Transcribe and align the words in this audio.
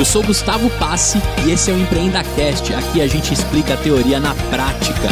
Eu 0.00 0.04
sou 0.06 0.22
Gustavo 0.22 0.70
Passe 0.78 1.18
e 1.46 1.50
esse 1.50 1.70
é 1.70 1.74
o 1.74 1.78
EmpreendaCast. 1.78 2.72
Aqui 2.72 3.02
a 3.02 3.06
gente 3.06 3.34
explica 3.34 3.74
a 3.74 3.76
teoria 3.76 4.18
na 4.18 4.34
prática. 4.34 5.08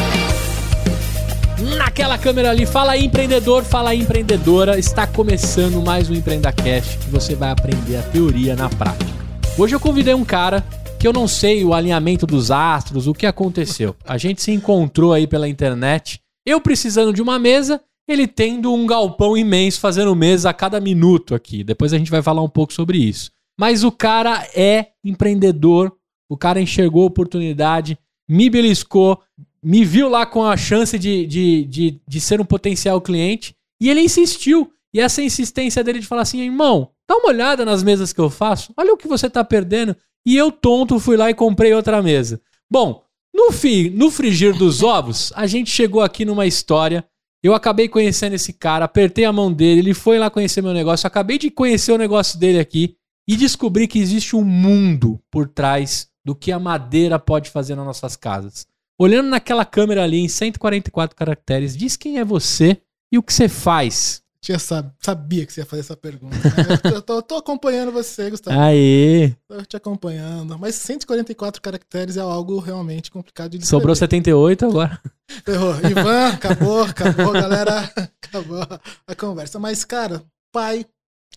Naquela 1.77 2.17
câmera 2.17 2.49
ali, 2.49 2.65
fala 2.65 2.93
aí 2.93 3.05
empreendedor, 3.05 3.65
fala 3.65 3.91
aí 3.91 4.01
empreendedora. 4.01 4.79
Está 4.79 5.07
começando 5.07 5.85
mais 5.85 6.09
um 6.09 6.15
EmpreendaCast 6.15 6.97
que 7.01 7.11
você 7.11 7.35
vai 7.35 7.51
aprender 7.51 7.97
a 7.97 8.03
teoria 8.03 8.57
na 8.57 8.71
prática. 8.71 9.13
Hoje 9.59 9.75
eu 9.75 9.79
convidei 9.79 10.15
um 10.15 10.25
cara 10.25 10.65
que 10.99 11.07
eu 11.07 11.13
não 11.13 11.29
sei 11.29 11.63
o 11.67 11.75
alinhamento 11.75 12.27
dos 12.27 12.51
astros, 12.51 13.07
o 13.07 13.13
que 13.13 13.27
aconteceu. 13.27 13.95
A 14.07 14.17
gente 14.17 14.41
se 14.41 14.53
encontrou 14.53 15.13
aí 15.13 15.27
pela 15.27 15.47
internet, 15.47 16.19
eu 16.47 16.63
precisando 16.63 17.13
de 17.13 17.21
uma 17.21 17.39
mesa, 17.39 17.79
ele 18.09 18.27
tendo 18.27 18.73
um 18.73 18.87
galpão 18.87 19.37
imenso 19.37 19.81
fazendo 19.81 20.17
mesa 20.17 20.49
a 20.49 20.55
cada 20.55 20.81
minuto 20.81 21.35
aqui. 21.35 21.63
Depois 21.63 21.93
a 21.93 21.99
gente 21.99 22.11
vai 22.11 22.23
falar 22.23 22.41
um 22.41 22.49
pouco 22.49 22.73
sobre 22.73 22.97
isso. 22.97 23.37
Mas 23.59 23.83
o 23.83 23.91
cara 23.91 24.47
é 24.55 24.89
empreendedor, 25.05 25.93
o 26.29 26.37
cara 26.37 26.61
enxergou 26.61 27.03
a 27.03 27.07
oportunidade, 27.07 27.99
me 28.29 28.49
beliscou, 28.49 29.21
me 29.63 29.85
viu 29.85 30.09
lá 30.09 30.25
com 30.25 30.45
a 30.45 30.57
chance 30.57 30.97
de, 30.99 31.27
de, 31.27 31.65
de, 31.65 32.01
de 32.07 32.21
ser 32.21 32.41
um 32.41 32.45
potencial 32.45 33.01
cliente 33.01 33.57
e 33.81 33.91
ele 33.91 34.01
insistiu. 34.01 34.71
E 34.95 35.01
essa 35.01 35.21
insistência 35.21 35.83
dele 35.83 35.99
de 35.99 36.07
falar 36.07 36.23
assim, 36.23 36.41
irmão, 36.41 36.91
dá 37.09 37.17
uma 37.17 37.29
olhada 37.29 37.65
nas 37.65 37.83
mesas 37.83 38.13
que 38.13 38.21
eu 38.21 38.31
faço, 38.31 38.73
olha 38.77 38.93
o 38.93 38.97
que 38.97 39.09
você 39.09 39.29
tá 39.29 39.45
perdendo. 39.45 39.97
E 40.25 40.37
eu, 40.37 40.53
tonto, 40.53 41.01
fui 41.01 41.17
lá 41.17 41.31
e 41.31 41.35
comprei 41.35 41.75
outra 41.75 42.03
mesa. 42.03 42.41
Bom, 42.71 43.03
no, 43.35 43.51
fim, 43.51 43.91
no 43.91 44.11
frigir 44.11 44.57
dos 44.57 44.83
ovos, 44.85 45.33
a 45.35 45.47
gente 45.47 45.71
chegou 45.71 46.03
aqui 46.03 46.25
numa 46.25 46.47
história. 46.47 47.05
Eu 47.43 47.55
acabei 47.55 47.89
conhecendo 47.89 48.35
esse 48.35 48.53
cara, 48.53 48.85
apertei 48.85 49.25
a 49.25 49.33
mão 49.33 49.53
dele, 49.53 49.81
ele 49.81 49.95
foi 49.95 50.19
lá 50.19 50.29
conhecer 50.29 50.63
meu 50.63 50.73
negócio. 50.73 51.07
Acabei 51.07 51.39
de 51.39 51.51
conhecer 51.51 51.93
o 51.93 51.99
negócio 51.99 52.39
dele 52.39 52.59
aqui 52.59 52.97
e 53.29 53.37
descobri 53.37 53.87
que 53.87 53.99
existe 53.99 54.35
um 54.35 54.43
mundo 54.43 55.21
por 55.31 55.47
trás 55.47 56.09
do 56.25 56.35
que 56.35 56.51
a 56.51 56.59
madeira 56.59 57.19
pode 57.19 57.51
fazer 57.51 57.75
nas 57.77 57.85
nossas 57.85 58.17
casas. 58.17 58.67
Olhando 58.99 59.29
naquela 59.29 59.67
câmera 59.67 60.03
ali 60.03 60.19
em 60.19 60.29
144 60.29 61.15
caracteres, 61.15 61.77
diz 61.77 61.95
quem 61.95 62.19
é 62.19 62.25
você 62.25 62.81
e 63.13 63.19
o 63.19 63.23
que 63.23 63.33
você 63.33 63.49
faz. 63.49 64.23
Tinha 64.41 64.59
sab... 64.59 64.91
Sabia 65.01 65.45
que 65.45 65.53
você 65.53 65.61
ia 65.61 65.67
fazer 65.67 65.81
essa 65.81 65.97
pergunta. 65.97 66.37
Né? 66.37 66.95
eu, 66.95 67.03
tô, 67.03 67.15
eu 67.15 67.23
tô 67.23 67.37
acompanhando 67.37 67.93
você, 67.93 68.31
Gustavo. 68.31 68.59
Aê! 68.59 69.35
Tô 69.47 69.63
te 69.63 69.77
acompanhando. 69.77 70.59
Mas 70.59 70.77
144 70.77 71.61
caracteres 71.61 72.17
é 72.17 72.21
algo 72.21 72.59
realmente 72.59 73.11
complicado 73.11 73.51
de 73.51 73.59
descrever. 73.59 73.81
Sobrou 73.81 73.95
78 73.95 74.65
agora. 74.65 75.01
Ferrou. 75.45 75.75
Ivan, 75.91 76.29
acabou, 76.29 76.83
acabou, 76.83 77.33
galera. 77.35 77.93
Acabou 78.23 78.67
a 79.07 79.15
conversa. 79.15 79.59
Mas, 79.59 79.85
cara, 79.85 80.23
pai, 80.53 80.87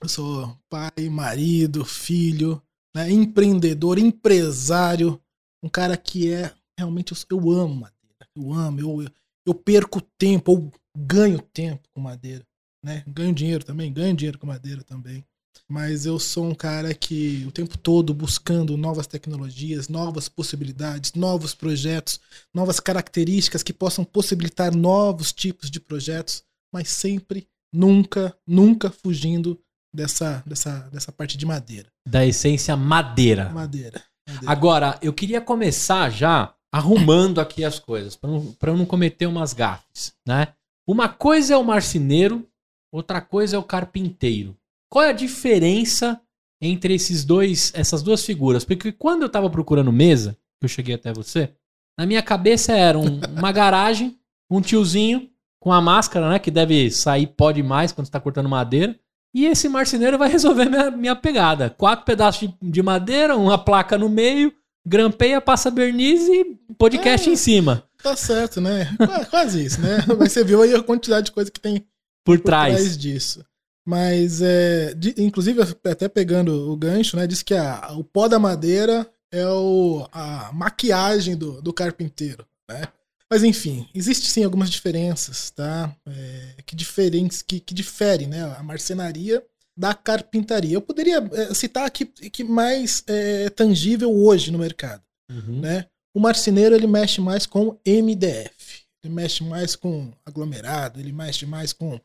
eu 0.02 0.10
sou 0.10 0.58
pai, 0.70 1.10
marido, 1.10 1.84
filho, 1.86 2.62
né, 2.96 3.10
empreendedor, 3.10 3.98
empresário, 3.98 5.22
um 5.64 5.70
cara 5.70 5.96
que 5.96 6.32
é 6.32 6.54
realmente 6.78 7.14
eu, 7.14 7.38
eu 7.38 7.52
amo 7.52 7.76
madeira, 7.76 8.28
eu 8.36 8.54
amo, 8.54 8.80
eu, 8.80 9.12
eu 9.46 9.54
perco 9.54 10.02
tempo, 10.18 10.52
ou 10.52 10.72
ganho 10.98 11.40
tempo 11.40 11.88
com 11.94 12.02
madeira, 12.02 12.46
né? 12.84 13.04
Ganho 13.08 13.34
dinheiro 13.34 13.64
também, 13.64 13.94
ganho 13.94 14.16
dinheiro 14.16 14.40
com 14.40 14.48
madeira 14.48 14.84
também. 14.84 15.26
Mas 15.68 16.06
eu 16.06 16.20
sou 16.20 16.46
um 16.46 16.56
cara 16.56 16.94
que 16.94 17.46
o 17.48 17.52
tempo 17.52 17.78
todo 17.78 18.14
buscando 18.14 18.76
novas 18.76 19.08
tecnologias, 19.08 19.88
novas 19.88 20.28
possibilidades, 20.28 21.14
novos 21.14 21.54
projetos, 21.54 22.20
novas 22.54 22.80
características 22.80 23.64
que 23.64 23.74
possam 23.74 24.04
possibilitar 24.04 24.76
novos 24.76 25.32
tipos 25.32 25.70
de 25.70 25.80
projetos, 25.80 26.44
mas 26.74 26.90
sempre, 26.90 27.48
nunca, 27.74 28.36
nunca 28.46 28.90
fugindo 28.90 29.62
dessa, 29.94 30.44
dessa, 30.46 30.90
dessa 30.92 31.12
parte 31.12 31.38
de 31.38 31.46
madeira. 31.46 31.88
Da 32.08 32.26
essência 32.26 32.76
madeira. 32.76 33.50
Madeira. 33.50 34.02
madeira. 34.28 34.52
Agora, 34.52 34.98
eu 35.02 35.14
queria 35.14 35.42
começar 35.42 36.10
já 36.10 36.54
arrumando 36.72 37.42
aqui 37.42 37.66
as 37.66 37.80
coisas, 37.80 38.16
para 38.16 38.72
eu 38.72 38.78
não 38.78 38.86
cometer 38.86 39.26
umas 39.26 39.54
gafes, 39.54 40.14
né? 40.26 40.48
Uma 40.88 41.10
coisa 41.10 41.54
é 41.54 41.58
o 41.58 41.64
marceneiro, 41.64 42.48
outra 42.92 43.22
coisa 43.22 43.58
é 43.58 43.60
o 43.60 43.64
carpinteiro. 43.64 44.56
Qual 44.90 45.04
é 45.04 45.10
a 45.10 45.14
diferença 45.14 46.20
entre 46.62 46.94
esses 46.94 47.26
dois, 47.26 47.72
essas 47.76 48.02
duas 48.02 48.26
figuras? 48.26 48.64
Porque 48.64 48.92
quando 48.92 49.24
eu 49.24 49.28
estava 49.28 49.50
procurando 49.50 49.92
mesa, 49.92 50.38
que 50.60 50.66
eu 50.66 50.70
cheguei 50.70 50.96
até 50.96 51.12
você, 51.14 51.54
na 52.00 52.06
minha 52.06 52.22
cabeça 52.22 52.72
era 52.72 52.98
um, 52.98 53.20
uma 53.38 53.52
garagem, 53.52 54.18
um 54.50 54.62
tiozinho 54.62 55.30
com 55.60 55.72
a 55.72 55.82
máscara, 55.82 56.30
né, 56.30 56.40
que 56.40 56.50
deve 56.50 56.90
sair 56.90 57.28
pó 57.28 57.52
demais 57.52 57.92
quando 57.92 58.08
está 58.08 58.20
cortando 58.20 58.50
madeira, 58.50 58.98
e 59.34 59.46
esse 59.46 59.70
marceneiro 59.70 60.18
vai 60.18 60.30
resolver 60.30 60.66
minha, 60.70 60.92
minha 60.92 61.16
pegada. 61.16 61.70
Quatro 61.70 62.06
pedaços 62.06 62.50
de, 62.50 62.56
de 62.62 62.84
madeira, 62.84 63.36
uma 63.36 63.58
placa 63.58 63.98
no 63.98 64.10
meio, 64.10 64.54
grampeia, 64.86 65.40
passa 65.40 65.72
verniz 65.72 66.28
e 66.28 66.58
podcast 66.78 67.30
é, 67.30 67.34
em 67.34 67.36
cima. 67.36 67.84
Tá 68.02 68.16
certo, 68.16 68.60
né? 68.60 68.88
Quase 69.30 69.66
isso, 69.66 69.80
né? 69.82 70.04
Mas 70.20 70.32
você 70.32 70.44
viu 70.44 70.62
aí 70.62 70.74
a 70.74 70.84
quantidade 70.84 71.28
de 71.28 71.32
coisa 71.32 71.52
que 71.52 71.60
tem 71.60 71.86
por, 72.26 72.38
por 72.38 72.40
trás. 72.40 72.76
trás. 72.76 72.98
disso. 72.98 73.46
Mas, 73.86 74.42
é, 74.42 74.94
de, 74.94 75.16
inclusive, 75.18 75.62
até 75.62 76.08
pegando 76.08 76.72
o 76.72 76.76
gancho, 76.76 77.18
né? 77.18 77.26
Diz 77.26 77.42
que 77.42 77.54
a, 77.54 77.94
o 77.94 78.04
pó 78.04 78.28
da 78.28 78.38
madeira 78.38 79.08
é 79.32 79.48
o, 79.48 80.08
a 80.12 80.52
maquiagem 80.54 81.36
do, 81.36 81.62
do 81.62 81.74
carpinteiro, 81.74 82.46
né? 82.70 82.84
Mas 83.32 83.44
enfim, 83.44 83.88
existe 83.96 84.28
sim 84.28 84.44
algumas 84.44 84.70
diferenças, 84.70 85.52
tá? 85.52 85.96
É, 86.06 86.62
que, 86.66 86.76
diferentes, 86.76 87.42
que, 87.42 87.62
que 87.62 87.74
diferem, 87.74 88.28
né? 88.28 88.44
A 88.58 88.62
marcenaria 88.62 89.42
da 89.78 89.94
carpintaria. 89.94 90.74
Eu 90.74 90.82
poderia 90.82 91.18
é, 91.32 91.54
citar 91.54 91.86
aqui 91.86 92.06
que 92.06 92.44
mais 92.44 93.06
é, 93.08 93.50
tangível 93.50 94.14
hoje 94.14 94.52
no 94.52 94.60
mercado, 94.60 95.02
uhum. 95.32 95.62
né? 95.62 95.86
O 96.14 96.20
marceneiro 96.20 96.76
ele 96.76 96.88
mexe 96.88 97.22
mais 97.22 97.46
com 97.46 97.80
MDF, 97.88 98.84
ele 99.02 99.14
mexe 99.14 99.46
mais 99.46 99.78
com 99.78 100.12
aglomerado, 100.26 101.00
ele 101.00 101.14
mexe 101.14 101.46
mais 101.46 101.72
com 101.72 101.98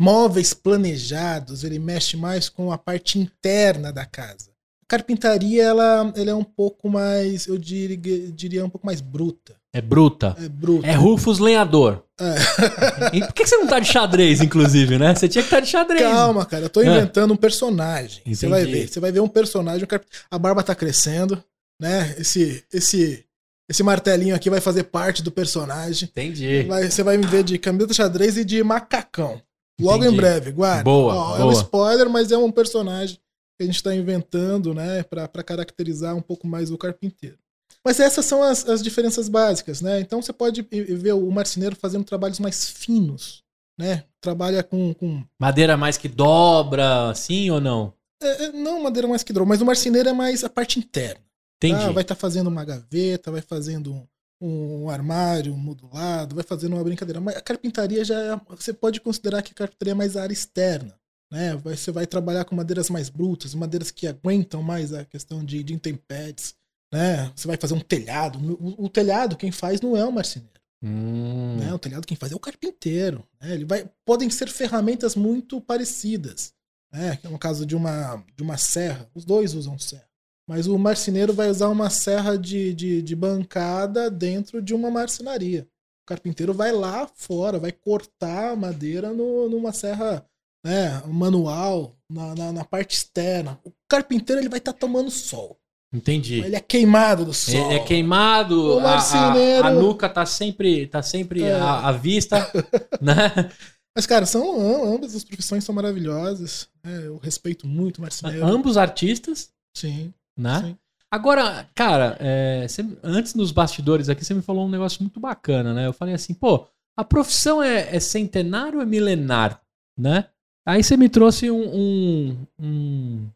móveis 0.00 0.52
planejados, 0.52 1.62
ele 1.62 1.78
mexe 1.78 2.16
mais 2.16 2.48
com 2.48 2.72
a 2.72 2.76
parte 2.76 3.20
interna 3.20 3.92
da 3.92 4.04
casa. 4.04 4.50
A 4.82 4.86
carpintaria 4.88 5.62
ela, 5.62 6.12
ela 6.16 6.30
é 6.30 6.34
um 6.34 6.42
pouco 6.42 6.90
mais, 6.90 7.46
eu 7.46 7.56
diria, 7.56 8.32
diria 8.32 8.64
um 8.64 8.70
pouco 8.70 8.84
mais 8.84 9.00
bruta. 9.00 9.61
É 9.74 9.80
bruta. 9.80 10.36
É 10.38 10.48
bruta. 10.48 10.86
É 10.86 10.92
Rufus 10.92 11.38
Lenhador. 11.38 12.04
É. 12.20 13.20
por 13.26 13.32
que 13.32 13.46
você 13.46 13.56
não 13.56 13.66
tá 13.66 13.80
de 13.80 13.88
xadrez, 13.88 14.42
inclusive, 14.42 14.98
né? 14.98 15.14
Você 15.14 15.26
tinha 15.26 15.42
que 15.42 15.46
estar 15.46 15.56
tá 15.56 15.64
de 15.64 15.70
xadrez. 15.70 16.02
Calma, 16.02 16.44
cara. 16.44 16.66
Eu 16.66 16.70
tô 16.70 16.82
é. 16.82 16.86
inventando 16.86 17.30
é. 17.30 17.34
um 17.34 17.36
personagem. 17.36 18.20
Entendi. 18.20 18.36
Você 18.36 18.48
vai 18.48 18.64
ver. 18.66 18.88
Você 18.88 19.00
vai 19.00 19.10
ver 19.10 19.20
um 19.20 19.28
personagem. 19.28 19.88
A 20.30 20.38
barba 20.38 20.62
tá 20.62 20.74
crescendo, 20.74 21.42
né? 21.80 22.14
Esse, 22.18 22.62
esse, 22.70 23.24
esse 23.68 23.82
martelinho 23.82 24.34
aqui 24.34 24.50
vai 24.50 24.60
fazer 24.60 24.84
parte 24.84 25.22
do 25.22 25.32
personagem. 25.32 26.06
Entendi. 26.06 26.64
Vai, 26.64 26.90
você 26.90 27.02
vai 27.02 27.16
me 27.16 27.26
ver 27.26 27.42
de 27.42 27.56
camisa 27.56 27.94
xadrez 27.94 28.36
e 28.36 28.44
de 28.44 28.62
macacão. 28.62 29.40
Logo 29.80 30.04
Entendi. 30.04 30.14
em 30.14 30.16
breve, 30.16 30.52
guarda. 30.52 30.84
Boa, 30.84 31.14
Ó, 31.14 31.26
boa. 31.28 31.38
É 31.38 31.44
um 31.44 31.52
spoiler, 31.52 32.10
mas 32.10 32.30
é 32.30 32.36
um 32.36 32.52
personagem 32.52 33.16
que 33.58 33.62
a 33.62 33.66
gente 33.66 33.82
tá 33.82 33.94
inventando, 33.94 34.74
né? 34.74 35.02
Pra, 35.02 35.26
pra 35.26 35.42
caracterizar 35.42 36.14
um 36.14 36.20
pouco 36.20 36.46
mais 36.46 36.70
o 36.70 36.76
carpinteiro. 36.76 37.38
Mas 37.84 37.98
essas 37.98 38.24
são 38.24 38.42
as, 38.42 38.68
as 38.68 38.82
diferenças 38.82 39.28
básicas, 39.28 39.80
né? 39.80 40.00
Então 40.00 40.22
você 40.22 40.32
pode 40.32 40.62
ver 40.62 41.12
o 41.12 41.30
marceneiro 41.30 41.74
fazendo 41.74 42.04
trabalhos 42.04 42.38
mais 42.38 42.68
finos, 42.68 43.42
né? 43.78 44.04
Trabalha 44.20 44.62
com, 44.62 44.94
com... 44.94 45.24
madeira 45.38 45.76
mais 45.76 45.96
que 45.96 46.08
dobra, 46.08 47.10
assim 47.10 47.50
ou 47.50 47.60
não? 47.60 47.92
É, 48.22 48.44
é 48.44 48.52
não 48.52 48.82
madeira 48.82 49.08
mais 49.08 49.24
que 49.24 49.32
dobra, 49.32 49.48
mas 49.48 49.60
o 49.60 49.66
marceneiro 49.66 50.08
é 50.08 50.12
mais 50.12 50.44
a 50.44 50.48
parte 50.48 50.78
interna. 50.78 51.20
Entendi. 51.56 51.80
Tá? 51.80 51.90
Vai 51.90 52.02
estar 52.02 52.14
tá 52.14 52.20
fazendo 52.20 52.46
uma 52.46 52.64
gaveta, 52.64 53.32
vai 53.32 53.40
fazendo 53.40 53.92
um, 54.40 54.84
um, 54.84 54.90
armário 54.90 55.56
modulado, 55.56 56.36
vai 56.36 56.44
fazendo 56.44 56.74
uma 56.74 56.84
brincadeira. 56.84 57.20
Mas 57.20 57.36
a 57.36 57.40
carpintaria 57.40 58.04
já 58.04 58.16
é, 58.16 58.40
você 58.48 58.72
pode 58.72 59.00
considerar 59.00 59.42
que 59.42 59.52
a 59.52 59.56
carpintaria 59.56 59.92
é 59.92 59.94
mais 59.94 60.16
a 60.16 60.22
área 60.22 60.32
externa. 60.32 60.94
Né? 61.32 61.56
Você 61.56 61.90
vai 61.90 62.06
trabalhar 62.06 62.44
com 62.44 62.54
madeiras 62.54 62.90
mais 62.90 63.08
brutas, 63.08 63.54
madeiras 63.54 63.90
que 63.90 64.06
aguentam 64.06 64.62
mais 64.62 64.92
a 64.92 65.04
questão 65.04 65.44
de, 65.44 65.64
de 65.64 65.74
intempéries 65.74 66.54
né? 66.92 67.32
Você 67.34 67.48
vai 67.48 67.56
fazer 67.56 67.74
um 67.74 67.80
telhado. 67.80 68.38
O, 68.60 68.84
o 68.84 68.88
telhado 68.88 69.36
quem 69.36 69.50
faz 69.50 69.80
não 69.80 69.96
é 69.96 70.04
o 70.04 70.12
marceneiro. 70.12 70.52
Hum. 70.82 71.56
Né? 71.58 71.72
O 71.72 71.78
telhado 71.78 72.06
quem 72.06 72.16
faz 72.16 72.32
é 72.32 72.36
o 72.36 72.40
carpinteiro. 72.40 73.26
Né? 73.40 73.54
Ele 73.54 73.64
vai, 73.64 73.88
podem 74.04 74.28
ser 74.28 74.48
ferramentas 74.48 75.16
muito 75.16 75.60
parecidas. 75.60 76.52
Né? 76.92 77.18
No 77.24 77.38
caso 77.38 77.64
de 77.64 77.74
uma, 77.74 78.22
de 78.36 78.42
uma 78.42 78.58
serra, 78.58 79.08
os 79.14 79.24
dois 79.24 79.54
usam 79.54 79.78
serra. 79.78 80.08
Mas 80.46 80.66
o 80.66 80.76
marceneiro 80.76 81.32
vai 81.32 81.48
usar 81.48 81.68
uma 81.68 81.88
serra 81.88 82.36
de, 82.36 82.74
de, 82.74 83.00
de 83.00 83.16
bancada 83.16 84.10
dentro 84.10 84.60
de 84.60 84.74
uma 84.74 84.90
marcenaria. 84.90 85.66
O 86.02 86.06
carpinteiro 86.06 86.52
vai 86.52 86.72
lá 86.72 87.08
fora, 87.14 87.60
vai 87.60 87.72
cortar 87.72 88.50
a 88.50 88.56
madeira 88.56 89.12
no, 89.12 89.48
numa 89.48 89.72
serra 89.72 90.26
né, 90.64 91.00
manual, 91.06 91.96
na, 92.10 92.34
na, 92.34 92.52
na 92.52 92.64
parte 92.64 92.96
externa. 92.96 93.58
O 93.64 93.72
carpinteiro 93.88 94.42
ele 94.42 94.48
vai 94.48 94.58
estar 94.58 94.72
tá 94.72 94.78
tomando 94.78 95.10
sol. 95.10 95.61
Entendi. 95.92 96.40
Ele 96.40 96.56
é 96.56 96.60
queimado 96.60 97.24
do 97.24 97.34
sol. 97.34 97.70
É, 97.70 97.76
é 97.76 97.78
queimado. 97.80 98.78
A, 98.78 98.96
a, 98.98 99.66
a, 99.66 99.70
nuca 99.70 100.08
tá 100.08 100.24
sempre, 100.24 100.86
tá 100.86 101.02
sempre 101.02 101.42
é. 101.42 101.52
à, 101.52 101.88
à, 101.88 101.92
vista, 101.92 102.50
né? 103.00 103.50
Mas, 103.94 104.06
cara, 104.06 104.24
são 104.24 104.94
ambas 104.94 105.14
as 105.14 105.22
profissões 105.22 105.64
são 105.64 105.74
maravilhosas. 105.74 106.68
Né? 106.82 107.06
Eu 107.06 107.18
respeito 107.18 107.66
muito 107.66 107.98
o 107.98 108.00
marceneiro. 108.00 108.46
Ambos 108.46 108.78
artistas? 108.78 109.50
Sim. 109.76 110.14
Né? 110.36 110.60
Sim. 110.60 110.76
Agora, 111.10 111.68
cara, 111.74 112.16
é, 112.18 112.66
você- 112.66 112.86
antes 113.02 113.34
nos 113.34 113.52
bastidores 113.52 114.08
aqui, 114.08 114.24
você 114.24 114.32
me 114.32 114.40
falou 114.40 114.66
um 114.66 114.70
negócio 114.70 115.02
muito 115.02 115.20
bacana, 115.20 115.74
né? 115.74 115.86
Eu 115.86 115.92
falei 115.92 116.14
assim, 116.14 116.32
pô, 116.32 116.66
a 116.96 117.04
profissão 117.04 117.62
é, 117.62 117.94
é 117.94 118.00
centenário 118.00 118.76
ou 118.78 118.82
é 118.82 118.86
milenar, 118.86 119.60
né? 119.98 120.24
Aí 120.66 120.82
você 120.82 120.96
me 120.96 121.10
trouxe 121.10 121.50
um, 121.50 121.76
um- 121.76 122.46
um 122.58 123.28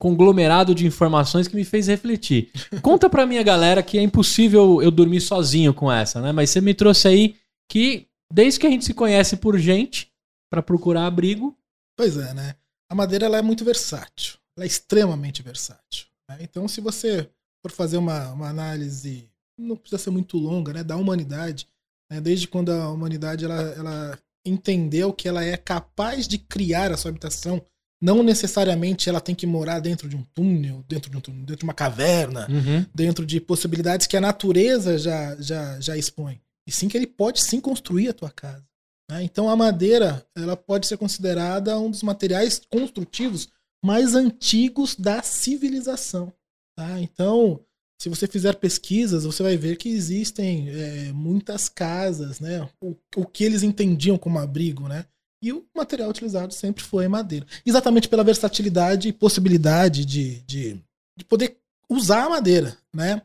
conglomerado 0.00 0.74
de 0.74 0.86
informações 0.86 1.46
que 1.46 1.54
me 1.54 1.64
fez 1.64 1.86
refletir. 1.86 2.50
Conta 2.80 3.08
pra 3.08 3.26
minha 3.26 3.42
galera 3.42 3.82
que 3.82 3.98
é 3.98 4.02
impossível 4.02 4.82
eu 4.82 4.90
dormir 4.90 5.20
sozinho 5.20 5.74
com 5.74 5.92
essa, 5.92 6.20
né? 6.20 6.32
Mas 6.32 6.50
você 6.50 6.60
me 6.60 6.72
trouxe 6.74 7.06
aí 7.06 7.36
que 7.70 8.06
desde 8.32 8.58
que 8.58 8.66
a 8.66 8.70
gente 8.70 8.84
se 8.84 8.94
conhece 8.94 9.36
por 9.36 9.58
gente 9.58 10.10
pra 10.50 10.62
procurar 10.62 11.06
abrigo, 11.06 11.56
Pois 11.96 12.16
é, 12.16 12.32
né? 12.32 12.54
A 12.90 12.94
madeira 12.94 13.26
ela 13.26 13.36
é 13.36 13.42
muito 13.42 13.62
versátil. 13.62 14.38
Ela 14.56 14.64
é 14.64 14.66
extremamente 14.66 15.42
versátil. 15.42 16.06
né? 16.26 16.38
Então, 16.40 16.66
se 16.66 16.80
você 16.80 17.28
for 17.62 17.70
fazer 17.70 17.98
uma, 17.98 18.32
uma 18.32 18.48
análise, 18.48 19.28
não 19.58 19.76
precisa 19.76 20.02
ser 20.02 20.10
muito 20.10 20.38
longa, 20.38 20.72
né? 20.72 20.82
Da 20.82 20.96
humanidade, 20.96 21.68
né? 22.10 22.18
desde 22.18 22.48
quando 22.48 22.70
a 22.70 22.90
humanidade 22.90 23.44
ela, 23.44 23.60
ela 23.76 24.18
entendeu 24.46 25.12
que 25.12 25.28
ela 25.28 25.44
é 25.44 25.58
capaz 25.58 26.26
de 26.26 26.38
criar 26.38 26.90
a 26.90 26.96
sua 26.96 27.10
habitação, 27.10 27.62
não 28.00 28.22
necessariamente 28.22 29.08
ela 29.08 29.20
tem 29.20 29.34
que 29.34 29.46
morar 29.46 29.78
dentro 29.80 30.08
de 30.08 30.16
um 30.16 30.22
túnel, 30.34 30.82
dentro 30.88 31.10
de, 31.10 31.16
um 31.16 31.20
túnel, 31.20 31.40
dentro 31.40 31.58
de 31.58 31.64
uma 31.64 31.74
caverna, 31.74 32.46
dentro 32.94 33.26
de 33.26 33.40
possibilidades 33.40 34.06
que 34.06 34.16
a 34.16 34.20
natureza 34.20 34.96
já, 34.96 35.36
já, 35.40 35.78
já 35.80 35.96
expõe. 35.96 36.40
E 36.66 36.72
sim 36.72 36.88
que 36.88 36.96
ele 36.96 37.06
pode 37.06 37.42
sim 37.42 37.60
construir 37.60 38.08
a 38.08 38.14
tua 38.14 38.30
casa. 38.30 38.64
né? 39.10 39.22
Então 39.22 39.48
a 39.50 39.56
madeira 39.56 40.24
ela 40.36 40.56
pode 40.56 40.86
ser 40.86 40.96
considerada 40.96 41.78
um 41.78 41.90
dos 41.90 42.02
materiais 42.02 42.60
construtivos 42.70 43.48
mais 43.84 44.14
antigos 44.14 44.94
da 44.94 45.22
civilização. 45.22 46.32
tá? 46.76 47.00
Então, 47.00 47.60
se 48.00 48.08
você 48.08 48.26
fizer 48.26 48.54
pesquisas, 48.54 49.24
você 49.24 49.42
vai 49.42 49.56
ver 49.58 49.76
que 49.76 49.90
existem 49.90 50.70
é, 50.70 51.12
muitas 51.12 51.68
casas, 51.68 52.40
né? 52.40 52.66
O, 52.80 52.96
o 53.14 53.26
que 53.26 53.44
eles 53.44 53.62
entendiam 53.62 54.16
como 54.16 54.38
abrigo, 54.38 54.88
né? 54.88 55.04
E 55.42 55.52
o 55.52 55.64
material 55.74 56.10
utilizado 56.10 56.52
sempre 56.52 56.82
foi 56.82 57.08
madeira. 57.08 57.46
Exatamente 57.64 58.08
pela 58.08 58.24
versatilidade 58.24 59.08
e 59.08 59.12
possibilidade 59.12 60.04
de, 60.04 60.40
de, 60.42 60.76
de 61.16 61.24
poder 61.24 61.56
usar 61.88 62.24
a 62.24 62.30
madeira, 62.30 62.76
né? 62.94 63.22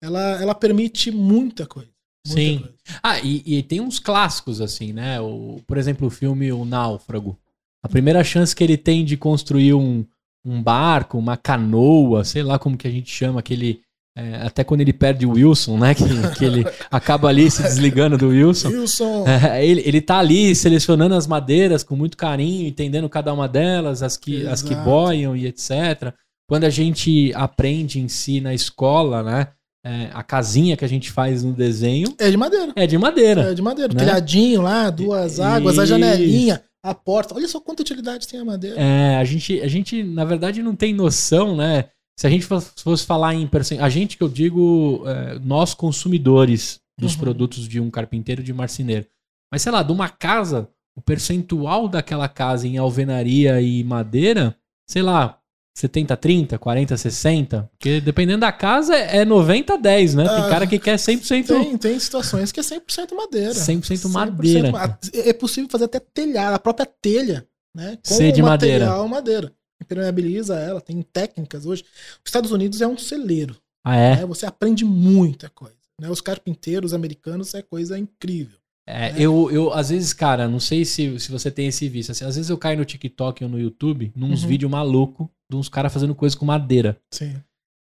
Ela, 0.00 0.40
ela 0.40 0.54
permite 0.54 1.10
muita 1.10 1.66
coisa. 1.66 1.90
muita 2.26 2.40
Sim. 2.40 2.58
coisa. 2.60 2.74
Ah, 3.02 3.18
e, 3.20 3.58
e 3.58 3.62
tem 3.62 3.80
uns 3.80 3.98
clássicos, 3.98 4.60
assim, 4.60 4.92
né? 4.92 5.20
O, 5.20 5.60
por 5.66 5.76
exemplo, 5.76 6.06
o 6.06 6.10
filme 6.10 6.52
O 6.52 6.64
Náufrago. 6.64 7.36
A 7.82 7.88
primeira 7.88 8.22
chance 8.22 8.54
que 8.54 8.62
ele 8.62 8.76
tem 8.76 9.04
de 9.04 9.16
construir 9.16 9.74
um, 9.74 10.04
um 10.44 10.62
barco, 10.62 11.18
uma 11.18 11.36
canoa, 11.36 12.24
sei 12.24 12.42
lá 12.42 12.58
como 12.58 12.76
que 12.76 12.86
a 12.88 12.90
gente 12.90 13.10
chama, 13.10 13.40
aquele. 13.40 13.82
É, 14.18 14.46
até 14.46 14.64
quando 14.64 14.80
ele 14.80 14.92
perde 14.92 15.26
o 15.26 15.32
Wilson, 15.32 15.78
né? 15.78 15.94
Que, 15.94 16.04
que 16.36 16.44
ele 16.44 16.64
acaba 16.90 17.28
ali 17.28 17.50
se 17.50 17.62
desligando 17.62 18.18
do 18.18 18.28
Wilson. 18.28 18.68
Wilson, 18.68 19.24
É, 19.26 19.64
ele, 19.64 19.82
ele 19.84 20.00
tá 20.00 20.18
ali 20.18 20.54
selecionando 20.54 21.14
as 21.14 21.26
madeiras 21.26 21.82
com 21.82 21.94
muito 21.94 22.16
carinho, 22.16 22.66
entendendo 22.66 23.08
cada 23.08 23.32
uma 23.32 23.48
delas, 23.48 24.02
as 24.02 24.16
que, 24.16 24.46
as 24.46 24.62
que 24.62 24.74
boiam 24.74 25.36
e 25.36 25.46
etc. 25.46 26.12
Quando 26.48 26.64
a 26.64 26.70
gente 26.70 27.32
aprende 27.34 28.00
em 28.00 28.08
si 28.08 28.40
na 28.40 28.54
escola, 28.54 29.22
né? 29.22 29.48
é, 29.84 30.10
a 30.12 30.22
casinha 30.22 30.76
que 30.76 30.84
a 30.84 30.88
gente 30.88 31.10
faz 31.10 31.42
no 31.42 31.52
desenho 31.52 32.14
é 32.18 32.30
de 32.30 32.36
madeira. 32.36 32.72
é 32.76 32.86
de 32.86 32.98
madeira. 32.98 33.42
É 33.42 33.54
de 33.54 33.62
madeira. 33.62 33.92
Né? 33.92 34.00
Telhadinho 34.00 34.62
lá, 34.62 34.90
duas 34.90 35.40
águas, 35.40 35.78
a 35.78 35.86
janelinha, 35.86 36.62
a 36.82 36.94
porta. 36.94 37.34
Olha 37.34 37.48
só 37.48 37.60
quanta 37.60 37.82
utilidade 37.82 38.26
tem 38.26 38.40
a 38.40 38.44
madeira. 38.44 38.78
É, 38.78 39.16
a 39.16 39.24
gente, 39.24 39.60
a 39.60 39.68
gente, 39.68 40.02
na 40.02 40.24
verdade, 40.24 40.62
não 40.62 40.74
tem 40.74 40.92
noção, 40.92 41.56
né? 41.56 41.86
Se 42.18 42.26
a 42.26 42.30
gente 42.30 42.44
fosse, 42.44 43.06
falar 43.06 43.34
em 43.34 43.46
percent... 43.46 43.80
a 43.80 43.88
gente 43.88 44.16
que 44.16 44.22
eu 44.24 44.28
digo, 44.28 45.04
é, 45.06 45.38
nós 45.38 45.72
consumidores 45.72 46.80
dos 46.98 47.12
Uhum. 47.14 47.20
produtos 47.20 47.68
de 47.68 47.78
um 47.78 47.90
carpinteiro 47.90 48.42
de 48.42 48.52
marceneiro. 48.52 49.06
Mas 49.52 49.62
sei 49.62 49.70
lá, 49.70 49.82
de 49.84 49.92
uma 49.92 50.08
casa, 50.08 50.68
o 50.96 51.00
percentual 51.00 51.86
daquela 51.88 52.28
casa 52.28 52.66
em 52.66 52.76
alvenaria 52.76 53.60
e 53.60 53.84
madeira, 53.84 54.56
sei 54.90 55.00
lá, 55.02 55.38
70 55.76 56.16
30, 56.16 56.58
40 56.58 56.96
60, 56.96 57.70
porque 57.78 58.00
dependendo 58.00 58.40
da 58.40 58.50
casa 58.50 58.96
é 58.96 59.24
90 59.24 59.78
10, 59.78 60.16
né? 60.16 60.24
Tem 60.28 60.44
Ah, 60.44 60.48
cara 60.48 60.66
que 60.66 60.76
quer 60.76 60.96
100% 60.98 61.46
Tem, 61.46 61.78
tem 61.78 61.98
situações 62.00 62.50
que 62.50 62.58
é 62.58 62.64
100% 62.64 63.14
madeira. 63.14 63.54
100% 63.54 64.08
madeira. 64.08 64.72
ma- 64.72 64.98
É 65.14 65.32
possível 65.32 65.70
fazer 65.70 65.84
até 65.84 66.00
telhar, 66.00 66.52
a 66.52 66.58
própria 66.58 66.84
telha, 67.00 67.46
né? 67.72 67.96
Com 68.04 68.12
Ser 68.14 68.32
de 68.32 68.42
material 68.42 69.06
madeira. 69.06 69.52
Impermeabiliza 69.82 70.56
ela, 70.58 70.80
tem 70.80 71.00
técnicas 71.02 71.64
hoje. 71.66 71.82
Os 71.84 72.20
Estados 72.26 72.50
Unidos 72.50 72.80
é 72.80 72.86
um 72.86 72.98
celeiro. 72.98 73.56
Ah, 73.84 73.96
é? 73.96 74.16
né? 74.16 74.26
Você 74.26 74.44
aprende 74.46 74.84
muita 74.84 75.48
coisa. 75.48 75.76
Né? 76.00 76.10
Os 76.10 76.20
carpinteiros 76.20 76.92
americanos 76.92 77.54
é 77.54 77.62
coisa 77.62 77.98
incrível. 77.98 78.58
É, 78.86 79.12
né? 79.12 79.16
eu, 79.18 79.50
eu, 79.50 79.72
às 79.72 79.90
vezes, 79.90 80.12
cara, 80.12 80.48
não 80.48 80.58
sei 80.60 80.84
se, 80.84 81.18
se 81.20 81.30
você 81.30 81.50
tem 81.50 81.66
esse 81.68 81.88
vício. 81.88 82.12
Assim, 82.12 82.24
às 82.24 82.36
vezes 82.36 82.50
eu 82.50 82.56
caio 82.58 82.78
no 82.78 82.84
TikTok 82.84 83.44
ou 83.44 83.50
no 83.50 83.58
YouTube, 83.60 84.12
nos 84.16 84.42
Uhum. 84.42 84.48
vídeos 84.48 84.70
malucos 84.70 85.26
de 85.50 85.56
uns 85.56 85.68
caras 85.68 85.92
fazendo 85.92 86.14
coisa 86.14 86.36
com 86.36 86.44
madeira. 86.46 86.98
Sim. 87.12 87.36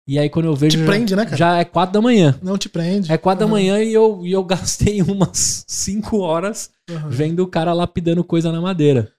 E 0.06 0.18
aí 0.18 0.28
quando 0.28 0.46
eu 0.46 0.54
vejo. 0.56 0.76
Te 0.76 0.80
já- 0.80 0.86
prende, 0.86 1.16
né, 1.16 1.24
cara? 1.24 1.36
Já 1.36 1.58
é 1.58 1.64
quatro 1.64 1.94
da 1.94 2.00
manhã. 2.02 2.38
Não 2.42 2.58
te 2.58 2.68
prende. 2.68 3.10
É 3.10 3.16
quatro 3.16 3.40
da 3.40 3.46
Uhum, 3.46 3.52
manhã 3.52 3.82
e 3.82 3.92
eu, 3.92 4.20
e 4.26 4.32
eu 4.32 4.44
gastei 4.44 5.00
umas 5.02 5.64
cinco 5.66 6.18
horas 6.18 6.70
uhum. 6.90 7.08
vendo 7.08 7.40
o 7.40 7.46
cara 7.46 7.72
lapidando 7.72 8.22
coisa 8.24 8.52
na 8.52 8.60
madeira. 8.60 9.10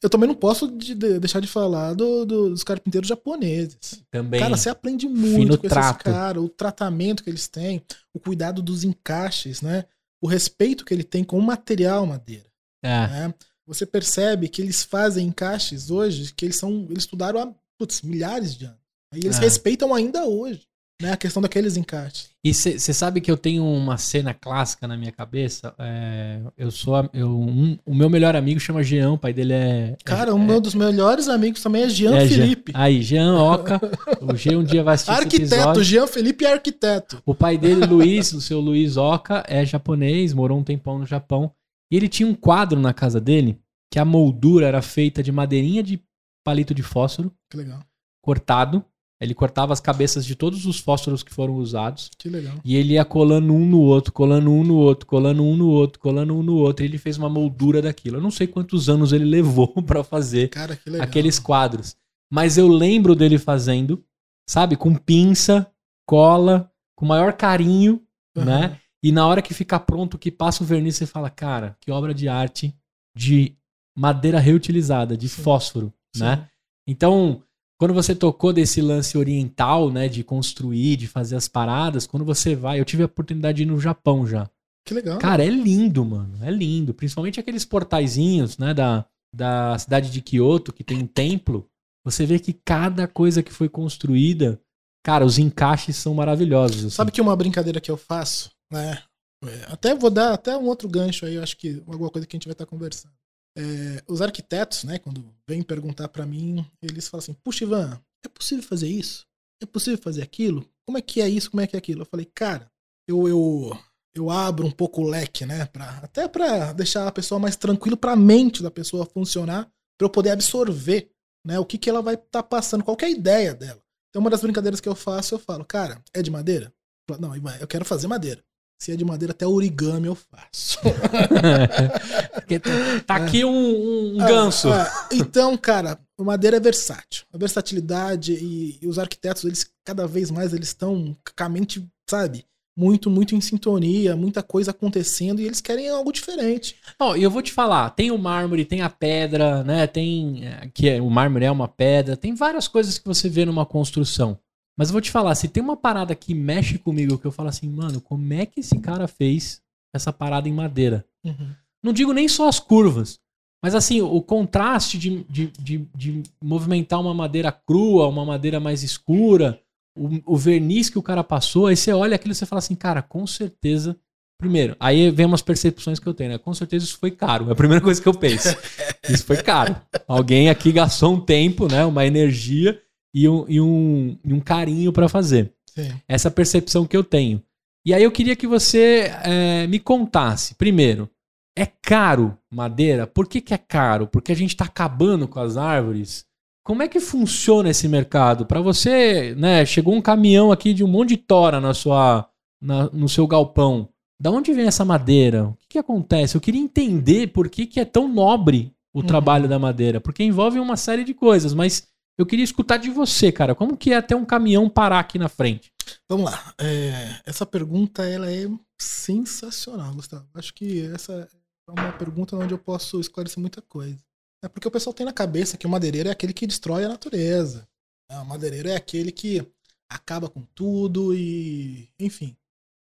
Eu 0.00 0.08
também 0.08 0.28
não 0.28 0.34
posso 0.36 0.68
de- 0.70 0.94
de- 0.94 1.18
deixar 1.18 1.40
de 1.40 1.48
falar 1.48 1.94
do- 1.94 2.24
do- 2.24 2.50
dos 2.50 2.62
carpinteiros 2.62 3.08
japoneses. 3.08 4.02
Também. 4.10 4.40
Cara, 4.40 4.56
você 4.56 4.68
aprende 4.68 5.08
muito 5.08 5.36
Fino 5.36 5.58
com 5.58 5.68
trato. 5.68 6.02
esses 6.06 6.14
caras, 6.16 6.42
o 6.42 6.48
tratamento 6.48 7.24
que 7.24 7.30
eles 7.30 7.48
têm, 7.48 7.82
o 8.12 8.20
cuidado 8.20 8.62
dos 8.62 8.84
encaixes, 8.84 9.60
né? 9.62 9.84
O 10.22 10.28
respeito 10.28 10.84
que 10.84 10.94
ele 10.94 11.02
tem 11.04 11.24
com 11.24 11.38
o 11.38 11.42
material 11.42 12.06
madeira. 12.06 12.46
É. 12.82 12.88
né? 13.08 13.34
Você 13.66 13.86
percebe 13.86 14.46
que 14.48 14.60
eles 14.60 14.84
fazem 14.84 15.26
encaixes 15.26 15.90
hoje 15.90 16.32
que 16.34 16.44
eles 16.44 16.56
são. 16.56 16.86
Eles 16.90 17.04
estudaram 17.04 17.40
há 17.40 17.54
putz, 17.78 18.02
milhares 18.02 18.54
de 18.54 18.66
anos. 18.66 18.78
E 19.14 19.20
eles 19.26 19.38
É. 19.38 19.40
respeitam 19.40 19.94
ainda 19.94 20.26
hoje. 20.26 20.66
Né, 21.04 21.12
a 21.12 21.16
questão 21.18 21.42
daqueles 21.42 21.76
encaixes. 21.76 22.30
E 22.42 22.54
você 22.54 22.78
sabe 22.92 23.20
que 23.20 23.30
eu 23.30 23.36
tenho 23.36 23.62
uma 23.64 23.98
cena 23.98 24.32
clássica 24.32 24.86
na 24.88 24.96
minha 24.96 25.12
cabeça? 25.12 25.74
É, 25.78 26.40
eu 26.56 26.70
sou. 26.70 26.94
Eu, 27.12 27.30
um- 27.30 27.78
o 27.84 27.94
meu 27.94 28.08
melhor 28.08 28.34
amigo 28.34 28.58
chama 28.58 28.82
Jean, 28.82 29.12
o 29.12 29.18
pai 29.18 29.32
dele 29.32 29.52
é. 29.52 29.96
Cara, 30.04 30.30
é, 30.30 30.34
um 30.34 30.38
meu 30.42 30.60
dos 30.60 30.74
melhores 30.74 31.28
amigos 31.28 31.62
também 31.62 31.82
é 31.82 31.88
Jean 31.88 32.16
é, 32.16 32.26
Jean. 32.26 32.42
Felipe. 32.42 32.72
Aí, 32.74 33.02
Jean 33.02 33.34
Oca. 33.38 33.80
O 34.22 34.34
Jean 34.34 34.58
um 34.60 34.64
dia 34.64 34.82
vai 34.82 34.94
assistir 34.94 35.12
Arquiteto. 35.12 35.84
Jean 35.84 36.06
Felipe 36.06 36.44
é 36.46 36.52
arquiteto. 36.54 37.22
O 37.26 37.34
pai 37.34 37.58
dele, 37.58 37.84
Luiz, 37.86 38.32
o 38.32 38.40
seu 38.40 38.60
Luiz 38.60 38.96
Oca, 38.96 39.44
é 39.46 39.64
japonês, 39.64 40.32
morou 40.32 40.58
um 40.58 40.64
tempão 40.64 40.98
no 40.98 41.06
Japão. 41.06 41.52
E 41.90 41.96
ele 41.96 42.08
tinha 42.08 42.26
um 42.28 42.34
quadro 42.34 42.80
na 42.80 42.94
casa 42.94 43.20
dele 43.20 43.58
que 43.92 43.98
a 43.98 44.04
moldura 44.04 44.66
era 44.66 44.80
feita 44.82 45.22
de 45.22 45.30
madeirinha 45.30 45.82
de 45.82 46.02
palito 46.44 46.74
de 46.74 46.82
fósforo 46.82 47.32
Que 47.50 47.56
legal, 47.56 47.80
cortado. 48.22 48.84
Ele 49.20 49.32
cortava 49.34 49.72
as 49.72 49.80
cabeças 49.80 50.26
de 50.26 50.34
todos 50.34 50.66
os 50.66 50.78
fósforos 50.80 51.22
que 51.22 51.32
foram 51.32 51.54
usados. 51.54 52.10
que 52.18 52.28
legal. 52.28 52.54
E 52.64 52.76
ele 52.76 52.94
ia 52.94 53.04
colando 53.04 53.52
um 53.54 53.64
no 53.66 53.80
outro, 53.80 54.12
colando 54.12 54.50
um 54.50 54.64
no 54.64 54.76
outro, 54.76 55.06
colando 55.06 55.42
um 55.42 55.56
no 55.56 55.68
outro, 55.68 56.00
colando 56.00 56.34
um 56.36 56.42
no 56.42 56.56
outro. 56.56 56.84
E 56.84 56.88
ele 56.88 56.98
fez 56.98 57.16
uma 57.16 57.28
moldura 57.28 57.80
daquilo. 57.80 58.16
Eu 58.16 58.20
não 58.20 58.30
sei 58.30 58.46
quantos 58.46 58.88
anos 58.88 59.12
ele 59.12 59.24
levou 59.24 59.68
pra 59.82 60.02
fazer 60.02 60.48
Cara, 60.48 60.78
aqueles 61.00 61.38
quadros. 61.38 61.96
Mas 62.30 62.58
eu 62.58 62.66
lembro 62.68 63.14
dele 63.14 63.38
fazendo, 63.38 64.04
sabe, 64.48 64.76
com 64.76 64.94
pinça, 64.94 65.70
cola, 66.06 66.70
com 66.96 67.04
o 67.04 67.08
maior 67.08 67.32
carinho, 67.34 68.00
Uhum. 68.36 68.44
né? 68.44 68.78
E 69.00 69.12
na 69.12 69.26
hora 69.28 69.40
que 69.40 69.54
fica 69.54 69.78
pronto, 69.78 70.18
que 70.18 70.30
passa 70.30 70.64
o 70.64 70.66
verniz, 70.66 70.96
você 70.96 71.06
fala, 71.06 71.30
cara, 71.30 71.76
que 71.80 71.90
obra 71.92 72.12
de 72.12 72.26
arte 72.28 72.74
de 73.16 73.54
madeira 73.96 74.40
reutilizada, 74.40 75.16
de 75.16 75.28
Sim. 75.28 75.42
fósforo, 75.42 75.92
Sim. 76.16 76.24
né? 76.24 76.48
Então, 76.88 77.42
quando 77.84 77.92
você 77.92 78.14
tocou 78.14 78.50
desse 78.50 78.80
lance 78.80 79.18
oriental, 79.18 79.90
né, 79.90 80.08
de 80.08 80.24
construir, 80.24 80.96
de 80.96 81.06
fazer 81.06 81.36
as 81.36 81.46
paradas, 81.46 82.06
quando 82.06 82.24
você 82.24 82.56
vai, 82.56 82.80
eu 82.80 82.84
tive 82.84 83.02
a 83.02 83.06
oportunidade 83.06 83.58
de 83.58 83.64
ir 83.64 83.66
no 83.66 83.78
Japão 83.78 84.26
já. 84.26 84.48
Que 84.86 84.94
legal. 84.94 85.18
Cara, 85.18 85.44
é 85.44 85.50
lindo, 85.50 86.02
mano. 86.02 86.42
É 86.42 86.50
lindo. 86.50 86.94
Principalmente 86.94 87.38
aqueles 87.38 87.66
portaizinhos, 87.66 88.56
né, 88.56 88.72
da, 88.72 89.04
da 89.34 89.78
cidade 89.78 90.10
de 90.10 90.22
Kyoto, 90.22 90.72
que 90.72 90.82
tem 90.82 91.02
um 91.02 91.06
templo. 91.06 91.68
Você 92.06 92.24
vê 92.24 92.38
que 92.38 92.54
cada 92.54 93.06
coisa 93.06 93.42
que 93.42 93.52
foi 93.52 93.68
construída, 93.68 94.58
cara, 95.04 95.26
os 95.26 95.38
encaixes 95.38 95.96
são 95.96 96.14
maravilhosos. 96.14 96.86
assim. 96.86 96.96
Sabe 96.96 97.12
que 97.12 97.20
uma 97.20 97.36
brincadeira 97.36 97.82
que 97.82 97.90
eu 97.90 97.98
faço, 97.98 98.50
né? 98.72 99.02
é, 99.44 99.66
Até 99.70 99.94
vou 99.94 100.08
dar 100.08 100.32
até 100.32 100.56
um 100.56 100.64
outro 100.64 100.88
gancho 100.88 101.26
aí, 101.26 101.34
eu 101.34 101.42
acho 101.42 101.58
que 101.58 101.82
alguma 101.86 102.08
coisa 102.08 102.26
que 102.26 102.34
a 102.34 102.38
gente 102.38 102.46
vai 102.48 102.54
estar 102.54 102.64
conversando. 102.64 103.12
É, 103.56 104.02
os 104.08 104.20
arquitetos, 104.20 104.84
né, 104.84 104.98
quando 104.98 105.24
vêm 105.48 105.62
perguntar 105.62 106.08
pra 106.08 106.26
mim, 106.26 106.66
eles 106.82 107.08
falam 107.08 107.22
assim: 107.22 107.34
Puxa, 107.34 107.64
Ivan, 107.64 108.00
é 108.24 108.28
possível 108.28 108.64
fazer 108.64 108.88
isso? 108.88 109.26
É 109.62 109.66
possível 109.66 109.98
fazer 109.98 110.22
aquilo? 110.22 110.68
Como 110.84 110.98
é 110.98 111.02
que 111.02 111.20
é 111.20 111.28
isso? 111.28 111.50
Como 111.50 111.60
é 111.60 111.66
que 111.66 111.76
é 111.76 111.78
aquilo? 111.78 112.02
Eu 112.02 112.06
falei, 112.06 112.26
cara, 112.34 112.70
eu, 113.08 113.28
eu, 113.28 113.78
eu 114.14 114.30
abro 114.30 114.66
um 114.66 114.70
pouco 114.70 115.02
o 115.02 115.08
leque, 115.08 115.46
né? 115.46 115.66
Pra, 115.66 115.98
até 115.98 116.28
pra 116.28 116.72
deixar 116.72 117.06
a 117.06 117.12
pessoa 117.12 117.38
mais 117.38 117.56
tranquila, 117.56 117.96
pra 117.96 118.16
mente 118.16 118.62
da 118.62 118.70
pessoa 118.70 119.06
funcionar, 119.06 119.70
pra 119.98 120.06
eu 120.06 120.10
poder 120.10 120.30
absorver 120.30 121.10
né, 121.46 121.58
o 121.58 121.64
que, 121.64 121.78
que 121.78 121.88
ela 121.88 122.02
vai 122.02 122.14
estar 122.14 122.42
passando, 122.42 122.84
qual 122.84 122.96
é 123.00 123.04
a 123.04 123.10
ideia 123.10 123.54
dela. 123.54 123.80
Então, 124.08 124.20
uma 124.20 124.30
das 124.30 124.40
brincadeiras 124.40 124.80
que 124.80 124.88
eu 124.88 124.94
faço, 124.94 125.34
eu 125.34 125.38
falo, 125.38 125.64
cara, 125.64 126.02
é 126.12 126.22
de 126.22 126.30
madeira? 126.30 126.72
Não, 127.20 127.34
eu 127.60 127.66
quero 127.66 127.84
fazer 127.84 128.06
madeira. 128.06 128.42
Se 128.78 128.92
é 128.92 128.96
de 128.96 129.04
madeira, 129.04 129.32
até 129.32 129.46
origami 129.46 130.08
eu 130.08 130.14
faço. 130.14 130.78
tá 133.06 133.16
aqui 133.16 133.44
um, 133.44 134.16
um 134.16 134.20
ah, 134.20 134.26
ganso. 134.26 134.70
Ah, 134.70 134.82
ah, 134.82 135.08
então, 135.12 135.56
cara, 135.56 135.98
madeira 136.18 136.58
é 136.58 136.60
versátil. 136.60 137.24
A 137.32 137.38
versatilidade 137.38 138.32
e, 138.32 138.78
e, 138.82 138.86
os 138.86 138.98
arquitetos, 138.98 139.44
eles 139.44 139.66
cada 139.84 140.06
vez 140.06 140.30
mais 140.30 140.52
eles 140.52 140.68
estão 140.68 141.16
com 141.36 141.44
a 141.44 141.48
mente, 141.48 141.86
sabe? 142.08 142.44
Muito, 142.76 143.08
muito 143.08 143.36
em 143.36 143.40
sintonia, 143.40 144.16
muita 144.16 144.42
coisa 144.42 144.72
acontecendo 144.72 145.40
e 145.40 145.46
eles 145.46 145.60
querem 145.60 145.88
algo 145.88 146.12
diferente. 146.12 146.76
Ó, 146.98 147.14
e 147.14 147.22
eu 147.22 147.30
vou 147.30 147.40
te 147.40 147.52
falar, 147.52 147.90
tem 147.90 148.10
o 148.10 148.18
mármore, 148.18 148.64
tem 148.64 148.82
a 148.82 148.90
pedra, 148.90 149.62
né? 149.62 149.86
Tem 149.86 150.44
é, 150.44 150.68
que 150.74 150.88
é, 150.88 151.00
o 151.00 151.08
mármore 151.08 151.44
é 151.44 151.50
uma 151.50 151.68
pedra, 151.68 152.16
tem 152.16 152.34
várias 152.34 152.66
coisas 152.66 152.98
que 152.98 153.06
você 153.06 153.28
vê 153.28 153.44
numa 153.44 153.64
construção. 153.64 154.36
Mas 154.76 154.88
eu 154.88 154.92
vou 154.92 155.00
te 155.00 155.10
falar, 155.10 155.34
se 155.34 155.48
tem 155.48 155.62
uma 155.62 155.76
parada 155.76 156.14
que 156.14 156.34
mexe 156.34 156.78
comigo, 156.78 157.18
que 157.18 157.26
eu 157.26 157.32
falo 157.32 157.48
assim, 157.48 157.68
mano, 157.68 158.00
como 158.00 158.32
é 158.32 158.44
que 158.44 158.60
esse 158.60 158.78
cara 158.80 159.06
fez 159.06 159.62
essa 159.94 160.12
parada 160.12 160.48
em 160.48 160.52
madeira? 160.52 161.04
Uhum. 161.24 161.54
Não 161.82 161.92
digo 161.92 162.12
nem 162.12 162.26
só 162.26 162.48
as 162.48 162.58
curvas, 162.58 163.20
mas 163.64 163.74
assim, 163.74 164.02
o 164.02 164.20
contraste 164.20 164.98
de, 164.98 165.24
de, 165.24 165.52
de, 165.58 165.88
de 165.94 166.22
movimentar 166.42 167.00
uma 167.00 167.14
madeira 167.14 167.50
crua, 167.50 168.08
uma 168.08 168.24
madeira 168.24 168.58
mais 168.60 168.82
escura, 168.82 169.60
o, 169.96 170.34
o, 170.34 170.36
verniz 170.36 170.90
que 170.90 170.98
o 170.98 171.02
cara 171.02 171.22
passou, 171.22 171.66
aí 171.66 171.76
você 171.76 171.92
olha 171.92 172.16
aquilo 172.16 172.32
e 172.32 172.34
você 172.34 172.44
fala 172.44 172.58
assim, 172.58 172.74
cara, 172.74 173.00
com 173.00 173.26
certeza. 173.26 173.96
Primeiro, 174.38 174.76
aí 174.80 175.10
vem 175.10 175.24
umas 175.24 175.40
percepções 175.40 175.98
que 175.98 176.06
eu 176.06 176.12
tenho, 176.12 176.32
né? 176.32 176.38
Com 176.38 176.52
certeza 176.52 176.84
isso 176.84 176.98
foi 176.98 177.10
caro. 177.10 177.48
É 177.48 177.52
a 177.52 177.54
primeira 177.54 177.82
coisa 177.82 178.02
que 178.02 178.08
eu 178.08 178.12
penso. 178.12 178.54
Isso 179.08 179.24
foi 179.24 179.36
caro. 179.36 179.76
Alguém 180.08 180.50
aqui 180.50 180.72
gastou 180.72 181.14
um 181.14 181.20
tempo, 181.20 181.68
né? 181.70 181.84
Uma 181.84 182.04
energia 182.04 182.78
e 183.14 183.28
um, 183.28 183.44
e 183.48 183.60
um, 183.60 184.18
e 184.24 184.32
um 184.32 184.40
carinho 184.40 184.92
para 184.92 185.08
fazer. 185.08 185.52
Sim. 185.66 185.92
Essa 186.08 186.30
percepção 186.30 186.86
que 186.86 186.96
eu 186.96 187.04
tenho. 187.04 187.40
E 187.86 187.94
aí 187.94 188.02
eu 188.02 188.10
queria 188.10 188.34
que 188.34 188.46
você 188.46 189.10
é, 189.22 189.66
me 189.66 189.78
contasse, 189.78 190.54
primeiro, 190.54 191.08
é 191.56 191.66
caro 191.66 192.36
madeira? 192.50 193.06
Por 193.06 193.28
que, 193.28 193.40
que 193.40 193.54
é 193.54 193.58
caro? 193.58 194.08
Porque 194.08 194.32
a 194.32 194.36
gente 194.36 194.50
está 194.50 194.64
acabando 194.64 195.28
com 195.28 195.38
as 195.38 195.56
árvores? 195.56 196.24
Como 196.64 196.82
é 196.82 196.88
que 196.88 196.98
funciona 196.98 197.68
esse 197.68 197.86
mercado? 197.86 198.46
Para 198.46 198.60
você, 198.60 199.34
né, 199.36 199.64
chegou 199.66 199.94
um 199.94 200.00
caminhão 200.00 200.50
aqui 200.50 200.72
de 200.72 200.82
um 200.82 200.88
monte 200.88 201.10
de 201.10 201.18
tora 201.18 201.60
na 201.60 201.74
sua, 201.74 202.26
na, 202.60 202.90
no 202.90 203.08
seu 203.08 203.26
galpão. 203.26 203.88
Da 204.18 204.30
onde 204.30 204.52
vem 204.52 204.66
essa 204.66 204.84
madeira? 204.84 205.48
O 205.48 205.56
que, 205.60 205.68
que 205.70 205.78
acontece? 205.78 206.36
Eu 206.36 206.40
queria 206.40 206.60
entender 206.60 207.28
por 207.28 207.50
que, 207.50 207.66
que 207.66 207.78
é 207.78 207.84
tão 207.84 208.08
nobre 208.08 208.72
o 208.94 209.00
uhum. 209.00 209.06
trabalho 209.06 209.48
da 209.48 209.58
madeira, 209.58 210.00
porque 210.00 210.24
envolve 210.24 210.58
uma 210.58 210.76
série 210.76 211.04
de 211.04 211.12
coisas, 211.12 211.52
mas 211.52 211.88
eu 212.16 212.26
queria 212.26 212.44
escutar 212.44 212.76
de 212.76 212.90
você, 212.90 213.32
cara. 213.32 213.54
Como 213.54 213.76
que 213.76 213.92
é 213.92 214.00
ter 214.00 214.14
um 214.14 214.24
caminhão 214.24 214.68
parar 214.68 215.00
aqui 215.00 215.18
na 215.18 215.28
frente? 215.28 215.72
Vamos 216.08 216.30
lá. 216.30 216.54
É, 216.58 217.20
essa 217.24 217.44
pergunta 217.44 218.04
ela 218.04 218.30
é 218.30 218.48
sensacional, 218.78 219.94
Gustavo. 219.94 220.26
Acho 220.34 220.54
que 220.54 220.86
essa 220.86 221.28
é 221.68 221.70
uma 221.70 221.92
pergunta 221.92 222.36
onde 222.36 222.54
eu 222.54 222.58
posso 222.58 223.00
esclarecer 223.00 223.40
muita 223.40 223.60
coisa. 223.62 223.98
É 224.42 224.48
porque 224.48 224.68
o 224.68 224.70
pessoal 224.70 224.92
tem 224.94 225.06
na 225.06 225.12
cabeça 225.12 225.56
que 225.56 225.66
o 225.66 225.70
madeireiro 225.70 226.08
é 226.08 226.12
aquele 226.12 226.32
que 226.32 226.46
destrói 226.46 226.84
a 226.84 226.88
natureza. 226.88 227.66
É, 228.10 228.18
o 228.18 228.26
madeireiro 228.26 228.68
é 228.68 228.76
aquele 228.76 229.10
que 229.10 229.46
acaba 229.88 230.28
com 230.28 230.42
tudo 230.54 231.14
e. 231.14 231.88
Enfim. 231.98 232.36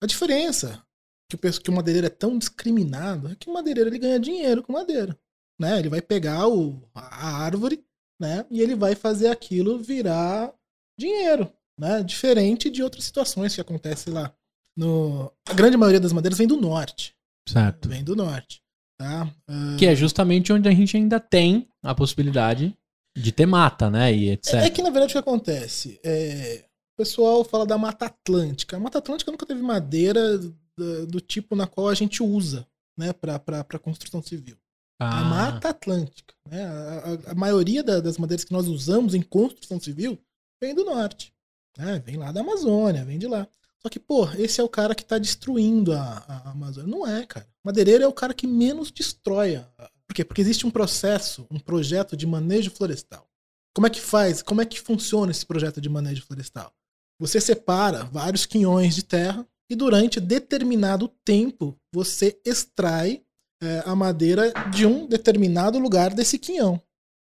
A 0.03 0.07
diferença 0.07 0.83
que 1.29 1.37
o, 1.37 1.39
que 1.39 1.71
o 1.71 1.75
madeireiro 1.75 2.07
é 2.07 2.11
tão 2.11 2.39
discriminado 2.39 3.29
é 3.29 3.35
que 3.35 3.51
o 3.51 3.53
madeireiro 3.53 3.91
ele 3.91 3.99
ganha 3.99 4.21
dinheiro 4.21 4.63
com 4.63 4.73
madeira. 4.73 5.19
Né? 5.59 5.79
Ele 5.79 5.89
vai 5.89 6.01
pegar 6.01 6.47
o, 6.49 6.89
a 6.95 7.43
árvore 7.43 7.85
né? 8.21 8.45
E 8.51 8.61
ele 8.61 8.75
vai 8.75 8.95
fazer 8.95 9.29
aquilo 9.29 9.79
virar 9.79 10.53
dinheiro, 10.99 11.51
né? 11.79 12.03
Diferente 12.03 12.69
de 12.69 12.83
outras 12.83 13.05
situações 13.05 13.55
que 13.55 13.61
acontecem 13.61 14.13
lá. 14.13 14.33
No... 14.77 15.33
A 15.49 15.55
grande 15.55 15.77
maioria 15.77 16.01
das 16.01 16.13
madeiras 16.13 16.39
vem 16.39 16.47
do 16.47 16.61
norte. 16.61 17.15
Certo. 17.49 17.89
Vem 17.89 18.05
do 18.05 18.17
norte. 18.17 18.63
Tá? 18.99 19.33
Uh... 19.49 19.77
Que 19.79 19.87
é 19.87 19.95
justamente 19.95 20.53
onde 20.53 20.69
a 20.69 20.73
gente 20.73 20.97
ainda 20.97 21.21
tem 21.21 21.69
a 21.83 21.95
possibilidade 21.95 22.77
de 23.17 23.33
ter 23.33 23.47
mata, 23.47 23.91
né? 23.91 24.13
E 24.13 24.31
etc. 24.31 24.55
É, 24.55 24.67
é 24.67 24.71
que 24.71 24.83
na 24.83 24.91
verdade 24.91 25.13
o 25.13 25.15
que 25.15 25.19
acontece? 25.19 26.01
É... 26.05 26.65
O 26.95 26.99
pessoal 26.99 27.45
fala 27.45 27.65
da 27.65 27.79
Mata 27.79 28.07
Atlântica. 28.07 28.77
A 28.77 28.81
Mata 28.81 28.99
Atlântica 28.99 29.31
nunca 29.31 29.47
teve 29.47 29.63
madeira 29.63 30.37
do, 30.37 31.07
do 31.07 31.21
tipo 31.21 31.55
na 31.55 31.65
qual 31.65 31.89
a 31.89 31.95
gente 31.95 32.25
usa, 32.25 32.67
né, 32.97 33.13
para 33.13 33.79
construção 33.79 34.21
civil. 34.21 34.57
Ah. 34.99 35.21
A 35.21 35.25
Mata 35.25 35.69
Atlântica. 35.71 36.35
Né? 36.49 36.65
A, 36.65 36.71
a, 36.71 37.33
a 37.33 37.35
maioria 37.35 37.83
da, 37.83 38.01
das 38.01 38.19
madeiras 38.19 38.45
que 38.45 38.53
nós 38.53 38.67
usamos 38.67 39.15
em 39.15 39.23
construção 39.23 39.81
civil 39.81 40.19
vem 40.61 40.75
do 40.75 40.85
norte. 40.85 41.33
Né? 41.77 42.03
Vem 42.05 42.17
lá 42.17 42.33
da 42.33 42.41
Amazônia, 42.41 43.05
vem 43.05 43.19
de 43.19 43.27
lá. 43.27 43.47
Só 43.81 43.89
que, 43.89 44.01
pô, 44.01 44.29
esse 44.33 44.61
é 44.61 44.65
o 44.65 44.69
cara 44.69 44.95
que 44.95 45.03
está 45.03 45.19
destruindo 45.19 45.93
a, 45.93 46.25
a, 46.27 46.51
Amazônia. 46.51 46.91
Não 46.91 47.07
é, 47.07 47.25
cara. 47.25 47.47
Madeireiro 47.65 48.03
é 48.03 48.09
o 48.09 48.13
cara 48.13 48.35
que 48.35 48.47
menos 48.47 48.91
destrói. 48.91 49.65
Por 50.07 50.15
quê? 50.15 50.25
Porque 50.25 50.41
existe 50.41 50.67
um 50.67 50.71
processo, 50.71 51.47
um 51.51 51.61
projeto 51.61 52.17
de 52.17 52.27
manejo 52.27 52.71
florestal. 52.71 53.29
Como 53.75 53.87
é 53.87 53.91
que 53.91 54.01
faz? 54.01 54.43
Como 54.43 54.61
é 54.61 54.67
que 54.67 54.81
funciona 54.81 55.31
esse 55.31 55.47
projeto 55.47 55.81
de 55.81 55.89
manejo 55.89 56.25
florestal? 56.25 56.75
Você 57.21 57.41
separa 57.41 58.05
vários 58.05 58.47
quinhões 58.47 58.95
de 58.95 59.05
terra 59.05 59.47
e 59.71 59.77
durante 59.77 60.19
determinado 60.19 61.09
tempo 61.25 61.79
você 61.93 62.41
extrai 62.45 63.23
é, 63.63 63.83
a 63.85 63.95
madeira 63.95 64.53
de 64.71 64.87
um 64.87 65.07
determinado 65.07 65.79
lugar 65.79 66.15
desse 66.15 66.39
quinhão. 66.39 66.81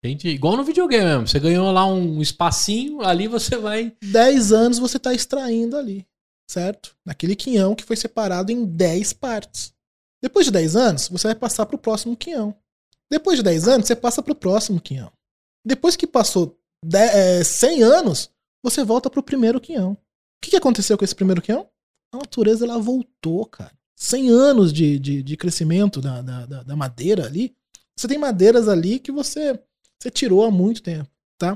Entendi. 0.03 0.29
Igual 0.29 0.57
no 0.57 0.63
videogame 0.63 1.05
mesmo. 1.05 1.27
Você 1.27 1.39
ganhou 1.39 1.71
lá 1.71 1.85
um 1.85 2.21
espacinho, 2.21 3.01
ali 3.01 3.27
você 3.27 3.55
vai. 3.55 3.95
10 4.03 4.51
anos 4.51 4.79
você 4.79 4.97
está 4.97 5.13
extraindo 5.13 5.77
ali, 5.77 6.05
certo? 6.49 6.95
Naquele 7.05 7.35
quinhão 7.35 7.75
que 7.75 7.83
foi 7.83 7.95
separado 7.95 8.51
em 8.51 8.65
10 8.65 9.13
partes. 9.13 9.73
Depois 10.21 10.45
de 10.45 10.51
10 10.51 10.75
anos, 10.75 11.07
você 11.07 11.27
vai 11.27 11.35
passar 11.35 11.65
para 11.65 11.75
o 11.75 11.79
próximo 11.79 12.17
quinhão. 12.17 12.55
Depois 13.11 13.37
de 13.37 13.43
10 13.43 13.67
anos, 13.67 13.87
você 13.87 13.95
passa 13.95 14.21
para 14.21 14.31
o 14.31 14.35
próximo 14.35 14.79
quinhão. 14.79 15.11
Depois 15.65 15.95
que 15.95 16.07
passou 16.07 16.57
10, 16.83 17.13
é, 17.13 17.43
100 17.43 17.83
anos, 17.83 18.29
você 18.63 18.83
volta 18.83 19.09
para 19.09 19.19
o 19.19 19.23
primeiro 19.23 19.59
quinhão. 19.59 19.93
O 19.93 19.97
que, 20.43 20.51
que 20.51 20.57
aconteceu 20.57 20.97
com 20.97 21.03
esse 21.03 21.15
primeiro 21.15 21.41
quinhão? 21.41 21.67
A 22.13 22.17
natureza 22.17 22.65
ela 22.65 22.79
voltou, 22.79 23.45
cara. 23.45 23.73
100 24.01 24.29
anos 24.29 24.73
de, 24.73 24.97
de, 24.97 25.21
de 25.21 25.37
crescimento 25.37 26.01
da, 26.01 26.23
da, 26.23 26.63
da, 26.63 26.75
madeira 26.75 27.27
ali. 27.27 27.55
Você 27.95 28.07
tem 28.07 28.17
madeiras 28.17 28.67
ali 28.67 28.97
que 28.97 29.11
você, 29.11 29.59
você 29.99 30.09
tirou 30.09 30.43
há 30.43 30.49
muito 30.49 30.81
tempo, 30.81 31.07
tá? 31.37 31.55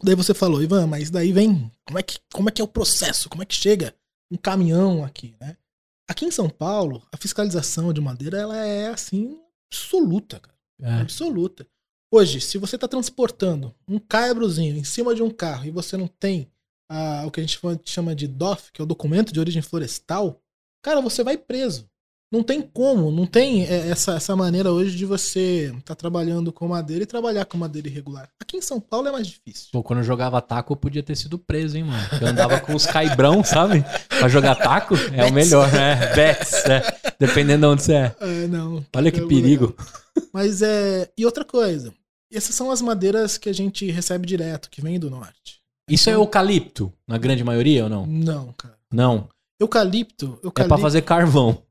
Daí 0.00 0.14
você 0.14 0.32
falou, 0.32 0.62
Ivan, 0.62 0.86
mas 0.86 1.10
daí 1.10 1.32
vem. 1.32 1.68
Como 1.84 1.98
é 1.98 2.02
que, 2.02 2.20
como 2.32 2.48
é, 2.48 2.52
que 2.52 2.62
é 2.62 2.64
o 2.64 2.68
processo? 2.68 3.28
Como 3.28 3.42
é 3.42 3.44
que 3.44 3.56
chega 3.56 3.92
um 4.30 4.36
caminhão 4.36 5.04
aqui, 5.04 5.34
né? 5.40 5.56
Aqui 6.08 6.24
em 6.24 6.30
São 6.30 6.48
Paulo, 6.48 7.04
a 7.12 7.16
fiscalização 7.16 7.92
de 7.92 8.00
madeira 8.00 8.38
ela 8.38 8.56
é 8.56 8.88
assim 8.88 9.40
absoluta, 9.66 10.38
cara. 10.38 10.56
É. 10.80 11.00
Absoluta. 11.00 11.66
Hoje, 12.12 12.40
se 12.40 12.56
você 12.56 12.76
está 12.76 12.86
transportando 12.86 13.74
um 13.88 13.98
caibrozinho 13.98 14.76
em 14.76 14.84
cima 14.84 15.12
de 15.12 15.24
um 15.24 15.30
carro 15.30 15.66
e 15.66 15.70
você 15.72 15.96
não 15.96 16.06
tem 16.06 16.48
ah, 16.88 17.24
o 17.26 17.32
que 17.32 17.40
a 17.40 17.42
gente 17.42 17.60
chama 17.84 18.14
de 18.14 18.28
DOF, 18.28 18.70
que 18.72 18.80
é 18.80 18.84
o 18.84 18.86
documento 18.86 19.32
de 19.32 19.40
origem 19.40 19.60
florestal, 19.60 20.40
cara, 20.82 21.00
você 21.00 21.22
vai 21.22 21.36
preso. 21.36 21.90
Não 22.32 22.44
tem 22.44 22.62
como, 22.62 23.10
não 23.10 23.26
tem 23.26 23.64
é, 23.64 23.88
essa, 23.88 24.14
essa 24.14 24.36
maneira 24.36 24.70
hoje 24.70 24.96
de 24.96 25.04
você 25.04 25.72
estar 25.76 25.80
tá 25.82 25.94
trabalhando 25.96 26.52
com 26.52 26.68
madeira 26.68 27.02
e 27.02 27.06
trabalhar 27.06 27.44
com 27.44 27.58
madeira 27.58 27.88
irregular. 27.88 28.28
Aqui 28.38 28.56
em 28.56 28.62
São 28.62 28.78
Paulo 28.80 29.08
é 29.08 29.12
mais 29.12 29.26
difícil. 29.26 29.68
Pô, 29.72 29.82
quando 29.82 29.98
eu 29.98 30.04
jogava 30.04 30.40
taco, 30.40 30.72
eu 30.72 30.76
podia 30.76 31.02
ter 31.02 31.16
sido 31.16 31.40
preso, 31.40 31.76
hein, 31.76 31.82
mano? 31.82 32.08
Eu 32.20 32.28
andava 32.28 32.60
com 32.60 32.72
os 32.72 32.86
caibrão, 32.86 33.42
sabe? 33.44 33.84
Pra 34.08 34.28
jogar 34.28 34.54
taco 34.54 34.94
é 35.12 35.24
o 35.24 35.32
melhor, 35.32 35.72
né? 35.72 36.14
Bets, 36.14 36.52
é. 36.66 36.82
Dependendo 37.18 37.66
de 37.66 37.72
onde 37.72 37.82
você 37.82 37.94
é. 37.94 38.16
É, 38.20 38.46
não. 38.46 38.86
Olha 38.94 39.10
que 39.10 39.26
perigo. 39.26 39.74
Legal. 39.76 40.30
Mas 40.32 40.62
é. 40.62 41.10
E 41.18 41.26
outra 41.26 41.44
coisa. 41.44 41.92
Essas 42.32 42.54
são 42.54 42.70
as 42.70 42.80
madeiras 42.80 43.36
que 43.36 43.48
a 43.48 43.52
gente 43.52 43.90
recebe 43.90 44.24
direto, 44.24 44.70
que 44.70 44.80
vem 44.80 45.00
do 45.00 45.10
norte. 45.10 45.60
Isso 45.88 46.08
é 46.08 46.12
então... 46.12 46.22
é 46.22 46.24
eucalipto, 46.24 46.92
na 47.08 47.18
grande 47.18 47.42
maioria 47.42 47.84
ou 47.84 47.90
não? 47.90 48.06
Não, 48.06 48.52
cara. 48.52 48.78
Não. 48.92 49.28
Eucalipto, 49.60 50.40
eucalipto. 50.42 50.62
É 50.62 50.64
pra 50.68 50.78
fazer 50.78 51.02
carvão. 51.02 51.62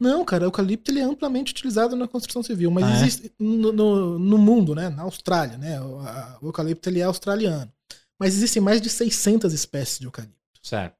Não, 0.00 0.24
cara, 0.24 0.44
eucalipto 0.44 0.90
ele 0.90 1.00
é 1.00 1.02
amplamente 1.02 1.52
utilizado 1.52 1.96
na 1.96 2.06
construção 2.06 2.42
civil, 2.42 2.70
mas 2.70 2.84
ah, 2.84 2.90
é? 2.90 2.96
existe 2.96 3.32
no, 3.38 3.72
no, 3.72 4.18
no, 4.18 4.38
mundo, 4.38 4.74
né, 4.74 4.88
na 4.88 5.02
Austrália, 5.02 5.56
né, 5.56 5.80
o, 5.80 5.98
a, 6.00 6.38
o, 6.42 6.46
eucalipto 6.46 6.88
ele 6.88 7.00
é 7.00 7.04
australiano, 7.04 7.72
mas 8.18 8.34
existem 8.34 8.60
mais 8.60 8.80
de 8.80 8.88
600 8.88 9.52
espécies 9.52 9.98
de 9.98 10.06
eucalipto. 10.06 10.36
Certo. 10.62 10.96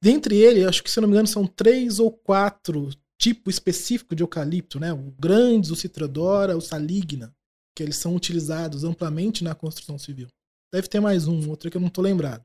Dentre 0.00 0.36
ele, 0.36 0.64
acho 0.64 0.82
que 0.82 0.90
se 0.90 1.00
não 1.00 1.08
me 1.08 1.12
engano 1.14 1.28
são 1.28 1.46
três 1.46 1.98
ou 1.98 2.10
quatro 2.10 2.88
tipos 3.18 3.54
específicos 3.54 4.16
de 4.16 4.22
eucalipto, 4.22 4.80
né, 4.80 4.92
o 4.92 5.12
grandes, 5.18 5.70
o 5.70 5.76
citrodora, 5.76 6.56
o 6.56 6.60
saligna, 6.60 7.34
que 7.74 7.82
eles 7.82 7.96
são 7.96 8.14
utilizados 8.14 8.84
amplamente 8.84 9.44
na 9.44 9.54
construção 9.54 9.98
civil. 9.98 10.28
Deve 10.72 10.88
ter 10.88 11.00
mais 11.00 11.28
um, 11.28 11.48
outro 11.48 11.70
que 11.70 11.76
eu 11.76 11.80
não 11.80 11.88
tô 11.88 12.00
lembrado. 12.00 12.44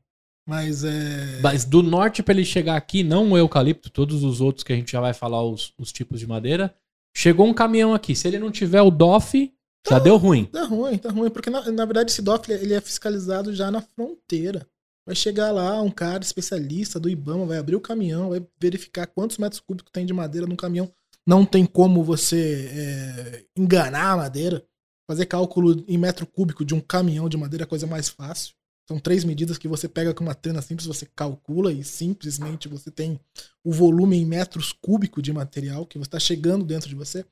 Mas 0.52 0.84
é. 0.84 1.40
Mas 1.42 1.64
do 1.64 1.82
norte 1.82 2.22
para 2.22 2.34
ele 2.34 2.44
chegar 2.44 2.76
aqui, 2.76 3.06
não 3.06 3.32
o 3.32 3.38
eucalipto, 3.38 3.90
todos 3.90 4.22
os 4.22 4.42
outros 4.42 4.66
que 4.66 4.74
a 4.74 4.76
gente 4.76 4.92
já 4.92 5.00
vai 5.00 5.14
falar 5.14 5.42
os, 5.42 5.74
os 5.78 5.94
tipos 5.94 6.20
de 6.20 6.28
madeira. 6.28 6.76
Chegou 7.16 7.48
um 7.48 7.54
caminhão 7.54 7.94
aqui. 7.94 8.14
Se 8.14 8.28
ele 8.28 8.38
não 8.38 8.52
tiver 8.52 8.82
o 8.82 8.92
DOF, 8.92 9.48
tá, 9.82 9.96
já 9.96 10.00
deu 10.00 10.18
ruim. 10.18 10.44
Tá 10.44 10.66
ruim, 10.66 10.98
tá 10.98 11.10
ruim. 11.10 11.30
Porque 11.30 11.50
na, 11.50 11.72
na 11.72 11.86
verdade 11.86 12.12
esse 12.12 12.22
DOF 12.22 12.52
ele 12.52 12.74
é 12.74 12.82
fiscalizado 12.82 13.56
já 13.56 13.72
na 13.72 13.80
fronteira. 13.80 14.68
Vai 15.06 15.16
chegar 15.16 15.54
lá 15.54 15.82
um 15.82 15.90
cara 15.90 16.22
especialista 16.22 17.00
do 17.00 17.10
IBAMA, 17.10 17.46
vai 17.46 17.58
abrir 17.58 17.78
o 17.78 17.82
caminhão, 17.82 18.32
vai 18.32 18.46
verificar 18.60 19.08
quantos 19.08 19.38
metros 19.38 19.62
cúbicos 19.62 19.92
tem 19.94 20.06
de 20.06 20.12
madeira 20.12 20.46
no 20.46 20.58
caminhão. 20.58 20.92
Não 21.26 21.46
tem 21.46 21.66
como 21.66 22.04
você 22.04 22.70
é, 22.74 23.46
enganar 23.58 24.12
a 24.12 24.18
madeira. 24.18 24.62
Fazer 25.10 25.28
cálculo 25.28 25.82
em 25.88 25.98
metro 25.98 26.28
cúbico 26.28 26.66
de 26.66 26.76
um 26.76 26.82
caminhão 26.82 27.30
de 27.30 27.38
madeira 27.38 27.64
é 27.64 27.66
a 27.66 27.70
coisa 27.70 27.88
mais 27.88 28.10
fácil. 28.10 28.54
São 28.88 29.00
três 29.00 29.24
medidas 29.24 29.58
que 29.58 29.68
você 29.68 29.88
pega 29.88 30.14
com 30.14 30.24
uma 30.24 30.36
trena 30.36 30.62
simples, 30.62 30.88
você 30.88 31.06
calcula 31.16 31.72
e 31.72 31.84
simplesmente 31.84 32.68
você 32.68 32.92
tem 32.92 33.20
o 33.64 33.72
volume 33.72 34.18
em 34.18 34.26
metros 34.26 34.74
cúbicos 34.74 35.24
de 35.24 35.32
material 35.32 35.86
que 35.86 35.98
está 35.98 36.20
chegando 36.20 36.66
dentro 36.66 36.90
de 36.90 36.96
você. 36.96 37.26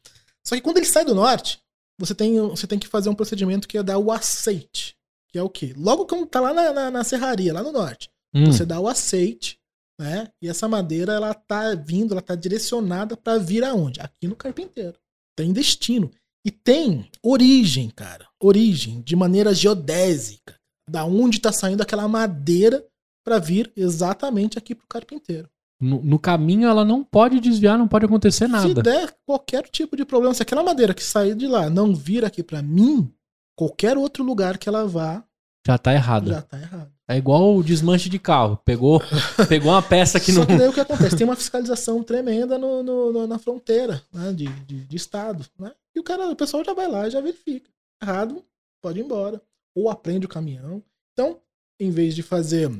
Só 0.43 0.55
que 0.55 0.61
quando 0.61 0.77
ele 0.77 0.85
sai 0.85 1.03
do 1.03 1.15
norte, 1.15 1.59
você 1.99 2.15
tem, 2.15 2.39
você 2.39 2.65
tem 2.65 2.79
que 2.79 2.87
fazer 2.87 3.09
um 3.09 3.15
procedimento 3.15 3.67
que 3.67 3.77
é 3.77 3.83
dar 3.83 3.97
o 3.97 4.11
aceite. 4.11 4.95
Que 5.27 5.37
é 5.37 5.43
o 5.43 5.49
quê? 5.49 5.73
Logo 5.77 6.05
que 6.05 6.25
tá 6.27 6.39
lá 6.39 6.53
na, 6.53 6.73
na, 6.73 6.91
na 6.91 7.03
serraria, 7.03 7.53
lá 7.53 7.61
no 7.61 7.71
norte, 7.71 8.09
hum. 8.33 8.45
você 8.45 8.65
dá 8.65 8.79
o 8.79 8.87
aceite, 8.87 9.59
né? 9.99 10.31
E 10.41 10.47
essa 10.47 10.67
madeira, 10.67 11.13
ela 11.13 11.33
tá 11.33 11.75
vindo, 11.75 12.13
ela 12.13 12.21
tá 12.21 12.33
direcionada 12.33 13.17
para 13.17 13.37
vir 13.37 13.63
aonde? 13.63 13.99
Aqui 13.99 14.27
no 14.27 14.35
carpinteiro. 14.35 14.97
Tem 15.35 15.51
destino. 15.51 16.09
E 16.45 16.49
tem 16.49 17.11
origem, 17.21 17.89
cara. 17.89 18.25
Origem, 18.41 19.01
de 19.01 19.15
maneira 19.15 19.53
geodésica. 19.53 20.58
Da 20.89 21.05
onde 21.05 21.39
tá 21.39 21.51
saindo 21.51 21.81
aquela 21.81 22.07
madeira 22.07 22.85
para 23.23 23.39
vir 23.39 23.71
exatamente 23.75 24.57
aqui 24.57 24.73
pro 24.73 24.87
carpinteiro. 24.87 25.49
No, 25.79 26.01
no, 26.01 26.19
caminho 26.19 26.67
ela 26.67 26.83
não 26.83 27.03
pode 27.03 27.39
desviar, 27.39 27.77
não 27.77 27.87
pode 27.87 28.05
acontecer 28.05 28.49
nada. 28.49 28.67
Se 28.67 28.73
der 28.73 29.15
qualquer 29.25 29.63
tipo 29.69 29.95
de 29.95 30.03
problema, 30.03 30.33
se 30.33 30.41
aquela 30.41 30.61
madeira 30.61 30.93
que 30.93 31.03
sair 31.03 31.35
de 31.35 31.47
lá 31.47 31.69
não 31.69 31.95
vir 31.95 32.25
aqui 32.25 32.43
para 32.43 32.61
mim, 32.61 33.09
qualquer 33.55 33.97
outro 33.97 34.23
lugar 34.23 34.57
que 34.57 34.67
ela 34.67 34.85
vá. 34.85 35.23
Já 35.65 35.77
tá 35.77 35.93
errado. 35.93 36.29
Já 36.29 36.41
tá 36.41 36.59
errado. 36.59 36.91
É 37.07 37.17
igual 37.17 37.55
o 37.55 37.63
desmanche 37.63 38.09
de 38.09 38.19
carro. 38.19 38.57
Pegou, 38.63 39.01
pegou 39.47 39.71
uma 39.71 39.81
peça 39.81 40.19
que 40.19 40.31
Só 40.31 40.41
não. 40.41 40.45
Que 40.45 40.57
daí 40.57 40.67
o 40.67 40.73
que 40.73 40.79
acontece? 40.79 41.15
Tem 41.15 41.25
uma 41.25 41.35
fiscalização 41.35 42.03
tremenda 42.03 42.57
no, 42.57 42.83
no, 42.83 43.25
na 43.25 43.39
fronteira 43.39 44.01
né, 44.13 44.33
de, 44.33 44.47
de, 44.47 44.85
de, 44.85 44.95
estado. 44.95 45.45
Né? 45.57 45.71
E 45.95 45.99
o 45.99 46.03
cara, 46.03 46.29
o 46.29 46.35
pessoal 46.35 46.63
já 46.63 46.73
vai 46.73 46.87
lá 46.87 47.07
e 47.07 47.11
já 47.11 47.21
verifica. 47.21 47.69
Errado, 48.01 48.43
pode 48.81 48.99
ir 48.99 49.03
embora. 49.03 49.41
Ou 49.75 49.89
aprende 49.89 50.25
o 50.25 50.29
caminhão. 50.29 50.83
Então, 51.13 51.41
em 51.79 51.89
vez 51.89 52.15
de 52.15 52.23
fazer 52.23 52.71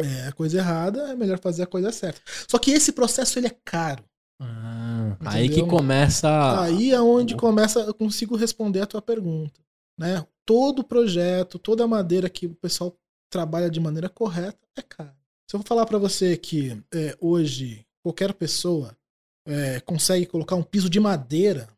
é, 0.00 0.26
a 0.28 0.32
coisa 0.32 0.58
errada, 0.58 1.10
é 1.10 1.16
melhor 1.16 1.38
fazer 1.38 1.62
a 1.62 1.66
coisa 1.66 1.92
certa. 1.92 2.20
Só 2.48 2.58
que 2.58 2.70
esse 2.70 2.92
processo 2.92 3.38
ele 3.38 3.46
é 3.46 3.56
caro. 3.64 4.04
Ah, 4.40 5.16
aí 5.26 5.48
que 5.48 5.62
começa. 5.66 6.60
Aí 6.60 6.90
é 6.90 7.00
onde 7.00 7.36
começa, 7.36 7.80
eu 7.80 7.94
consigo 7.94 8.36
responder 8.36 8.80
a 8.80 8.86
tua 8.86 9.00
pergunta. 9.00 9.60
Né? 9.98 10.26
Todo 10.44 10.84
projeto, 10.84 11.58
toda 11.58 11.86
madeira 11.86 12.28
que 12.28 12.46
o 12.46 12.54
pessoal 12.54 12.96
trabalha 13.30 13.70
de 13.70 13.80
maneira 13.80 14.08
correta 14.08 14.58
é 14.76 14.82
caro. 14.82 15.14
Se 15.48 15.56
eu 15.56 15.60
vou 15.60 15.66
falar 15.66 15.86
para 15.86 15.98
você 15.98 16.36
que 16.36 16.82
é, 16.92 17.16
hoje 17.20 17.86
qualquer 18.02 18.34
pessoa 18.34 18.96
é, 19.46 19.80
consegue 19.80 20.26
colocar 20.26 20.56
um 20.56 20.62
piso 20.62 20.90
de 20.90 20.98
madeira, 20.98 21.68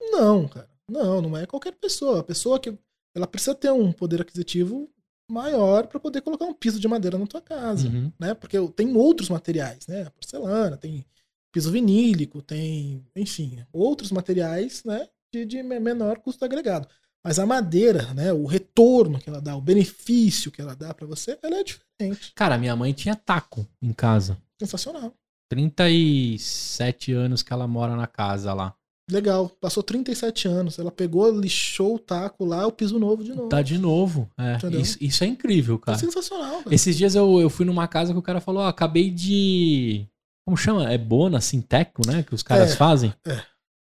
não, 0.00 0.46
cara. 0.46 0.68
Não, 0.88 1.20
não 1.22 1.36
é 1.36 1.46
qualquer 1.46 1.72
pessoa. 1.72 2.20
A 2.20 2.24
pessoa 2.24 2.60
que 2.60 2.76
ela 3.14 3.26
precisa 3.26 3.54
ter 3.54 3.70
um 3.70 3.92
poder 3.92 4.20
aquisitivo 4.22 4.90
maior 5.30 5.86
para 5.86 6.00
poder 6.00 6.20
colocar 6.20 6.44
um 6.44 6.54
piso 6.54 6.78
de 6.78 6.88
madeira 6.88 7.18
na 7.18 7.26
tua 7.26 7.40
casa, 7.40 7.88
uhum. 7.88 8.12
né? 8.18 8.34
Porque 8.34 8.58
tem 8.76 8.94
outros 8.96 9.28
materiais, 9.28 9.86
né? 9.86 10.04
Porcelana, 10.10 10.76
tem 10.76 11.04
piso 11.52 11.70
vinílico, 11.70 12.42
tem, 12.42 13.06
enfim, 13.14 13.64
outros 13.72 14.10
materiais, 14.10 14.82
né? 14.84 15.08
De, 15.32 15.44
de 15.44 15.62
menor 15.62 16.18
custo 16.18 16.44
agregado. 16.44 16.88
Mas 17.24 17.38
a 17.38 17.46
madeira, 17.46 18.12
né? 18.12 18.32
O 18.32 18.44
retorno 18.44 19.18
que 19.18 19.30
ela 19.30 19.40
dá, 19.40 19.56
o 19.56 19.60
benefício 19.60 20.50
que 20.50 20.60
ela 20.60 20.76
dá 20.76 20.92
para 20.92 21.06
você, 21.06 21.38
ela 21.42 21.56
é 21.56 21.64
diferente. 21.64 22.32
Cara, 22.34 22.58
minha 22.58 22.76
mãe 22.76 22.92
tinha 22.92 23.16
taco 23.16 23.66
em 23.80 23.92
casa. 23.92 24.36
Sensacional. 24.60 25.14
37 25.48 27.12
anos 27.12 27.42
que 27.42 27.52
ela 27.52 27.66
mora 27.66 27.96
na 27.96 28.06
casa 28.06 28.52
lá. 28.52 28.74
Legal, 29.10 29.50
passou 29.60 29.82
37 29.82 30.48
anos. 30.48 30.78
Ela 30.78 30.90
pegou, 30.90 31.30
lixou 31.30 31.96
o 31.96 31.98
taco 31.98 32.44
lá, 32.44 32.66
o 32.66 32.72
piso 32.72 32.98
novo 32.98 33.22
de 33.22 33.34
novo. 33.34 33.48
Tá 33.48 33.60
de 33.60 33.76
novo. 33.76 34.30
É. 34.38 34.58
Isso, 34.80 34.98
isso, 35.00 35.24
é 35.24 35.26
incrível, 35.26 35.78
cara. 35.78 35.98
É 35.98 36.00
sensacional. 36.00 36.62
Cara. 36.62 36.74
Esses 36.74 36.96
dias 36.96 37.14
eu, 37.14 37.40
eu 37.40 37.50
fui 37.50 37.66
numa 37.66 37.86
casa 37.86 38.12
que 38.12 38.18
o 38.18 38.22
cara 38.22 38.40
falou: 38.40 38.62
ó, 38.62 38.68
acabei 38.68 39.10
de. 39.10 40.06
Como 40.46 40.56
chama? 40.56 40.90
É 40.90 40.96
Bona, 40.96 41.40
Sinteco, 41.40 42.06
né? 42.06 42.22
Que 42.22 42.34
os 42.34 42.42
caras 42.42 42.72
é, 42.72 42.76
fazem. 42.76 43.12
É. 43.26 43.42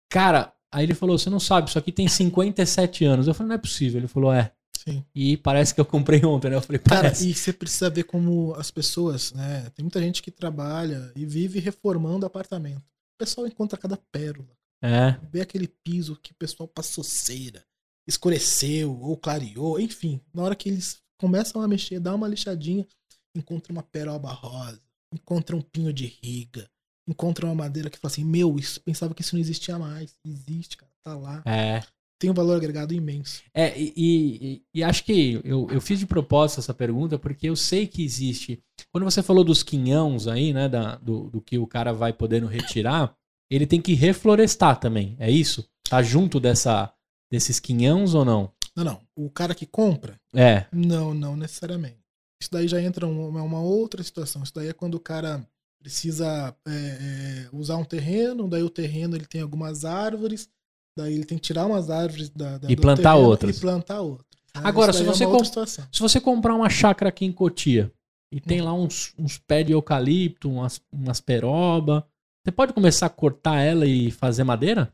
Cara, 0.09 0.51
aí 0.73 0.85
ele 0.85 0.95
falou: 0.95 1.17
você 1.17 1.29
não 1.29 1.39
sabe, 1.39 1.69
isso 1.69 1.77
aqui 1.77 1.91
tem 1.91 2.07
57 2.07 3.05
anos. 3.05 3.27
Eu 3.27 3.35
falei: 3.35 3.49
não 3.49 3.55
é 3.55 3.59
possível. 3.59 3.99
Ele 3.99 4.07
falou: 4.07 4.33
é. 4.33 4.51
Sim. 4.83 5.05
E 5.13 5.37
parece 5.37 5.75
que 5.75 5.79
eu 5.79 5.85
comprei 5.85 6.25
ontem, 6.25 6.49
né? 6.49 6.55
Eu 6.55 6.61
falei, 6.61 6.79
parece. 6.79 7.21
Cara, 7.21 7.31
e 7.31 7.35
você 7.35 7.53
precisa 7.53 7.87
ver 7.87 8.03
como 8.03 8.55
as 8.55 8.71
pessoas, 8.71 9.31
né? 9.33 9.69
Tem 9.75 9.83
muita 9.83 10.01
gente 10.01 10.23
que 10.23 10.31
trabalha 10.31 11.11
e 11.15 11.23
vive 11.23 11.59
reformando 11.59 12.25
apartamento. 12.25 12.79
O 12.79 13.19
pessoal 13.19 13.45
encontra 13.45 13.77
cada 13.77 13.95
pérola. 14.11 14.49
É. 14.81 15.17
Vê 15.31 15.41
aquele 15.41 15.67
piso 15.67 16.15
que 16.15 16.31
o 16.31 16.35
pessoal 16.35 16.67
passou 16.67 17.03
cera, 17.03 17.63
escureceu 18.07 18.99
ou 18.99 19.15
clareou, 19.15 19.79
enfim. 19.79 20.19
Na 20.33 20.43
hora 20.43 20.55
que 20.55 20.69
eles 20.69 21.01
começam 21.19 21.61
a 21.61 21.67
mexer, 21.67 21.99
dá 21.99 22.15
uma 22.15 22.27
lixadinha, 22.27 22.87
encontra 23.35 23.71
uma 23.71 23.83
peroba 23.83 24.31
rosa, 24.31 24.81
encontra 25.13 25.55
um 25.55 25.61
pinho 25.61 25.93
de 25.93 26.05
riga, 26.05 26.67
encontra 27.07 27.45
uma 27.45 27.55
madeira 27.55 27.89
que 27.89 27.99
fala 27.99 28.11
assim: 28.11 28.25
Meu, 28.25 28.57
isso, 28.57 28.81
pensava 28.81 29.13
que 29.13 29.21
isso 29.21 29.35
não 29.35 29.41
existia 29.41 29.77
mais. 29.77 30.17
Existe, 30.25 30.77
cara, 30.77 30.91
tá 31.03 31.15
lá. 31.15 31.43
É. 31.45 31.83
Tem 32.19 32.29
um 32.29 32.35
valor 32.35 32.55
agregado 32.55 32.93
imenso. 32.93 33.41
É, 33.51 33.75
e, 33.79 33.93
e, 33.97 34.63
e 34.75 34.83
acho 34.83 35.03
que 35.03 35.41
eu, 35.43 35.67
eu 35.71 35.81
fiz 35.81 35.97
de 35.97 36.05
propósito 36.05 36.59
essa 36.59 36.71
pergunta 36.71 37.17
porque 37.17 37.49
eu 37.49 37.55
sei 37.55 37.87
que 37.87 38.03
existe. 38.03 38.61
Quando 38.91 39.05
você 39.05 39.23
falou 39.23 39.43
dos 39.43 39.63
quinhãos 39.63 40.27
aí, 40.27 40.53
né, 40.53 40.69
da, 40.69 40.97
do, 40.97 41.31
do 41.31 41.41
que 41.41 41.57
o 41.57 41.65
cara 41.65 41.91
vai 41.91 42.13
podendo 42.13 42.45
retirar 42.45 43.17
ele 43.51 43.67
tem 43.67 43.81
que 43.81 43.93
reflorestar 43.93 44.79
também. 44.79 45.15
É 45.19 45.29
isso? 45.29 45.67
Tá 45.89 46.01
junto 46.01 46.39
dessa 46.39 46.91
desses 47.29 47.59
quinhões 47.59 48.13
ou 48.13 48.25
não? 48.25 48.51
Não, 48.75 48.83
não. 48.83 49.01
O 49.15 49.29
cara 49.29 49.53
que 49.53 49.65
compra? 49.65 50.19
É. 50.33 50.65
Não, 50.71 51.13
não 51.13 51.35
necessariamente. 51.35 51.99
Isso 52.41 52.49
daí 52.51 52.67
já 52.67 52.81
entra 52.81 53.05
uma, 53.05 53.41
uma 53.41 53.61
outra 53.61 54.01
situação. 54.03 54.43
Isso 54.43 54.53
daí 54.53 54.69
é 54.69 54.73
quando 54.73 54.95
o 54.95 54.99
cara 54.99 55.45
precisa 55.81 56.55
é, 56.67 56.71
é, 56.71 57.49
usar 57.53 57.77
um 57.77 57.83
terreno, 57.83 58.47
daí 58.47 58.63
o 58.63 58.69
terreno 58.69 59.15
ele 59.15 59.25
tem 59.25 59.41
algumas 59.41 59.83
árvores, 59.83 60.49
daí 60.97 61.13
ele 61.13 61.25
tem 61.25 61.37
que 61.37 61.43
tirar 61.43 61.65
umas 61.65 61.89
árvores 61.89 62.29
da, 62.29 62.57
da 62.57 62.71
e 62.71 62.75
plantar 62.75 63.15
outras. 63.15 63.57
E 63.57 63.59
plantar 63.59 64.01
outras. 64.01 64.27
Né? 64.55 64.61
Agora, 64.63 64.93
se 64.93 65.01
é 65.01 65.05
você, 65.05 65.23
é 65.25 65.65
se 65.91 65.99
você 65.99 66.19
comprar 66.19 66.55
uma 66.55 66.69
chácara 66.69 67.09
aqui 67.09 67.25
em 67.25 67.31
Cotia 67.31 67.91
e 68.31 68.39
tem 68.39 68.61
hum. 68.61 68.65
lá 68.65 68.73
uns, 68.73 69.13
uns 69.17 69.37
pés 69.37 69.65
de 69.65 69.71
eucalipto, 69.71 70.49
umas, 70.49 70.81
umas 70.91 71.19
peroba, 71.19 72.05
você 72.43 72.51
pode 72.51 72.73
começar 72.73 73.05
a 73.05 73.09
cortar 73.09 73.59
ela 73.59 73.85
e 73.85 74.09
fazer 74.09 74.43
madeira? 74.43 74.93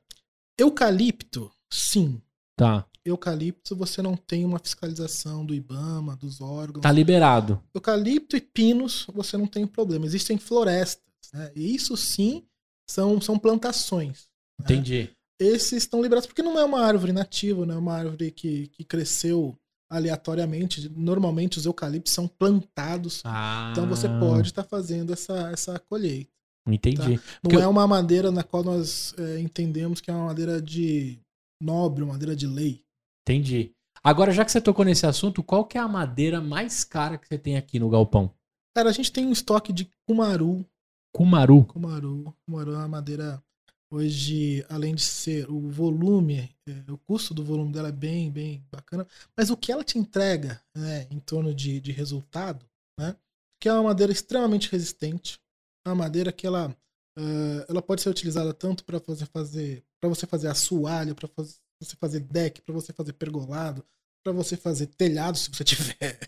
Eucalipto, 0.60 1.50
sim. 1.72 2.22
Tá. 2.58 2.86
Eucalipto, 3.06 3.76
você 3.76 4.02
não 4.02 4.18
tem 4.18 4.44
uma 4.44 4.60
fiscalização 4.60 5.46
do 5.46 5.54
IBAMA, 5.54 6.18
dos 6.18 6.42
órgãos. 6.42 6.82
Tá 6.82 6.92
liberado. 6.92 7.64
Eucalipto 7.74 8.36
e 8.36 8.42
pinos, 8.42 9.08
você 9.14 9.38
não 9.38 9.48
tem 9.48 9.66
problema. 9.66 10.06
Existem 10.06 10.38
florestas. 10.38 11.06
Né? 11.34 11.52
E 11.56 11.74
isso 11.74 11.96
sim 11.96 12.46
são, 12.90 13.22
são 13.22 13.40
plantações. 13.40 14.28
Né? 14.60 14.66
Entendi. 14.66 15.10
Esses 15.40 15.84
estão 15.84 16.02
liberados 16.02 16.28
porque 16.28 16.42
não 16.42 16.60
é 16.60 16.66
uma 16.66 16.82
árvore 16.82 17.14
nativa, 17.14 17.66
não 17.66 17.76
é 17.76 17.78
uma 17.78 17.94
árvore 17.94 18.32
que, 18.32 18.68
que 18.68 18.84
cresceu 18.84 19.58
aleatoriamente. 19.90 20.90
Normalmente 20.90 21.60
os 21.60 21.66
eucaliptos 21.66 22.12
são 22.12 22.28
plantados. 22.28 23.22
Ah. 23.24 23.70
Então 23.72 23.88
você 23.88 24.10
pode 24.10 24.50
estar 24.50 24.64
tá 24.64 24.70
fazendo 24.70 25.14
essa, 25.14 25.52
essa 25.52 25.80
colheita. 25.80 26.37
Entendi. 26.68 27.18
Tá? 27.18 27.24
Não 27.44 27.62
é 27.62 27.68
uma 27.68 27.88
madeira 27.88 28.32
na 28.32 28.44
qual 28.44 28.64
nós 28.64 29.14
é, 29.18 29.40
entendemos 29.40 30.02
que 30.02 30.12
é 30.12 30.14
uma 30.14 30.28
madeira 30.28 30.62
de 30.62 31.20
nobre, 31.62 32.04
uma 32.04 32.14
madeira 32.14 32.36
de 32.36 32.48
lei. 32.48 32.84
Entendi. 33.28 33.72
Agora, 34.04 34.32
já 34.32 34.46
que 34.46 34.52
você 34.52 34.62
tocou 34.62 34.86
nesse 34.86 35.06
assunto, 35.06 35.44
qual 35.44 35.66
que 35.66 35.78
é 35.78 35.82
a 35.82 35.88
madeira 35.88 36.40
mais 36.40 36.84
cara 36.84 37.18
que 37.18 37.28
você 37.28 37.38
tem 37.38 37.58
aqui 37.58 37.80
no 37.80 37.90
galpão? 37.90 38.32
Cara, 38.76 38.90
a 38.90 38.94
gente 38.94 39.12
tem 39.12 39.26
um 39.26 39.32
estoque 39.32 39.74
de 39.74 39.90
cumaru. 40.08 40.66
Cumaru? 41.14 41.66
Cumaru. 41.66 42.34
Cumaru 42.46 42.74
é 42.74 42.78
uma 42.78 42.88
madeira, 42.88 43.44
hoje, 43.92 44.64
além 44.70 44.94
de 44.94 45.04
ser 45.04 45.50
o 45.50 45.70
volume, 45.70 46.50
é, 46.70 46.92
o 46.92 46.98
custo 46.98 47.34
do 47.34 47.44
volume 47.44 47.72
dela 47.72 47.90
é 47.90 47.92
bem, 47.92 48.32
bem 48.32 48.64
bacana, 48.72 49.06
mas 49.36 49.50
o 49.50 49.58
que 49.58 49.72
ela 49.72 49.84
te 49.84 49.98
entrega 49.98 50.62
né, 50.76 51.08
em 51.10 51.20
torno 51.20 51.54
de, 51.54 51.82
de 51.82 51.92
resultado, 51.92 52.66
né, 53.00 53.16
que 53.60 53.68
é 53.68 53.74
uma 53.74 53.84
madeira 53.84 54.12
extremamente 54.12 54.72
resistente, 54.72 55.40
uma 55.88 55.96
madeira 55.96 56.32
que 56.32 56.46
ela, 56.46 56.70
uh, 57.18 57.66
ela 57.68 57.82
pode 57.82 58.02
ser 58.02 58.10
utilizada 58.10 58.54
tanto 58.54 58.84
para 58.84 59.00
você 59.00 59.26
fazer 59.26 59.84
para 60.00 60.10
você 60.10 60.28
fazer 60.28 60.48
assoalho, 60.48 61.16
para 61.16 61.28
você 61.36 61.96
fazer 62.00 62.20
deck, 62.20 62.62
para 62.62 62.74
você 62.74 62.94
fazer 62.94 63.14
pergolado, 63.14 63.84
para 64.24 64.32
você 64.32 64.58
fazer 64.58 64.88
telhado, 64.88 65.38
se 65.38 65.50
você 65.50 65.64
tiver 65.64 66.20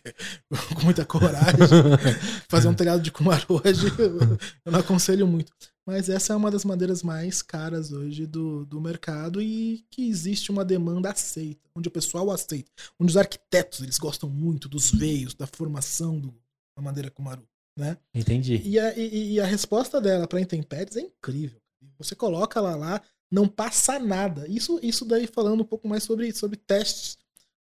com 0.73 0.83
muita 0.83 1.05
coragem. 1.05 1.59
fazer 2.47 2.67
um 2.67 2.73
telhado 2.73 3.01
de 3.01 3.11
cumaru 3.11 3.61
hoje, 3.63 3.87
eu 4.65 4.71
não 4.71 4.79
aconselho 4.79 5.27
muito. 5.27 5.51
Mas 5.85 6.07
essa 6.07 6.33
é 6.33 6.35
uma 6.35 6.51
das 6.51 6.63
madeiras 6.63 7.01
mais 7.01 7.41
caras 7.41 7.91
hoje 7.91 8.25
do, 8.25 8.65
do 8.65 8.79
mercado 8.79 9.41
e 9.41 9.83
que 9.89 10.07
existe 10.07 10.51
uma 10.51 10.63
demanda 10.63 11.11
aceita, 11.11 11.67
onde 11.75 11.87
o 11.87 11.91
pessoal 11.91 12.29
aceita, 12.31 12.71
onde 12.99 13.09
os 13.11 13.17
arquitetos 13.17 13.81
eles 13.81 13.97
gostam 13.97 14.29
muito 14.29 14.69
dos 14.69 14.91
veios, 14.91 15.33
da 15.33 15.47
formação 15.47 16.19
do 16.19 16.33
a 16.77 16.81
madeira 16.81 17.11
Kumaru, 17.11 17.45
né? 17.79 17.97
Entendi. 18.13 18.61
E 18.63 18.77
a, 18.77 18.97
e, 18.97 19.33
e 19.33 19.39
a 19.39 19.45
resposta 19.45 20.01
dela 20.01 20.27
para 20.27 20.41
intempéries 20.41 20.97
é 20.97 21.01
incrível. 21.01 21.59
Você 21.97 22.13
coloca 22.15 22.59
ela 22.59 22.75
lá, 22.75 23.01
não 23.31 23.47
passa 23.47 23.97
nada. 23.97 24.45
Isso, 24.47 24.79
isso 24.83 25.05
daí 25.05 25.25
falando 25.25 25.61
um 25.61 25.65
pouco 25.65 25.87
mais 25.87 26.03
sobre, 26.03 26.31
sobre 26.33 26.57
testes. 26.57 27.17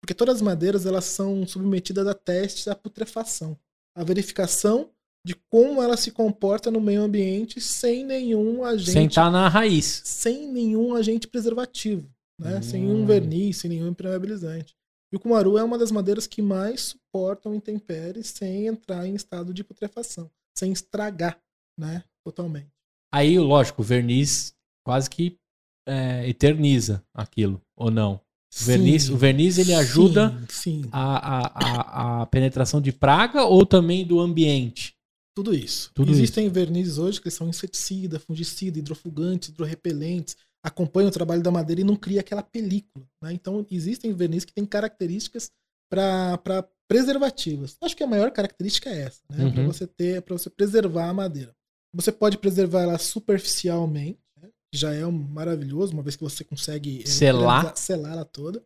Porque 0.02 0.14
todas 0.14 0.38
as 0.38 0.42
madeiras 0.42 0.86
elas 0.86 1.06
são 1.06 1.46
submetidas 1.48 2.08
a 2.08 2.14
testes 2.14 2.66
da 2.66 2.76
putrefação. 2.76 3.58
A 3.96 4.04
verificação 4.04 4.90
de 5.24 5.36
como 5.50 5.82
ela 5.82 5.96
se 5.96 6.12
comporta 6.12 6.72
no 6.72 6.82
meio 6.82 7.04
ambiente 7.04 7.62
sem 7.62 8.04
nenhum 8.04 8.64
agente. 8.64 8.92
Sem 8.92 9.06
estar 9.06 9.30
na 9.32 9.48
raiz. 9.48 10.02
Sem 10.04 10.52
nenhum 10.52 10.96
agente 10.96 11.28
preservativo. 11.28 12.10
Né? 12.40 12.58
Hum. 12.58 12.62
Sem 12.64 12.90
um 12.90 13.06
verniz, 13.06 13.58
sem 13.58 13.70
nenhum 13.70 13.90
impermeabilizante. 13.90 14.76
E 15.12 15.18
o 15.18 15.20
Kumaru 15.20 15.58
é 15.58 15.64
uma 15.64 15.78
das 15.78 15.92
madeiras 15.92 16.26
que 16.26 16.42
mais 16.42 16.82
suportam 16.82 17.54
intempéries 17.54 18.28
sem 18.28 18.68
entrar 18.68 19.06
em 19.06 19.14
estado 19.14 19.54
de 19.54 19.64
putrefação, 19.64 20.32
sem 20.58 20.72
estragar, 20.72 21.38
né? 21.78 22.04
Totalmente. 22.24 22.70
Aí, 23.14 23.38
lógico, 23.38 23.82
o 23.82 23.86
verniz 23.86 24.54
quase 24.86 25.10
que 25.10 25.38
é, 25.86 26.28
eterniza 26.30 27.04
aquilo, 27.14 27.62
ou 27.76 27.92
não? 27.92 28.22
O 28.62 28.66
verniz, 28.66 29.04
Sim. 29.04 29.14
o 29.14 29.18
verniz 29.18 29.58
ele 29.58 29.74
ajuda 29.74 30.30
Sim, 30.50 30.84
sim. 30.84 30.90
a, 30.92 31.38
a, 31.38 32.20
a, 32.20 32.22
a 32.22 32.26
penetração 32.26 32.82
de 32.82 32.92
praga 32.92 33.44
ou 33.44 33.66
também 33.66 34.06
do 34.06 34.20
ambiente? 34.20 34.94
Tudo 35.34 35.56
isso. 35.56 35.92
Tudo 35.94 36.12
Existem 36.12 36.50
vernizes 36.50 36.98
hoje 36.98 37.22
que 37.22 37.32
são 37.32 37.48
inseticida, 37.48 38.20
fungicida, 38.20 38.80
hidrofugantes, 38.80 39.50
hidrorrepelentes, 39.50 40.36
acompanham 40.64 41.10
o 41.10 41.12
trabalho 41.12 41.42
da 41.42 41.52
madeira 41.52 41.82
e 41.82 41.84
não 41.84 41.96
cria 41.96 42.20
aquela 42.22 42.44
película. 42.44 43.06
Né? 43.22 43.34
Então, 43.34 43.66
existem 43.72 44.14
vernizes 44.14 44.46
que 44.46 44.54
têm 44.54 44.66
características 44.66 45.52
para 45.90 46.68
preservativas. 46.88 47.78
Acho 47.82 47.96
que 47.96 48.04
a 48.04 48.08
maior 48.08 48.32
característica 48.32 48.90
é 48.90 49.02
essa, 49.04 49.22
né? 49.30 49.46
Uhum. 49.46 49.54
Para 49.54 49.64
você 49.64 49.88
ter, 49.88 50.22
para 50.22 50.38
você 50.38 50.50
preservar 50.50 51.10
a 51.10 51.14
madeira. 51.14 51.56
Você 51.94 52.12
pode 52.12 52.38
preservar 52.38 52.82
ela 52.84 52.98
superficialmente, 52.98 54.20
né? 54.42 54.50
que 54.72 54.78
já 54.80 54.94
é 54.94 55.06
um 55.06 55.12
maravilhoso, 55.12 55.94
uma 55.94 56.04
vez 56.04 56.16
que 56.16 56.24
você 56.24 56.44
consegue 56.44 57.02
eh, 57.04 57.06
Selar. 57.08 57.76
selar 57.76 58.14
ela 58.14 58.26
toda. 58.26 58.64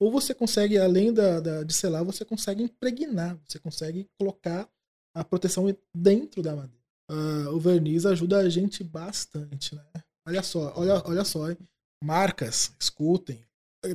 Ou 0.00 0.10
você 0.12 0.32
consegue, 0.34 0.78
além 0.78 1.12
da, 1.12 1.40
da- 1.40 1.62
de 1.62 1.72
selar, 1.74 2.04
você 2.04 2.24
consegue 2.24 2.62
impregnar, 2.62 3.38
você 3.46 3.58
consegue 3.58 4.08
colocar 4.18 4.68
a 5.14 5.24
proteção 5.24 5.74
dentro 5.94 6.42
da 6.42 6.54
madeira. 6.54 6.78
Ah, 7.10 7.50
o 7.52 7.58
verniz 7.58 8.04
ajuda 8.06 8.38
a 8.38 8.48
gente 8.48 8.84
bastante, 8.84 9.74
né? 9.74 9.82
Olha 10.28 10.42
só, 10.42 10.74
olha, 10.76 11.02
olha 11.06 11.24
só, 11.24 11.50
hein? 11.50 11.56
Marcas, 12.04 12.74
escutem. 12.78 13.40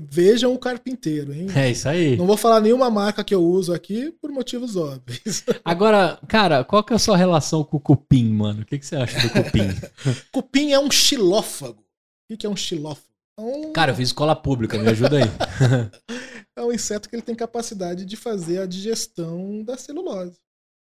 Vejam 0.09 0.51
o 0.51 0.57
carpinteiro, 0.57 1.31
hein? 1.31 1.45
É 1.55 1.69
isso 1.69 1.87
aí. 1.87 2.17
Não 2.17 2.25
vou 2.25 2.37
falar 2.37 2.59
nenhuma 2.59 2.89
marca 2.89 3.23
que 3.23 3.35
eu 3.35 3.43
uso 3.43 3.71
aqui 3.71 4.11
por 4.19 4.31
motivos 4.31 4.75
óbvios. 4.75 5.43
Agora, 5.63 6.19
cara, 6.27 6.63
qual 6.63 6.83
que 6.83 6.91
é 6.91 6.95
a 6.95 6.99
sua 6.99 7.15
relação 7.15 7.63
com 7.63 7.77
o 7.77 7.79
cupim, 7.79 8.33
mano? 8.33 8.63
O 8.63 8.65
que, 8.65 8.79
que 8.79 8.85
você 8.85 8.95
acha 8.95 9.19
do 9.21 9.29
cupim? 9.29 9.67
Cupim 10.33 10.71
é 10.71 10.79
um 10.79 10.89
xilófago. 10.89 11.83
O 12.31 12.35
que 12.35 12.47
é 12.47 12.49
um 12.49 12.55
xilófago? 12.55 13.13
É 13.37 13.41
um, 13.41 13.71
Cara, 13.71 13.91
eu 13.91 13.95
fiz 13.95 14.09
escola 14.09 14.35
pública, 14.35 14.79
me 14.79 14.87
ajuda 14.89 15.17
aí. 15.17 15.29
é 16.57 16.63
um 16.63 16.71
inseto 16.73 17.07
que 17.07 17.15
ele 17.15 17.21
tem 17.21 17.35
capacidade 17.35 18.05
de 18.05 18.15
fazer 18.15 18.59
a 18.59 18.65
digestão 18.65 19.63
da 19.63 19.77
celulose. 19.77 20.39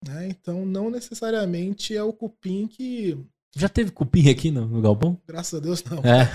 né? 0.05 0.27
Então, 0.29 0.65
não 0.65 0.89
necessariamente 0.89 1.93
é 1.97 2.03
o 2.03 2.13
cupim 2.13 2.65
que, 2.67 3.17
Já 3.55 3.69
teve 3.69 3.91
cupim 3.91 4.29
aqui 4.29 4.49
no, 4.51 4.65
no 4.67 4.81
galpão? 4.81 5.19
graças 5.27 5.53
a 5.53 5.59
Deus, 5.63 5.83
não. 5.83 5.99
É. 5.99 6.27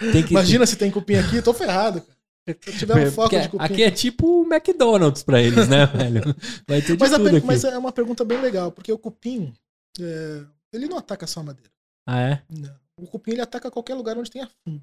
Tem 0.12 0.24
que, 0.24 0.32
Imagina 0.32 0.66
se 0.66 0.76
tem 0.76 0.90
cupim 0.90 1.14
aqui, 1.16 1.36
eu 1.36 1.42
tô 1.42 1.52
ferrado. 1.52 2.02
Se 2.46 2.50
eu 2.70 2.78
tiver 2.78 3.08
um 3.08 3.12
foco 3.12 3.28
Porque 3.28 3.40
de 3.40 3.48
cupim. 3.48 3.64
Aqui 3.64 3.82
é 3.82 3.90
tipo 3.90 4.42
o 4.42 4.46
McDonald's 4.52 5.22
pra 5.22 5.40
eles, 5.40 5.68
né, 5.68 5.86
velho? 5.94 6.22
Vai 6.66 6.80
ter 6.80 6.96
de 6.96 6.98
mas, 6.98 7.10
tudo 7.10 7.30
per- 7.30 7.44
mas 7.44 7.64
é 7.64 7.76
uma 7.78 7.92
pergunta 7.92 8.24
bem 8.24 8.40
legal, 8.40 8.72
porque 8.72 8.90
o 8.92 8.98
cupim, 8.98 9.52
é, 10.00 10.42
ele 10.72 10.88
não 10.88 10.96
ataca 10.96 11.26
só 11.26 11.40
a 11.40 11.44
madeira. 11.44 11.70
Ah, 12.06 12.20
é? 12.20 12.42
Não. 12.48 12.74
O 12.96 13.06
cupim 13.06 13.32
ele 13.32 13.42
ataca 13.42 13.70
qualquer 13.70 13.94
lugar 13.94 14.16
onde 14.16 14.30
tenha 14.30 14.48
fungos. 14.64 14.82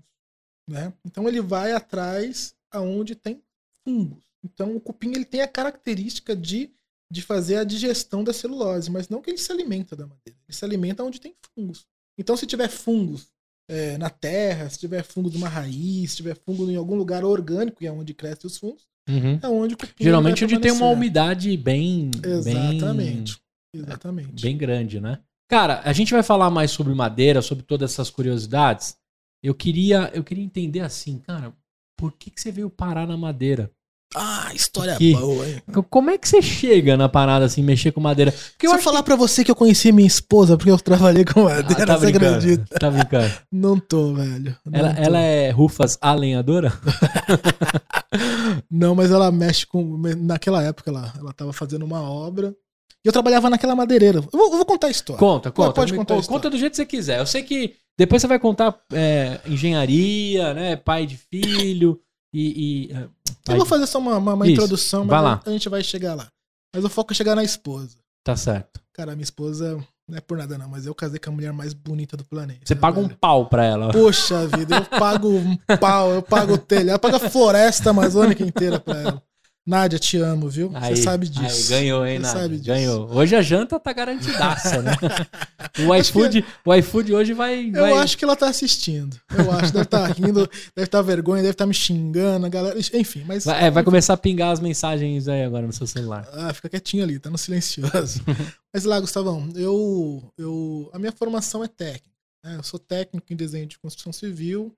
Né? 0.69 0.93
Então 1.05 1.27
ele 1.27 1.41
vai 1.41 1.71
atrás 1.73 2.53
aonde 2.71 3.15
tem 3.15 3.41
fungos. 3.83 4.23
Então 4.43 4.75
o 4.75 4.79
cupim 4.79 5.11
ele 5.11 5.25
tem 5.25 5.41
a 5.41 5.47
característica 5.47 6.35
de, 6.35 6.69
de 7.11 7.21
fazer 7.21 7.57
a 7.57 7.63
digestão 7.63 8.23
da 8.23 8.33
celulose, 8.33 8.91
mas 8.91 9.07
não 9.09 9.21
que 9.21 9.29
ele 9.29 9.37
se 9.37 9.51
alimenta 9.51 9.95
da 9.95 10.05
madeira. 10.05 10.37
Ele 10.47 10.57
se 10.57 10.65
alimenta 10.65 11.03
onde 11.03 11.21
tem 11.21 11.33
fungos. 11.55 11.85
Então 12.17 12.35
se 12.35 12.45
tiver 12.45 12.67
fungos 12.69 13.27
é, 13.69 13.97
na 13.97 14.09
terra, 14.09 14.69
se 14.69 14.79
tiver 14.79 15.03
fungo 15.03 15.29
de 15.29 15.37
uma 15.37 15.47
raiz, 15.49 16.11
se 16.11 16.17
tiver 16.17 16.35
fungo 16.35 16.69
em 16.69 16.75
algum 16.75 16.95
lugar 16.95 17.23
orgânico, 17.23 17.79
que 17.79 17.87
é 17.87 17.91
onde 17.91 18.13
crescem 18.13 18.47
os 18.47 18.57
fungos, 18.57 18.87
Uhum. 19.09 19.39
é 19.41 19.47
onde 19.47 19.73
o 19.73 19.77
cupim 19.77 20.03
Geralmente 20.03 20.43
onde 20.43 20.59
tem 20.59 20.69
uma 20.71 20.89
umidade 20.89 21.55
bem, 21.55 22.11
Exatamente. 22.21 23.37
bem, 23.73 23.81
Exatamente. 23.81 24.41
bem 24.41 24.57
grande, 24.57 24.99
né? 24.99 25.19
Cara, 25.49 25.81
a 25.85 25.93
gente 25.93 26.11
vai 26.11 26.21
falar 26.21 26.49
mais 26.49 26.71
sobre 26.71 26.93
madeira, 26.93 27.41
sobre 27.41 27.63
todas 27.63 27.91
essas 27.93 28.09
curiosidades. 28.09 28.97
Eu 29.41 29.55
queria, 29.55 30.11
eu 30.13 30.25
queria 30.25 30.43
entender 30.43 30.81
assim, 30.81 31.19
cara, 31.19 31.53
por 31.97 32.11
que, 32.11 32.29
que 32.29 32.41
você 32.41 32.51
veio 32.51 32.69
parar 32.69 33.07
na 33.07 33.15
madeira? 33.15 33.71
Ah, 34.15 34.51
história 34.53 34.95
Que- 34.95 35.13
boa, 35.13 35.45
hein? 35.47 35.61
Como 35.89 36.09
é 36.09 36.17
que 36.17 36.27
você 36.27 36.41
chega 36.41 36.95
na 36.95 37.09
parada 37.09 37.45
assim, 37.45 37.61
mexer 37.61 37.91
com 37.91 37.99
madeira? 37.99 38.31
Porque 38.31 38.65
Se 38.65 38.67
eu 38.67 38.71
acho 38.73 38.83
falar 38.83 39.03
pra 39.03 39.15
você 39.17 39.43
que 39.43 39.51
eu 39.51 39.55
conheci 39.55 39.91
minha 39.91 40.07
esposa 40.07 40.55
porque 40.57 40.71
eu 40.71 40.79
trabalhei 40.79 41.25
com 41.25 41.33
que... 41.33 41.39
madeira, 41.41 41.83
Ah, 41.83 41.85
tá 41.85 41.97
você 41.97 42.07
acredita? 42.07 42.79
Tá 42.79 42.89
brincando. 42.89 43.33
Não 43.51 43.77
tô, 43.79 44.13
velho. 44.13 44.55
Não 44.65 44.79
Ela, 44.79 44.93
tô. 44.95 45.01
ela 45.01 45.19
é 45.19 45.51
Rufas 45.51 45.97
a 46.01 46.13
lenhadora? 46.13 46.71
Não, 48.71 48.95
mas 48.95 49.11
ela 49.11 49.31
mexe 49.31 49.65
com. 49.65 49.97
Naquela 50.17 50.63
época 50.63 50.89
ela, 50.89 51.13
ela 51.19 51.33
tava 51.33 51.51
fazendo 51.53 51.83
uma 51.83 52.01
obra. 52.01 52.55
E 53.03 53.07
eu 53.07 53.11
trabalhava 53.13 53.49
naquela 53.49 53.75
madeireira. 53.75 54.17
Eu 54.19 54.23
vou, 54.31 54.45
eu 54.51 54.57
vou 54.57 54.65
contar 54.65 54.87
a 54.87 54.91
história. 54.91 55.19
Conta, 55.19 55.51
conta. 55.51 55.73
Pode 55.73 55.91
Me 55.91 55.97
contar 55.97 56.15
história. 56.17 56.37
conta 56.39 56.49
do 56.49 56.57
jeito 56.57 56.71
que 56.71 56.77
você 56.77 56.85
quiser. 56.85 57.19
Eu 57.19 57.25
sei 57.25 57.43
que 57.43 57.75
depois 57.97 58.21
você 58.21 58.27
vai 58.27 58.39
contar 58.39 58.75
é, 58.91 59.39
engenharia, 59.45 60.53
né? 60.53 60.75
Pai 60.75 61.05
de 61.05 61.17
filho 61.17 61.99
e. 62.37 62.89
e, 62.89 62.93
é, 62.93 63.07
Eu 63.53 63.57
vou 63.57 63.65
fazer 63.65 63.87
só 63.87 63.97
uma, 63.99 64.17
uma, 64.17 64.33
uma 64.33 64.47
introdução, 64.47 65.01
mas 65.01 65.09
vai 65.09 65.21
lá. 65.21 65.41
a 65.45 65.49
gente 65.49 65.69
vai 65.69 65.83
chegar 65.83 66.13
lá. 66.15 66.27
Mas 66.75 66.83
o 66.83 66.89
foco 66.89 67.13
é 67.13 67.15
chegar 67.15 67.35
na 67.35 67.43
esposa. 67.43 67.97
Tá 68.23 68.35
certo. 68.35 68.79
Cara, 68.93 69.13
minha 69.13 69.23
esposa 69.23 69.83
não 70.07 70.17
é 70.17 70.21
por 70.21 70.37
nada, 70.37 70.57
não, 70.57 70.69
mas 70.69 70.85
eu 70.85 70.93
casei 70.93 71.19
com 71.19 71.29
a 71.29 71.33
mulher 71.33 71.51
mais 71.51 71.73
bonita 71.73 72.15
do 72.15 72.23
planeta. 72.23 72.61
Você 72.63 72.75
paga 72.75 72.99
um 72.99 73.09
pau 73.09 73.47
pra 73.47 73.65
ela. 73.65 73.91
Poxa 73.91 74.47
vida, 74.47 74.77
eu 74.77 74.99
pago 74.99 75.29
um 75.29 75.57
pau, 75.79 76.11
eu 76.11 76.21
pago 76.21 76.53
o 76.53 76.57
telhado, 76.57 76.95
eu 76.95 76.99
pago 76.99 77.15
a 77.15 77.29
floresta 77.29 77.89
amazônica 77.89 78.43
inteira 78.43 78.79
pra 78.79 78.97
ela. 78.97 79.23
Nádia, 79.67 79.99
te 79.99 80.15
amo, 80.17 80.47
viu? 80.49 80.69
Você 80.69 80.77
Aí, 80.77 80.95
sabe 80.97 81.27
disso. 81.27 81.73
aí, 81.73 81.81
ganhou, 81.81 82.05
hein, 82.07 82.15
Você 82.19 82.21
Nádia? 82.23 82.41
sabe 82.41 82.55
disso. 82.55 82.67
Ganhou. 82.67 83.13
Hoje 83.13 83.35
a 83.35 83.41
janta 83.41 83.77
tá 83.77 83.91
garantidaça, 83.91 84.81
né? 84.81 84.91
O 85.85 85.93
iFood, 85.93 86.43
o 86.65 86.73
iFood 86.73 87.13
hoje 87.13 87.33
vai. 87.33 87.67
Eu 87.67 87.71
vai... 87.73 87.93
acho 87.99 88.17
que 88.17 88.23
ela 88.23 88.35
tá 88.35 88.47
assistindo. 88.49 89.19
Eu 89.37 89.51
acho, 89.51 89.71
deve 89.73 89.83
estar 89.83 90.07
rindo, 90.11 90.49
deve 90.75 90.85
estar 90.87 91.01
vergonha, 91.03 91.43
deve 91.43 91.51
estar 91.51 91.65
me 91.67 91.73
xingando, 91.73 92.45
a 92.45 92.49
galera. 92.49 92.79
Enfim, 92.93 93.23
mas. 93.27 93.45
Vai, 93.45 93.65
é, 93.65 93.69
vai 93.69 93.83
começar 93.83 94.13
a 94.13 94.17
pingar 94.17 94.51
as 94.51 94.59
mensagens 94.59 95.27
aí 95.27 95.43
agora 95.43 95.67
no 95.67 95.73
seu 95.73 95.85
celular. 95.85 96.27
Ah, 96.33 96.51
fica 96.53 96.69
quietinho 96.69 97.03
ali, 97.03 97.19
tá 97.19 97.29
no 97.29 97.37
silencioso. 97.37 98.21
Mas 98.73 98.85
lá, 98.85 98.99
Gustavão, 98.99 99.49
eu, 99.55 100.23
eu. 100.37 100.89
A 100.93 100.97
minha 100.99 101.11
formação 101.11 101.63
é 101.63 101.67
técnica. 101.67 102.09
né? 102.43 102.55
Eu 102.57 102.63
sou 102.63 102.79
técnico 102.79 103.31
em 103.31 103.35
desenho 103.35 103.67
de 103.67 103.77
construção 103.77 104.11
civil. 104.13 104.73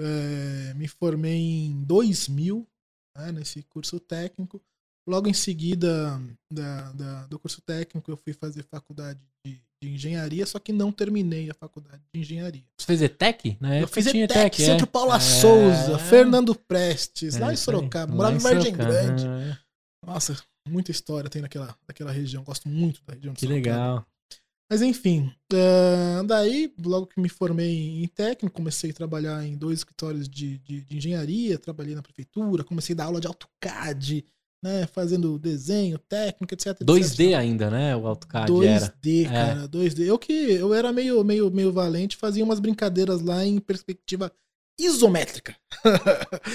é, 0.00 0.72
me 0.74 0.86
formei 0.88 1.66
em 1.66 1.82
2000, 1.84 2.66
né, 3.18 3.32
nesse 3.32 3.62
curso 3.64 3.98
técnico. 4.00 4.60
Logo 5.06 5.26
em 5.28 5.32
seguida 5.34 6.20
da, 6.52 6.92
da- 6.92 7.26
do 7.26 7.38
curso 7.38 7.60
técnico, 7.62 8.10
eu 8.10 8.16
fui 8.16 8.34
fazer 8.34 8.62
faculdade 8.64 9.18
de, 9.44 9.58
de 9.82 9.88
engenharia, 9.90 10.44
só 10.44 10.58
que 10.58 10.70
não 10.72 10.92
terminei 10.92 11.50
a 11.50 11.54
faculdade 11.54 12.02
de 12.12 12.20
engenharia. 12.20 12.62
Você 12.78 12.86
fez 12.86 13.00
ETEC? 13.02 13.56
Na 13.58 13.78
Eu 13.80 13.88
fiz 13.88 14.06
ETEC, 14.06 14.62
é. 14.62 14.66
Centro 14.66 14.86
Paula 14.86 15.16
É. 15.16 15.20
Souza, 15.20 15.98
Fernando 15.98 16.54
Prestes, 16.54 17.36
É 17.36 17.40
lá 17.40 17.46
em 17.46 17.50
aí. 17.52 17.56
Sorocaba. 17.56 18.14
Morava 18.14 18.36
em 18.36 18.38
Vargem. 18.38 18.72
Grande. 18.76 19.24
Ah, 19.26 19.58
Nossa, 20.06 20.36
muita 20.68 20.90
história 20.90 21.30
tem 21.30 21.40
naquela, 21.40 21.74
naquela 21.88 22.12
região. 22.12 22.44
Gosto 22.44 22.68
muito 22.68 23.00
da 23.06 23.14
região 23.14 23.32
de 23.32 23.40
Que 23.40 23.46
Sorocaba. 23.46 23.76
legal. 23.76 24.06
Mas 24.70 24.82
enfim, 24.82 25.32
eh, 25.50 26.22
daí, 26.26 26.72
logo 26.84 27.06
que 27.06 27.18
me 27.20 27.28
formei 27.28 28.02
em 28.02 28.06
técnico, 28.06 28.54
comecei 28.54 28.90
a 28.90 28.94
trabalhar 28.94 29.42
em 29.44 29.56
dois 29.56 29.78
escritórios 29.78 30.28
de, 30.28 30.58
de, 30.58 30.82
de 30.82 30.96
engenharia, 30.96 31.58
trabalhei 31.58 31.94
na 31.94 32.02
prefeitura, 32.02 32.62
comecei 32.62 32.92
a 32.92 32.96
dar 32.98 33.04
aula 33.04 33.20
de 33.20 33.26
AutoCAD, 33.26 34.26
né, 34.62 34.86
fazendo 34.86 35.38
desenho, 35.38 35.98
técnico, 35.98 36.52
etc. 36.52 36.68
etc. 36.68 36.86
2D 36.86 37.34
ainda, 37.34 37.70
né? 37.70 37.96
O 37.96 38.06
AutoCAD 38.06 38.52
2D, 38.52 39.26
era. 39.26 39.30
cara, 39.30 39.68
2D. 39.68 40.04
Eu 40.04 40.18
que 40.18 40.32
eu 40.32 40.74
era 40.74 40.92
meio, 40.92 41.24
meio, 41.24 41.50
meio 41.50 41.72
valente, 41.72 42.16
fazia 42.16 42.44
umas 42.44 42.60
brincadeiras 42.60 43.22
lá 43.22 43.46
em 43.46 43.58
perspectiva 43.60 44.30
isométrica. 44.78 45.54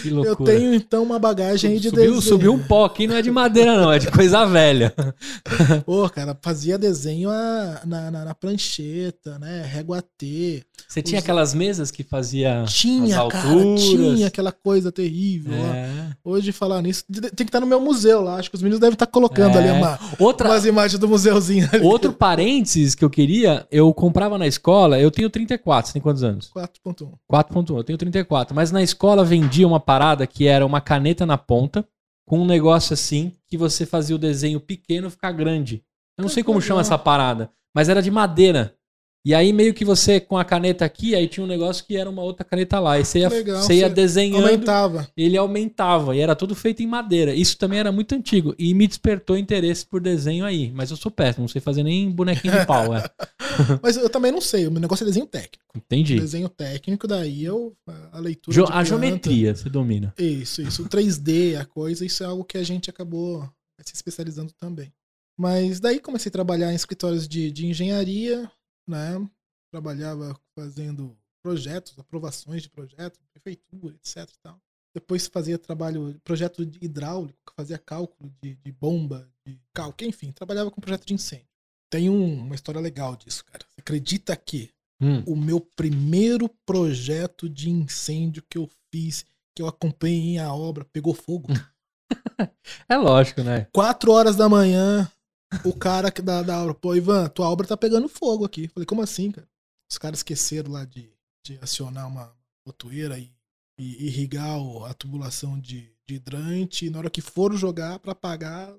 Que 0.02 0.10
loucura. 0.10 0.52
Eu 0.54 0.58
tenho 0.60 0.74
então 0.74 1.04
uma 1.04 1.20
bagagem 1.20 1.72
aí 1.74 1.80
de 1.80 1.90
subiu, 1.90 2.04
desenho. 2.06 2.22
subiu 2.22 2.54
um 2.54 2.64
pó 2.64 2.86
aqui, 2.86 3.06
não 3.08 3.16
é 3.16 3.22
de 3.22 3.30
madeira, 3.30 3.78
não, 3.80 3.92
é 3.92 4.00
de 4.00 4.10
coisa 4.10 4.44
velha. 4.46 4.94
Pô, 5.86 6.10
cara, 6.10 6.38
fazia 6.42 6.78
desenho 6.78 7.30
a- 7.30 7.82
na, 7.86 8.10
na, 8.12 8.26
na 8.26 8.34
prancheta, 8.36 9.38
né? 9.40 9.64
Régua 9.66 10.04
T. 10.18 10.64
Você 10.88 11.02
tinha 11.02 11.20
Os- 11.20 11.24
aquelas 11.24 11.54
mesas 11.54 11.92
que 11.92 12.04
fazia 12.04 12.64
Tinha, 12.68 13.22
as 13.22 13.32
cara, 13.32 13.50
alturas. 13.50 13.82
tinha 13.84 14.28
aquela 14.28 14.52
coisa 14.52 14.92
terrível. 14.92 15.54
É. 15.54 16.12
Hoje, 16.24 16.52
falar 16.52 16.82
nisso, 16.82 17.04
tem 17.36 17.46
que 17.46 17.50
estar 17.50 17.60
no 17.60 17.68
meu 17.68 17.80
museu 17.80 18.22
lá. 18.22 18.36
Acho 18.38 18.50
que 18.50 18.56
os 18.56 18.62
meninos 18.62 18.80
devem 18.80 18.94
estar 18.94 19.08
colocando 19.08 19.58
É. 19.58 19.60
ali 19.60 19.70
uma, 19.80 20.00
Outra, 20.18 20.50
umas 20.50 20.66
imagens 20.66 20.98
do 21.00 21.08
museuzinho 21.08 21.70
ali. 21.72 21.84
outro 21.86 22.12
parênteses 22.14 22.96
que 22.96 23.06
eu 23.06 23.10
queria, 23.10 23.68
eu 23.72 23.94
comprava 23.94 24.38
na 24.38 24.48
escola, 24.48 25.00
eu 25.00 25.12
tenho 25.12 25.30
34, 25.30 25.88
você 25.88 25.94
tem 25.94 26.02
quantos 26.02 26.24
anos? 26.24 26.50
4.1. 26.56 27.12
4.1, 27.32 27.78
eu 27.78 27.84
tenho 27.84 27.98
34. 27.98 28.13
Mas 28.54 28.72
na 28.72 28.82
escola 28.82 29.24
vendia 29.24 29.68
uma 29.68 29.80
parada 29.80 30.28
que 30.28 30.48
era 30.48 30.66
uma 30.66 30.82
caneta 30.82 31.26
na 31.26 31.38
ponta, 31.38 31.88
com 32.26 32.40
um 32.40 32.46
negócio 32.46 32.94
assim, 32.94 33.34
que 33.48 33.58
você 33.58 33.86
fazia 33.86 34.16
o 34.16 34.20
desenho 34.20 34.60
pequeno 34.60 35.10
ficar 35.10 35.32
grande. 35.32 35.84
Eu 36.18 36.22
não 36.22 36.30
sei 36.30 36.44
como 36.44 36.62
chama 36.62 36.82
essa 36.82 36.98
parada, 36.98 37.52
mas 37.76 37.90
era 37.90 38.02
de 38.02 38.12
madeira. 38.12 38.76
E 39.26 39.34
aí 39.34 39.54
meio 39.54 39.74
que 39.74 39.86
você, 39.86 40.20
com 40.20 40.38
a 40.38 40.44
caneta 40.44 40.84
aqui, 40.84 41.16
aí 41.16 41.30
tinha 41.30 41.44
um 41.46 41.48
negócio 41.48 41.86
que 41.86 41.96
era 41.96 42.10
uma 42.10 42.22
outra 42.22 42.44
caneta 42.44 42.78
lá. 42.78 43.00
E 43.00 43.06
você 43.06 43.20
ia, 43.20 43.30
Legal, 43.30 43.62
você 43.62 43.76
ia 43.76 43.90
desenhando, 43.90 44.44
Aumentava. 44.48 45.08
ele 45.16 45.38
aumentava. 45.38 46.14
E 46.14 46.20
era 46.20 46.36
tudo 46.36 46.54
feito 46.54 46.84
em 46.84 46.88
madeira. 46.88 47.34
Isso 47.34 47.58
também 47.58 47.80
era 47.80 47.90
muito 47.90 48.14
antigo. 48.14 48.54
E 48.60 48.74
me 48.74 48.86
despertou 48.86 49.38
interesse 49.38 49.86
por 49.86 50.02
desenho 50.02 50.44
aí. 50.44 50.72
Mas 50.74 50.92
eu 50.92 50.98
sou 50.98 51.10
péssimo, 51.10 51.44
não 51.44 51.48
sei 51.48 51.62
fazer 51.62 51.84
nem 51.84 52.12
bonequinho 52.12 52.60
de 52.60 52.66
pau, 52.66 52.94
é. 52.94 53.02
Mas 53.82 53.96
eu 53.96 54.10
também 54.10 54.30
não 54.32 54.42
sei. 54.42 54.68
O 54.68 54.72
meu 54.72 54.82
negócio 54.82 55.06
é 55.06 55.08
desenho 55.08 55.26
técnico. 55.26 55.64
Entendi. 55.74 56.20
Desenho 56.20 56.50
técnico, 56.50 57.08
daí 57.08 57.46
eu. 57.46 57.74
A 58.12 58.20
leitura. 58.20 58.54
Jo- 58.54 58.64
a 58.64 58.68
planta- 58.68 58.84
geometria, 58.86 59.56
você 59.56 59.70
domina. 59.70 60.14
Isso, 60.18 60.62
isso. 60.62 60.84
O 60.84 60.90
3D, 60.90 61.56
a 61.58 61.64
coisa, 61.66 62.06
isso 62.06 62.24
é 62.24 62.26
algo 62.26 62.44
que 62.44 62.58
a 62.58 62.64
gente 62.64 62.90
acabou 62.90 63.50
se 63.86 63.94
especializando 63.96 64.52
também. 64.60 64.92
Mas 65.40 65.80
daí 65.80 66.00
comecei 66.02 66.30
a 66.30 66.34
trabalhar 66.34 66.72
em 66.74 66.76
escritórios 66.76 67.26
de, 67.28 67.52
de 67.52 67.66
engenharia, 67.66 68.50
né? 68.88 69.28
Trabalhava 69.72 70.36
fazendo 70.58 71.18
projetos, 71.44 71.98
aprovações 71.98 72.62
de 72.64 72.70
projetos, 72.70 73.20
prefeitura, 73.32 73.96
etc. 73.96 74.30
tal. 74.42 74.60
Depois 74.96 75.26
fazia 75.28 75.58
trabalho, 75.58 76.20
projeto 76.24 76.64
de 76.66 76.78
hidráulico, 76.82 77.52
fazia 77.56 77.78
cálculo 77.80 78.32
de, 78.42 78.56
de 78.56 78.72
bomba, 78.72 79.28
de 79.46 79.60
cálculo, 79.74 80.08
enfim, 80.10 80.32
trabalhava 80.32 80.70
com 80.70 80.80
projeto 80.80 81.06
de 81.06 81.14
incêndio. 81.16 81.48
Tem 81.92 82.10
um- 82.10 82.42
uma 82.44 82.56
história 82.56 82.80
legal 82.80 83.16
disso, 83.16 83.44
cara. 83.46 83.66
Você 83.70 83.82
acredita 83.82 84.36
que 84.36 84.72
Hum. 85.02 85.24
o 85.26 85.36
meu 85.36 85.60
primeiro 85.60 86.48
projeto 86.66 87.50
de 87.50 87.70
incêndio 87.70 88.44
que 88.48 88.58
eu 88.58 88.70
fiz, 88.94 89.26
que 89.56 89.62
eu 89.62 89.68
acompanhei 89.68 90.38
a 90.38 90.54
obra, 90.54 90.86
pegou 90.86 91.14
fogo. 91.14 91.48
É 92.88 92.96
lógico, 92.98 93.42
né? 93.42 93.68
Quatro 93.74 94.12
horas 94.12 94.36
da 94.36 94.48
manhã, 94.48 95.10
o 95.64 95.74
cara 95.74 96.12
da, 96.12 96.42
da 96.42 96.62
obra, 96.62 96.74
pô, 96.74 96.96
Ivan, 96.96 97.28
tua 97.30 97.50
obra 97.50 97.68
tá 97.68 97.78
pegando 97.78 98.08
fogo 98.08 98.46
aqui. 98.46 98.68
Falei, 98.68 98.86
como 98.86 99.02
assim, 99.02 99.32
cara? 99.32 99.48
Os 99.92 99.98
caras 99.98 100.20
esqueceram 100.20 100.72
lá 100.72 100.86
de, 100.86 101.10
de 101.46 101.60
acionar 101.62 102.08
uma 102.08 102.32
botoeira 102.66 103.20
e, 103.20 103.30
e 103.80 104.08
irrigar 104.08 104.58
a 104.90 104.94
tubulação 104.94 105.60
de, 105.60 105.90
de 106.08 106.16
hidrante. 106.16 106.86
E 106.86 106.90
na 106.90 107.00
hora 107.00 107.10
que 107.10 107.22
foram 107.22 107.56
jogar 107.56 108.00
pra 108.00 108.14
apagar, 108.14 108.74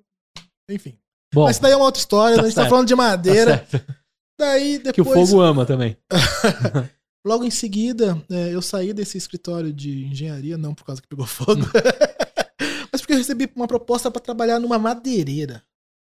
enfim. 0.69 0.99
Bom, 1.33 1.45
Mas 1.45 1.57
isso 1.57 1.63
daí 1.63 1.73
é 1.73 1.77
uma 1.77 1.87
outra 1.87 2.01
história, 2.01 2.37
tá 2.37 2.43
a 2.43 2.45
gente 2.45 2.55
tá 2.55 2.63
certo. 2.63 2.71
falando 2.71 2.89
de 2.89 2.95
tá 2.95 2.97
madeira. 2.97 3.67
certo. 3.69 3.95
daí 4.39 4.79
depois. 4.79 4.95
que 4.95 5.01
o 5.01 5.05
fogo 5.05 5.41
ama 5.41 5.67
também. 5.67 5.97
Logo 7.27 7.45
em 7.45 7.51
seguida, 7.51 8.23
é, 8.31 8.55
eu 8.55 8.61
saí 8.61 8.93
desse 8.93 9.17
escritório 9.17 9.73
de 9.73 10.05
engenharia, 10.05 10.59
não 10.59 10.75
por 10.75 10.85
causa 10.85 11.01
que 11.01 11.09
pegou 11.09 11.25
fogo, 11.27 11.63
mas 12.93 13.01
porque 13.01 13.15
eu 13.15 13.19
recebi 13.19 13.51
uma 13.57 13.67
proposta 13.67 14.11
para 14.11 14.21
trabalhar 14.21 14.61
numa 14.61 14.79
madeireira. 14.79 15.65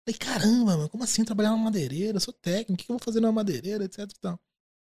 Falei, 0.07 0.19
caramba, 0.19 0.77
mano, 0.77 0.89
como 0.89 1.03
assim 1.03 1.25
trabalhar 1.25 1.51
numa 1.51 1.65
madeireira? 1.65 2.17
Eu 2.17 2.21
sou 2.21 2.33
técnico, 2.33 2.75
o 2.75 2.77
que 2.77 2.91
eu 2.93 2.97
vou 2.97 3.05
fazer 3.05 3.21
numa 3.21 3.33
madeireira, 3.33 3.85
etc 3.85 3.99
e 4.01 4.21
tal. 4.21 4.41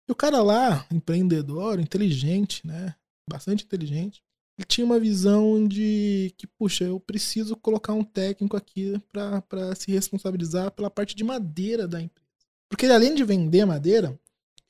E 0.09 0.13
o 0.13 0.17
cara 0.17 0.43
lá, 0.43 0.85
empreendedor, 0.91 1.79
inteligente, 1.79 2.67
né? 2.67 2.97
Bastante 3.31 3.65
inteligente, 3.65 4.21
ele 4.59 4.67
tinha 4.67 4.85
uma 4.85 4.99
visão 4.99 5.67
de 5.67 6.35
que, 6.37 6.47
puxa, 6.47 6.85
eu 6.85 6.99
preciso 6.99 7.55
colocar 7.57 7.93
um 7.93 8.03
técnico 8.03 8.57
aqui 8.57 9.01
para 9.13 9.75
se 9.77 9.93
responsabilizar 9.93 10.73
pela 10.73 10.91
parte 10.91 11.15
de 11.15 11.23
madeira 11.23 11.87
da 11.87 12.01
empresa. 12.01 12.27
Porque 12.69 12.85
ele, 12.87 12.93
além 12.95 13.15
de 13.15 13.23
vender 13.23 13.65
madeira, 13.65 14.19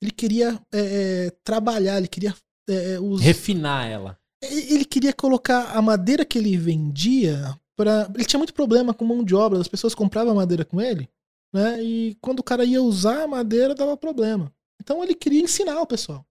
ele 0.03 0.11
queria 0.11 0.61
é, 0.71 0.81
é, 1.27 1.31
trabalhar, 1.43 1.97
ele 1.97 2.09
queria 2.09 2.35
é, 2.69 2.95
é, 2.95 3.01
os, 3.01 3.23
Refinar 3.23 3.87
ela. 3.87 4.19
ele 4.43 4.85
queria 4.85 5.15
colocar 5.15 5.73
a 5.73 5.81
madeira 5.81 6.27
que 6.27 6.37
ele 6.37 6.57
vendia 6.59 7.59
ele 8.15 8.25
tinha 8.25 8.39
muito 8.39 8.55
problema 8.55 8.93
com 8.95 9.05
mão 9.05 9.23
de 9.25 9.35
obra 9.35 9.61
as 9.61 9.69
pessoas 9.69 9.95
compravam 9.95 10.35
madeira 10.35 10.65
com 10.65 10.81
ele 10.81 11.09
né 11.55 11.83
e 11.83 12.17
quando 12.21 12.41
o 12.41 12.43
cara 12.43 12.65
ia 12.65 12.83
usar 12.83 13.23
a 13.25 13.29
madeira 13.29 13.75
dava 13.75 13.97
problema 13.97 14.53
então 14.81 15.03
ele 15.03 15.15
queria 15.15 15.41
ensinar 15.43 15.81
o 15.81 15.87
pessoal 15.87 16.25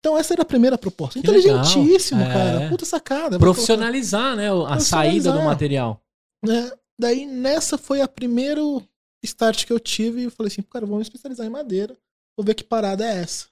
então 0.00 0.18
essa 0.18 0.34
era 0.34 0.42
a 0.42 0.46
primeira 0.46 0.76
proposta 0.76 1.14
Que 1.14 1.26
inteligentíssimo 1.26 2.20
É. 2.22 2.32
cara 2.32 2.68
puta 2.68 2.84
sacada 2.84 3.38
Profissionalizar, 3.38 4.36
né? 4.36 4.48
A 4.68 4.78
saída 4.78 5.32
do 5.32 5.42
material. 5.42 6.00
né? 6.44 6.70
Daí 7.00 7.24
nessa 7.26 7.78
foi 7.78 8.00
a 8.02 8.06
primeiro 8.08 8.82
start 9.24 9.64
que 9.64 9.72
eu 9.72 9.80
tive 9.80 10.20
e 10.20 10.24
eu 10.24 10.30
falei 10.30 10.52
assim, 10.52 10.60
cara, 10.62 10.84
vamos 10.84 10.98
me 10.98 11.02
especializar 11.04 11.46
em 11.46 11.50
madeira. 11.50 11.96
Vou 12.36 12.44
ver 12.44 12.54
que 12.54 12.62
parada 12.62 13.02
é 13.04 13.16
essa, 13.22 13.46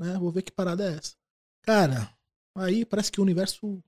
né? 0.00 0.16
Vou 0.18 0.30
ver 0.32 0.40
que 0.42 0.50
parada 0.50 0.82
é 0.90 0.96
essa. 0.96 1.12
Cara, 1.62 2.10
aí 2.56 2.84
parece 2.86 3.12
que 3.12 3.20
o 3.20 3.22
universo 3.22 3.78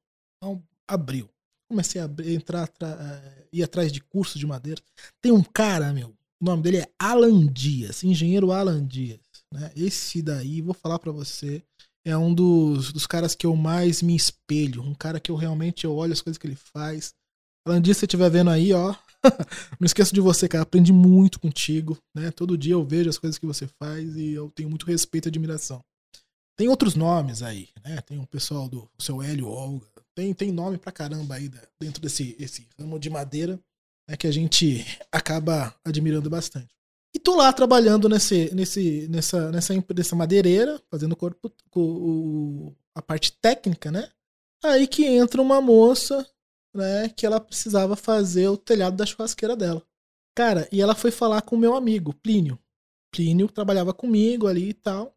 abriu. 0.87 1.29
Comecei 1.71 2.01
a 2.01 2.11
entrar, 2.27 2.65
atra- 2.65 2.99
eh, 3.01 3.47
ir 3.53 3.63
atrás 3.63 3.93
de 3.93 4.01
cursos 4.01 4.41
de 4.41 4.47
madeira. 4.47 4.83
Tem 5.23 5.31
um 5.31 5.43
cara, 5.43 5.93
meu, 5.93 6.09
o 6.41 6.45
nome 6.45 6.63
dele 6.63 6.79
é 6.79 6.89
Alan 6.99 7.47
Dias, 7.47 8.03
engenheiro 8.03 8.51
Alan 8.51 8.85
Dias, 8.85 9.21
né? 9.55 9.71
Esse 9.77 10.21
daí, 10.21 10.61
vou 10.61 10.75
falar 10.75 10.99
pra 10.99 11.13
você, 11.13 11.63
é 12.05 12.17
um 12.17 12.35
dos, 12.35 12.93
dos 12.93 13.07
caras 13.07 13.35
que 13.37 13.47
eu 13.47 13.55
mais 13.55 14.03
me 14.03 14.17
espelho, 14.17 14.83
um 14.83 14.95
cara 14.95 15.21
que 15.21 15.31
eu 15.31 15.37
realmente 15.37 15.85
eu 15.85 15.95
olho 15.95 16.13
as 16.13 16.21
coisas 16.21 16.39
que 16.39 16.47
ele 16.47 16.57
faz. 16.57 17.15
Alan 17.65 17.81
Dias, 17.81 17.99
se 17.99 18.01
você 18.01 18.07
estiver 18.07 18.31
vendo 18.31 18.51
aí, 18.51 18.73
ó, 18.73 18.93
não 19.79 19.87
esqueço 19.87 20.13
de 20.13 20.21
você, 20.21 20.49
cara. 20.49 20.63
Aprendi 20.63 20.93
muito 20.93 21.39
contigo, 21.39 21.97
né? 22.15 22.33
Todo 22.33 22.59
dia 22.59 22.73
eu 22.73 22.85
vejo 22.85 23.09
as 23.11 23.19
coisas 23.19 23.39
que 23.39 23.47
você 23.47 23.69
faz 23.79 24.17
e 24.17 24.33
eu 24.33 24.51
tenho 24.51 24.69
muito 24.69 24.87
respeito 24.87 25.27
e 25.27 25.29
admiração. 25.29 25.81
Tem 26.57 26.69
outros 26.69 26.95
nomes 26.95 27.43
aí, 27.43 27.69
né? 27.85 28.01
Tem 28.01 28.19
o 28.19 28.27
pessoal 28.27 28.69
do 28.69 28.89
seu 28.99 29.23
Hélio 29.23 29.47
Olga. 29.47 29.87
Tem, 30.17 30.35
tem 30.35 30.53
nome 30.53 30.77
pra 30.79 30.93
caramba 30.93 31.37
aí 31.37 31.51
dentro 31.81 32.01
desse 32.03 32.37
esse 32.39 32.67
ramo 32.79 32.99
de 32.99 33.09
madeira 33.09 33.59
né, 34.09 34.17
que 34.17 34.27
a 34.27 34.33
gente 34.33 34.85
acaba 35.11 35.75
admirando 35.85 36.29
bastante. 36.29 36.75
E 37.15 37.19
tô 37.19 37.35
lá 37.35 37.53
trabalhando 37.53 38.09
nesse, 38.09 38.55
nesse, 38.55 39.09
nessa, 39.09 39.51
nessa, 39.51 39.75
nessa 39.97 40.17
madeireira, 40.17 40.81
fazendo 40.91 41.17
corpo, 41.17 41.53
o- 41.75 42.73
a 42.95 43.03
parte 43.03 43.33
técnica, 43.33 43.91
né? 43.91 44.09
Aí 44.65 44.87
que 44.87 45.05
entra 45.05 45.41
uma 45.43 45.61
moça 45.61 46.25
né, 46.75 47.09
que 47.09 47.27
ela 47.27 47.41
precisava 47.41 47.97
fazer 47.97 48.49
o 48.49 48.57
telhado 48.57 48.97
da 48.97 49.07
churrasqueira 49.07 49.57
dela. 49.57 49.83
Cara, 50.37 50.69
e 50.71 50.81
ela 50.81 50.95
foi 50.95 51.11
falar 51.11 51.43
com 51.43 51.57
o 51.57 51.59
meu 51.59 51.75
amigo, 51.75 52.15
Plínio. 52.15 52.59
Plínio 53.13 53.49
trabalhava 53.49 53.93
comigo 53.93 54.47
ali 54.47 54.69
e 54.69 54.75
tal. 54.75 55.17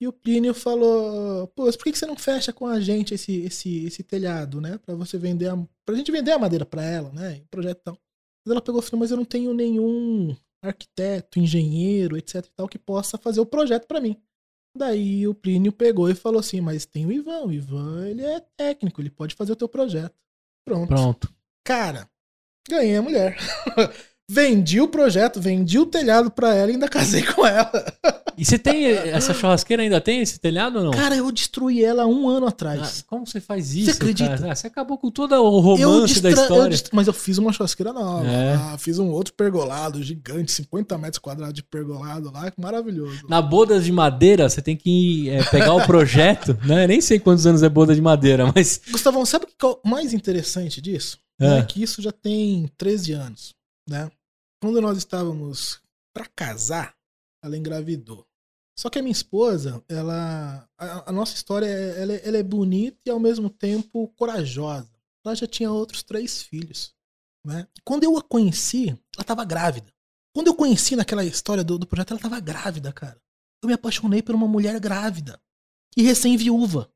E 0.00 0.08
o 0.08 0.12
Plínio 0.12 0.54
falou: 0.54 1.46
Pô, 1.48 1.64
por 1.64 1.84
que 1.84 1.92
que 1.92 1.98
você 1.98 2.06
não 2.06 2.16
fecha 2.16 2.52
com 2.52 2.66
a 2.66 2.80
gente 2.80 3.12
esse, 3.12 3.42
esse, 3.42 3.84
esse 3.84 4.02
telhado, 4.02 4.60
né? 4.60 4.78
Pra 4.78 4.94
você 4.94 5.18
vender 5.18 5.48
a. 5.48 5.56
Pra 5.84 5.94
gente 5.94 6.10
vender 6.10 6.32
a 6.32 6.38
madeira 6.38 6.64
pra 6.64 6.82
ela, 6.82 7.12
né? 7.12 7.36
em 7.36 7.44
Projeto 7.50 7.78
e 7.78 7.82
tal. 7.82 7.98
Mas 8.44 8.52
ela 8.52 8.62
pegou 8.62 8.80
e 8.80 8.82
falou: 8.82 9.00
Mas 9.00 9.10
eu 9.10 9.16
não 9.18 9.24
tenho 9.26 9.52
nenhum 9.52 10.34
arquiteto, 10.62 11.38
engenheiro, 11.38 12.16
etc 12.16 12.36
e 12.46 12.50
tal, 12.56 12.68
que 12.68 12.78
possa 12.78 13.18
fazer 13.18 13.40
o 13.40 13.46
projeto 13.46 13.86
pra 13.86 14.00
mim. 14.00 14.16
Daí 14.76 15.26
o 15.26 15.34
Plínio 15.34 15.72
pegou 15.72 16.08
e 16.08 16.14
falou 16.14 16.40
assim: 16.40 16.62
Mas 16.62 16.86
tem 16.86 17.04
o 17.04 17.12
Ivan. 17.12 17.44
O 17.44 17.52
Ivan, 17.52 18.08
ele 18.08 18.24
é 18.24 18.40
técnico, 18.56 19.02
ele 19.02 19.10
pode 19.10 19.34
fazer 19.34 19.52
o 19.52 19.56
teu 19.56 19.68
projeto. 19.68 20.16
Pronto. 20.66 20.88
Pronto. 20.88 21.34
Cara, 21.62 22.08
ganhei 22.66 22.96
a 22.96 23.02
mulher. 23.02 23.36
vendi 24.32 24.80
o 24.80 24.86
projeto, 24.88 25.40
vendi 25.40 25.78
o 25.78 25.84
telhado 25.86 26.30
pra 26.30 26.54
ela 26.54 26.70
e 26.70 26.74
ainda 26.74 26.88
casei 26.88 27.22
com 27.22 27.44
ela. 27.44 27.70
E 28.38 28.44
você 28.44 28.58
tem 28.58 28.86
essa 28.86 29.34
churrasqueira 29.34 29.82
ainda 29.82 30.00
tem 30.00 30.20
esse 30.22 30.38
telhado 30.38 30.78
ou 30.78 30.84
não? 30.84 30.90
Cara, 30.92 31.16
eu 31.16 31.30
destruí 31.32 31.84
ela 31.84 32.06
um 32.06 32.28
ano 32.28 32.46
Ah, 32.46 32.50
atrás. 32.50 33.02
como 33.06 33.26
você 33.26 33.40
faz 33.40 33.74
isso? 33.74 33.90
acredita? 33.90 34.38
cara? 34.38 34.52
Ah, 34.52 34.54
você 34.54 34.66
acabou 34.68 34.96
com 34.96 35.10
todo 35.10 35.34
o 35.34 35.58
romance 35.60 36.20
da 36.20 36.30
distra- 36.30 36.42
história. 36.44 36.70
dist- 36.70 36.88
Mas 36.92 37.06
eu 37.06 37.12
fiz 37.12 37.38
uma 37.38 37.52
churrasqueira 37.52 37.92
nova. 37.92 38.26
É. 38.26 38.54
lá, 38.56 38.78
fiz 38.78 38.98
um 38.98 39.08
outro 39.10 39.34
pergolado 39.34 40.02
gigante, 40.02 40.52
50 40.52 40.96
metros 40.96 41.18
quadrados 41.18 41.52
de 41.54 41.62
pergolado 41.62 42.30
lá, 42.32 42.50
maravilhoso. 42.56 43.26
Na 43.28 43.42
bodas 43.42 43.84
de 43.84 43.92
madeira, 43.92 44.48
você 44.48 44.62
tem 44.62 44.76
que 44.76 45.28
é, 45.28 45.42
pegar 45.44 45.74
o 45.74 45.84
projeto, 45.84 46.56
né? 46.64 46.86
Nem 46.86 47.00
sei 47.00 47.18
quantos 47.18 47.46
anos 47.46 47.62
é 47.62 47.68
boda 47.68 47.94
de 47.94 48.00
madeira, 48.00 48.50
mas. 48.54 48.80
Gustavão, 48.90 49.26
sabe 49.26 49.44
o 49.44 49.48
que 49.48 49.66
é 49.66 49.68
o 49.68 49.78
mais 49.84 50.12
interessante 50.14 50.80
disso? 50.80 51.18
É. 51.38 51.58
É 51.58 51.62
que 51.62 51.82
isso 51.82 52.00
já 52.00 52.12
tem 52.12 52.70
13 52.78 53.12
anos, 53.12 53.54
né? 53.88 54.08
Quando 54.60 54.80
nós 54.80 54.98
estávamos 54.98 55.80
pra 56.14 56.26
casar, 56.26 56.94
ela 57.42 57.56
engravidou. 57.56 58.26
Só 58.78 58.88
que 58.88 58.98
a 58.98 59.02
minha 59.02 59.12
esposa, 59.12 59.84
ela. 59.88 60.68
A, 60.78 61.10
a 61.10 61.12
nossa 61.12 61.34
história 61.34 61.66
ela, 61.66 62.14
ela 62.14 62.36
é 62.38 62.42
bonita 62.42 62.98
e 63.06 63.10
ao 63.10 63.20
mesmo 63.20 63.50
tempo 63.50 64.08
corajosa. 64.16 64.90
Ela 65.24 65.34
já 65.34 65.46
tinha 65.46 65.70
outros 65.70 66.02
três 66.02 66.42
filhos. 66.42 66.94
Né? 67.44 67.66
Quando 67.84 68.04
eu 68.04 68.16
a 68.16 68.22
conheci, 68.22 68.88
ela 68.88 69.22
estava 69.22 69.44
grávida. 69.44 69.92
Quando 70.34 70.46
eu 70.48 70.54
conheci 70.54 70.94
naquela 70.94 71.24
história 71.24 71.64
do, 71.64 71.78
do 71.78 71.86
projeto, 71.86 72.12
ela 72.12 72.18
estava 72.18 72.40
grávida, 72.40 72.92
cara. 72.92 73.20
Eu 73.62 73.66
me 73.66 73.74
apaixonei 73.74 74.22
por 74.22 74.34
uma 74.34 74.48
mulher 74.48 74.78
grávida. 74.78 75.40
E 75.96 76.02
recém-viúva. 76.02 76.90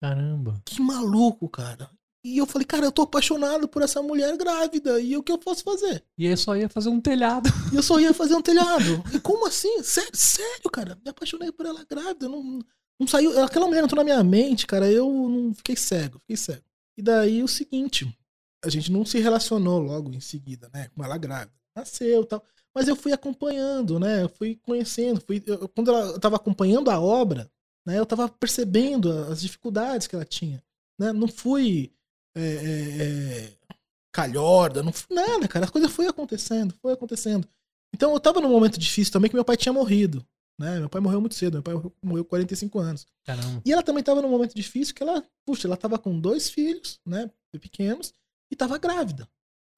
Caramba. 0.00 0.60
Que 0.64 0.80
maluco, 0.80 1.48
cara. 1.48 1.90
E 2.28 2.36
eu 2.36 2.46
falei, 2.46 2.66
cara, 2.66 2.84
eu 2.84 2.92
tô 2.92 3.02
apaixonado 3.02 3.66
por 3.66 3.80
essa 3.80 4.02
mulher 4.02 4.36
grávida. 4.36 5.00
E 5.00 5.16
o 5.16 5.22
que 5.22 5.32
eu 5.32 5.38
posso 5.38 5.64
fazer? 5.64 6.04
E 6.18 6.26
eu 6.26 6.36
só 6.36 6.54
ia 6.54 6.68
fazer 6.68 6.90
um 6.90 7.00
telhado. 7.00 7.48
E 7.72 7.76
eu 7.76 7.82
só 7.82 7.98
ia 7.98 8.12
fazer 8.12 8.34
um 8.34 8.42
telhado. 8.42 9.02
E 9.14 9.18
como 9.18 9.46
assim? 9.46 9.82
Sério, 9.82 10.10
sério, 10.12 10.70
cara. 10.70 10.98
Me 11.02 11.10
apaixonei 11.10 11.50
por 11.50 11.64
ela 11.64 11.84
grávida. 11.88 12.28
Não, 12.28 12.60
não 13.00 13.06
saiu. 13.06 13.42
Aquela 13.42 13.66
mulher 13.66 13.82
entrou 13.82 13.96
na 13.96 14.04
minha 14.04 14.22
mente, 14.22 14.66
cara. 14.66 14.90
Eu 14.90 15.10
não 15.10 15.54
fiquei 15.54 15.74
cego, 15.74 16.18
fiquei 16.18 16.36
cego. 16.36 16.62
E 16.98 17.02
daí 17.02 17.42
o 17.42 17.48
seguinte, 17.48 18.06
a 18.62 18.68
gente 18.68 18.92
não 18.92 19.06
se 19.06 19.18
relacionou 19.18 19.80
logo 19.80 20.12
em 20.12 20.20
seguida, 20.20 20.68
né? 20.74 20.88
Com 20.94 21.02
ela 21.02 21.16
grávida. 21.16 21.52
Nasceu 21.74 22.26
tal. 22.26 22.44
Mas 22.74 22.88
eu 22.88 22.94
fui 22.96 23.12
acompanhando, 23.12 23.98
né? 23.98 24.22
Eu 24.22 24.28
fui 24.28 24.56
conhecendo. 24.62 25.20
Fui, 25.20 25.42
eu, 25.46 25.68
quando 25.68 25.90
ela, 25.90 26.12
eu 26.12 26.20
tava 26.20 26.36
acompanhando 26.36 26.90
a 26.90 27.00
obra, 27.00 27.50
né? 27.86 27.98
Eu 27.98 28.04
tava 28.04 28.28
percebendo 28.28 29.10
as 29.10 29.40
dificuldades 29.40 30.06
que 30.06 30.14
ela 30.14 30.24
tinha. 30.24 30.62
Né? 30.98 31.12
Não 31.12 31.28
fui 31.28 31.92
é, 32.38 32.54
é, 32.54 33.42
é, 33.44 33.52
calhorda, 34.12 34.82
não 34.82 34.92
fui 34.92 35.14
nada, 35.14 35.46
cara. 35.48 35.64
As 35.64 35.70
coisas 35.70 35.90
foi 35.90 36.06
acontecendo, 36.06 36.74
foi 36.80 36.92
acontecendo. 36.92 37.46
Então 37.94 38.12
eu 38.12 38.20
tava 38.20 38.40
num 38.40 38.50
momento 38.50 38.78
difícil 38.78 39.12
também 39.12 39.30
que 39.30 39.36
meu 39.36 39.44
pai 39.44 39.56
tinha 39.56 39.72
morrido. 39.72 40.24
Né? 40.58 40.80
Meu 40.80 40.88
pai 40.88 41.00
morreu 41.00 41.20
muito 41.20 41.36
cedo, 41.36 41.54
meu 41.54 41.62
pai 41.62 41.74
morreu 42.02 42.24
com 42.24 42.30
45 42.30 42.78
anos. 42.80 43.06
Caramba. 43.24 43.62
E 43.64 43.72
ela 43.72 43.82
também 43.82 44.00
estava 44.00 44.20
num 44.20 44.28
momento 44.28 44.54
difícil 44.54 44.94
que 44.94 45.02
ela, 45.02 45.22
puxa, 45.46 45.68
ela 45.68 45.76
estava 45.76 45.98
com 45.98 46.18
dois 46.18 46.50
filhos, 46.50 46.98
né, 47.06 47.30
pequenos, 47.60 48.12
e 48.50 48.54
estava 48.54 48.76
grávida. 48.76 49.28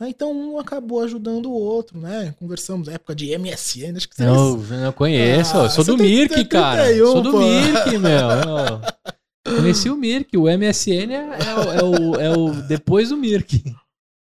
Né? 0.01 0.09
Então 0.09 0.33
um 0.33 0.59
acabou 0.59 1.03
ajudando 1.03 1.51
o 1.51 1.53
outro, 1.53 2.01
né? 2.01 2.35
Conversamos 2.38 2.88
época 2.88 3.14
de 3.14 3.37
MSN, 3.37 3.96
acho 3.96 4.09
que 4.09 4.16
você 4.16 4.25
Não, 4.25 4.57
não 4.57 4.92
conheço, 4.92 5.59
ah, 5.59 5.68
sou 5.68 5.85
do 5.85 5.99
Mirk, 5.99 6.46
cara. 6.46 6.85
31, 6.85 7.12
sou 7.12 7.23
do. 7.23 7.38
Mirk, 7.38 7.99
meu. 7.99 8.81
Conheci 9.61 9.90
o 9.90 9.96
Mirk, 9.96 10.37
o 10.38 10.44
MSN 10.44 11.12
é, 11.12 11.16
é, 11.16 11.55
o, 11.55 11.70
é, 11.70 11.85
o, 11.85 12.14
é 12.16 12.31
o 12.31 12.62
depois 12.62 13.11
do 13.11 13.16
Mirk. 13.16 13.62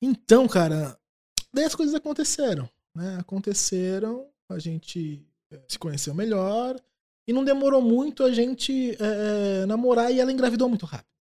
Então, 0.02 0.48
cara, 0.48 0.98
daí 1.54 1.64
as 1.64 1.76
coisas 1.76 1.94
aconteceram, 1.94 2.68
né? 2.96 3.18
Aconteceram, 3.20 4.28
a 4.50 4.58
gente 4.58 5.24
se 5.68 5.78
conheceu 5.78 6.14
melhor. 6.14 6.76
E 7.28 7.34
não 7.34 7.44
demorou 7.44 7.82
muito 7.82 8.24
a 8.24 8.32
gente 8.32 8.98
é, 9.00 9.66
namorar 9.66 10.12
e 10.12 10.20
ela 10.20 10.32
engravidou 10.32 10.70
muito 10.70 10.86
rápido. 10.86 11.12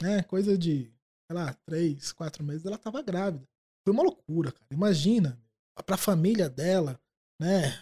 Né? 0.00 0.22
Coisa 0.22 0.58
de, 0.58 0.92
sei 1.26 1.36
lá, 1.36 1.54
três, 1.64 2.12
quatro 2.12 2.44
meses, 2.44 2.66
ela 2.66 2.76
tava 2.76 3.02
grávida. 3.02 3.48
Foi 3.84 3.92
uma 3.92 4.02
loucura, 4.02 4.52
cara. 4.52 4.66
Imagina, 4.70 5.40
pra 5.86 5.96
família 5.96 6.48
dela, 6.48 7.00
né? 7.40 7.72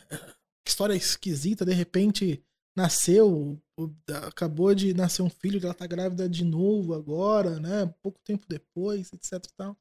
História 0.66 0.94
esquisita, 0.94 1.64
de 1.64 1.72
repente 1.72 2.42
nasceu, 2.76 3.60
acabou 4.26 4.74
de 4.74 4.92
nascer 4.92 5.22
um 5.22 5.30
filho, 5.30 5.60
ela 5.62 5.74
tá 5.74 5.86
grávida 5.86 6.28
de 6.28 6.44
novo 6.44 6.94
agora, 6.94 7.58
né? 7.58 7.86
Pouco 8.02 8.20
tempo 8.24 8.46
depois, 8.48 9.12
etc 9.12 9.32
e 9.34 9.54
tal. 9.56 9.76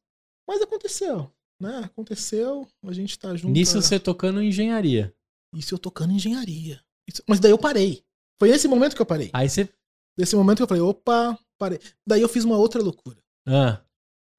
Mas 0.47 0.61
aconteceu, 0.61 1.31
né? 1.61 1.81
Aconteceu, 1.85 2.67
a 2.83 2.93
gente 2.93 3.17
tá 3.17 3.35
junto. 3.35 3.53
Nisso 3.53 3.81
você 3.81 3.99
tocando 3.99 4.41
engenharia. 4.41 5.13
Isso 5.55 5.73
eu 5.75 5.79
tocando 5.79 6.13
engenharia. 6.13 6.81
Isso... 7.07 7.21
Mas 7.27 7.39
daí 7.39 7.51
eu 7.51 7.57
parei. 7.57 8.03
Foi 8.39 8.49
nesse 8.49 8.67
momento 8.67 8.95
que 8.95 9.01
eu 9.01 9.05
parei. 9.05 9.29
Aí 9.33 9.49
você. 9.49 9.69
Nesse 10.17 10.35
momento 10.35 10.57
que 10.57 10.63
eu 10.63 10.67
falei, 10.67 10.81
opa, 10.81 11.37
parei. 11.57 11.79
Daí 12.07 12.21
eu 12.21 12.29
fiz 12.29 12.43
uma 12.43 12.57
outra 12.57 12.81
loucura. 12.81 13.17
Ah. 13.47 13.81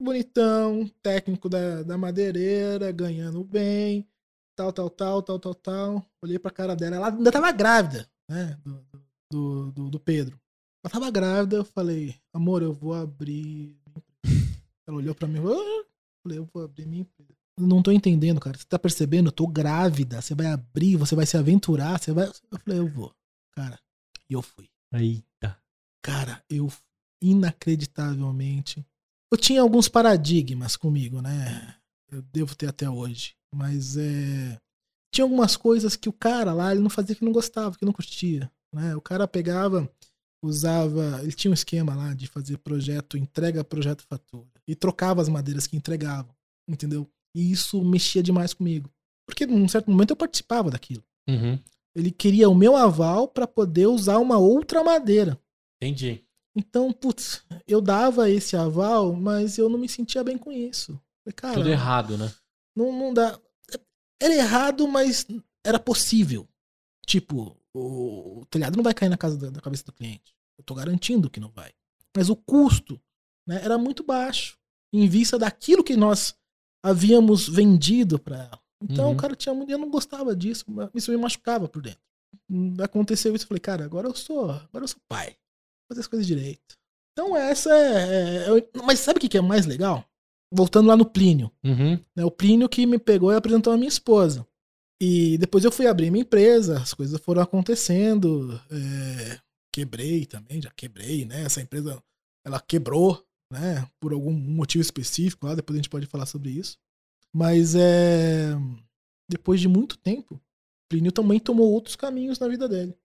Bonitão, 0.00 0.90
técnico 1.02 1.48
da, 1.48 1.82
da 1.82 1.96
madeireira, 1.96 2.90
ganhando 2.90 3.44
bem, 3.44 4.06
tal, 4.56 4.72
tal, 4.72 4.90
tal, 4.90 5.22
tal, 5.22 5.38
tal, 5.38 5.54
tal. 5.54 6.06
Olhei 6.22 6.38
pra 6.38 6.50
cara 6.50 6.74
dela. 6.74 6.96
Ela 6.96 7.08
ainda 7.08 7.32
tava 7.32 7.52
grávida, 7.52 8.08
né? 8.28 8.58
Do, 8.64 8.74
do, 8.90 9.02
do, 9.72 9.90
do 9.90 10.00
Pedro. 10.00 10.40
Ela 10.84 10.92
tava 10.92 11.10
grávida, 11.10 11.56
eu 11.56 11.64
falei, 11.64 12.14
amor, 12.32 12.62
eu 12.62 12.72
vou 12.72 12.94
abrir. 12.94 13.76
Ela 14.86 14.96
olhou 14.96 15.14
pra 15.14 15.28
mim, 15.28 15.38
ah! 15.38 15.84
falei, 16.22 16.38
eu 16.38 16.48
vou 16.52 16.64
abrir 16.64 16.86
minha 16.86 17.02
empresa 17.02 17.42
não 17.58 17.82
tô 17.82 17.92
entendendo, 17.92 18.40
cara. 18.40 18.56
Você 18.56 18.64
tá 18.64 18.78
percebendo? 18.78 19.28
Eu 19.28 19.32
tô 19.32 19.46
grávida. 19.46 20.20
Você 20.20 20.34
vai 20.34 20.46
abrir, 20.46 20.96
você 20.96 21.14
vai 21.14 21.26
se 21.26 21.36
aventurar. 21.36 21.98
Você 21.98 22.12
vai. 22.12 22.26
Eu 22.26 22.58
falei, 22.58 22.78
eu 22.78 22.88
vou. 22.88 23.14
Cara, 23.54 23.78
e 24.28 24.32
eu 24.32 24.42
fui. 24.42 24.68
Eita. 24.94 25.58
Cara, 26.02 26.42
eu 26.48 26.70
inacreditavelmente. 27.22 28.84
Eu 29.30 29.38
tinha 29.38 29.62
alguns 29.62 29.88
paradigmas 29.88 30.76
comigo, 30.76 31.20
né? 31.20 31.76
Eu 32.10 32.22
devo 32.22 32.54
ter 32.54 32.66
até 32.66 32.88
hoje. 32.88 33.34
Mas 33.54 33.96
é. 33.96 34.58
Tinha 35.14 35.24
algumas 35.24 35.56
coisas 35.56 35.94
que 35.94 36.08
o 36.08 36.12
cara 36.12 36.54
lá, 36.54 36.72
ele 36.72 36.80
não 36.80 36.88
fazia 36.88 37.14
que 37.14 37.24
não 37.24 37.32
gostava, 37.32 37.76
que 37.76 37.84
não 37.84 37.92
curtia. 37.92 38.50
Né? 38.72 38.96
O 38.96 39.00
cara 39.00 39.28
pegava, 39.28 39.90
usava. 40.42 41.20
Ele 41.22 41.32
tinha 41.32 41.50
um 41.50 41.54
esquema 41.54 41.94
lá 41.94 42.14
de 42.14 42.26
fazer 42.26 42.58
projeto, 42.58 43.16
entrega, 43.16 43.62
projeto, 43.62 44.04
fatura. 44.08 44.48
E 44.66 44.74
trocava 44.74 45.20
as 45.20 45.28
madeiras 45.28 45.66
que 45.66 45.76
entregavam. 45.76 46.34
Entendeu? 46.68 47.08
E 47.34 47.50
isso 47.50 47.82
mexia 47.84 48.22
demais 48.22 48.54
comigo. 48.54 48.90
Porque 49.26 49.46
num 49.46 49.68
certo 49.68 49.90
momento 49.90 50.10
eu 50.10 50.16
participava 50.16 50.70
daquilo. 50.70 51.04
Uhum. 51.28 51.58
Ele 51.94 52.10
queria 52.10 52.48
o 52.48 52.54
meu 52.54 52.74
aval 52.76 53.28
para 53.28 53.46
poder 53.46 53.86
usar 53.86 54.18
uma 54.18 54.38
outra 54.38 54.82
madeira. 54.82 55.38
Entendi. 55.80 56.24
Então, 56.54 56.92
putz, 56.92 57.44
eu 57.66 57.80
dava 57.80 58.30
esse 58.30 58.56
aval, 58.56 59.14
mas 59.14 59.58
eu 59.58 59.68
não 59.68 59.78
me 59.78 59.88
sentia 59.88 60.22
bem 60.22 60.36
com 60.36 60.52
isso. 60.52 61.00
Cara, 61.34 61.54
Tudo 61.54 61.70
errado, 61.70 62.18
né? 62.18 62.32
Não, 62.76 62.92
não 62.92 63.14
dá. 63.14 63.38
Era 64.20 64.34
errado, 64.34 64.86
mas 64.86 65.26
era 65.64 65.78
possível. 65.78 66.46
Tipo, 67.06 67.56
o, 67.74 68.44
telhado 68.50 68.76
não 68.76 68.82
vai 68.82 68.94
cair 68.94 69.08
na 69.08 69.16
casa 69.16 69.36
da, 69.36 69.50
da, 69.50 69.60
cabeça 69.60 69.84
do 69.84 69.92
cliente. 69.92 70.34
Eu 70.58 70.64
tô 70.64 70.74
garantindo 70.74 71.30
que 71.30 71.40
não 71.40 71.50
vai. 71.50 71.72
Mas 72.14 72.28
o 72.28 72.36
custo 72.36 73.00
né, 73.46 73.60
era 73.64 73.78
muito 73.78 74.02
baixo. 74.02 74.58
Em 74.92 75.08
vista 75.08 75.38
daquilo 75.38 75.82
que 75.82 75.96
nós 75.96 76.34
havíamos 76.84 77.48
vendido 77.48 78.18
para 78.18 78.44
ela. 78.44 78.62
Então 78.82 79.06
uhum. 79.06 79.14
o 79.14 79.16
cara 79.16 79.34
tinha 79.34 79.54
muito. 79.54 79.70
Eu 79.70 79.78
não 79.78 79.90
gostava 79.90 80.34
disso, 80.36 80.66
isso 80.94 81.10
me 81.10 81.16
machucava 81.16 81.68
por 81.68 81.80
dentro. 81.80 82.00
Aconteceu 82.82 83.34
isso, 83.34 83.44
eu 83.44 83.48
falei, 83.48 83.60
cara, 83.60 83.84
agora 83.84 84.08
eu 84.08 84.14
sou. 84.14 84.50
Agora 84.50 84.84
eu 84.84 84.88
sou 84.88 85.00
pai. 85.08 85.28
Vou 85.28 85.88
fazer 85.92 86.00
as 86.00 86.06
coisas 86.06 86.26
direito. 86.26 86.76
Então 87.12 87.36
essa 87.36 87.70
é. 87.70 88.48
é, 88.48 88.58
é 88.58 88.82
mas 88.84 88.98
sabe 88.98 89.18
o 89.18 89.28
que 89.28 89.38
é 89.38 89.40
mais 89.40 89.64
legal? 89.64 90.04
Voltando 90.52 90.88
lá 90.88 90.96
no 90.96 91.06
Plínio. 91.06 91.50
Uhum. 91.64 91.98
Né, 92.14 92.24
o 92.24 92.30
Plínio 92.30 92.68
que 92.68 92.84
me 92.84 92.98
pegou 92.98 93.32
e 93.32 93.36
apresentou 93.36 93.72
a 93.72 93.76
minha 93.76 93.88
esposa. 93.88 94.46
E 95.02 95.36
depois 95.38 95.64
eu 95.64 95.72
fui 95.72 95.86
abrir 95.86 96.10
minha 96.10 96.22
empresa, 96.22 96.78
as 96.78 96.94
coisas 96.94 97.20
foram 97.20 97.42
acontecendo. 97.42 98.60
É, 98.70 99.40
quebrei 99.72 100.26
também, 100.26 100.62
já 100.62 100.70
quebrei, 100.70 101.24
né? 101.24 101.42
Essa 101.42 101.60
empresa 101.60 102.00
ela 102.44 102.60
quebrou 102.60 103.24
né? 103.52 103.86
Por 104.00 104.14
algum 104.14 104.32
motivo 104.32 104.80
específico 104.80 105.46
lá, 105.46 105.54
depois 105.54 105.74
a 105.74 105.78
gente 105.78 105.90
pode 105.90 106.06
falar 106.06 106.24
sobre 106.24 106.50
isso. 106.50 106.78
Mas 107.32 107.74
é. 107.74 108.52
Depois 109.30 109.60
de 109.60 109.68
muito 109.68 109.98
tempo, 109.98 110.40
Plínio 110.90 111.12
também 111.12 111.38
tomou 111.38 111.70
outros 111.70 111.94
caminhos 111.94 112.38
na 112.38 112.48
vida 112.48 112.68
dele. 112.68 112.96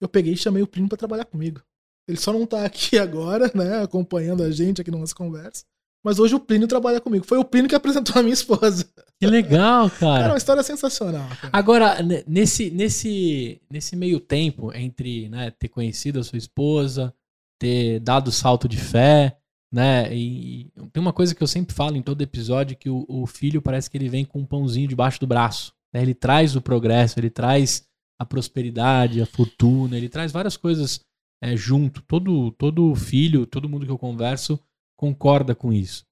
Eu 0.00 0.08
peguei 0.08 0.34
e 0.34 0.36
chamei 0.36 0.62
o 0.62 0.66
Plínio 0.66 0.88
para 0.88 0.98
trabalhar 0.98 1.24
comigo. 1.24 1.62
Ele 2.06 2.18
só 2.18 2.32
não 2.32 2.46
tá 2.46 2.64
aqui 2.64 2.96
agora, 2.98 3.50
né? 3.54 3.82
Acompanhando 3.82 4.42
a 4.42 4.50
gente 4.50 4.80
aqui 4.80 4.90
na 4.90 4.98
nossa 4.98 5.14
conversa. 5.14 5.64
Mas 6.04 6.18
hoje 6.18 6.34
o 6.34 6.40
Plínio 6.40 6.68
trabalha 6.68 7.00
comigo. 7.00 7.24
Foi 7.24 7.38
o 7.38 7.44
Plínio 7.44 7.68
que 7.68 7.74
apresentou 7.74 8.18
a 8.18 8.22
minha 8.22 8.34
esposa. 8.34 8.86
Que 9.18 9.26
legal, 9.26 9.88
cara. 9.90 10.26
É 10.26 10.28
uma 10.28 10.36
história 10.36 10.62
sensacional. 10.62 11.26
Cara. 11.40 11.50
Agora, 11.50 11.96
nesse, 12.26 12.70
nesse, 12.70 13.62
nesse 13.70 13.96
meio 13.96 14.20
tempo 14.20 14.70
entre 14.74 15.30
né, 15.30 15.50
ter 15.50 15.68
conhecido 15.68 16.20
a 16.20 16.24
sua 16.24 16.36
esposa, 16.36 17.14
ter 17.58 18.00
dado 18.00 18.28
o 18.28 18.32
salto 18.32 18.68
de 18.68 18.76
fé, 18.76 19.38
né? 19.72 20.14
E, 20.14 20.70
tem 20.92 21.00
uma 21.00 21.12
coisa 21.12 21.34
que 21.34 21.42
eu 21.42 21.46
sempre 21.46 21.74
falo 21.74 21.96
em 21.96 22.02
todo 22.02 22.20
episódio 22.20 22.76
que 22.76 22.90
o, 22.90 23.06
o 23.08 23.26
filho 23.26 23.62
parece 23.62 23.90
que 23.90 23.96
ele 23.96 24.08
vem 24.08 24.24
com 24.24 24.40
um 24.40 24.46
pãozinho 24.46 24.86
debaixo 24.86 25.18
do 25.18 25.26
braço. 25.26 25.72
Né? 25.92 26.02
Ele 26.02 26.14
traz 26.14 26.54
o 26.54 26.60
progresso, 26.60 27.18
ele 27.18 27.30
traz 27.30 27.84
a 28.20 28.26
prosperidade, 28.26 29.22
a 29.22 29.26
fortuna, 29.26 29.96
ele 29.96 30.08
traz 30.08 30.30
várias 30.30 30.56
coisas 30.56 31.00
é, 31.42 31.56
junto. 31.56 32.02
Todo 32.02 32.50
todo 32.52 32.94
filho, 32.94 33.46
todo 33.46 33.68
mundo 33.68 33.86
que 33.86 33.92
eu 33.92 33.98
converso 33.98 34.60
concorda 34.96 35.54
com 35.54 35.72
isso. 35.72 36.04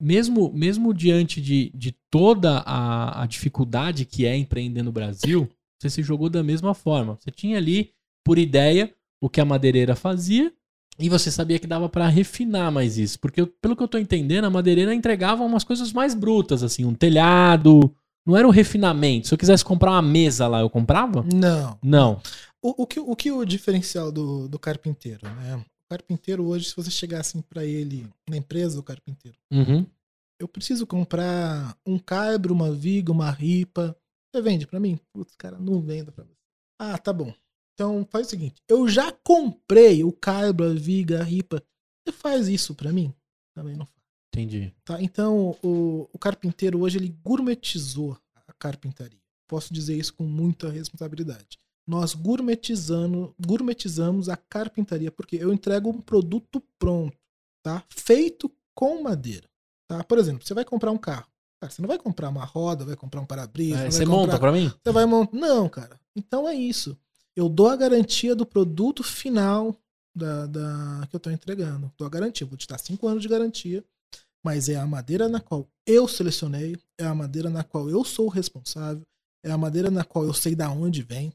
Mesmo 0.00 0.52
mesmo 0.52 0.92
diante 0.92 1.40
de, 1.40 1.70
de 1.74 1.92
toda 2.10 2.58
a, 2.58 3.22
a 3.22 3.26
dificuldade 3.26 4.04
que 4.04 4.26
é 4.26 4.36
empreender 4.36 4.82
no 4.82 4.92
Brasil, 4.92 5.48
você 5.78 5.88
se 5.88 6.02
jogou 6.02 6.28
da 6.28 6.42
mesma 6.42 6.74
forma. 6.74 7.16
Você 7.16 7.30
tinha 7.30 7.56
ali 7.56 7.92
por 8.24 8.38
ideia 8.38 8.92
o 9.20 9.28
que 9.28 9.40
a 9.40 9.44
madeireira 9.44 9.96
fazia 9.96 10.52
e 10.98 11.08
você 11.08 11.30
sabia 11.30 11.58
que 11.58 11.66
dava 11.66 11.88
para 11.88 12.08
refinar 12.08 12.72
mais 12.72 12.96
isso. 12.96 13.18
Porque, 13.20 13.44
pelo 13.46 13.76
que 13.76 13.82
eu 13.82 13.88
tô 13.88 13.98
entendendo, 13.98 14.46
a 14.46 14.50
madeireira 14.50 14.94
entregava 14.94 15.44
umas 15.44 15.64
coisas 15.64 15.92
mais 15.92 16.14
brutas, 16.14 16.62
assim, 16.62 16.84
um 16.84 16.94
telhado. 16.94 17.94
Não 18.26 18.36
era 18.36 18.46
um 18.46 18.50
refinamento. 18.50 19.28
Se 19.28 19.34
eu 19.34 19.38
quisesse 19.38 19.64
comprar 19.64 19.92
uma 19.92 20.02
mesa 20.02 20.48
lá, 20.48 20.60
eu 20.60 20.70
comprava? 20.70 21.24
Não. 21.32 21.78
Não. 21.82 22.20
O, 22.62 22.82
o, 22.82 22.86
que, 22.86 22.98
o 22.98 23.14
que 23.14 23.30
o 23.30 23.44
diferencial 23.44 24.10
do, 24.10 24.48
do 24.48 24.58
carpinteiro, 24.58 25.20
né? 25.22 25.62
O 25.86 25.88
carpinteiro 25.88 26.44
hoje, 26.46 26.68
se 26.68 26.76
você 26.76 26.90
chegasse 26.90 27.40
para 27.42 27.64
ele 27.64 28.08
na 28.28 28.36
empresa 28.36 28.76
do 28.76 28.82
carpinteiro, 28.82 29.38
Uhum. 29.52 29.86
eu 30.40 30.48
preciso 30.48 30.86
comprar 30.86 31.76
um 31.86 31.98
caibro, 31.98 32.52
uma 32.52 32.72
viga, 32.72 33.12
uma 33.12 33.30
ripa. 33.30 33.96
Você 34.34 34.42
vende 34.42 34.66
para 34.66 34.80
mim? 34.80 34.98
Putz, 35.12 35.34
cara, 35.36 35.58
não 35.58 35.80
vendo 35.80 36.10
para 36.12 36.24
você. 36.24 36.36
Ah, 36.78 36.98
tá 36.98 37.12
bom. 37.12 37.32
Então 37.74 38.06
faz 38.10 38.26
o 38.26 38.30
seguinte, 38.30 38.60
eu 38.68 38.88
já 38.88 39.12
comprei 39.12 40.02
o 40.02 40.10
caibro, 40.12 40.66
a 40.70 40.74
viga, 40.74 41.20
a 41.20 41.24
ripa. 41.24 41.62
Você 42.06 42.12
faz 42.12 42.48
isso 42.48 42.74
para 42.74 42.92
mim? 42.92 43.14
Também 43.54 43.76
não 43.76 43.86
faz. 43.86 43.96
Entendi. 44.34 44.74
Tá? 44.84 45.00
Então, 45.00 45.56
o, 45.62 46.08
o 46.12 46.18
carpinteiro 46.18 46.80
hoje 46.80 46.98
ele 46.98 47.08
gourmetizou 47.24 48.18
a 48.46 48.52
carpintaria. 48.54 49.20
Posso 49.48 49.72
dizer 49.72 49.96
isso 49.96 50.12
com 50.14 50.24
muita 50.24 50.68
responsabilidade. 50.70 51.58
Nós 51.86 52.14
gourmetizando, 52.14 53.34
gourmetizamos 53.44 54.28
a 54.28 54.36
carpintaria, 54.36 55.10
porque 55.10 55.36
eu 55.36 55.52
entrego 55.52 55.88
um 55.90 56.00
produto 56.00 56.62
pronto, 56.78 57.16
tá? 57.62 57.84
Feito 57.88 58.50
com 58.74 59.02
madeira. 59.02 59.48
Tá? 59.88 60.02
Por 60.02 60.18
exemplo, 60.18 60.44
você 60.44 60.52
vai 60.54 60.64
comprar 60.64 60.90
um 60.90 60.98
carro. 60.98 61.26
Cara, 61.60 61.72
você 61.72 61.80
não 61.80 61.88
vai 61.88 61.98
comprar 61.98 62.28
uma 62.28 62.44
roda, 62.44 62.84
vai 62.84 62.96
comprar 62.96 63.20
um 63.20 63.26
para-brisa. 63.26 63.78
É, 63.86 63.90
você 63.90 64.04
comprar- 64.04 64.16
monta 64.20 64.38
pra 64.38 64.52
mim? 64.52 64.68
Você 64.84 64.92
vai 64.92 65.06
montar. 65.06 65.36
Não, 65.36 65.68
cara. 65.68 65.98
Então 66.14 66.48
é 66.48 66.54
isso. 66.54 66.98
Eu 67.36 67.48
dou 67.48 67.68
a 67.68 67.76
garantia 67.76 68.34
do 68.34 68.44
produto 68.44 69.02
final 69.04 69.74
da, 70.14 70.46
da- 70.46 71.06
que 71.08 71.14
eu 71.14 71.20
tô 71.20 71.30
entregando. 71.30 71.90
Dou 71.96 72.06
a 72.06 72.10
garantia. 72.10 72.46
Vou 72.46 72.56
te 72.58 72.66
dar 72.66 72.78
cinco 72.78 73.06
anos 73.06 73.22
de 73.22 73.28
garantia. 73.28 73.84
Mas 74.44 74.68
é 74.68 74.76
a 74.76 74.86
madeira 74.86 75.28
na 75.28 75.40
qual 75.40 75.66
eu 75.86 76.06
selecionei, 76.06 76.76
é 76.98 77.04
a 77.04 77.14
madeira 77.14 77.48
na 77.50 77.64
qual 77.64 77.88
eu 77.90 78.04
sou 78.04 78.28
responsável, 78.28 79.02
é 79.44 79.50
a 79.50 79.58
madeira 79.58 79.90
na 79.90 80.04
qual 80.04 80.24
eu 80.24 80.32
sei 80.34 80.54
da 80.54 80.70
onde 80.70 81.02
vem. 81.02 81.32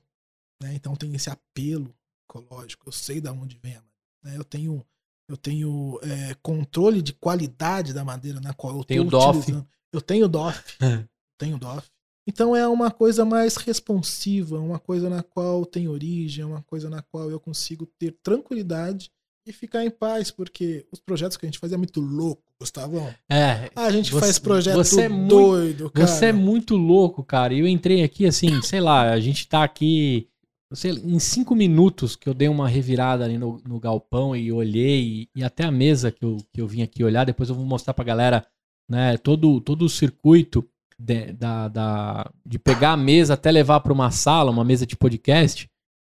Né? 0.62 0.74
Então 0.76 0.96
tem 0.96 1.14
esse 1.16 1.30
apelo 1.30 1.94
ecológico. 2.30 2.88
Eu 2.88 2.92
sei 2.94 3.20
da 3.20 3.32
onde 3.32 3.58
vem 3.62 3.74
a 3.76 3.82
madeira. 3.82 3.92
né? 4.24 4.38
Eu 4.38 4.44
tenho, 4.44 4.86
eu 5.30 5.36
tenho 5.38 6.00
é, 6.04 6.36
controle 6.42 7.02
de 7.02 7.14
qualidade 7.14 7.94
da 7.94 8.04
madeira 8.04 8.40
na 8.40 8.54
qual 8.54 8.78
eu 8.78 8.84
Tem 8.84 9.00
o 9.00 9.04
estou 9.06 9.20
DOF. 9.34 9.64
Eu 9.94 10.02
tenho 10.02 10.28
DOF 10.28 10.78
tem 11.38 11.54
o 11.54 11.58
DOF. 11.58 11.88
Então 12.28 12.56
é 12.56 12.68
uma 12.68 12.92
coisa 12.92 13.26
mais 13.26 13.56
responsiva, 13.58 14.60
uma 14.60 14.78
coisa 14.80 15.10
na 15.10 15.24
qual 15.24 15.66
tem 15.66 15.88
origem, 15.88 16.46
uma 16.46 16.62
coisa 16.62 16.88
na 16.90 17.02
qual 17.02 17.30
eu 17.32 17.40
consigo 17.40 17.86
ter 17.98 18.16
tranquilidade 18.24 19.10
e 19.46 19.52
ficar 19.52 19.84
em 19.84 19.90
paz, 19.90 20.30
porque 20.30 20.86
os 20.92 21.00
projetos 21.00 21.36
que 21.36 21.46
a 21.46 21.50
gente 21.50 21.58
faz 21.58 21.74
é 21.74 21.78
muito 21.78 22.00
louco, 22.00 22.44
Gustavão. 22.60 23.08
É. 23.28 23.72
Ah, 23.76 23.86
a 23.86 23.92
gente 23.92 24.12
Você- 24.12 24.20
faz 24.20 24.38
projeto 24.38 24.76
você 24.76 25.02
é 25.02 25.10
muito- 25.10 25.30
doido, 25.36 25.90
cara. 25.90 26.08
Você 26.08 26.26
é 26.28 26.32
muito 26.32 26.76
louco, 26.78 27.24
cara. 27.24 27.52
E 27.56 27.60
eu 27.60 27.68
entrei 27.68 28.04
aqui 28.04 28.28
assim, 28.28 28.62
sei 28.62 28.80
lá, 28.80 29.12
a 29.12 29.20
gente 29.20 29.48
tá 29.48 29.64
aqui. 29.64 30.28
Sei, 30.74 30.92
em 30.92 31.20
cinco 31.20 31.54
minutos 31.56 32.16
que 32.16 32.30
eu 32.30 32.34
dei 32.34 32.48
uma 32.48 32.68
revirada 32.68 33.26
ali 33.26 33.38
no, 33.38 33.62
no 33.68 33.80
galpão 33.80 34.36
e 34.36 34.52
olhei, 34.52 35.02
e, 35.36 35.40
e 35.40 35.44
até 35.44 35.66
a 35.66 35.72
mesa 35.72 36.12
que 36.12 36.24
eu, 36.24 36.38
que 36.54 36.62
eu 36.62 36.68
vim 36.68 36.82
aqui 36.82 37.04
olhar, 37.04 37.26
depois 37.26 37.50
eu 37.50 37.56
vou 37.56 37.66
mostrar 37.66 37.94
pra 37.94 38.06
galera 38.06 38.46
né, 38.90 39.18
todo, 39.18 39.60
todo 39.62 39.84
o 39.84 39.90
circuito 39.90 40.68
de, 40.98 41.34
da, 41.34 41.68
da- 41.68 42.32
de 42.46 42.58
pegar 42.60 42.92
a 42.94 42.98
mesa 42.98 43.34
até 43.34 43.52
levar 43.52 43.80
pra 43.82 43.92
uma 43.94 44.12
sala, 44.12 44.52
uma 44.52 44.64
mesa 44.64 44.86
de 44.86 44.96
podcast. 44.96 45.70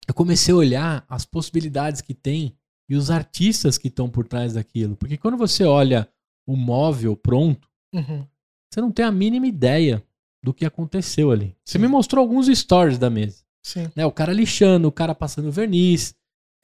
Eu 0.09 0.15
comecei 0.15 0.53
a 0.53 0.57
olhar 0.57 1.05
as 1.09 1.25
possibilidades 1.25 2.01
que 2.01 2.13
tem 2.15 2.55
e 2.91 2.97
os 2.97 3.11
artistas 3.11 3.79
que 3.79 3.89
estão 3.89 4.11
por 4.11 4.27
trás 4.27 4.55
daquilo. 4.55 4.97
Porque 4.97 5.17
quando 5.17 5.37
você 5.37 5.65
olha 5.65 6.09
o 6.47 6.57
móvel 6.57 7.17
pronto, 7.17 7.69
Uhum. 7.95 8.27
você 8.71 8.81
não 8.81 8.91
tem 8.91 9.05
a 9.05 9.13
mínima 9.13 9.47
ideia 9.47 10.03
do 10.43 10.53
que 10.53 10.65
aconteceu 10.65 11.31
ali. 11.31 11.55
Você 11.65 11.79
Sim. 11.79 11.83
me 11.83 11.89
mostrou 11.89 12.21
alguns 12.23 12.47
stories 12.49 12.99
da 12.99 13.09
mesa. 13.09 13.45
Sim. 13.63 13.91
Né? 13.95 14.05
O 14.05 14.13
cara 14.13 14.33
lixando, 14.33 14.89
o 14.89 14.93
cara 14.93 15.15
passando 15.15 15.51
verniz. 15.51 16.15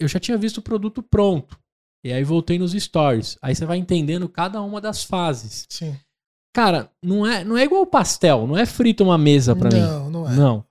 Eu 0.01 0.09
já 0.09 0.19
tinha 0.19 0.37
visto 0.37 0.59
o 0.59 0.63
produto 0.63 1.03
pronto. 1.03 1.59
E 2.05 2.13
aí 2.13 2.23
voltei 2.23 2.59
nos 2.59 2.73
stories. 2.73 3.37
Aí 3.43 3.55
você 3.55 3.67
vai 3.67 3.79
entendendo 3.79 4.29
cada 4.29 4.61
uma 4.63 4.81
das 4.81 5.03
fases. 5.05 5.67
Sim. 5.69 5.97
Cara, 6.55 6.91
não 7.03 7.27
é, 7.27 7.45
não 7.45 7.57
é 7.57 7.65
igual 7.65 7.87
pastel, 7.87 8.47
não 8.47 8.57
é 8.57 8.67
frito 8.67 9.05
uma 9.05 9.19
mesa 9.19 9.55
pra 9.55 9.71
mim. 9.71 9.81
não, 9.81 10.11
não 10.11 10.29
é. 10.29 10.35
Não. 10.35 10.65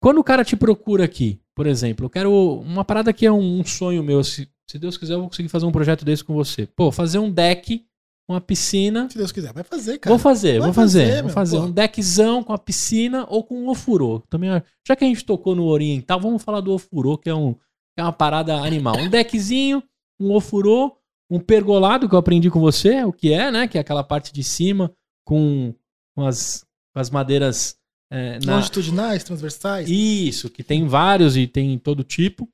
Quando 0.00 0.18
o 0.18 0.24
cara 0.24 0.44
te 0.44 0.56
procura 0.56 1.04
aqui, 1.04 1.40
por 1.54 1.66
exemplo, 1.66 2.06
eu 2.06 2.10
quero 2.10 2.60
uma 2.60 2.84
parada 2.84 3.12
que 3.12 3.26
é 3.26 3.32
um, 3.32 3.60
um 3.60 3.64
sonho 3.64 4.02
meu. 4.02 4.22
Se, 4.22 4.48
se 4.70 4.78
Deus 4.78 4.96
quiser, 4.96 5.14
eu 5.14 5.20
vou 5.20 5.28
conseguir 5.28 5.48
fazer 5.48 5.66
um 5.66 5.72
projeto 5.72 6.04
desse 6.04 6.22
com 6.22 6.34
você. 6.34 6.66
Pô, 6.66 6.92
fazer 6.92 7.18
um 7.18 7.30
deck, 7.30 7.84
uma 8.28 8.40
piscina. 8.40 9.08
Se 9.10 9.16
Deus 9.16 9.30
quiser, 9.32 9.52
vai 9.52 9.62
fazer, 9.62 9.98
cara. 9.98 10.14
Vou 10.14 10.18
fazer, 10.18 10.58
Vai 10.58 10.68
vou 10.68 10.72
fazer. 10.72 11.06
fazer, 11.06 11.22
vou 11.22 11.30
fazer 11.30 11.58
um 11.58 11.70
deckzão 11.70 12.42
com 12.42 12.52
a 12.52 12.58
piscina 12.58 13.26
ou 13.28 13.44
com 13.44 13.56
um 13.56 13.68
ofurô. 13.68 14.20
Também, 14.28 14.50
já 14.86 14.96
que 14.96 15.04
a 15.04 15.06
gente 15.06 15.24
tocou 15.24 15.54
no 15.54 15.64
oriental, 15.64 16.20
vamos 16.20 16.42
falar 16.42 16.60
do 16.60 16.72
ofurô, 16.72 17.16
que 17.16 17.30
é, 17.30 17.34
um, 17.34 17.54
que 17.54 17.98
é 17.98 18.02
uma 18.02 18.12
parada 18.12 18.56
animal. 18.56 18.98
Um 18.98 19.08
deckzinho, 19.08 19.82
um 20.20 20.32
ofurô, 20.32 20.96
um 21.30 21.38
pergolado 21.38 22.08
que 22.08 22.14
eu 22.14 22.18
aprendi 22.18 22.50
com 22.50 22.60
você, 22.60 23.04
o 23.04 23.12
que 23.12 23.32
é, 23.32 23.50
né? 23.50 23.68
Que 23.68 23.78
é 23.78 23.80
aquela 23.80 24.02
parte 24.02 24.32
de 24.32 24.42
cima 24.42 24.92
com, 25.24 25.74
com, 26.14 26.26
as, 26.26 26.64
com 26.92 27.00
as 27.00 27.10
madeiras 27.10 27.76
é, 28.10 28.38
na, 28.44 28.56
Longitudinais, 28.56 29.24
transversais. 29.24 29.88
isso, 29.90 30.48
que 30.48 30.62
tem 30.62 30.86
vários 30.86 31.36
e 31.36 31.46
tem 31.46 31.78
todo 31.78 32.04
tipo. 32.04 32.48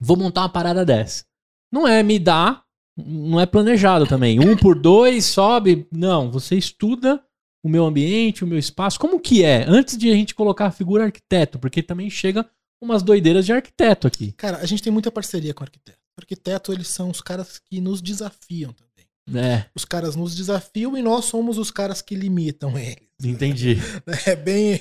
Vou 0.00 0.16
montar 0.16 0.42
uma 0.42 0.48
parada 0.48 0.84
dessa. 0.84 1.24
Não 1.72 1.86
é 1.86 2.02
me 2.02 2.18
dá, 2.18 2.61
não 2.96 3.40
é 3.40 3.46
planejado 3.46 4.06
também. 4.06 4.38
Um 4.40 4.56
por 4.56 4.78
dois, 4.78 5.24
sobe. 5.26 5.86
Não, 5.92 6.30
você 6.30 6.56
estuda 6.56 7.22
o 7.64 7.68
meu 7.68 7.84
ambiente, 7.86 8.44
o 8.44 8.46
meu 8.46 8.58
espaço. 8.58 8.98
Como 8.98 9.20
que 9.20 9.42
é? 9.44 9.64
Antes 9.68 9.96
de 9.96 10.10
a 10.10 10.14
gente 10.14 10.34
colocar 10.34 10.66
a 10.66 10.70
figura 10.72 11.04
arquiteto, 11.04 11.58
porque 11.58 11.82
também 11.82 12.10
chega 12.10 12.44
umas 12.82 13.02
doideiras 13.02 13.46
de 13.46 13.52
arquiteto 13.52 14.06
aqui. 14.06 14.32
Cara, 14.32 14.58
a 14.58 14.66
gente 14.66 14.82
tem 14.82 14.92
muita 14.92 15.10
parceria 15.10 15.54
com 15.54 15.62
o 15.62 15.64
arquiteto. 15.64 15.98
O 16.18 16.20
arquiteto, 16.20 16.72
eles 16.72 16.88
são 16.88 17.08
os 17.10 17.20
caras 17.20 17.58
que 17.58 17.80
nos 17.80 18.02
desafiam 18.02 18.72
também. 18.72 18.92
É, 19.34 19.66
Os 19.72 19.84
caras 19.84 20.16
nos 20.16 20.34
desafiam 20.34 20.98
e 20.98 21.02
nós 21.02 21.26
somos 21.26 21.56
os 21.56 21.70
caras 21.70 22.02
que 22.02 22.16
limitam 22.16 22.76
eles. 22.76 23.06
entendi. 23.24 23.78
É 24.26 24.34
bem, 24.34 24.80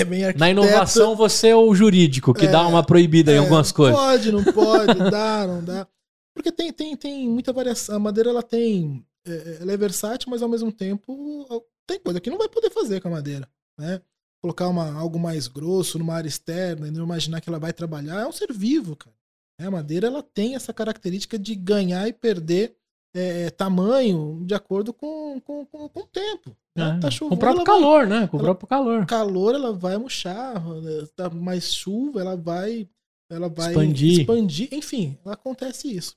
é 0.00 0.04
bem 0.04 0.24
arquiteto. 0.24 0.38
Na 0.40 0.50
inovação, 0.50 1.14
você 1.14 1.48
é 1.48 1.54
o 1.56 1.74
jurídico, 1.74 2.32
que 2.32 2.46
É, 2.46 2.50
dá 2.50 2.66
uma 2.66 2.82
proibida 2.82 3.30
em 3.30 3.34
É, 3.34 3.38
algumas 3.38 3.70
coisas. 3.70 3.94
Pode, 4.00 4.32
não 4.32 4.42
pode, 4.42 4.98
dá, 5.10 5.46
não 5.46 5.62
dá. 5.62 5.86
Porque 6.34 6.50
tem, 6.52 6.72
tem, 6.72 6.96
tem 6.96 7.28
muita 7.28 7.52
variação. 7.52 7.96
A 7.96 7.98
madeira, 7.98 8.30
ela 8.30 8.42
tem. 8.42 9.04
é, 9.26 9.58
Ela 9.60 9.72
é 9.72 9.76
versátil, 9.76 10.28
mas 10.30 10.42
ao 10.42 10.48
mesmo 10.48 10.72
tempo 10.72 11.46
tem 11.86 11.98
coisa 12.00 12.20
que 12.20 12.30
não 12.30 12.38
vai 12.38 12.48
poder 12.48 12.70
fazer 12.70 13.00
com 13.00 13.08
a 13.08 13.12
madeira. 13.12 13.48
Né? 13.78 14.00
Colocar 14.42 14.68
uma, 14.68 14.92
algo 14.98 15.18
mais 15.18 15.46
grosso 15.48 15.98
numa 15.98 16.14
área 16.14 16.28
externa 16.28 16.88
e 16.88 16.90
não 16.90 17.04
imaginar 17.04 17.40
que 17.40 17.48
ela 17.48 17.58
vai 17.58 17.72
trabalhar 17.72 18.22
é 18.22 18.26
um 18.26 18.32
ser 18.32 18.52
vivo, 18.52 18.94
cara. 18.96 19.14
É, 19.60 19.66
A 19.66 19.70
madeira 19.70 20.06
ela 20.08 20.22
tem 20.22 20.54
essa 20.56 20.72
característica 20.72 21.38
de 21.38 21.54
ganhar 21.54 22.06
e 22.08 22.12
perder 22.12 22.76
é, 23.16 23.48
tamanho 23.50 24.42
de 24.44 24.54
acordo 24.54 24.92
com, 24.92 25.40
com, 25.40 25.64
com, 25.66 25.88
com 25.88 26.00
o 26.00 26.06
tempo. 26.06 26.50
né? 26.76 26.96
É, 26.96 27.00
Tá 27.00 27.08
com 27.08 27.10
chovendo, 27.12 27.34
o 27.36 27.38
próprio 27.38 27.60
ela 27.62 27.64
vai- 27.64 27.80
calor, 27.80 28.06
né? 28.08 28.26
Com 28.26 28.36
o 28.36 28.40
próprio 28.40 28.66
calor. 28.68 29.06
calor 29.06 29.54
ela 29.54 29.72
vai 29.72 29.96
murchar, 29.96 30.60
né? 30.82 31.06
tá 31.14 31.30
mais 31.30 31.72
chuva, 31.72 32.20
ela 32.20 32.36
vai 32.36 32.88
ela 33.30 33.48
vai 33.48 33.68
Expandir. 33.70 34.20
expandir. 34.20 34.68
enfim, 34.72 35.16
acontece 35.24 35.88
isso. 35.96 36.14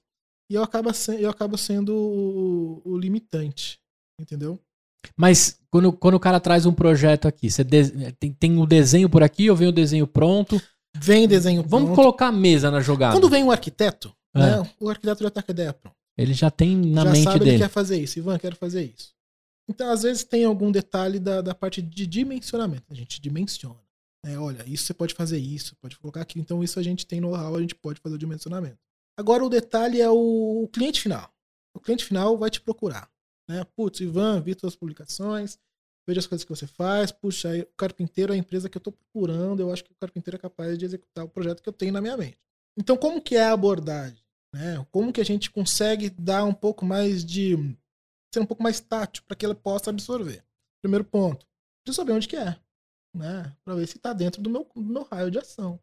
E 0.50 0.56
eu 0.56 0.64
acabo, 0.64 0.94
se- 0.94 1.22
eu 1.22 1.30
acabo 1.30 1.58
sendo 1.58 1.94
o, 1.96 2.82
o 2.86 2.98
limitante, 2.98 3.80
entendeu? 4.20 4.60
Mas 5.16 5.60
quando, 5.70 5.92
quando 5.94 6.16
o 6.16 6.20
cara 6.20 6.40
traz 6.40 6.66
um 6.66 6.74
projeto 6.74 7.28
aqui, 7.28 7.50
você 7.50 7.64
de- 7.64 8.12
tem, 8.14 8.32
tem 8.34 8.58
o 8.58 8.66
desenho 8.66 9.10
por 9.10 9.24
aqui 9.24 9.50
ou 9.50 9.56
vem 9.56 9.68
o 9.68 9.72
desenho 9.72 10.08
pronto? 10.08 10.62
Vem 10.98 11.28
desenho 11.28 11.62
Vamos 11.64 11.88
pronto. 11.90 11.96
colocar 11.96 12.28
a 12.28 12.32
mesa 12.32 12.72
na 12.72 12.80
jogada. 12.82 13.14
Quando 13.16 13.30
vem 13.30 13.44
um 13.44 13.52
arquiteto, 13.52 14.14
É. 14.36 14.40
né, 14.40 14.72
o 14.80 14.90
arquiteto 14.90 15.24
já 15.24 15.30
tá 15.30 15.44
com 15.44 15.52
a 15.52 15.54
ideia 15.54 15.74
pronta. 15.74 15.96
Ele 16.18 16.34
já 16.34 16.50
tem 16.50 16.76
na 16.76 17.04
já 17.04 17.12
mente 17.12 17.24
sabe 17.26 17.40
dele. 17.40 17.52
ele 17.52 17.58
quer 17.60 17.70
fazer 17.70 18.02
isso. 18.02 18.18
Ivan, 18.18 18.40
quero 18.40 18.56
fazer 18.56 18.84
isso. 18.84 19.14
Então, 19.70 19.92
às 19.92 20.02
vezes, 20.04 20.24
tem 20.24 20.46
algum 20.46 20.72
detalhe 20.72 21.20
da, 21.20 21.42
da 21.42 21.54
parte 21.54 21.82
de 21.82 22.08
dimensionamento. 22.08 22.86
A 22.90 22.96
gente 22.96 23.22
dimensiona. 23.22 23.80
né? 24.26 24.38
olha, 24.40 24.64
isso 24.68 24.86
você 24.86 24.94
pode 24.94 25.14
fazer 25.14 25.38
isso, 25.38 25.76
pode 25.82 25.98
colocar 26.00 26.22
aqui. 26.22 26.40
Então, 26.40 26.64
isso 26.64 26.80
a 26.80 26.84
gente 26.84 27.06
tem 27.06 27.20
know-how, 27.22 27.56
a 27.56 27.62
gente 27.62 27.76
pode 27.76 28.00
fazer 28.00 28.16
o 28.16 28.18
dimensionamento. 28.18 28.78
Agora, 29.18 29.44
o 29.44 29.50
detalhe 29.50 30.00
é 30.00 30.10
o, 30.10 30.70
cliente 30.72 31.02
final. 31.02 31.34
O 31.74 31.80
cliente 31.80 32.06
final 32.06 32.38
vai 32.38 32.50
te 32.50 32.62
procurar. 32.62 33.10
Né? 33.50 33.64
Putz, 33.76 34.00
Ivan, 34.00 34.42
vi 34.42 34.54
tuas 34.56 34.76
publicações, 34.76 35.58
veja 36.08 36.20
as 36.20 36.28
coisas 36.28 36.44
que 36.44 36.50
você 36.50 36.68
faz. 36.68 37.12
Puxa, 37.12 37.50
o 37.60 37.76
carpinteiro 37.76 38.34
é 38.34 38.36
a 38.36 38.40
empresa 38.40 38.70
que 38.70 38.78
eu 38.78 38.80
estou 38.80 38.94
procurando. 38.94 39.62
Eu 39.62 39.72
acho 39.72 39.84
que 39.84 39.92
o 39.92 39.96
carpinteiro 39.96 40.38
é 40.38 40.40
capaz 40.40 40.78
de 40.78 40.86
executar 40.86 41.26
o 41.26 41.30
projeto 41.30 41.62
que 41.62 41.70
eu 41.70 41.74
tenho 41.74 41.94
na 41.94 42.02
minha 42.02 42.16
mente. 42.16 42.38
Então, 42.78 42.96
como 42.96 43.22
que 43.22 43.36
é 43.36 43.44
a 43.44 43.54
abordagem? 43.54 44.24
né? 44.54 44.86
Como 44.92 45.14
que 45.14 45.22
a 45.22 45.26
gente 45.26 45.52
consegue 45.52 46.10
dar 46.10 46.44
um 46.44 46.54
pouco 46.54 46.86
mais 46.86 47.24
de 47.24 47.56
ser 48.34 48.40
um 48.40 48.46
pouco 48.46 48.64
mais 48.64 48.80
tátil 48.80 49.24
para 49.28 49.36
que 49.36 49.46
ela 49.46 49.56
possa 49.56 49.90
absorver? 49.90 50.44
Primeiro 50.82 51.06
ponto, 51.06 51.46
preciso 51.84 52.02
saber 52.02 52.14
onde 52.14 52.28
que 52.28 52.36
é, 52.36 52.60
né? 53.14 53.56
Para 53.64 53.76
ver 53.76 53.88
se 53.88 53.98
está 53.98 54.14
dentro 54.14 54.42
do 54.42 54.50
meu, 54.50 54.68
do 54.76 54.82
meu 54.82 55.04
raio 55.04 55.32
de 55.32 55.40
ação. 55.40 55.80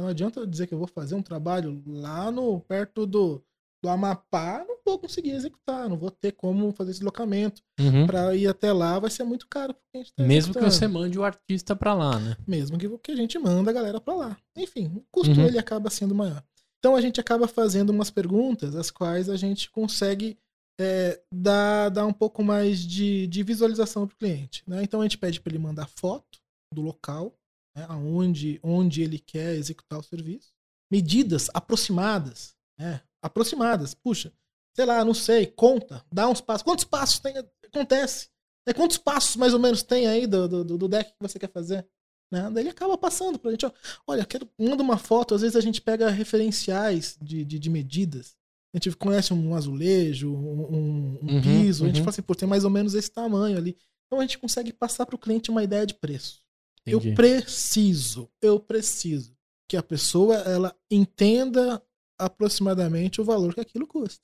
Não 0.00 0.08
adianta 0.08 0.40
eu 0.40 0.46
dizer 0.46 0.66
que 0.66 0.74
eu 0.74 0.78
vou 0.78 0.88
fazer 0.88 1.14
um 1.14 1.22
trabalho 1.22 1.82
lá 1.86 2.30
no 2.30 2.60
perto 2.60 3.06
do, 3.06 3.42
do 3.82 3.88
Amapá, 3.88 4.64
não 4.66 4.76
vou 4.84 4.98
conseguir 4.98 5.30
executar, 5.30 5.88
não 5.88 5.96
vou 5.96 6.10
ter 6.10 6.32
como 6.32 6.72
fazer 6.72 6.90
esse 6.90 7.00
deslocamento. 7.00 7.62
Uhum. 7.78 8.06
Para 8.06 8.34
ir 8.34 8.46
até 8.46 8.72
lá 8.72 8.98
vai 8.98 9.10
ser 9.10 9.24
muito 9.24 9.46
caro. 9.46 9.74
tá 9.92 10.22
Mesmo 10.24 10.54
que 10.54 10.60
você 10.60 10.88
mande 10.88 11.18
o 11.18 11.24
artista 11.24 11.76
pra 11.76 11.94
lá, 11.94 12.18
né? 12.18 12.36
Mesmo 12.46 12.78
que, 12.78 12.88
que 12.98 13.12
a 13.12 13.16
gente 13.16 13.38
manda 13.38 13.70
a 13.70 13.74
galera 13.74 14.00
para 14.00 14.14
lá. 14.14 14.36
Enfim, 14.56 14.90
o 14.96 15.04
custo 15.10 15.34
Uhum. 15.34 15.46
ele 15.46 15.58
acaba 15.58 15.90
sendo 15.90 16.14
maior. 16.14 16.42
Então 16.78 16.96
a 16.96 17.00
gente 17.00 17.20
acaba 17.20 17.48
fazendo 17.48 17.90
umas 17.90 18.10
perguntas, 18.10 18.74
as 18.76 18.90
quais 18.90 19.28
a 19.28 19.36
gente 19.36 19.70
consegue 19.70 20.38
é, 20.78 21.20
dar, 21.32 21.88
dar 21.88 22.06
um 22.06 22.12
pouco 22.12 22.42
mais 22.42 22.80
de, 22.80 23.26
de 23.26 23.42
visualização 23.42 24.06
para 24.06 24.14
o 24.14 24.18
cliente. 24.18 24.62
Né? 24.66 24.82
Então 24.82 25.00
a 25.00 25.04
gente 25.04 25.18
pede 25.18 25.40
para 25.40 25.52
ele 25.52 25.62
mandar 25.62 25.86
foto 25.86 26.40
do 26.74 26.82
local, 26.82 27.32
né, 27.76 27.86
aonde, 27.88 28.60
onde 28.62 29.02
ele 29.02 29.18
quer 29.18 29.54
executar 29.56 29.98
o 29.98 30.02
serviço, 30.02 30.52
medidas 30.90 31.48
aproximadas, 31.52 32.54
né, 32.78 33.00
aproximadas. 33.22 33.94
Puxa, 33.94 34.32
sei 34.76 34.84
lá, 34.84 35.04
não 35.04 35.14
sei, 35.14 35.46
conta, 35.46 36.04
dá 36.12 36.28
uns 36.28 36.40
passos. 36.40 36.62
Quantos 36.62 36.84
passos 36.84 37.18
tem? 37.18 37.34
Acontece. 37.64 38.28
Né, 38.66 38.72
quantos 38.72 38.98
passos 38.98 39.36
mais 39.36 39.52
ou 39.52 39.60
menos 39.60 39.82
tem 39.82 40.06
aí 40.06 40.26
do, 40.26 40.48
do, 40.64 40.78
do 40.78 40.88
deck 40.88 41.10
que 41.10 41.16
você 41.20 41.38
quer 41.38 41.50
fazer? 41.50 41.86
Né? 42.32 42.50
Daí 42.50 42.62
ele 42.64 42.70
acaba 42.70 42.96
passando 42.96 43.38
pra 43.38 43.50
gente, 43.50 43.66
ó, 43.66 43.70
olha, 44.06 44.24
quero, 44.24 44.48
manda 44.58 44.82
uma 44.82 44.96
foto, 44.96 45.34
às 45.34 45.42
vezes 45.42 45.56
a 45.56 45.60
gente 45.60 45.80
pega 45.80 46.08
referenciais 46.10 47.16
de, 47.20 47.44
de, 47.44 47.58
de 47.58 47.70
medidas. 47.70 48.36
A 48.74 48.78
gente 48.78 48.96
conhece 48.96 49.32
um 49.32 49.54
azulejo, 49.54 50.34
um, 50.34 50.62
um- 50.62 51.18
um 51.22 51.34
Uhum, 51.34 51.40
piso, 51.42 51.84
a 51.84 51.86
gente 51.86 51.98
uhum. 51.98 52.04
fala 52.04 52.10
assim, 52.10 52.22
pô, 52.22 52.34
tem 52.34 52.48
mais 52.48 52.64
ou 52.64 52.70
menos 52.70 52.94
esse 52.94 53.10
tamanho 53.10 53.56
ali. 53.56 53.76
Então 54.06 54.18
a 54.18 54.22
gente 54.22 54.38
consegue 54.38 54.72
passar 54.72 55.06
pro 55.06 55.18
cliente 55.18 55.50
uma 55.50 55.62
ideia 55.62 55.86
de 55.86 55.94
preço. 55.94 56.43
Entendi. 56.86 57.08
Eu 57.08 57.14
preciso, 57.14 58.30
eu 58.40 58.60
preciso 58.60 59.36
que 59.68 59.76
a 59.76 59.82
pessoa 59.82 60.36
ela 60.36 60.76
entenda 60.90 61.82
aproximadamente 62.18 63.20
o 63.20 63.24
valor 63.24 63.54
que 63.54 63.60
aquilo 63.60 63.86
custa. 63.86 64.22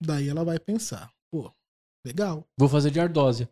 Daí 0.00 0.28
ela 0.28 0.44
vai 0.44 0.58
pensar, 0.58 1.10
pô, 1.30 1.52
legal. 2.04 2.46
Vou 2.58 2.68
fazer 2.68 2.90
de 2.90 3.00
ardósia. 3.00 3.48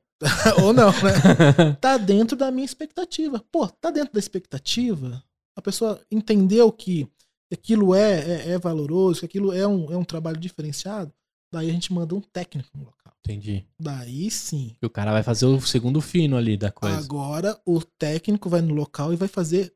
Ou 0.63 0.73
não, 0.73 0.91
né? 0.91 1.75
Tá 1.81 1.97
dentro 1.97 2.37
da 2.37 2.51
minha 2.51 2.65
expectativa. 2.65 3.43
Pô, 3.51 3.67
tá 3.67 3.91
dentro 3.91 4.13
da 4.13 4.19
expectativa. 4.19 5.25
A 5.57 5.63
pessoa 5.63 6.01
entendeu 6.11 6.71
que 6.71 7.09
aquilo 7.53 7.95
é, 7.95 8.21
é, 8.21 8.51
é 8.51 8.59
valoroso, 8.59 9.21
que 9.21 9.27
aquilo 9.27 9.53
é 9.53 9.67
um, 9.67 9.91
é 9.91 9.97
um 9.97 10.05
trabalho 10.05 10.39
diferenciado. 10.39 11.13
Daí 11.53 11.69
a 11.69 11.73
gente 11.73 11.93
manda 11.93 12.15
um 12.15 12.21
técnico 12.21 12.71
no 12.77 12.85
local. 12.85 13.00
Entendi. 13.25 13.67
Daí 13.79 14.31
sim. 14.31 14.77
E 14.81 14.87
o 14.87 14.91
cara 14.91 15.13
vai 15.13 15.23
fazer 15.23 15.47
o 15.47 15.61
segundo 15.61 16.01
fino 16.01 16.37
ali 16.37 16.57
da 16.57 16.73
coisa. 16.73 16.97
Agora 16.97 17.61
o 17.67 17.83
técnico 17.83 18.49
vai 18.49 18.61
no 18.61 18.75
local 18.75 19.13
e 19.13 19.17
vai 19.17 19.29
fazer 19.29 19.73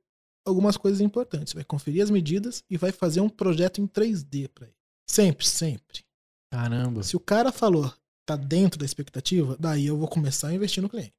algumas 0.47 0.77
coisas 0.77 1.01
importantes. 1.01 1.53
Vai 1.53 1.65
conferir 1.65 2.03
as 2.03 2.11
medidas 2.11 2.63
e 2.69 2.77
vai 2.77 2.93
fazer 2.93 3.21
um 3.21 3.29
projeto 3.29 3.81
em 3.81 3.87
3D 3.87 4.49
para 4.49 4.67
ele. 4.67 4.77
Sempre, 5.09 5.47
sempre. 5.47 6.05
Caramba. 6.53 7.03
Se 7.03 7.17
o 7.17 7.21
cara 7.21 7.53
falou 7.53 7.93
tá 8.27 8.37
dentro 8.37 8.79
da 8.79 8.87
expectativa, 8.87 9.57
daí 9.61 9.87
eu 9.87 9.99
vou 9.99 10.09
começar 10.09 10.49
a 10.49 10.55
investir 10.55 10.83
no 10.83 10.89
cliente. 10.89 11.13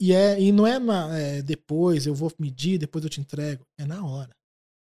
E, 0.00 0.12
é, 0.12 0.40
e 0.40 0.52
não 0.52 0.66
é, 0.66 0.78
na, 0.78 1.18
é 1.18 1.42
depois, 1.42 2.06
eu 2.06 2.14
vou 2.14 2.32
medir, 2.38 2.78
depois 2.78 3.04
eu 3.04 3.10
te 3.10 3.20
entrego. 3.20 3.66
É 3.78 3.84
na 3.84 4.04
hora. 4.04 4.34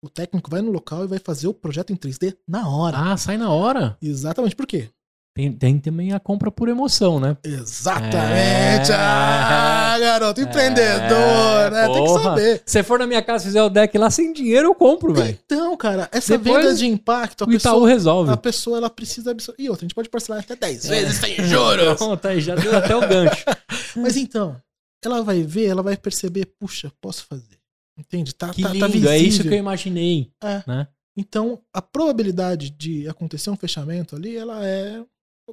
O 0.03 0.09
técnico 0.09 0.49
vai 0.49 0.61
no 0.61 0.71
local 0.71 1.03
e 1.03 1.07
vai 1.07 1.19
fazer 1.19 1.47
o 1.47 1.53
projeto 1.53 1.91
em 1.91 1.95
3D 1.95 2.38
na 2.47 2.69
hora. 2.69 2.97
Ah, 2.97 3.17
sai 3.17 3.38
na 3.38 3.51
hora. 3.51 3.97
Exatamente. 4.01 4.55
Por 4.55 4.67
quê? 4.67 4.89
Tem, 5.38 5.51
tem 5.51 5.77
também 5.79 6.13
a 6.13 6.19
compra 6.19 6.49
por 6.49 6.67
emoção, 6.67 7.19
né? 7.19 7.38
Exatamente. 7.43 8.91
É. 8.91 8.95
Ah, 8.97 9.95
garoto, 9.99 10.41
empreendedor, 10.41 11.71
né? 11.71 11.85
Tem 11.85 11.93
que 11.93 12.09
porra. 12.09 12.23
saber. 12.23 12.57
Se 12.65 12.71
você 12.71 12.83
for 12.83 12.97
na 12.97 13.05
minha 13.05 13.21
casa 13.21 13.43
e 13.43 13.47
fizer 13.47 13.61
o 13.61 13.69
deck 13.69 13.95
lá 13.99 14.09
sem 14.09 14.33
dinheiro, 14.33 14.67
eu 14.69 14.73
compro, 14.73 15.13
velho. 15.13 15.38
Então, 15.45 15.77
cara, 15.77 16.09
essa 16.11 16.38
Depois, 16.38 16.63
venda 16.65 16.75
de 16.75 16.88
impacto, 16.88 17.43
a 17.43 17.47
O 17.47 17.53
Itaú 17.53 17.73
pessoa, 17.73 17.88
resolve. 17.89 18.31
a 18.31 18.38
pessoa 18.38 18.77
ela 18.77 18.89
precisa 18.89 19.29
absorver. 19.29 19.61
E 19.61 19.69
outra, 19.69 19.85
a 19.85 19.88
gente 19.88 19.93
pode 19.95 20.09
parcelar 20.09 20.39
até 20.41 20.55
10 20.55 20.85
É. 20.85 20.89
vezes 20.89 21.17
sem 21.19 21.35
juros. 21.45 21.97
Pronto, 22.01 22.25
aí 22.27 22.41
já 22.41 22.55
deu 22.55 22.75
até 22.75 22.95
o 22.95 23.01
gancho. 23.01 23.45
Mas 23.95 24.17
então, 24.17 24.59
ela 25.05 25.21
vai 25.21 25.43
ver, 25.43 25.67
ela 25.67 25.83
vai 25.83 25.95
perceber, 25.95 26.47
puxa, 26.59 26.91
posso 26.99 27.25
fazer. 27.27 27.57
Entende? 27.95 28.33
Tá, 28.33 28.49
Que 28.49 28.63
tá, 28.63 28.69
tá 28.69 28.73
lindo, 28.73 28.88
visível. 28.88 29.11
é 29.11 29.17
isso 29.19 29.43
que 29.43 29.49
eu 29.49 29.53
imaginei. 29.59 30.31
É. 30.43 30.63
Né? 30.67 30.88
Então, 31.15 31.59
a 31.73 31.81
probabilidade 31.81 32.69
de 32.69 33.07
acontecer 33.07 33.49
um 33.49 33.55
fechamento 33.55 34.15
ali, 34.15 34.35
ela 34.38 34.63
é 34.65 34.99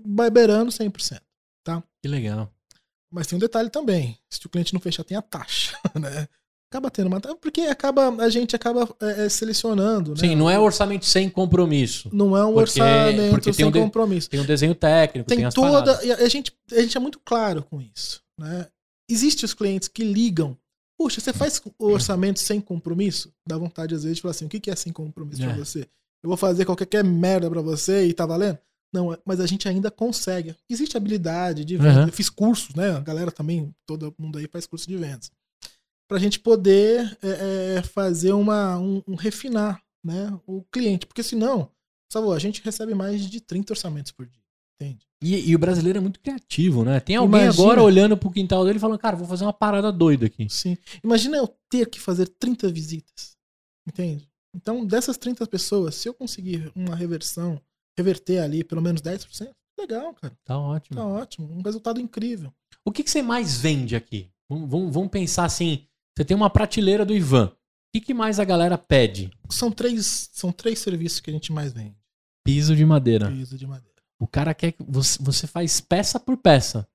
vai 0.05 0.31
beirando 0.31 0.71
100%. 0.71 1.21
Que 2.03 2.09
legal. 2.09 2.51
Mas 3.13 3.27
tem 3.27 3.37
um 3.37 3.41
detalhe 3.41 3.71
também. 3.71 4.19
Se 4.31 4.45
o 4.45 4.49
cliente 4.51 4.75
não 4.75 4.81
fechar, 4.81 5.05
tem 5.05 5.17
a 5.17 5.23
taxa, 5.23 5.79
né? 5.99 6.29
Acaba 6.71 6.91
tendo 6.91 7.07
uma 7.07 7.21
taxa, 7.21 7.37
porque 7.37 7.63
acaba, 7.63 8.09
a 8.23 8.29
gente 8.29 8.55
acaba 8.57 8.89
é, 9.01 9.25
é, 9.27 9.29
selecionando, 9.29 10.11
né? 10.11 10.17
Sim, 10.19 10.35
não 10.35 10.51
é 10.51 10.59
orçamento 10.59 11.07
sem 11.07 11.31
compromisso. 11.31 12.11
Não 12.13 12.37
é 12.37 12.45
um 12.45 12.49
Porque- 12.49 12.61
orçamento 12.61 13.31
porque 13.31 13.53
sem 13.53 13.65
um 13.65 13.71
de- 13.71 13.79
compromisso. 13.79 14.29
Tem 14.29 14.41
um 14.41 14.45
desenho 14.45 14.75
técnico, 14.75 15.29
tem, 15.29 15.39
tem 15.39 15.49
toda. 15.51 15.97
a, 15.99 16.29
gente, 16.29 16.53
a 16.73 16.81
gente 16.81 16.97
é 16.97 17.01
muito 17.01 17.21
claro 17.25 17.63
com 17.63 17.81
isso. 17.81 18.21
Né? 18.39 18.67
Existem 19.09 19.45
os 19.47 19.55
clientes 19.55 19.87
que 19.89 20.03
ligam. 20.03 20.59
Puxa, 20.99 21.21
você 21.21 21.33
faz 21.33 21.63
o 21.79 21.87
orçamento 21.87 22.41
sem 22.41 22.61
compromisso? 22.61 23.33
Dá 23.49 23.57
vontade, 23.57 23.95
às 23.95 24.03
vezes, 24.03 24.17
de 24.17 24.23
falar 24.23 24.33
assim: 24.33 24.47
o 24.47 24.49
que 24.49 24.59
que 24.61 24.71
é 24.71 24.77
sem 24.77 24.93
compromisso 24.93 25.43
É. 25.43 25.47
pra 25.47 25.57
você? 25.57 25.81
Eu 26.23 26.29
vou 26.29 26.37
fazer 26.37 26.65
qualquer 26.65 27.05
merda 27.05 27.49
pra 27.49 27.61
você 27.61 28.07
e 28.07 28.13
tá 28.13 28.27
valendo? 28.27 28.59
Não, 28.95 29.13
é- 29.13 29.19
mas 29.27 29.41
a 29.41 29.47
gente 29.47 29.69
ainda 29.69 29.91
consegue. 29.91 30.55
Existe 30.71 30.97
habilidade 30.97 31.65
de 31.65 31.77
venda. 31.77 32.03
Uhum. 32.03 32.07
Eu 32.07 32.13
fiz 32.13 32.31
cursos, 32.31 32.77
né? 32.77 32.93
A 32.93 33.01
galera 33.01 33.33
também, 33.33 33.75
todo 33.85 34.15
mundo 34.17 34.39
aí 34.39 34.47
faz 34.47 34.67
curso 34.69 34.87
de 34.87 34.97
vendas. 34.97 35.33
Pra 36.09 36.17
gente 36.21 36.39
poder 36.39 37.19
é, 37.21 37.79
é, 37.79 37.83
fazer 37.83 38.33
uma, 38.33 38.79
um, 38.79 39.03
um 39.09 39.17
refinar 39.17 39.83
né, 40.05 40.39
o 40.47 40.63
cliente. 40.71 41.07
Porque 41.07 41.25
senão, 41.25 41.69
sabe, 42.09 42.31
a 42.33 42.39
gente 42.39 42.63
recebe 42.63 42.95
mais 42.95 43.29
de 43.29 43.41
30 43.41 43.73
orçamentos 43.73 44.13
por 44.13 44.27
dia. 44.27 44.45
Entende? 44.81 45.05
E, 45.21 45.51
e 45.51 45.57
o 45.57 45.59
brasileiro 45.59 45.99
é 45.99 46.01
muito 46.01 46.21
criativo, 46.21 46.85
né? 46.85 47.01
Tem 47.01 47.17
alguém 47.17 47.43
Imagina. 47.43 47.65
agora 47.65 47.83
olhando 47.83 48.17
pro 48.17 48.31
quintal 48.31 48.65
dele 48.65 48.77
e 48.77 48.81
falando, 48.81 48.99
cara, 48.99 49.17
vou 49.17 49.27
fazer 49.27 49.45
uma 49.45 49.53
parada 49.53 49.91
doida 49.91 50.27
aqui. 50.27 50.47
Sim. 50.49 50.77
Imagina 51.03 51.37
eu 51.37 51.49
ter 51.69 51.91
que 51.91 51.99
fazer 51.99 52.29
30 52.29 52.71
visitas. 52.71 53.37
Entende? 53.89 54.29
Então, 54.55 54.87
dessas 54.87 55.17
30 55.17 55.47
pessoas, 55.49 55.97
se 55.97 56.09
eu 56.09 56.15
conseguir 56.15 56.71
uma 56.77 56.95
reversão, 56.95 57.61
reverter 57.97 58.39
ali 58.43 58.63
pelo 58.65 58.83
menos 58.83 59.01
10%, 59.01 59.51
legal, 59.79 60.15
cara. 60.15 60.35
Tá 60.45 60.59
ótimo. 60.59 60.97
Tá 60.97 61.07
ótimo. 61.07 61.53
Um 61.53 61.63
resultado 61.63 62.01
incrível. 62.01 62.53
O 62.85 62.93
que, 62.93 63.03
que 63.03 63.11
você 63.11 63.23
mais 63.23 63.57
vende 63.59 63.97
aqui? 63.97 64.29
Vamos, 64.49 64.69
vamos- 64.71 64.93
vamos 64.95 65.09
pensar 65.11 65.45
assim: 65.45 65.87
você 66.17 66.25
tem 66.25 66.37
uma 66.37 66.51
prateleira 66.51 67.05
do 67.05 67.15
Ivan. 67.15 67.47
O 67.47 67.53
que, 67.95 68.01
que 68.01 68.15
mais 68.15 68.41
a 68.41 68.45
galera 68.45 68.77
pede? 68.77 69.31
São 69.51 69.71
três, 69.71 70.29
são 70.33 70.51
três 70.51 70.81
serviços 70.81 71.21
que 71.21 71.31
a 71.31 71.33
gente 71.33 71.53
mais 71.53 71.73
vende. 71.73 71.97
Piso 72.45 72.75
de 72.75 72.85
madeira. 72.85 73.31
Piso 73.31 73.57
de 73.57 73.67
madeira. 73.67 73.95
O 74.21 74.27
cara 74.27 74.53
quer 74.53 74.73
que 74.73 74.83
você, 74.87 75.19
você 75.23 75.47
faz 75.47 75.81
peça 75.81 76.19
por 76.21 76.37
peça. 76.37 76.87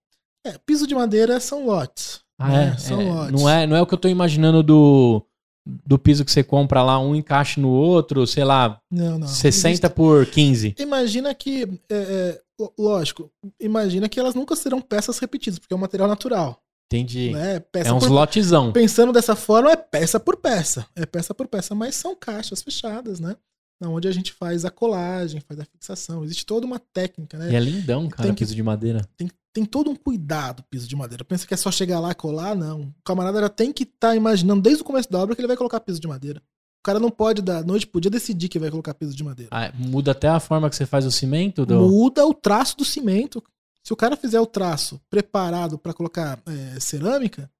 É, 0.45 0.57
piso 0.57 0.85
de 0.85 0.93
madeira 0.95 1.39
são 1.39 1.65
lotes. 1.65 2.21
Ah, 2.37 2.49
né? 2.49 2.67
é? 2.73 2.77
São 2.77 3.01
É, 3.01 3.03
lotes. 3.05 3.41
não, 3.41 3.49
é, 3.49 3.67
não 3.67 3.75
é 3.75 3.81
o 3.81 3.87
que 3.87 3.93
eu 3.93 3.97
tô 3.97 4.07
imaginando 4.07 4.61
do, 4.63 5.25
do 5.85 5.97
piso 5.99 6.23
que 6.25 6.31
você 6.31 6.43
compra 6.43 6.81
lá, 6.83 6.99
um 6.99 7.15
encaixe 7.15 7.59
no 7.59 7.69
outro, 7.69 8.25
sei 8.27 8.43
lá, 8.43 8.79
Não, 8.91 9.19
não. 9.19 9.27
60 9.27 9.89
por 9.89 10.25
15. 10.25 10.75
Imagina 10.79 11.33
que, 11.33 11.63
é, 11.89 11.95
é, 11.95 12.41
lógico, 12.77 13.31
imagina 13.59 14.07
que 14.09 14.19
elas 14.19 14.35
nunca 14.35 14.55
serão 14.55 14.81
peças 14.81 15.19
repetidas, 15.19 15.59
porque 15.59 15.73
é 15.73 15.77
um 15.77 15.79
material 15.79 16.07
natural. 16.09 16.61
Entendi. 16.91 17.31
Né? 17.31 17.59
Peça 17.59 17.89
É 17.89 17.93
uns 17.93 18.05
por 18.07 18.11
lotezão. 18.11 18.71
Pensando 18.71 19.13
dessa 19.13 19.35
forma, 19.35 19.71
é 19.71 19.75
peça 19.75 20.19
por 20.19 20.37
peça. 20.37 20.87
É 20.95 21.05
peça 21.05 21.33
por 21.35 21.47
peça, 21.47 21.75
mas 21.75 21.93
são 21.95 22.15
caixas 22.15 22.63
fechadas, 22.63 23.19
né? 23.19 23.35
Onde 23.81 24.07
a 24.09 24.11
gente 24.11 24.33
faz 24.33 24.65
a 24.65 24.71
colagem, 24.71 25.39
faz 25.39 25.59
a 25.59 25.65
fixação. 25.65 26.23
Existe 26.25 26.45
toda 26.45 26.65
uma 26.65 26.79
técnica, 26.79 27.37
né? 27.37 27.51
E 27.51 27.55
é 27.55 27.59
lindão, 27.59 28.09
cara, 28.09 28.23
Tem 28.23 28.33
que- 28.35 28.39
piso 28.43 28.53
de 28.55 28.61
madeira. 28.63 29.07
Tem, 29.15 29.29
tem 29.53 29.65
todo 29.65 29.89
um 29.89 29.95
cuidado 29.95 30.63
piso 30.69 30.87
de 30.87 30.95
madeira. 30.95 31.23
Pensa 31.23 31.47
que 31.47 31.53
é 31.53 31.57
só 31.57 31.71
chegar 31.71 31.99
lá 31.99 32.11
e 32.11 32.15
colar, 32.15 32.55
não. 32.55 32.81
O 32.81 33.03
camarada 33.03 33.41
já 33.41 33.49
tem 33.49 33.73
que 33.73 33.83
estar 33.83 34.15
imaginando 34.15 34.61
desde 34.61 34.81
o 34.81 34.85
começo 34.85 35.09
da 35.11 35.19
obra 35.19 35.35
que 35.35 35.41
ele 35.41 35.47
vai 35.47 35.57
colocar 35.57 35.79
piso 35.79 35.99
de 35.99 36.07
madeira. 36.07 36.41
O 36.79 36.83
cara 36.83 36.99
não 36.99 37.09
pode, 37.09 37.41
da 37.41 37.61
noite 37.61 37.85
pro 37.85 37.99
dia, 37.99 38.09
decidir 38.09 38.47
que 38.47 38.59
vai 38.59 38.71
colocar 38.71 38.93
piso 38.93 39.15
de 39.15 39.23
madeira. 39.23 39.49
Ah, 39.51 39.71
muda 39.75 40.11
até 40.11 40.29
a 40.29 40.39
forma 40.39 40.69
que 40.69 40.75
você 40.75 40.85
faz 40.85 41.05
o 41.05 41.11
cimento? 41.11 41.65
Do... 41.65 41.81
Muda 41.81 42.25
o 42.25 42.33
traço 42.33 42.77
do 42.77 42.85
cimento. 42.85 43.43
Se 43.83 43.91
o 43.91 43.95
cara 43.95 44.15
fizer 44.15 44.39
o 44.39 44.45
traço 44.45 45.01
preparado 45.09 45.77
para 45.77 45.93
colocar 45.93 46.41
é, 46.45 46.79
cerâmica, 46.79 47.51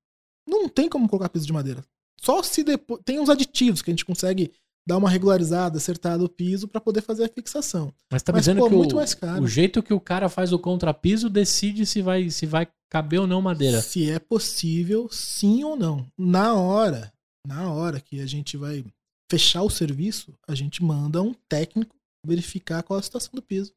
não 0.48 0.70
tem 0.70 0.88
como 0.88 1.10
colocar 1.10 1.30
piso 1.30 1.46
de 1.46 1.54
madeira. 1.54 1.84
Só 2.22 2.42
se 2.44 2.64
depois. 2.64 3.02
Tem 3.04 3.20
uns 3.20 3.30
aditivos 3.30 3.82
que 3.82 3.90
a 3.90 3.94
gente 3.94 4.06
consegue 4.06 4.52
dar 4.90 4.98
uma 4.98 5.10
regularizada, 5.10 5.78
acertada 5.78 6.24
o 6.24 6.28
piso 6.28 6.68
para 6.68 6.82
poder 6.82 7.02
fazer 7.02 7.26
a 7.26 7.30
fixação. 7.30 7.94
Mas 8.12 8.24
tá 8.24 8.32
me 8.32 8.38
Mas, 8.38 8.46
dizendo 8.46 8.62
pô, 8.62 8.70
que 8.70 8.76
muito 8.76 8.94
o, 8.94 8.96
mais 8.96 9.14
caro. 9.14 9.44
o 9.44 9.48
jeito 9.48 9.84
que 9.84 9.94
o 9.94 10.00
cara 10.00 10.28
faz 10.28 10.52
o 10.52 10.58
contrapiso 10.58 11.30
decide 11.30 11.86
se 11.86 12.02
vai, 12.02 12.32
se 12.32 12.48
vai 12.48 12.68
caber 12.90 13.20
ou 13.20 13.28
não 13.28 13.40
madeira. 13.40 13.82
Se 13.84 14.10
é 14.10 14.18
possível, 14.18 15.08
sim 15.12 15.64
ou 15.64 15.76
não. 15.76 16.04
Na 16.18 16.56
hora, 16.56 17.14
na 17.46 17.72
hora 17.72 18.02
que 18.02 18.20
a 18.20 18.26
gente 18.26 18.58
vai 18.58 18.84
fechar 19.32 19.62
o 19.62 19.70
serviço, 19.70 20.34
a 20.48 20.56
gente 20.56 20.84
manda 20.84 21.22
um 21.22 21.36
técnico 21.48 21.96
verificar 22.26 22.82
qual 22.82 23.00
a 23.00 23.04
situação 23.04 23.32
do 23.36 23.44
piso. 23.44 23.72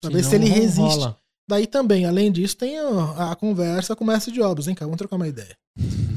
Pra 0.00 0.10
ver 0.10 0.24
se 0.24 0.34
ele 0.34 0.46
resiste. 0.48 0.80
rola. 0.80 1.20
Daí 1.48 1.66
também, 1.66 2.06
além 2.06 2.32
disso, 2.32 2.56
tem 2.56 2.78
a, 2.78 3.32
a 3.32 3.36
conversa 3.36 3.94
com 3.94 4.04
o 4.04 4.06
mestre 4.06 4.32
de 4.32 4.40
obras. 4.40 4.66
Vem 4.66 4.74
cá, 4.74 4.84
vamos 4.84 4.98
trocar 4.98 5.16
uma 5.16 5.28
ideia. 5.28 5.56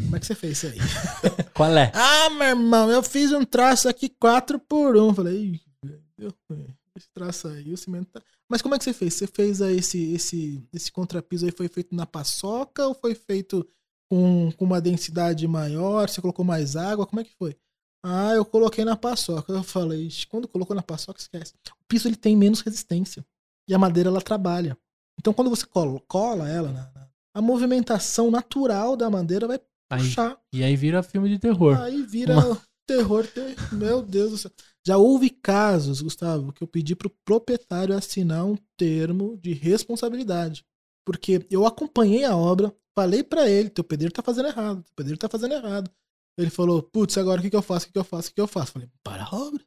Como 0.06 0.16
é 0.16 0.20
que 0.20 0.26
você 0.26 0.36
fez 0.36 0.64
isso 0.64 0.68
aí? 0.68 0.78
Qual 1.54 1.76
é? 1.78 1.92
ah, 1.94 2.30
meu 2.30 2.48
irmão, 2.48 2.90
eu 2.90 3.04
fiz 3.04 3.32
um 3.34 3.44
traço 3.44 3.90
aqui 3.90 4.08
4 4.08 4.58
por 4.60 4.96
1 4.96 5.14
Falei, 5.14 5.38
"Ih, 5.38 5.62
velho, 5.84 6.76
esse 6.96 7.10
traço 7.14 7.48
aí, 7.48 7.72
o 7.74 7.78
cimento 7.78 8.08
tá... 8.12 8.22
Mas 8.50 8.62
como 8.62 8.74
é 8.74 8.78
que 8.78 8.86
você 8.86 8.94
fez? 8.94 9.14
Você 9.14 9.28
fez 9.28 9.62
aí 9.62 9.78
esse, 9.78 10.14
esse, 10.14 10.68
esse 10.74 10.92
contrapiso 10.92 11.46
aí 11.46 11.52
foi 11.52 11.68
feito 11.68 11.94
na 11.94 12.06
paçoca 12.06 12.88
ou 12.88 12.94
foi 12.94 13.14
feito 13.14 13.68
com, 14.10 14.52
com 14.56 14.66
uma 14.66 14.80
densidade 14.80 15.46
maior? 15.48 16.10
Você 16.10 16.22
colocou 16.22 16.46
mais 16.46 16.76
água? 16.76 17.06
Como 17.06 17.20
é 17.20 17.24
que 17.24 17.36
foi? 17.38 17.56
Ah, 18.04 18.34
eu 18.34 18.46
coloquei 18.46 18.86
na 18.86 18.96
paçoca. 18.96 19.52
Eu 19.52 19.64
falei, 19.64 20.08
quando 20.30 20.48
colocou 20.48 20.76
na 20.76 20.82
paçoca, 20.82 21.20
esquece. 21.20 21.54
O 21.72 21.86
piso 21.88 22.08
ele 22.08 22.16
tem 22.16 22.36
menos 22.38 22.62
resistência. 22.62 23.26
E 23.68 23.74
a 23.74 23.78
madeira 23.78 24.10
ela 24.10 24.22
trabalha. 24.22 24.78
Então 25.20 25.34
quando 25.34 25.50
você 25.50 25.66
cola, 25.66 26.00
cola 26.08 26.48
ela, 26.50 26.72
na, 26.72 26.92
a 27.36 27.42
movimentação 27.42 28.30
natural 28.32 28.96
da 28.96 29.10
madeira 29.10 29.48
vai 29.48 29.60
Aí, 29.90 30.02
puxar. 30.02 30.38
e 30.54 30.64
aí 30.64 30.76
vira 30.76 31.02
filme 31.04 31.30
de 31.30 31.40
terror. 31.40 31.78
Aí 31.80 32.02
vira 32.04 32.34
Uma- 32.34 32.62
terror. 32.88 33.26
ter- 33.28 33.56
Meu 33.74 34.02
Deus 34.02 34.32
do 34.32 34.38
céu. 34.38 34.52
Já 34.86 34.98
houve 34.98 35.30
casos, 35.30 36.02
Gustavo, 36.02 36.54
que 36.54 36.64
eu 36.64 36.68
pedi 36.68 36.96
pro 36.96 37.10
proprietário 37.26 37.96
assinar 37.96 38.46
um 38.46 38.58
termo 38.78 39.38
de 39.38 39.54
responsabilidade. 39.54 40.64
Porque 41.06 41.46
eu 41.50 41.66
acompanhei 41.66 42.24
a 42.26 42.36
obra, 42.36 42.74
falei 42.98 43.24
pra 43.24 43.50
ele, 43.50 43.70
teu 43.70 43.84
pedreiro 43.84 44.14
tá 44.14 44.22
fazendo 44.22 44.48
errado, 44.48 44.84
teu 44.84 44.94
pedreiro 44.96 45.20
tá 45.20 45.28
fazendo 45.30 45.54
errado. 45.54 45.90
Ele 46.38 46.50
falou, 46.50 46.82
putz, 46.84 47.18
agora 47.18 47.40
o 47.40 47.44
que, 47.44 47.50
que 47.50 47.56
eu 47.56 47.62
faço? 47.62 47.86
O 47.86 47.88
que, 47.88 47.94
que 47.94 48.00
eu 48.00 48.04
faço? 48.04 48.28
O 48.28 48.32
que, 48.32 48.36
que 48.36 48.42
eu 48.42 48.48
faço? 48.48 48.74
Falei, 48.74 48.90
para 49.04 49.24
a 49.24 49.36
obra. 49.36 49.64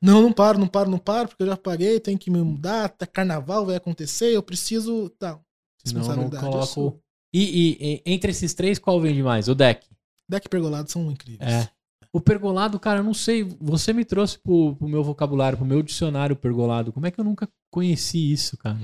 Não, 0.00 0.22
não 0.22 0.32
paro, 0.32 0.58
não 0.58 0.68
paro, 0.68 0.90
não 0.90 0.98
paro, 0.98 1.28
porque 1.28 1.42
eu 1.42 1.46
já 1.48 1.56
paguei, 1.56 2.00
tem 2.00 2.16
que 2.16 2.30
me 2.30 2.40
mudar, 2.42 2.88
tá, 2.88 3.06
carnaval 3.06 3.66
vai 3.66 3.76
acontecer, 3.76 4.32
eu 4.34 4.42
preciso. 4.42 5.08
Tal. 5.18 5.42
Senão 5.84 6.02
não 6.16 6.24
eu 6.24 6.30
coloco. 6.40 7.00
E, 7.34 7.42
e- 7.42 7.76
e 7.94 8.02
entre 8.06 8.30
esses 8.30 8.54
três, 8.54 8.78
qual 8.78 9.00
vende 9.00 9.22
mais? 9.22 9.48
O 9.48 9.54
deck. 9.54 9.86
Deck 10.28 10.48
pergolado 10.48 10.90
são 10.90 11.10
incríveis. 11.10 11.50
É. 11.52 11.70
O 12.12 12.20
pergolado, 12.20 12.80
cara, 12.80 13.00
eu 13.00 13.04
não 13.04 13.12
sei. 13.14 13.44
Você 13.60 13.92
me 13.92 14.04
trouxe 14.04 14.38
pro, 14.38 14.74
pro 14.76 14.88
meu 14.88 15.04
vocabulário, 15.04 15.58
pro 15.58 15.66
meu 15.66 15.82
dicionário 15.82 16.34
pergolado. 16.34 16.92
Como 16.92 17.06
é 17.06 17.10
que 17.10 17.20
eu 17.20 17.24
nunca 17.24 17.48
conheci 17.70 18.32
isso, 18.32 18.56
cara? 18.56 18.78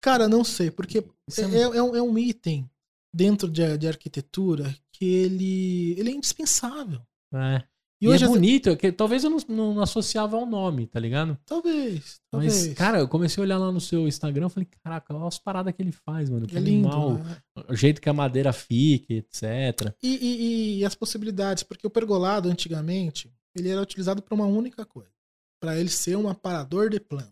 Cara, 0.00 0.28
não 0.28 0.44
sei, 0.44 0.70
porque 0.70 0.98
é, 0.98 1.02
é- 1.40 1.54
é- 1.58 1.76
é 1.76 1.82
um, 1.82 1.96
é 1.96 2.02
um 2.02 2.16
item 2.16 2.68
dentro 3.14 3.48
de, 3.50 3.76
de 3.78 3.88
arquitetura 3.88 4.74
que 4.92 5.04
ele, 5.04 5.94
ele 5.98 6.10
é 6.10 6.14
indispensável. 6.14 7.00
É. 7.34 7.64
E, 8.02 8.06
E, 8.06 8.08
hoje, 8.08 8.24
é 8.24 8.26
as- 8.26 8.32
bonito, 8.32 8.68
é 8.70 8.74
que 8.76 8.90
talvez 8.90 9.22
eu 9.22 9.30
não, 9.30 9.38
não 9.48 9.80
associava 9.80 10.36
ao 10.36 10.44
nome, 10.44 10.88
tá 10.88 10.98
ligado? 10.98 11.38
talvez, 11.46 12.20
Mas, 12.32 12.52
talvez. 12.56 12.74
cara, 12.74 12.98
eu 12.98 13.06
comecei 13.06 13.40
a 13.40 13.44
olhar 13.44 13.58
lá 13.58 13.70
no 13.70 13.80
seu 13.80 14.08
Instagram, 14.08 14.48
falei, 14.48 14.68
caraca, 14.82 15.14
olha 15.14 15.28
as 15.28 15.38
paradas 15.38 15.72
que 15.72 15.80
ele 15.80 15.92
faz, 15.92 16.28
mano. 16.28 16.46
Que 16.46 16.56
é 16.56 16.60
lindo. 16.60 16.88
animal. 16.88 17.14
né? 17.14 17.36
O 17.68 17.76
jeito 17.76 18.00
que 18.00 18.08
a 18.08 18.12
madeira 18.12 18.52
fica, 18.52 19.14
etc. 19.14 19.94
E, 20.02 20.16
e- 20.16 20.78
e 20.80 20.84
as 20.84 20.94
possibilidades, 20.96 21.62
porque 21.62 21.86
o 21.86 21.90
pergolado 21.90 22.48
antigamente 22.48 23.32
ele 23.56 23.68
era 23.68 23.80
utilizado 23.80 24.20
para 24.20 24.34
uma 24.34 24.46
única 24.46 24.84
coisa, 24.84 25.10
para 25.60 25.78
ele 25.78 25.88
ser 25.90 26.16
um 26.16 26.28
aparador 26.28 26.90
de 26.90 26.98
planta. 26.98 27.30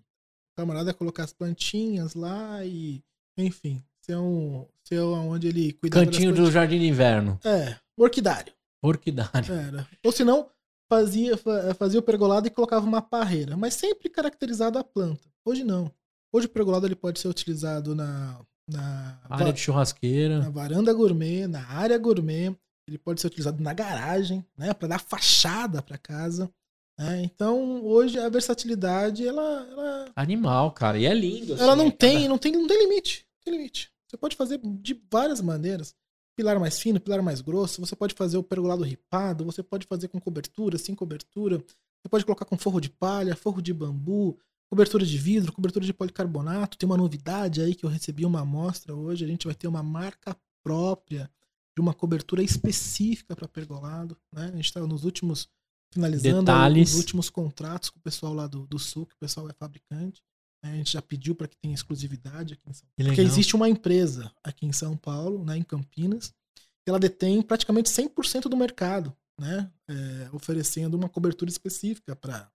O 0.52 0.56
camarada 0.60 0.90
ia 0.90 0.94
colocar 0.94 1.24
as 1.24 1.32
plantinhas 1.32 2.14
lá 2.14 2.64
e, 2.64 3.02
enfim, 3.36 3.82
ser 4.04 4.16
um 4.16 4.66
ser 4.86 5.00
onde 5.00 5.48
ele 5.48 5.72
cuidava 5.72 6.04
Cantinho 6.04 6.34
do. 6.34 6.50
Jardim 6.50 6.78
de 6.78 6.86
Inverno. 6.86 7.40
É, 7.44 7.76
orquidário. 7.96 8.52
Orquidário. 8.82 9.52
Era. 9.52 9.86
Ou 10.04 10.10
senão, 10.12 10.48
fazia, 10.90 11.36
fa- 11.36 11.72
fazia 11.74 12.00
o 12.00 12.02
pergolado 12.02 12.46
e 12.48 12.50
colocava 12.50 12.84
uma 12.84 13.00
parreira, 13.00 13.56
mas 13.56 13.74
sempre 13.74 14.08
caracterizado 14.10 14.76
a 14.78 14.84
planta. 14.84 15.28
Hoje 15.44 15.62
não. 15.64 15.90
Hoje 16.32 16.46
o 16.46 16.50
pergolado 16.50 16.86
ele 16.86 16.96
pode 16.96 17.18
ser 17.20 17.28
utilizado 17.28 17.94
na, 17.94 18.40
na, 18.68 19.20
Área 19.30 19.52
de 19.52 19.60
churrasqueira. 19.60 20.38
na 20.40 20.50
varanda 20.50 20.92
gourmet, 20.92 21.46
na 21.46 21.64
área 21.68 21.96
gourmet, 21.96 22.54
ele 22.88 22.98
pode 22.98 23.20
ser 23.20 23.28
utilizado 23.28 23.62
na 23.62 23.72
garagem, 23.72 24.44
né, 24.58 24.74
para 24.74 24.88
dar 24.88 25.00
fachada 25.00 25.80
para 25.82 25.96
casa. 25.96 26.50
né? 26.98 27.22
Então, 27.22 27.82
hoje 27.84 28.18
a 28.18 28.28
versatilidade 28.28 29.26
ela, 29.26 29.66
ela, 29.70 30.04
Animal, 30.16 30.72
cara. 30.72 30.98
E 30.98 31.06
é 31.06 31.14
lindo. 31.14 31.54
ela 31.54 31.72
assim, 31.72 31.82
não 31.82 31.86
é 31.88 31.90
tem, 31.90 32.14
cada- 32.16 32.28
não 32.28 32.38
tem, 32.38 32.52
não 32.52 32.66
tem 32.66 32.78
limite, 32.86 33.26
não 33.38 33.44
tem 33.44 33.54
limite. 33.58 33.90
Você 34.08 34.16
pode 34.16 34.34
fazer 34.36 34.60
de 34.62 35.00
várias 35.10 35.40
maneiras. 35.40 35.94
Pilar 36.36 36.58
mais 36.58 36.78
fino, 36.78 37.00
pilar 37.00 37.22
mais 37.22 37.40
grosso. 37.40 37.80
Você 37.80 37.94
pode 37.94 38.14
fazer 38.14 38.36
o 38.36 38.42
pergolado 38.42 38.82
ripado. 38.82 39.44
Você 39.44 39.62
pode 39.62 39.86
fazer 39.86 40.08
com 40.08 40.20
cobertura, 40.20 40.78
sem 40.78 40.94
cobertura. 40.94 41.58
Você 41.58 42.08
pode 42.08 42.24
colocar 42.24 42.44
com 42.44 42.56
forro 42.56 42.80
de 42.80 42.88
palha, 42.88 43.36
forro 43.36 43.60
de 43.60 43.74
bambu, 43.74 44.38
cobertura 44.70 45.04
de 45.04 45.18
vidro, 45.18 45.52
cobertura 45.52 45.84
de 45.84 45.92
policarbonato. 45.92 46.78
Tem 46.78 46.86
uma 46.88 46.96
novidade 46.96 47.60
aí 47.60 47.74
que 47.74 47.84
eu 47.84 47.90
recebi 47.90 48.24
uma 48.24 48.40
amostra 48.40 48.94
hoje. 48.94 49.24
A 49.24 49.28
gente 49.28 49.46
vai 49.46 49.54
ter 49.54 49.68
uma 49.68 49.82
marca 49.82 50.36
própria 50.62 51.30
de 51.76 51.80
uma 51.80 51.92
cobertura 51.92 52.42
específica 52.42 53.36
para 53.36 53.48
pergolado. 53.48 54.16
Né? 54.32 54.46
A 54.52 54.56
gente 54.56 54.64
está 54.64 54.80
nos 54.80 55.04
últimos 55.04 55.48
finalizando 55.92 56.42
Detalhes. 56.42 56.92
os 56.92 56.98
últimos 56.98 57.28
contratos 57.28 57.90
com 57.90 57.98
o 57.98 58.02
pessoal 58.02 58.32
lá 58.32 58.46
do, 58.46 58.66
do 58.66 58.78
sul, 58.78 59.06
que 59.06 59.14
o 59.14 59.18
pessoal 59.18 59.48
é 59.48 59.52
fabricante. 59.52 60.22
Né? 60.62 60.72
A 60.72 60.76
gente 60.76 60.92
já 60.92 61.02
pediu 61.02 61.34
para 61.34 61.48
que 61.48 61.56
tenha 61.56 61.74
exclusividade 61.74 62.54
aqui 62.54 62.68
em 62.68 62.72
São 62.72 62.88
Que 62.96 63.04
porque 63.04 63.20
legal. 63.20 63.26
existe 63.26 63.56
uma 63.56 63.68
empresa 63.68 64.32
aqui 64.42 64.66
em 64.66 64.72
São 64.72 64.96
Paulo, 64.96 65.44
né, 65.44 65.56
em 65.56 65.62
Campinas, 65.62 66.34
que 66.82 66.88
ela 66.88 66.98
detém 66.98 67.42
praticamente 67.42 67.90
100% 67.90 68.42
do 68.48 68.56
mercado, 68.56 69.14
né, 69.38 69.70
é, 69.88 70.28
oferecendo 70.32 70.94
uma 70.94 71.08
cobertura 71.08 71.50
específica 71.50 72.14
para 72.14 72.50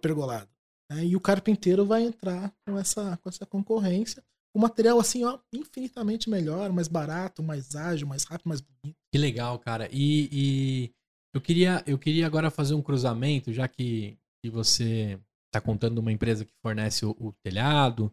pergolado. 0.00 0.50
né, 0.90 1.04
e 1.04 1.16
o 1.16 1.20
carpinteiro 1.20 1.84
vai 1.84 2.02
entrar 2.02 2.52
com 2.66 2.78
essa, 2.78 3.16
com 3.18 3.28
essa 3.28 3.44
concorrência. 3.44 4.22
O 4.54 4.58
material, 4.60 4.98
assim, 4.98 5.24
ó, 5.24 5.38
infinitamente 5.52 6.30
melhor, 6.30 6.72
mais 6.72 6.88
barato, 6.88 7.42
mais 7.42 7.76
ágil, 7.76 8.06
mais 8.08 8.24
rápido, 8.24 8.48
mais 8.48 8.60
bonito. 8.60 8.96
Que 9.12 9.18
legal, 9.18 9.58
cara. 9.58 9.88
E, 9.92 10.28
e 10.32 10.90
eu, 11.34 11.40
queria, 11.40 11.82
eu 11.86 11.98
queria 11.98 12.26
agora 12.26 12.50
fazer 12.50 12.74
um 12.74 12.82
cruzamento, 12.82 13.52
já 13.52 13.68
que, 13.68 14.16
que 14.42 14.50
você 14.50 15.20
está 15.48 15.60
contando 15.60 15.94
de 15.94 16.00
uma 16.00 16.12
empresa 16.12 16.44
que 16.44 16.52
fornece 16.62 17.04
o, 17.04 17.10
o 17.18 17.32
telhado, 17.42 18.12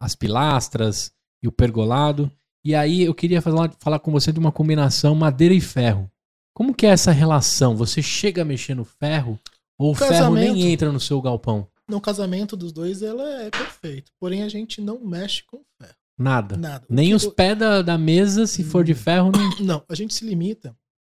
as 0.00 0.14
pilastras 0.14 1.12
e 1.42 1.48
o 1.48 1.52
pergolado. 1.52 2.30
E 2.64 2.74
aí 2.74 3.02
eu 3.02 3.14
queria 3.14 3.42
falar, 3.42 3.72
falar 3.80 3.98
com 3.98 4.10
você 4.10 4.32
de 4.32 4.38
uma 4.38 4.52
combinação 4.52 5.14
madeira 5.14 5.54
e 5.54 5.60
ferro. 5.60 6.10
Como 6.54 6.74
que 6.74 6.86
é 6.86 6.90
essa 6.90 7.12
relação? 7.12 7.76
Você 7.76 8.02
chega 8.02 8.42
a 8.42 8.44
mexer 8.44 8.74
no 8.74 8.84
ferro 8.84 9.38
ou 9.78 9.92
o 9.92 9.94
ferro 9.94 10.34
nem 10.34 10.70
entra 10.72 10.92
no 10.92 11.00
seu 11.00 11.20
galpão? 11.20 11.66
No 11.88 12.00
casamento 12.00 12.56
dos 12.56 12.72
dois, 12.72 13.02
ela 13.02 13.42
é 13.42 13.50
perfeito. 13.50 14.12
Porém, 14.18 14.42
a 14.42 14.48
gente 14.48 14.80
não 14.80 14.98
mexe 15.00 15.42
com 15.44 15.62
ferro. 15.80 15.94
Nada. 16.18 16.56
Nada. 16.56 16.86
Nem 16.88 17.08
que- 17.08 17.14
os 17.14 17.26
pés 17.26 17.58
da, 17.58 17.82
da 17.82 17.98
mesa, 17.98 18.46
se 18.46 18.62
for 18.62 18.84
de 18.84 18.94
ferro, 18.94 19.30
não. 19.32 19.42
Não, 19.60 19.84
a 19.88 19.94
gente 19.94 20.14
se 20.14 20.24
limita 20.24 20.76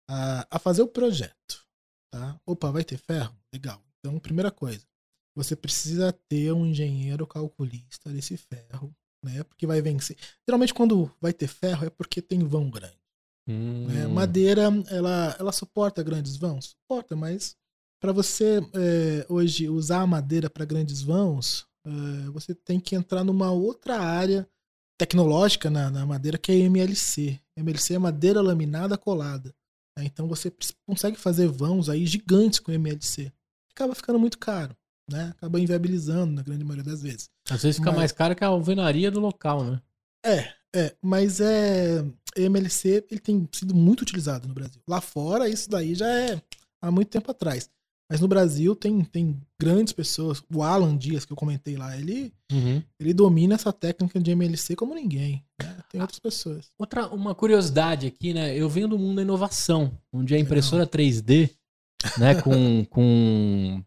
a, 0.09 0.47
a 0.49 0.59
fazer 0.59 0.81
o 0.81 0.87
projeto. 0.87 1.65
Tá? 2.11 2.39
Opa, 2.45 2.71
vai 2.71 2.83
ter 2.83 2.97
ferro? 2.97 3.35
Legal. 3.51 3.81
Então, 3.99 4.19
primeira 4.19 4.51
coisa, 4.51 4.85
você 5.35 5.55
precisa 5.55 6.13
ter 6.29 6.51
um 6.51 6.65
engenheiro 6.65 7.25
calculista 7.25 8.09
desse 8.11 8.37
ferro, 8.37 8.95
né? 9.23 9.43
Porque 9.43 9.65
vai 9.65 9.81
vencer. 9.81 10.17
Geralmente, 10.47 10.73
quando 10.73 11.11
vai 11.19 11.33
ter 11.33 11.47
ferro, 11.47 11.85
é 11.85 11.89
porque 11.89 12.21
tem 12.21 12.43
vão 12.43 12.69
grande. 12.69 12.97
né? 13.47 14.05
Hum. 14.07 14.13
Madeira, 14.13 14.63
ela, 14.89 15.35
ela 15.39 15.51
suporta 15.51 16.03
grandes 16.03 16.37
vãos? 16.37 16.75
Suporta, 16.77 17.15
mas 17.15 17.55
para 18.01 18.11
você 18.11 18.59
é, 18.73 19.25
hoje 19.29 19.69
usar 19.69 20.01
a 20.01 20.07
madeira 20.07 20.49
para 20.49 20.65
grandes 20.65 21.01
vãos, 21.01 21.65
é, 21.85 22.29
você 22.31 22.53
tem 22.53 22.79
que 22.79 22.95
entrar 22.95 23.23
numa 23.23 23.51
outra 23.51 23.99
área 23.99 24.47
tecnológica 24.97 25.69
na, 25.69 25.89
na 25.89 26.05
madeira 26.05 26.37
que 26.37 26.51
é 26.51 26.55
MLC. 26.55 27.39
MLC 27.57 27.95
é 27.95 27.99
madeira 27.99 28.41
laminada 28.41 28.97
colada. 28.97 29.53
né? 29.97 30.05
Então 30.05 30.27
você 30.27 30.53
consegue 30.85 31.17
fazer 31.17 31.47
vãos 31.47 31.89
aí 31.89 32.05
gigantes 32.05 32.59
com 32.59 32.71
MLC. 32.71 33.31
Acaba 33.71 33.95
ficando 33.95 34.19
muito 34.19 34.37
caro, 34.37 34.75
né? 35.09 35.31
Acaba 35.37 35.59
inviabilizando 35.59 36.33
na 36.33 36.41
grande 36.41 36.63
maioria 36.63 36.83
das 36.91 37.01
vezes. 37.01 37.29
Às 37.49 37.61
vezes 37.63 37.77
fica 37.77 37.91
Mas- 37.91 37.97
mais 37.97 38.11
caro 38.11 38.35
que 38.35 38.43
a 38.43 38.47
alvenaria 38.47 39.11
do 39.11 39.19
local, 39.19 39.63
né? 39.63 39.81
É, 40.25 40.49
é, 40.75 40.95
mas 41.01 41.39
é 41.41 42.03
MLC 42.37 43.05
ele 43.11 43.19
tem 43.19 43.47
sido 43.51 43.75
muito 43.75 44.01
utilizado 44.01 44.47
no 44.47 44.53
Brasil. 44.53 44.81
Lá 44.87 45.01
fora 45.01 45.49
isso 45.49 45.69
daí 45.69 45.93
já 45.95 46.07
é 46.07 46.41
há 46.81 46.89
muito 46.89 47.09
tempo 47.09 47.29
atrás. 47.29 47.69
Mas 48.09 48.19
no 48.21 48.27
Brasil 48.27 48.75
tem, 48.75 49.03
tem 49.03 49.41
grandes 49.59 49.91
pessoas. 49.93 50.43
O 50.53 50.61
Alan 50.61 50.95
Dias, 50.95 51.25
que 51.25 51.31
eu 51.31 51.37
comentei 51.37 51.75
lá, 51.77 51.97
ele, 51.97 52.31
ele 52.99 53.13
domina 53.13 53.55
essa 53.55 53.73
técnica 53.73 54.19
de 54.19 54.29
MLC 54.31 54.75
como 54.75 54.93
ninguém. 54.93 55.43
né? 55.59 55.77
Tem 55.89 55.99
outras 56.01 56.19
pessoas. 56.19 56.69
Outra, 56.77 57.07
uma 57.07 57.33
curiosidade 57.33 58.05
aqui, 58.05 58.33
né? 58.33 58.55
Eu 58.55 58.69
venho 58.69 58.87
do 58.87 58.99
mundo 58.99 59.15
da 59.15 59.21
inovação, 59.23 59.97
onde 60.11 60.33
a 60.33 60.37
Legal. 60.37 60.45
impressora 60.45 60.85
3D, 60.85 61.49
né, 62.17 62.39
com, 62.41 62.85
com 62.85 63.83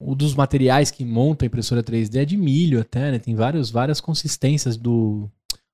um 0.00 0.14
dos 0.14 0.34
materiais 0.34 0.90
que 0.90 1.04
monta 1.04 1.44
a 1.44 1.46
impressora 1.46 1.82
3D 1.82 2.16
é 2.16 2.24
de 2.24 2.36
milho 2.36 2.80
até, 2.80 3.10
né? 3.10 3.18
Tem 3.18 3.34
vários, 3.34 3.70
várias 3.70 4.00
consistências 4.00 4.76
do, 4.76 5.30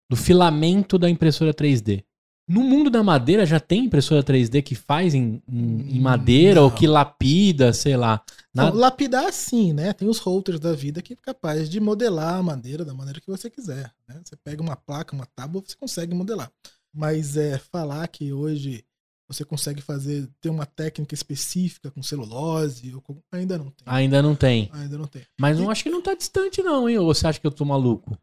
do 0.08 0.16
filamento 0.16 0.98
da 0.98 1.10
impressora 1.10 1.52
3D. 1.52 2.04
No 2.48 2.60
mundo 2.62 2.90
da 2.90 3.02
madeira 3.04 3.46
já 3.46 3.60
tem 3.60 3.84
impressora 3.84 4.22
3D 4.22 4.62
que 4.62 4.74
faz 4.74 5.14
em, 5.14 5.40
em- 5.48 5.96
em 5.96 6.00
madeira 6.00 6.60
ou 6.60 6.68
Não. 6.70 6.76
que 6.76 6.86
lapida, 6.88 7.72
sei 7.72 7.96
lá. 7.96 8.20
Então, 8.50 8.64
Nada- 8.66 8.76
lapidar 8.76 9.32
sim, 9.32 9.72
né? 9.72 9.92
Tem 9.92 10.08
os 10.08 10.18
routers 10.18 10.58
da 10.60 10.72
vida 10.72 11.00
que 11.00 11.12
é 11.12 11.16
capaz 11.16 11.70
de 11.70 11.78
modelar 11.80 12.34
a 12.34 12.42
madeira 12.42 12.84
da 12.84 12.92
maneira 12.92 13.20
que 13.20 13.30
você 13.30 13.48
quiser. 13.48 13.92
né? 14.08 14.20
Você 14.24 14.36
pega 14.36 14.60
uma 14.60 14.76
placa, 14.76 15.14
uma 15.14 15.26
tábua, 15.36 15.62
você 15.64 15.76
consegue 15.76 16.14
modelar. 16.14 16.50
Mas 16.92 17.36
é 17.36 17.58
falar 17.58 18.06
que 18.08 18.32
hoje 18.32 18.84
Você 19.32 19.44
consegue 19.44 19.80
fazer, 19.80 20.28
ter 20.40 20.50
uma 20.50 20.66
técnica 20.66 21.14
específica 21.14 21.90
com 21.90 22.02
celulose, 22.02 22.94
ou 22.94 23.00
com... 23.00 23.16
ainda 23.32 23.56
não 23.58 23.70
tem. 23.70 23.84
Ainda 23.86 24.20
não 24.22 24.34
tem. 24.34 24.70
Ainda 24.72 24.98
não 24.98 25.06
tem. 25.06 25.22
Mas 25.40 25.58
não 25.58 25.70
acho 25.70 25.82
que 25.82 25.90
não 25.90 26.02
tá 26.02 26.14
distante, 26.14 26.62
não, 26.62 26.88
hein? 26.88 26.98
Ou 26.98 27.06
você 27.14 27.26
acha 27.26 27.40
que 27.40 27.46
eu 27.46 27.50
tô 27.50 27.64
maluco? 27.64 28.16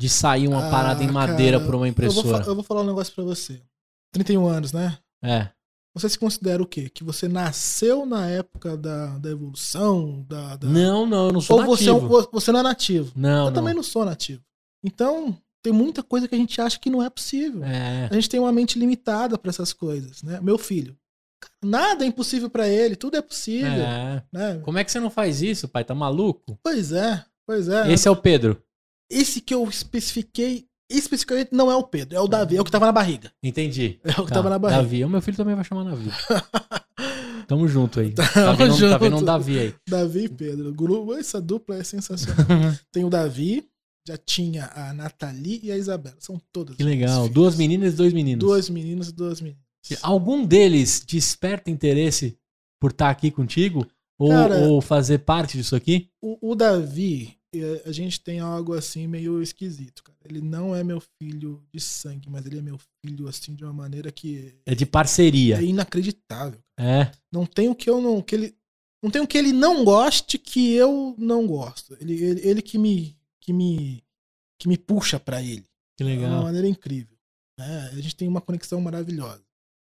De 0.00 0.08
sair 0.08 0.48
uma 0.48 0.66
Ah, 0.66 0.70
parada 0.70 1.04
em 1.04 1.10
madeira 1.10 1.58
cara, 1.58 1.68
pra 1.68 1.76
uma 1.76 1.86
Eu 1.88 1.92
vou, 1.92 2.06
impressora. 2.06 2.44
eu 2.46 2.54
vou 2.54 2.64
falar 2.64 2.82
um 2.82 2.86
negócio 2.86 3.14
pra 3.14 3.24
você. 3.24 3.60
31 4.12 4.46
anos, 4.46 4.72
né? 4.72 4.98
É. 5.22 5.48
Você 5.94 6.08
se 6.08 6.18
considera 6.18 6.62
o 6.62 6.66
quê? 6.66 6.88
Que 6.88 7.02
você 7.04 7.26
nasceu 7.28 8.06
na 8.06 8.26
época 8.28 8.76
da, 8.76 9.18
da 9.18 9.30
evolução? 9.30 10.24
Da, 10.28 10.56
da- 10.56 10.68
Não, 10.68 11.04
não, 11.04 11.26
eu 11.26 11.32
não 11.32 11.40
sou 11.40 11.58
Ou 11.60 11.66
você, 11.66 11.90
é 11.90 11.92
nativo. 11.92 12.28
você 12.32 12.52
não 12.52 12.60
é 12.60 12.62
nativo? 12.62 13.12
Não, 13.16 13.38
eu 13.38 13.44
não. 13.46 13.52
também 13.52 13.74
não 13.74 13.82
sou 13.82 14.04
nativo. 14.04 14.42
Então, 14.84 15.36
tem 15.62 15.72
muita 15.72 16.02
coisa 16.02 16.26
que 16.26 16.34
a 16.34 16.38
gente 16.38 16.60
acha 16.60 16.78
que 16.78 16.90
não 16.90 17.02
é 17.02 17.10
possível. 17.10 17.62
É. 17.64 18.08
A 18.10 18.14
gente 18.14 18.28
tem 18.28 18.40
uma 18.40 18.52
mente 18.52 18.78
limitada 18.78 19.36
pra 19.38 19.50
essas 19.50 19.72
coisas, 19.72 20.22
né? 20.22 20.40
Meu 20.40 20.58
filho. 20.58 20.96
Nada 21.64 22.04
é 22.04 22.08
impossível 22.08 22.50
pra 22.50 22.68
ele, 22.68 22.96
tudo 22.96 23.16
é 23.16 23.22
possível, 23.22 23.70
é. 23.70 24.22
né? 24.32 24.60
Como 24.62 24.78
é 24.78 24.84
que 24.84 24.92
você 24.92 25.00
não 25.00 25.10
faz 25.10 25.42
isso, 25.42 25.68
pai? 25.68 25.84
Tá 25.84 25.94
maluco? 25.94 26.58
Pois 26.62 26.92
é, 26.92 27.24
pois 27.46 27.68
é. 27.68 27.90
Esse 27.92 28.08
é 28.08 28.10
o 28.10 28.16
Pedro. 28.16 28.62
Esse 29.10 29.40
que 29.40 29.54
eu 29.54 29.64
especifiquei, 29.68 30.66
especificamente 30.88 31.50
não 31.52 31.70
é 31.70 31.76
o 31.76 31.82
Pedro, 31.82 32.16
é 32.16 32.20
o 32.20 32.28
Davi, 32.28 32.56
é 32.56 32.60
o 32.60 32.64
que 32.64 32.70
tava 32.70 32.86
na 32.86 32.92
barriga. 32.92 33.32
Entendi. 33.42 33.98
É 34.04 34.12
o 34.12 34.24
que 34.24 34.28
Tá, 34.28 34.36
tava 34.36 34.50
na 34.50 34.58
barriga. 34.58 34.82
Davi. 34.82 35.04
O 35.04 35.08
meu 35.08 35.20
filho 35.22 35.36
também 35.36 35.54
vai 35.54 35.64
chamar 35.64 35.84
Davi. 35.84 36.10
Tamo 37.48 37.66
junto 37.66 38.00
aí. 38.00 38.12
Tá 38.12 38.28
Tamo 38.28 38.56
vendo, 38.56 38.70
tá 38.70 38.76
junto. 38.76 38.98
vendo 39.00 39.16
um 39.16 39.24
Davi 39.24 39.58
aí. 39.58 39.74
Davi 39.88 40.24
e 40.24 40.28
Pedro. 40.28 40.74
Essa 41.18 41.40
dupla 41.40 41.76
é 41.76 41.82
sensacional. 41.82 42.46
Tem 42.92 43.04
o 43.04 43.10
Davi, 43.10 43.68
já 44.06 44.16
tinha 44.16 44.66
a 44.74 44.92
Nathalie 44.92 45.60
e 45.62 45.70
a 45.72 45.76
Isabela. 45.76 46.16
São 46.18 46.40
todas. 46.52 46.76
Que 46.76 46.82
legal. 46.84 47.20
minhas 47.20 47.32
Duas 47.34 47.54
filhas. 47.54 47.68
meninas 47.68 47.94
e 47.94 47.96
dois 47.96 48.12
meninos. 48.12 48.40
Duas 48.44 48.68
meninas 48.70 49.08
e 49.08 49.12
duas 49.12 49.40
meninas. 49.40 49.62
Algum 50.02 50.44
deles 50.44 51.02
desperta 51.06 51.70
interesse 51.70 52.36
por 52.80 52.90
estar 52.90 53.10
aqui 53.10 53.30
contigo? 53.30 53.86
Ou, 54.18 54.28
Cara- 54.28 54.58
ou 54.68 54.80
fazer 54.80 55.18
parte 55.20 55.56
disso 55.56 55.74
aqui? 55.74 56.10
O, 56.20 56.50
o 56.50 56.54
Davi, 56.54 57.34
eh, 57.54 57.82
a 57.86 57.92
gente 57.92 58.20
tem 58.20 58.38
algo 58.40 58.74
assim 58.74 59.06
meio 59.06 59.40
esquisito, 59.42 60.02
cara. 60.04 60.18
Ele 60.26 60.42
não 60.42 60.76
é 60.76 60.84
meu 60.84 61.02
filho 61.18 61.62
de 61.72 61.80
sangue, 61.80 62.28
mas 62.28 62.44
ele 62.44 62.58
é 62.58 62.62
meu 62.62 62.78
filho 63.04 63.26
assim 63.26 63.54
de 63.54 63.64
uma 63.64 63.72
maneira 63.72 64.12
que 64.12 64.54
É 64.66 64.74
de 64.74 64.84
parceria. 64.84 65.56
é 65.56 65.64
inacreditável. 65.64 66.60
É. 66.78 67.10
Não 67.32 67.46
tem 67.46 67.68
o 67.70 67.74
que 67.74 67.88
eu 67.88 68.00
não. 68.02 68.20
Que 68.20 68.34
ele, 68.34 68.54
não 69.02 69.10
tem 69.10 69.22
o 69.22 69.26
que 69.26 69.38
ele 69.38 69.52
não 69.52 69.82
goste 69.84 70.36
que 70.38 70.72
eu 70.74 71.14
não 71.16 71.46
gosto. 71.46 71.96
Ele, 71.98 72.12
ele, 72.22 72.40
ele 72.46 72.62
que 72.62 72.76
me. 72.76 73.16
Que 73.40 73.52
me. 73.52 74.02
que 74.58 74.68
me 74.68 74.76
puxa 74.78 75.18
pra 75.18 75.42
ele. 75.42 75.66
Que 75.96 76.04
De 76.04 76.10
uma 76.10 76.22
legal. 76.28 76.42
maneira 76.44 76.68
incrível. 76.68 77.16
né? 77.58 77.90
A 77.92 77.96
gente 78.00 78.16
tem 78.16 78.28
uma 78.28 78.40
conexão 78.40 78.80
maravilhosa. 78.80 79.42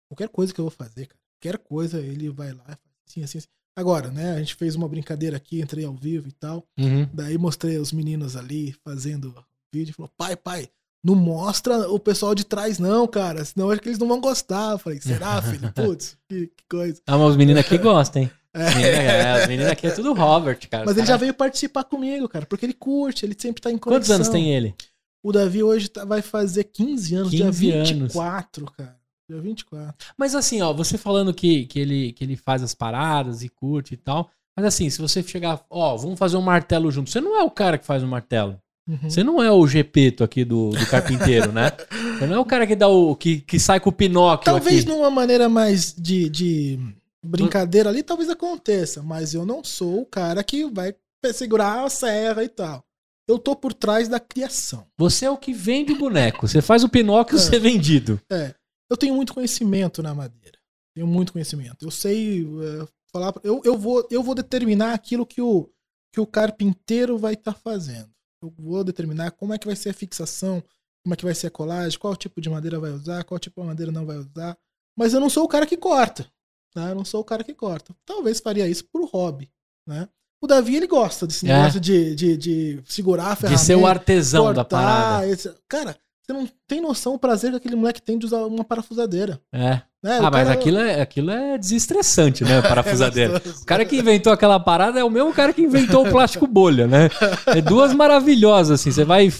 Qualquer 0.09 0.29
coisa 0.29 0.53
que 0.53 0.59
eu 0.59 0.65
vou 0.65 0.71
fazer, 0.71 1.07
cara. 1.07 1.19
Qualquer 1.39 1.57
coisa, 1.59 1.99
ele 1.99 2.29
vai 2.29 2.51
lá 2.53 2.63
e 2.63 2.67
faz 2.67 2.79
assim, 3.07 3.23
assim, 3.23 3.37
assim. 3.39 3.47
Agora, 3.77 4.09
né? 4.09 4.31
A 4.31 4.39
gente 4.39 4.55
fez 4.55 4.73
uma 4.75 4.87
brincadeira 4.87 5.37
aqui, 5.37 5.61
entrei 5.61 5.85
ao 5.85 5.93
vivo 5.93 6.27
e 6.27 6.31
tal. 6.31 6.63
Uhum. 6.79 7.07
Daí 7.13 7.37
mostrei 7.37 7.77
os 7.77 7.91
meninos 7.91 8.35
ali 8.35 8.71
fazendo 8.83 9.35
vídeo. 9.71 9.93
Falou, 9.93 10.11
pai, 10.17 10.35
pai, 10.35 10.67
não 11.03 11.13
mostra 11.13 11.87
o 11.91 11.99
pessoal 11.99 12.33
de 12.33 12.43
trás, 12.43 12.79
não, 12.79 13.07
cara. 13.07 13.45
Senão 13.45 13.69
acho 13.69 13.79
que 13.81 13.89
eles 13.89 13.99
não 13.99 14.07
vão 14.07 14.19
gostar. 14.19 14.71
Eu 14.71 14.79
falei, 14.79 14.99
será, 14.99 15.39
filho? 15.43 15.71
Putz, 15.73 16.17
que, 16.27 16.47
que 16.47 16.63
coisa. 16.67 16.99
Ah, 17.05 17.17
mas 17.19 17.29
os 17.31 17.37
meninos 17.37 17.63
aqui 17.63 17.77
gostam, 17.77 18.23
hein? 18.23 18.31
É. 18.57 19.37
É, 19.39 19.41
os 19.41 19.47
meninos 19.47 19.71
aqui 19.71 19.87
é 19.87 19.91
tudo 19.91 20.13
Robert, 20.13 20.59
cara. 20.69 20.85
Mas 20.85 20.97
ele 20.97 21.07
já 21.07 21.17
veio 21.17 21.33
participar 21.33 21.83
comigo, 21.83 22.27
cara, 22.27 22.45
porque 22.45 22.65
ele 22.65 22.73
curte, 22.73 23.25
ele 23.25 23.35
sempre 23.37 23.61
tá 23.61 23.71
em 23.71 23.77
conexão. 23.77 23.99
Quantos 23.99 24.11
anos 24.11 24.29
tem 24.29 24.53
ele? 24.53 24.75
O 25.23 25.31
Davi 25.31 25.63
hoje 25.63 25.89
tá- 25.89 26.05
vai 26.05 26.21
fazer 26.21 26.63
15 26.65 27.15
anos, 27.15 27.31
15 27.31 27.59
dia 27.65 27.75
anos. 27.75 27.89
24, 27.89 28.65
cara. 28.71 28.95
Dia 29.29 29.41
24. 29.41 29.93
Mas 30.17 30.33
assim, 30.35 30.61
ó, 30.61 30.71
você 30.73 30.97
falando 30.97 31.33
que, 31.33 31.65
que, 31.65 31.79
ele, 31.79 32.13
que 32.13 32.23
ele 32.23 32.37
faz 32.37 32.63
as 32.63 32.73
paradas 32.73 33.43
e 33.43 33.49
curte 33.49 33.93
e 33.93 33.97
tal. 33.97 34.29
Mas 34.55 34.65
assim, 34.65 34.89
se 34.89 34.99
você 35.01 35.21
chegar, 35.21 35.63
ó, 35.69 35.95
vamos 35.97 36.17
fazer 36.17 36.37
um 36.37 36.41
martelo 36.41 36.89
junto. 36.91 37.09
Você 37.09 37.19
não 37.19 37.37
é 37.37 37.43
o 37.43 37.51
cara 37.51 37.77
que 37.77 37.85
faz 37.85 38.01
o 38.01 38.07
martelo. 38.07 38.57
Uhum. 38.87 39.09
Você 39.09 39.21
não 39.21 39.43
é 39.43 39.51
o 39.51 39.67
Gepeto 39.67 40.23
aqui 40.23 40.45
do, 40.45 40.69
do 40.69 40.85
carpinteiro, 40.87 41.51
né? 41.51 41.71
Você 42.17 42.25
não 42.25 42.35
é 42.37 42.39
o 42.39 42.45
cara 42.45 42.65
que 42.65 42.73
dá 42.75 42.87
o. 42.87 43.13
que, 43.17 43.41
que 43.41 43.59
sai 43.59 43.81
com 43.81 43.89
o 43.89 43.93
Pinóquio 43.93 44.45
Talvez 44.45 44.79
aqui. 44.79 44.89
numa 44.89 45.11
maneira 45.11 45.49
mais 45.49 45.93
de, 45.93 46.29
de 46.29 46.79
brincadeira 47.23 47.89
ali, 47.89 48.03
talvez 48.03 48.29
aconteça, 48.29 49.01
mas 49.01 49.33
eu 49.33 49.45
não 49.45 49.63
sou 49.63 50.01
o 50.01 50.05
cara 50.05 50.43
que 50.43 50.65
vai 50.69 50.95
segurar 51.33 51.83
a 51.83 51.89
serra 51.89 52.43
e 52.43 52.49
tal. 52.49 52.83
Eu 53.27 53.37
tô 53.37 53.55
por 53.55 53.73
trás 53.73 54.07
da 54.07 54.19
criação. 54.19 54.87
Você 54.97 55.25
é 55.25 55.29
o 55.29 55.37
que 55.37 55.51
vende 55.51 55.93
boneco. 55.93 56.47
Você 56.47 56.61
faz 56.61 56.83
o 56.83 56.89
Pinóquio 56.89 57.37
É. 57.37 57.41
ser 57.41 57.59
vendido. 57.59 58.21
É, 58.31 58.55
eu 58.89 58.95
tenho 58.95 59.13
muito 59.13 59.33
conhecimento 59.33 60.01
na 60.01 60.15
madeira. 60.15 60.57
Tenho 60.95 61.05
muito 61.05 61.33
conhecimento. 61.33 61.85
Eu 61.85 61.91
sei 61.91 62.43
é, 62.43 62.87
falar. 63.11 63.33
Eu, 63.43 63.61
eu, 63.65 63.77
vou, 63.77 64.07
eu 64.09 64.23
vou 64.23 64.33
determinar 64.33 64.93
aquilo 64.93 65.25
que 65.25 65.41
o, 65.41 65.69
que 66.13 66.21
o 66.21 66.25
carpinteiro 66.25 67.17
vai 67.17 67.33
estar 67.33 67.53
fazendo. 67.53 68.09
Eu 68.41 68.53
vou 68.57 68.83
determinar 68.83 69.31
como 69.31 69.53
é 69.53 69.57
que 69.57 69.67
vai 69.67 69.75
ser 69.75 69.89
a 69.89 69.93
fixação, 69.93 70.63
como 71.03 71.13
é 71.13 71.17
que 71.17 71.25
vai 71.25 71.35
ser 71.35 71.47
a 71.47 71.51
colagem, 71.51 71.99
qual 71.99 72.15
tipo 72.15 72.39
de 72.39 72.49
madeira 72.49 72.79
vai 72.79 72.91
usar, 72.91 73.25
qual 73.25 73.39
tipo 73.39 73.59
de 73.59 73.67
madeira 73.67 73.91
não 73.91 74.05
vai 74.05 74.17
usar. 74.17 74.57
Mas 74.97 75.13
eu 75.13 75.19
não 75.19 75.29
sou 75.29 75.43
o 75.43 75.47
cara 75.49 75.65
que 75.65 75.75
corta. 75.75 76.25
Tá? 76.73 76.89
Eu 76.89 76.95
não 76.95 77.05
sou 77.05 77.21
o 77.21 77.23
cara 77.25 77.43
que 77.43 77.53
corta. 77.53 77.93
Talvez 78.05 78.39
faria 78.39 78.67
isso 78.67 78.85
por 78.91 79.07
hobby. 79.09 79.49
Né? 79.87 80.07
O 80.41 80.47
Davi, 80.47 80.75
ele 80.75 80.87
gosta 80.87 81.25
desse 81.25 81.49
É. 81.49 81.57
negócio 81.57 81.79
de, 81.79 82.13
de, 82.15 82.37
de 82.37 82.79
segurar 82.85 83.31
a 83.31 83.33
De 83.33 83.39
ferramenta 83.41 83.63
ser 83.63 83.75
o 83.75 83.87
artesão 83.87 84.45
da 84.53 84.63
cortar, 84.63 84.77
parada. 84.83 85.27
esse- 85.27 85.51
Cara, 85.67 85.95
você 86.21 86.33
não 86.33 86.47
tem 86.67 86.79
noção 86.81 87.13
o 87.15 87.19
prazer 87.19 87.51
que 87.51 87.57
aquele 87.57 87.75
moleque 87.75 88.01
tem 88.01 88.19
de 88.19 88.25
usar 88.25 88.45
uma 88.45 88.63
parafusadeira. 88.63 89.41
É. 89.51 89.81
Né? 90.03 90.17
Ah, 90.19 90.29
O 90.29 90.31
mas 90.31 90.31
cara- 90.47 90.51
aquilo 90.51 90.77
é, 90.77 91.01
aquilo 91.01 91.31
é 91.31 91.57
desestressante, 91.57 92.43
né? 92.43 92.61
Parafusadeira. 92.61 93.41
É. 93.43 93.49
O 93.49 93.65
cara 93.65 93.83
que 93.83 93.97
inventou 93.97 94.31
aquela 94.31 94.59
parada 94.59 94.99
é 94.99 95.03
o 95.03 95.09
mesmo 95.09 95.33
cara 95.33 95.51
que 95.53 95.61
inventou 95.63 96.05
o 96.05 96.09
plástico 96.11 96.45
bolha, 96.45 96.85
né? 96.85 97.09
É 97.47 97.59
duas 97.61 97.93
maravilhosas, 97.93 98.79
assim. 98.79 98.91
Você 98.91 99.03
vai 99.03 99.31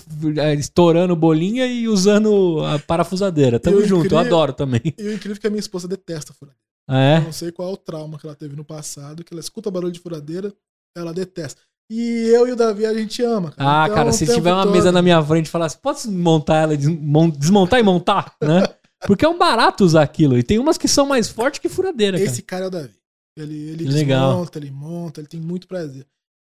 é, 0.42 0.54
estourando 0.56 1.16
bolinha 1.16 1.68
e 1.68 1.88
usando 1.88 2.64
a 2.66 2.80
parafusadeira. 2.80 3.60
Tamo 3.60 3.82
junto, 3.82 3.92
eu 3.94 3.98
incrível- 4.00 4.20
adoro 4.20 4.54
também. 4.54 4.82
E 4.98 5.04
o 5.04 5.14
incrível 5.14 5.36
é 5.38 5.40
que 5.40 5.48
a 5.48 5.50
minha 5.52 5.60
esposa 5.60 5.88
detesta 5.88 6.34
furadeira. 6.34 6.66
Ah, 6.88 6.96
Eu 6.96 7.00
é? 7.00 7.20
não 7.22 7.32
sei 7.34 7.52
qual 7.52 7.70
é 7.70 7.74
o 7.74 7.78
trauma 7.78 8.18
que 8.18 8.26
ela 8.26 8.36
teve 8.36 8.56
no 8.56 8.64
passado, 8.64 9.24
que 9.24 9.34
ela 9.34 9.42
escuta 9.42 9.70
barulho 9.70 9.92
de 9.92 10.00
furadeira, 10.00 10.54
ela 10.96 11.14
detesta. 11.14 11.62
E 11.90 12.30
eu 12.34 12.48
e 12.48 12.52
o 12.52 12.56
Davi 12.56 12.86
a 12.86 12.94
gente 12.94 13.22
ama. 13.24 13.54
Ah, 13.58 13.84
Então, 13.86 13.96
cara, 13.96 14.12
se 14.14 14.26
tiver 14.26 14.52
uma 14.54 14.64
todo- 14.64 14.74
mesa 14.74 14.92
na 14.92 15.02
minha 15.02 15.24
frente 15.24 15.46
e 15.46 15.50
falar 15.50 15.68
assim, 15.68 15.78
pode 15.82 16.00
desmontar 16.00 16.64
ela, 16.64 16.76
desmon- 16.78 17.30
desmontar 17.30 17.80
e 17.80 17.84
montar, 17.84 18.36
né? 18.42 18.64
Porque 19.06 19.24
é 19.24 19.30
um 19.30 19.38
barato 19.38 19.86
usar 19.86 20.02
aquilo. 20.04 20.38
E 20.38 20.44
tem 20.44 20.60
umas 20.60 20.78
que 20.78 20.88
são 20.88 21.06
mais 21.06 21.30
fortes 21.30 21.60
que 21.60 21.70
furadeira, 21.70 22.18
cara. 22.18 22.30
Esse 22.30 22.42
cara 22.42 22.66
é 22.66 22.68
o 22.68 22.72
Davi. 22.72 22.96
Ele, 23.38 23.56
ele 23.70 23.86
legal. 23.90 24.30
desmonta, 24.32 24.58
ele 24.60 24.72
monta, 24.72 25.22
ele 25.22 25.28
tem 25.28 25.40
muito 25.40 25.68
prazer. 25.68 26.06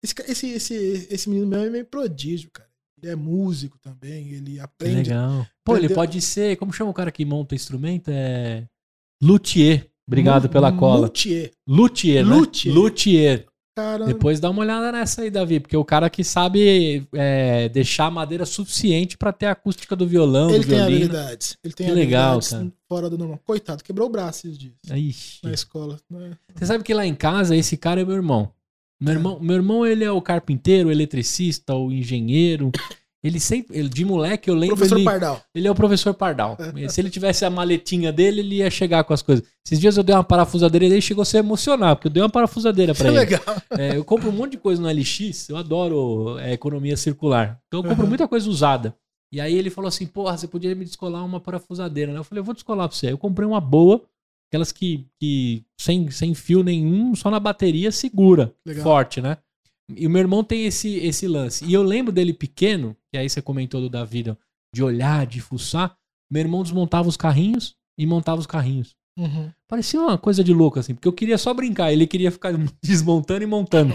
Esse, 0.04 0.14
esse, 0.28 0.48
esse, 0.50 1.08
esse 1.10 1.30
menino 1.30 1.48
meu 1.48 1.62
é 1.62 1.70
meio 1.70 1.86
prodígio, 1.86 2.52
cara. 2.52 2.70
Ele 3.02 3.12
é 3.12 3.16
músico 3.16 3.78
também, 3.80 4.30
ele 4.34 4.60
aprende. 4.60 5.10
legal. 5.10 5.48
Pô, 5.64 5.74
ele 5.78 5.86
Entendeu? 5.86 5.96
pode 5.96 6.22
ser. 6.22 6.58
Como 6.58 6.74
chama 6.74 6.92
o 6.92 6.94
cara 6.94 7.12
que 7.12 7.24
monta 7.26 7.56
instrumento? 7.56 8.10
É. 8.10 8.68
Luthier. 9.22 9.90
Obrigado 10.08 10.50
pela 10.50 10.72
cola. 10.72 11.02
Luthier. 11.08 11.52
Luthier, 11.68 12.26
né? 12.26 12.36
Luthier. 12.36 12.76
Luthier. 12.76 13.46
Cara, 13.76 14.06
Depois 14.06 14.40
dá 14.40 14.52
uma 14.52 14.62
olhada 14.62 14.92
nessa 14.92 15.24
aí, 15.24 15.32
Davi, 15.32 15.60
porque 15.60 15.76
o 15.76 15.84
cara 15.84 16.08
que 16.08 16.24
sabe 16.24 17.08
é, 17.12 17.68
deixar 17.70 18.12
madeira 18.12 18.46
suficiente 18.46 19.18
pra 19.18 19.34
ter 19.34 19.48
a 19.48 19.52
acústica 19.54 19.96
do 19.96 20.06
violão, 20.06 20.52
ele 20.52 20.60
do 20.60 20.68
tem 20.68 20.78
violino. 20.78 21.06
habilidades. 21.06 21.58
Ele 21.64 21.74
tem 21.74 21.88
Que 21.88 21.94
legal, 21.94 22.40
cara. 22.40 22.72
fora 22.88 23.10
do 23.10 23.18
normal. 23.18 23.40
Coitado, 23.44 23.84
quebrou 23.84 24.08
o 24.08 24.12
braço 24.12 24.46
esses 24.46 24.60
dias 24.60 24.74
Ixi. 24.92 25.40
na 25.44 25.52
escola. 25.54 25.98
né? 26.08 26.34
Você 26.54 26.68
sabe 26.68 26.84
que 26.84 26.94
lá 26.94 27.04
em 27.04 27.16
casa 27.16 27.56
esse 27.56 27.76
cara 27.76 28.00
é 28.02 28.06
meu 28.06 28.14
irmão. 28.16 28.52
Meu 29.02 29.14
É. 29.14 29.16
irmão, 29.18 29.40
meu 29.40 29.56
irmão 29.56 29.84
ele 29.88 30.04
é 30.04 30.12
o 30.12 30.22
carpinteiro, 30.22 30.90
o 30.90 30.92
eletricista, 30.92 31.74
o 31.74 31.92
engenheiro. 31.92 32.72
Ele 33.24 33.40
sempre, 33.40 33.78
ele, 33.80 33.88
de 33.88 34.04
moleque 34.04 34.50
eu 34.50 34.54
lembro 34.54 34.76
Professor 34.76 34.98
ele, 34.98 35.06
Pardal. 35.06 35.42
ele 35.56 35.68
é 35.68 35.72
o 35.72 35.76
professor 35.76 36.14
Pardal. 36.14 36.58
Se 36.90 37.00
ele 37.00 37.10
tivesse 37.10 37.46
a 37.46 37.50
maletinha 37.50 38.12
dele, 38.12 38.42
ele 38.42 38.56
ia 38.56 38.70
chegar 38.70 39.04
com 39.06 39.14
as 39.14 39.22
coisas. 39.22 39.46
Esses 39.66 39.80
dias 39.80 39.96
eu 39.96 40.04
dei 40.04 40.14
uma 40.14 40.26
parafusadeira 40.26 40.86
e 40.86 40.92
ele 40.92 41.02
chegou 41.02 41.22
a 41.22 41.26
se 41.26 41.38
emocionar, 41.38 41.96
porque 41.96 42.08
eu 42.08 42.12
dei 42.12 42.22
uma 42.22 42.30
parafusadeira 42.30 42.94
pra 42.94 43.06
Que 43.06 43.08
ele. 43.12 43.18
legal. 43.20 43.42
É, 43.78 43.96
eu 43.96 44.04
compro 44.04 44.28
um 44.30 44.34
monte 44.34 44.52
de 44.52 44.58
coisa 44.58 44.82
no 44.82 44.90
LX, 44.90 45.48
eu 45.48 45.56
adoro 45.56 46.38
é, 46.40 46.52
economia 46.52 46.98
circular. 46.98 47.60
Então 47.68 47.80
eu 47.80 47.84
compro 47.88 48.04
Uhum. 48.04 48.10
muita 48.10 48.28
coisa 48.28 48.50
usada. 48.50 48.94
E 49.32 49.40
aí 49.40 49.56
ele 49.56 49.70
falou 49.70 49.88
assim, 49.88 50.06
porra, 50.06 50.38
você 50.38 50.48
podia 50.48 50.76
me 50.76 50.84
descolar 50.84 51.24
uma 51.26 51.40
parafusadeira, 51.40 52.12
né? 52.12 52.20
Eu 52.20 52.24
falei, 52.26 52.42
eu 52.42 52.44
vou 52.46 52.54
descolar 52.54 52.90
pra 52.90 52.96
você. 52.98 53.10
Eu 53.12 53.18
comprei 53.18 53.48
uma 53.48 53.62
boa, 53.62 54.02
aquelas 54.52 54.72
que, 54.74 55.08
que 55.20 55.64
sem, 55.80 56.12
sem 56.12 56.34
fio 56.36 56.62
nenhum, 56.62 57.16
só 57.16 57.32
na 57.32 57.40
bateria, 57.40 57.90
segura, 57.92 58.54
Legal. 58.66 58.84
forte, 58.84 59.22
né? 59.22 59.38
E 59.96 60.06
o 60.06 60.10
meu 60.10 60.20
irmão 60.20 60.44
tem 60.44 60.66
esse, 60.66 60.98
esse 60.98 61.26
lance. 61.28 61.64
E 61.66 61.74
eu 61.74 61.82
lembro 61.84 62.12
dele 62.12 62.34
pequeno, 62.34 62.96
que 63.14 63.18
aí 63.20 63.30
você 63.30 63.44
comentou 63.44 63.80
do 63.80 63.92
Davi, 63.92 64.26
de 64.74 64.84
olhar, 64.84 65.28
de 65.28 65.40
fuçar. 65.40 65.96
Meu 66.32 66.42
irmão 66.42 66.64
desmontava 66.64 67.08
os 67.08 67.16
carrinhos 67.16 67.76
e 67.96 68.08
montava 68.08 68.42
os 68.42 68.48
carrinhos. 68.48 68.96
Uhum. 69.20 69.52
Parecia 69.70 70.02
uma 70.02 70.18
coisa 70.18 70.44
de 70.44 70.52
louco, 70.52 70.80
assim, 70.80 70.96
porque 70.96 71.08
eu 71.08 71.14
queria 71.14 71.38
só 71.38 71.54
brincar, 71.54 71.94
ele 71.94 72.08
queria 72.08 72.32
ficar 72.32 72.52
desmontando 72.84 73.44
e 73.44 73.46
montando. 73.46 73.94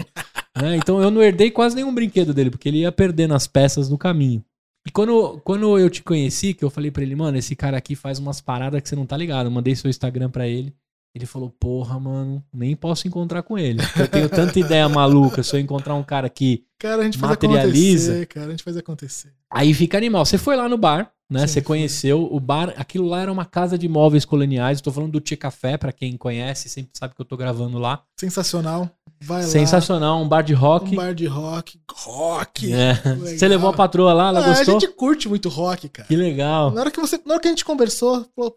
né? 0.55 0.77
Então 0.77 1.01
eu 1.01 1.11
não 1.11 1.21
herdei 1.21 1.51
quase 1.51 1.75
nenhum 1.75 1.93
brinquedo 1.93 2.33
dele, 2.33 2.49
porque 2.49 2.69
ele 2.69 2.77
ia 2.77 2.93
perdendo 2.93 3.33
as 3.33 3.45
peças 3.45 3.89
no 3.89 3.97
caminho. 3.97 4.41
E 4.87 4.91
quando, 4.91 5.41
quando 5.41 5.77
eu 5.77 5.89
te 5.89 6.01
conheci, 6.01 6.53
que 6.53 6.63
eu 6.63 6.69
falei 6.69 6.89
pra 6.89 7.03
ele, 7.03 7.13
mano, 7.13 7.37
esse 7.37 7.57
cara 7.57 7.75
aqui 7.75 7.93
faz 7.93 8.19
umas 8.19 8.39
paradas 8.39 8.81
que 8.81 8.87
você 8.87 8.95
não 8.95 9.05
tá 9.05 9.17
ligado. 9.17 9.47
Eu 9.47 9.51
mandei 9.51 9.75
seu 9.75 9.89
Instagram 9.89 10.29
pra 10.29 10.47
ele. 10.47 10.73
Ele 11.15 11.25
falou, 11.25 11.49
porra, 11.49 11.99
mano, 11.99 12.43
nem 12.53 12.75
posso 12.75 13.07
encontrar 13.07 13.41
com 13.43 13.57
ele. 13.57 13.81
Eu 13.97 14.07
tenho 14.07 14.29
tanta 14.29 14.59
ideia 14.59 14.87
maluca. 14.87 15.41
Se 15.41 15.55
eu 15.55 15.59
encontrar 15.59 15.95
um 15.95 16.03
cara 16.03 16.29
que 16.29 16.63
Cara, 16.77 17.01
a 17.01 17.05
gente 17.05 17.17
faz 17.17 17.31
Materializa. 17.31 18.11
acontecer, 18.11 18.25
cara. 18.27 18.45
A 18.47 18.49
gente 18.51 18.63
faz 18.63 18.77
acontecer. 18.77 19.33
Aí 19.51 19.73
fica 19.73 19.97
animal. 19.97 20.23
Você 20.23 20.37
foi 20.37 20.55
lá 20.55 20.69
no 20.69 20.77
bar, 20.77 21.11
né? 21.29 21.41
Sim, 21.41 21.53
Você 21.53 21.61
conheceu 21.61 22.27
o 22.31 22.39
bar. 22.39 22.73
Aquilo 22.77 23.07
lá 23.07 23.21
era 23.21 23.31
uma 23.31 23.43
casa 23.43 23.75
de 23.77 23.87
móveis 23.89 24.23
coloniais. 24.23 24.77
Eu 24.77 24.83
tô 24.83 24.91
falando 24.91 25.11
do 25.11 25.19
Tia 25.19 25.35
Café, 25.35 25.77
pra 25.77 25.91
quem 25.91 26.15
conhece, 26.15 26.69
sempre 26.69 26.91
sabe 26.93 27.15
que 27.15 27.21
eu 27.21 27.25
tô 27.25 27.35
gravando 27.35 27.79
lá. 27.79 28.03
Sensacional. 28.19 28.89
Vai 29.21 29.41
lá. 29.41 29.47
Sensacional, 29.47 30.21
um 30.21 30.27
bar 30.29 30.43
de 30.43 30.53
rock. 30.53 30.93
Um 30.93 30.95
bar 30.95 31.13
de 31.13 31.25
rock. 31.25 31.81
Rock! 31.91 32.71
É. 32.71 32.93
Você 33.35 33.47
levou 33.47 33.71
a 33.71 33.73
patroa 33.73 34.13
lá, 34.13 34.29
ela 34.29 34.39
Ah, 34.39 34.43
a 34.45 34.47
gostou? 34.55 34.79
gente 34.79 34.93
curte 34.93 35.27
muito 35.27 35.49
rock, 35.49 35.89
cara. 35.89 36.07
Que 36.07 36.15
legal. 36.15 36.71
Na 36.71 36.81
hora 36.81 36.91
que, 36.91 37.01
você, 37.01 37.19
na 37.25 37.33
hora 37.33 37.41
que 37.41 37.47
a 37.47 37.51
gente 37.51 37.65
conversou, 37.65 38.25
falou, 38.33 38.55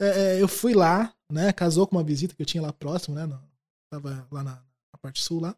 é, 0.00 0.36
é, 0.36 0.42
eu 0.42 0.48
fui 0.48 0.74
lá, 0.74 1.10
né? 1.32 1.52
Casou 1.52 1.86
com 1.86 1.96
uma 1.96 2.04
visita 2.04 2.34
que 2.34 2.42
eu 2.42 2.46
tinha 2.46 2.62
lá 2.62 2.72
próximo, 2.72 3.14
né? 3.14 3.26
no- 3.26 3.40
tava 3.90 4.26
lá 4.30 4.42
na, 4.42 4.52
na 4.52 4.98
parte 5.00 5.22
sul 5.22 5.40
lá. 5.40 5.54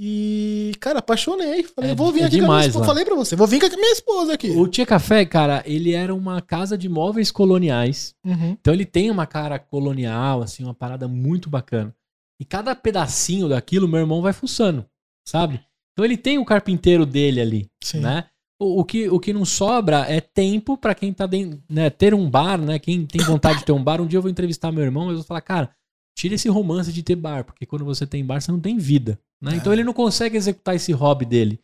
E, 0.00 0.72
cara, 0.80 1.00
apaixonei. 1.00 1.64
Falei, 1.64 1.90
É 1.90 1.94
vou 1.94 2.12
vir 2.12 2.22
é 2.22 2.26
aqui 2.26 2.38
com 2.38 2.44
a 2.44 2.56
minha 2.56 2.60
esposa. 2.66 2.78
lá. 2.80 2.86
Falei 2.86 3.04
pra 3.04 3.14
você, 3.16 3.34
vou 3.34 3.46
vir 3.48 3.58
com 3.60 3.66
a 3.66 3.70
minha 3.70 3.92
esposa 3.92 4.32
aqui. 4.34 4.50
O 4.50 4.68
Tia 4.68 4.86
Café, 4.86 5.24
cara, 5.26 5.62
ele 5.66 5.92
era 5.92 6.14
uma 6.14 6.40
casa 6.40 6.78
de 6.78 6.88
móveis 6.88 7.30
coloniais. 7.32 8.14
Uhum. 8.24 8.50
Então 8.60 8.72
ele 8.72 8.84
tem 8.86 9.10
uma 9.10 9.26
cara 9.26 9.58
colonial, 9.58 10.42
assim, 10.42 10.62
uma 10.62 10.74
parada 10.74 11.08
muito 11.08 11.50
bacana. 11.50 11.92
E 12.40 12.44
cada 12.44 12.74
pedacinho 12.76 13.48
daquilo, 13.48 13.88
meu 13.88 13.98
irmão 14.00 14.22
vai 14.22 14.32
fuçando, 14.32 14.86
sabe? 15.26 15.60
Então 15.92 16.04
ele 16.04 16.16
tem 16.16 16.38
o 16.38 16.44
carpinteiro 16.44 17.04
dele 17.04 17.40
ali, 17.40 17.70
Sim. 17.82 17.98
né? 17.98 18.26
O, 18.60 18.80
o 18.80 18.84
que, 18.84 19.08
o 19.08 19.20
que 19.20 19.32
não 19.32 19.44
sobra 19.44 20.00
é 20.08 20.20
tempo 20.20 20.76
pra 20.76 20.94
quem 20.94 21.12
tá 21.12 21.26
dentro, 21.26 21.62
né? 21.68 21.88
Ter 21.90 22.12
um 22.12 22.28
bar, 22.28 22.58
né? 22.60 22.78
Quem 22.78 23.06
tem 23.06 23.20
vontade 23.24 23.60
de 23.60 23.64
ter 23.64 23.72
um 23.72 23.82
bar. 23.82 24.00
Um 24.00 24.06
dia 24.06 24.18
eu 24.18 24.22
vou 24.22 24.30
entrevistar 24.30 24.72
meu 24.72 24.82
irmão, 24.82 25.04
mas 25.04 25.12
eu 25.12 25.18
vou 25.18 25.26
falar, 25.26 25.40
cara, 25.40 25.70
tira 26.16 26.34
esse 26.34 26.48
romance 26.48 26.92
de 26.92 27.02
ter 27.02 27.14
bar, 27.14 27.44
porque 27.44 27.64
quando 27.64 27.84
você 27.84 28.04
tem 28.06 28.24
bar, 28.24 28.40
você 28.40 28.50
não 28.50 28.58
tem 28.58 28.76
vida, 28.76 29.18
né? 29.40 29.54
Então 29.54 29.72
É. 29.72 29.76
ele 29.76 29.84
não 29.84 29.92
consegue 29.92 30.36
executar 30.36 30.74
esse 30.74 30.90
hobby 30.92 31.24
dele. 31.24 31.60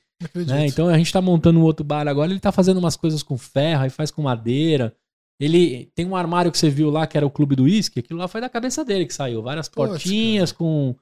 Né? 0.47 0.67
Então 0.69 0.87
a 0.89 0.97
gente 0.97 1.13
tá 1.13 1.21
montando 1.21 1.59
um 1.59 1.63
outro 1.65 1.85
bar 1.85 2.07
agora, 2.07 2.31
ele 2.31 2.39
tá 2.39 2.53
fazendo 2.53 2.79
umas 2.79 2.95
coisas 2.97 3.23
com 3.23 3.37
ferro, 3.37 3.83
aí 3.83 3.91
faz 3.91 4.13
com 4.13 4.23
madeira. 4.23 4.95
Ele 5.41 5.91
tem 5.97 6.07
um 6.07 6.15
armário 6.15 6.53
que 6.53 6.57
você 6.57 6.71
viu 6.71 6.89
lá, 6.91 7.09
que 7.09 7.17
era 7.17 7.27
o 7.27 7.31
clube 7.31 7.57
do 7.57 7.65
uísque, 7.65 7.99
aquilo 7.99 8.21
lá 8.21 8.29
foi 8.29 8.41
da 8.41 8.49
cabeça 8.49 8.85
dele 8.85 9.05
que 9.05 9.13
saiu. 9.13 9.43
Várias 9.43 9.69
Poxa, 9.69 9.89
portinhas 9.91 10.53
com, 10.53 10.95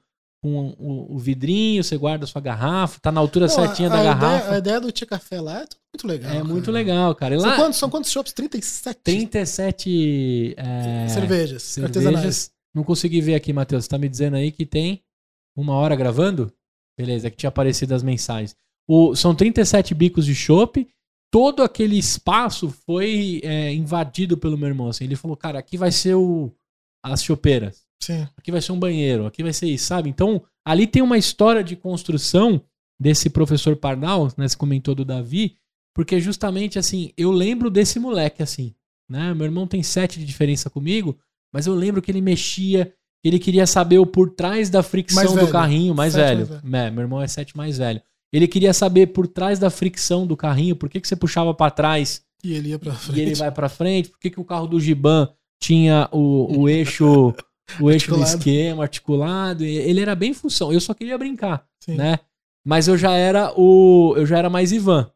com 0.43 0.75
o, 0.77 1.15
o 1.15 1.17
vidrinho, 1.17 1.81
você 1.81 1.97
guarda 1.97 2.25
a 2.25 2.27
sua 2.27 2.41
garrafa, 2.41 2.99
tá 2.99 3.13
na 3.13 3.21
altura 3.21 3.47
Não, 3.47 3.55
certinha 3.55 3.87
a, 3.87 3.91
da 3.91 3.99
a 4.01 4.03
garrafa. 4.03 4.37
Ideia, 4.39 4.51
a 4.51 4.57
ideia 4.57 4.81
do 4.81 4.91
Tia 4.91 5.07
Café 5.07 5.39
lá 5.39 5.61
é 5.61 5.65
muito 5.93 6.05
legal. 6.05 6.31
é 6.31 6.33
cara. 6.33 6.43
muito 6.43 6.71
legal, 6.71 7.15
cara. 7.15 7.35
E 7.35 7.39
São 7.39 7.49
lá, 7.49 7.55
quantos, 7.55 7.79
são 7.79 7.89
quantos 7.89 8.11
shops? 8.11 8.33
37 8.33 8.99
37 9.01 10.53
é, 10.57 11.07
cervejas, 11.07 11.77
artesanais. 11.77 12.15
cervejas. 12.19 12.51
Não 12.75 12.83
consegui 12.83 13.21
ver 13.21 13.35
aqui, 13.35 13.53
Matheus. 13.53 13.85
Você 13.85 13.89
tá 13.89 13.97
me 13.97 14.09
dizendo 14.09 14.35
aí 14.35 14.51
que 14.51 14.65
tem 14.65 15.01
uma 15.55 15.75
hora 15.75 15.95
gravando? 15.95 16.51
Beleza, 16.99 17.27
é 17.27 17.29
que 17.29 17.37
tinha 17.37 17.47
aparecido 17.47 17.95
as 17.95 18.03
mensagens. 18.03 18.53
O, 18.85 19.15
são 19.15 19.33
37 19.33 19.95
bicos 19.95 20.25
de 20.25 20.35
chopp. 20.35 20.85
Todo 21.31 21.63
aquele 21.63 21.97
espaço 21.97 22.69
foi 22.85 23.39
é, 23.43 23.73
invadido 23.73 24.37
pelo 24.37 24.57
meu 24.57 24.67
irmão. 24.67 24.89
Assim. 24.89 25.05
Ele 25.05 25.15
falou, 25.15 25.37
cara, 25.37 25.57
aqui 25.57 25.77
vai 25.77 25.91
ser 25.91 26.15
o, 26.15 26.51
as 27.01 27.23
chopeiras. 27.23 27.85
Sim. 28.05 28.27
Aqui 28.37 28.51
vai 28.51 28.61
ser 28.61 28.71
um 28.71 28.79
banheiro. 28.79 29.25
Aqui 29.25 29.41
vai 29.43 29.53
ser 29.53 29.67
isso, 29.67 29.85
sabe? 29.85 30.09
Então, 30.09 30.41
ali 30.65 30.85
tem 30.87 31.01
uma 31.01 31.17
história 31.17 31.63
de 31.63 31.75
construção 31.75 32.61
desse 32.99 33.29
professor 33.29 33.75
Pardal, 33.75 34.31
né? 34.37 34.47
Você 34.47 34.55
comentou 34.57 34.93
do 34.95 35.05
Davi. 35.05 35.55
Porque 35.95 36.19
justamente, 36.19 36.79
assim, 36.79 37.11
eu 37.15 37.31
lembro 37.31 37.69
desse 37.69 37.99
moleque, 37.99 38.41
assim. 38.41 38.73
Né? 39.09 39.33
Meu 39.33 39.45
irmão 39.45 39.67
tem 39.67 39.83
sete 39.83 40.19
de 40.19 40.25
diferença 40.25 40.69
comigo. 40.69 41.17
Mas 41.53 41.67
eu 41.67 41.75
lembro 41.75 42.01
que 42.01 42.09
ele 42.09 42.21
mexia, 42.21 42.91
ele 43.23 43.37
queria 43.37 43.67
saber 43.67 43.99
o 43.99 44.05
por 44.05 44.31
trás 44.31 44.69
da 44.71 44.81
fricção 44.81 45.23
do 45.27 45.35
velho. 45.35 45.51
carrinho, 45.51 45.93
mais 45.93 46.13
Sete 46.13 46.37
velho. 46.45 46.61
mais 46.63 46.85
É, 46.85 46.89
meu 46.89 47.01
irmão 47.01 47.21
é 47.21 47.27
sete 47.27 47.55
mais 47.55 47.77
velho. 47.77 48.01
Ele 48.33 48.47
queria 48.47 48.73
saber 48.73 49.07
por 49.07 49.27
trás 49.27 49.59
da 49.59 49.69
fricção 49.69 50.25
do 50.25 50.35
carrinho, 50.35 50.75
por 50.75 50.89
que, 50.89 50.99
que 50.99 51.07
você 51.07 51.15
puxava 51.15 51.53
pra 51.53 51.69
trás 51.69 52.23
E 52.43 52.53
ele 52.53 52.69
ia 52.69 52.79
pra 52.79 52.93
frente. 52.93 53.19
e 53.19 53.21
ele 53.21 53.35
vai 53.35 53.51
pra 53.51 53.69
frente, 53.69 54.09
por 54.09 54.19
que, 54.19 54.31
que 54.31 54.39
o 54.39 54.43
carro 54.43 54.65
do 54.65 54.79
Giban 54.79 55.29
tinha 55.61 56.09
o, 56.11 56.61
o 56.61 56.67
eixo 56.69 57.31
o 57.79 57.89
eixo 57.91 58.11
Articulado. 58.11 58.37
esquema 58.37 58.83
articulado, 58.83 59.63
ele 59.63 60.01
era 60.01 60.15
bem 60.15 60.33
função. 60.33 60.71
Eu 60.71 60.79
só 60.79 60.93
queria 60.93 61.17
brincar, 61.17 61.65
Sim. 61.83 61.95
né? 61.95 62.19
Mas 62.65 62.87
eu 62.87 62.97
já 62.97 63.11
era 63.13 63.53
o 63.57 64.13
eu 64.17 64.25
já 64.25 64.37
era 64.37 64.49
mais 64.49 64.71
Ivan, 64.71 65.09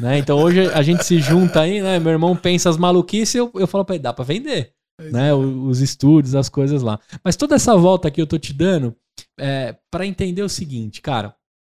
né? 0.00 0.18
Então 0.18 0.38
hoje 0.38 0.66
a 0.72 0.82
gente 0.82 1.04
se 1.04 1.18
junta 1.18 1.60
aí, 1.62 1.80
né? 1.82 1.98
Meu 1.98 2.12
irmão 2.12 2.34
pensa 2.36 2.70
as 2.70 2.76
maluquices, 2.76 3.34
eu, 3.34 3.50
eu 3.54 3.66
falo 3.66 3.84
pra 3.84 3.94
ele, 3.96 4.02
dá 4.02 4.12
pra 4.12 4.24
vender 4.24 4.72
né, 5.12 5.28
é. 5.30 5.34
o- 5.34 5.66
os 5.66 5.80
estúdios, 5.80 6.34
as 6.34 6.48
coisas 6.48 6.80
lá. 6.82 6.98
Mas 7.22 7.36
toda 7.36 7.54
essa 7.56 7.76
volta 7.76 8.10
que 8.10 8.20
eu 8.20 8.26
tô 8.26 8.38
te 8.38 8.52
dando 8.52 8.94
é 9.38 9.76
para 9.90 10.06
entender 10.06 10.42
o 10.42 10.48
seguinte, 10.48 11.00
cara, 11.02 11.34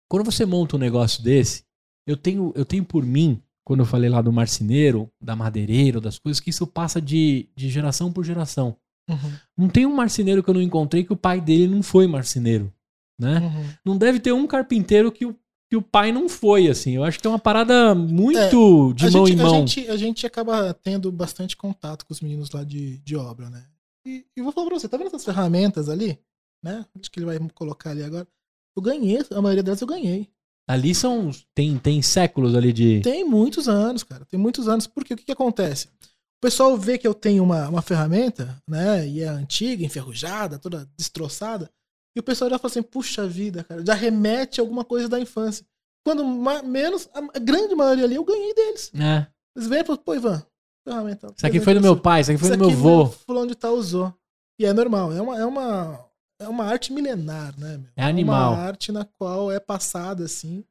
quando 0.10 0.24
você 0.24 0.46
monta 0.46 0.76
um 0.76 0.80
negócio 0.80 1.22
desse, 1.24 1.64
eu 2.08 2.16
tenho, 2.16 2.54
eu 2.56 2.64
tenho 2.64 2.86
por 2.86 3.04
mim, 3.06 3.42
quando 3.66 3.80
eu 3.82 3.86
falei 3.86 4.10
lá 4.10 4.22
do 4.22 4.32
marceneiro, 4.32 5.10
da 5.22 5.36
madeireira, 5.36 6.00
das 6.00 6.18
coisas, 6.18 6.40
que 6.40 6.52
isso 6.52 6.66
passa 6.66 7.02
de, 7.02 7.50
de 7.56 7.70
geração 7.70 8.12
por 8.14 8.24
geração. 8.24 8.78
Uhum, 9.10 9.32
Não 9.58 9.70
tem 9.70 9.86
um 9.86 9.96
marceneiro 9.96 10.44
que 10.44 10.50
eu 10.50 10.54
não 10.54 10.62
encontrei 10.62 11.04
que 11.04 11.14
o 11.14 11.18
pai 11.18 11.40
dele 11.40 11.68
não 11.68 11.82
foi 11.82 12.08
marceneiro, 12.08 12.74
né? 13.18 13.40
uhum. 13.40 13.74
Não 13.86 13.98
deve 13.98 14.20
ter 14.20 14.34
um 14.34 14.46
carpinteiro 14.46 15.12
que 15.12 15.26
o, 15.26 15.36
que 15.70 15.76
o 15.76 15.82
pai 15.82 16.12
não 16.12 16.28
foi, 16.28 16.68
assim. 16.68 16.96
Eu 16.96 17.04
acho 17.04 17.20
que 17.20 17.26
é 17.28 17.30
uma 17.30 17.40
parada 17.40 17.94
muito 17.96 18.94
de 18.94 19.08
a 19.08 19.12
mão 19.12 19.26
gente, 19.26 19.38
em 19.38 19.42
mão. 19.42 19.56
A 19.56 19.60
gente, 19.60 19.90
a 19.90 19.98
gente 19.98 20.26
acaba 20.26 20.74
tendo 20.74 21.12
bastante 21.12 21.56
contato 21.56 22.06
com 22.06 22.14
os 22.14 22.22
meninos 22.22 22.52
lá 22.52 22.64
de, 22.64 22.98
de 23.00 23.16
obra, 23.16 23.50
né? 23.50 23.64
E, 24.06 24.26
e 24.36 24.42
vou 24.42 24.52
falar 24.52 24.68
pra 24.68 24.80
você, 24.80 24.88
tá 24.88 24.98
vendo 24.98 25.08
essas 25.08 25.26
ferramentas 25.26 25.90
ali? 25.90 26.18
Né? 26.64 26.86
Acho 27.00 27.12
que 27.12 27.20
ele 27.20 27.26
vai 27.26 27.40
colocar 27.54 27.92
ali 27.92 28.04
agora. 28.04 28.28
Eu 28.76 28.82
ganhei, 28.82 29.20
a 29.32 29.42
maioria 29.42 29.64
delas 29.64 29.82
eu 29.82 29.88
ganhei. 29.88 30.30
Ali 30.68 30.94
são. 30.94 31.32
Tem, 31.56 31.78
tem 31.78 32.02
séculos 32.02 32.54
ali 32.54 32.74
de. 32.74 33.00
Tem 33.02 33.24
muitos 33.24 33.70
anos, 33.70 34.04
cara. 34.04 34.26
Tem 34.26 34.40
muitos 34.40 34.68
anos. 34.68 34.86
Porque 34.86 35.14
o 35.14 35.18
que, 35.18 35.24
que 35.24 35.32
acontece? 35.32 35.90
O 36.38 36.42
pessoal 36.42 36.78
vê 36.78 36.98
que 36.98 37.08
eu 37.08 37.16
tenho 37.16 37.44
uma, 37.44 37.68
uma 37.68 37.82
ferramenta, 37.82 38.62
né? 38.68 39.08
E 39.08 39.22
é 39.22 39.28
antiga, 39.28 39.84
enferrujada, 39.84 40.60
toda 40.60 40.88
destroçada. 40.96 41.70
E 42.16 42.20
o 42.20 42.24
pessoal 42.24 42.50
já 42.50 42.60
fala 42.60 42.72
assim, 42.72 42.84
puxa 42.84 43.28
vida, 43.28 43.64
cara, 43.64 43.84
já 43.86 43.94
remete 43.94 44.60
a 44.60 44.64
alguma 44.64 44.86
coisa 44.86 45.10
da 45.10 45.20
infância. 45.20 45.66
Quando 46.06 46.24
menos, 46.64 47.10
a, 47.14 47.40
grande 47.40 47.76
maioria 47.76 48.06
ali 48.06 48.16
eu 48.16 48.24
ganhei 48.24 48.54
deles. 48.54 48.92
É. 48.94 49.28
Eles 49.56 49.68
vêm 49.68 49.82
e 49.82 49.84
falam, 49.84 50.02
pô, 50.02 50.16
Ivan, 50.16 50.44
ferramenta. 50.88 51.34
Isso 51.36 51.46
aqui 51.46 51.60
foi 51.60 51.74
do 51.74 51.82
meu 51.82 52.00
pai, 52.00 52.22
isso 52.22 52.32
aqui 52.32 52.40
foi 52.40 52.52
do 52.52 52.58
meu 52.58 52.70
avô. 52.70 53.08
Fulano 53.08 53.48
de 53.48 53.56
tal 53.56 53.74
usou. 53.74 54.14
E 54.60 54.66
é 54.66 54.74
normal, 54.74 55.12
é 55.12 55.22
uma, 55.22 55.38
é 55.38 55.46
uma, 55.46 56.08
é 56.40 56.48
uma 56.48 56.66
arte 56.66 56.94
milenar, 56.94 57.60
né? 57.60 57.78
Meu? 57.78 57.90
É 57.96 58.04
animal. 58.04 58.54
uma 58.54 58.62
arte 58.62 58.92
na 58.92 59.06
qual 59.06 59.52
é 59.52 59.60
passada 59.60 60.24
assim. 60.24 60.64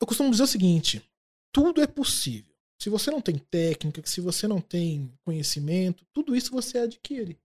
Eu 0.00 0.06
costumo 0.06 0.30
dizer 0.30 0.44
o 0.44 0.46
seguinte: 0.46 1.02
tudo 1.52 1.82
é 1.82 1.86
possível. 1.86 2.47
Se 2.80 2.88
você 2.88 3.10
não 3.10 3.20
tem 3.20 3.36
técnica, 3.36 4.02
se 4.06 4.20
você 4.20 4.46
não 4.46 4.60
tem 4.60 5.12
conhecimento, 5.24 6.06
tudo 6.12 6.36
isso 6.36 6.52
você 6.52 6.78
adquire. 6.78 7.38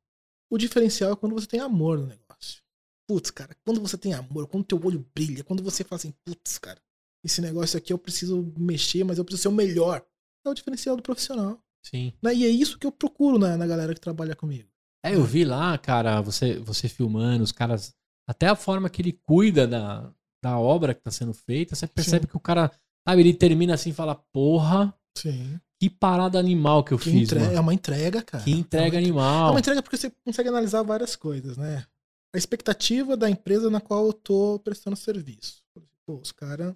O 0.52 0.58
diferencial 0.58 1.14
é 1.14 1.16
quando 1.16 1.34
você 1.34 1.48
tem 1.48 1.60
amor 1.60 1.98
no 1.98 2.06
negócio. 2.06 2.62
Putz, 3.08 3.32
cara, 3.32 3.56
quando 3.66 3.82
você 3.82 3.98
tem 3.98 4.14
amor, 4.14 4.48
quando 4.48 4.64
teu 4.64 4.80
olho 4.84 5.06
brilha, 5.14 5.44
quando 5.44 5.64
você 5.64 5.84
fala 5.84 5.98
assim, 5.98 6.14
putz, 6.24 6.58
cara, 6.58 6.80
esse 7.26 7.42
negócio 7.42 7.78
aqui 7.78 7.92
eu 7.92 7.98
preciso 7.98 8.54
mexer, 8.58 9.04
mas 9.04 9.18
eu 9.18 9.26
preciso 9.26 9.44
ser 9.44 9.48
o 9.48 9.54
melhor. 9.54 10.06
É 10.46 10.50
o 10.50 10.54
diferencial 10.54 10.96
do 10.96 11.02
profissional. 11.02 11.60
Sim. 11.84 12.14
Né? 12.22 12.36
E 12.36 12.46
é 12.46 12.50
isso 12.50 12.78
que 12.78 12.86
eu 12.86 12.92
procuro 12.92 13.40
na, 13.40 13.58
na 13.58 13.66
galera 13.66 13.94
que 13.94 14.02
trabalha 14.02 14.36
comigo. 14.36 14.70
É, 15.06 15.16
eu 15.16 15.24
vi 15.24 15.44
lá, 15.44 15.78
cara, 15.78 16.22
você, 16.22 16.60
você 16.60 16.88
filmando, 16.88 17.44
os 17.44 17.52
caras. 17.52 17.94
Até 18.28 18.48
a 18.48 18.56
forma 18.56 18.90
que 18.90 19.02
ele 19.02 19.20
cuida 19.28 19.68
da, 19.68 20.14
da 20.42 20.58
obra 20.58 20.94
que 20.94 21.02
tá 21.02 21.12
sendo 21.12 21.34
feita, 21.34 21.76
você 21.76 21.88
percebe 21.88 22.26
Sim. 22.26 22.30
que 22.30 22.38
o 22.38 22.40
cara, 22.40 22.72
sabe, 23.08 23.22
ele 23.22 23.34
termina 23.34 23.74
assim 23.74 23.90
e 23.90 23.94
fala: 23.94 24.16
Porra, 24.32 24.98
Sim. 25.18 25.60
que 25.80 25.90
parada 25.90 26.40
animal 26.40 26.84
que 26.84 26.94
eu 26.94 26.98
Que 26.98 27.12
fiz, 27.12 27.32
entre- 27.32 27.54
É 27.56 27.60
uma 27.60 27.74
entrega, 27.74 28.22
cara. 28.22 28.44
Que 28.44 28.52
entrega 28.52 28.88
é 28.88 28.90
uma, 28.92 28.96
É 28.96 29.04
animal. 29.04 29.52
uma 29.52 29.60
entrega 29.60 29.82
porque 29.84 29.98
você 29.98 30.12
consegue 30.26 30.50
analisar 30.50 30.82
várias 30.84 31.16
coisas, 31.16 31.58
né? 31.58 31.86
A 32.34 32.38
expectativa 32.38 33.16
da 33.16 33.30
empresa 33.30 33.70
na 33.70 33.80
qual 33.82 34.08
eu 34.08 34.14
tô 34.14 34.60
prestando 34.60 34.96
serviço. 34.96 35.62
Pô, 36.06 36.16
os 36.18 36.32
caras 36.32 36.74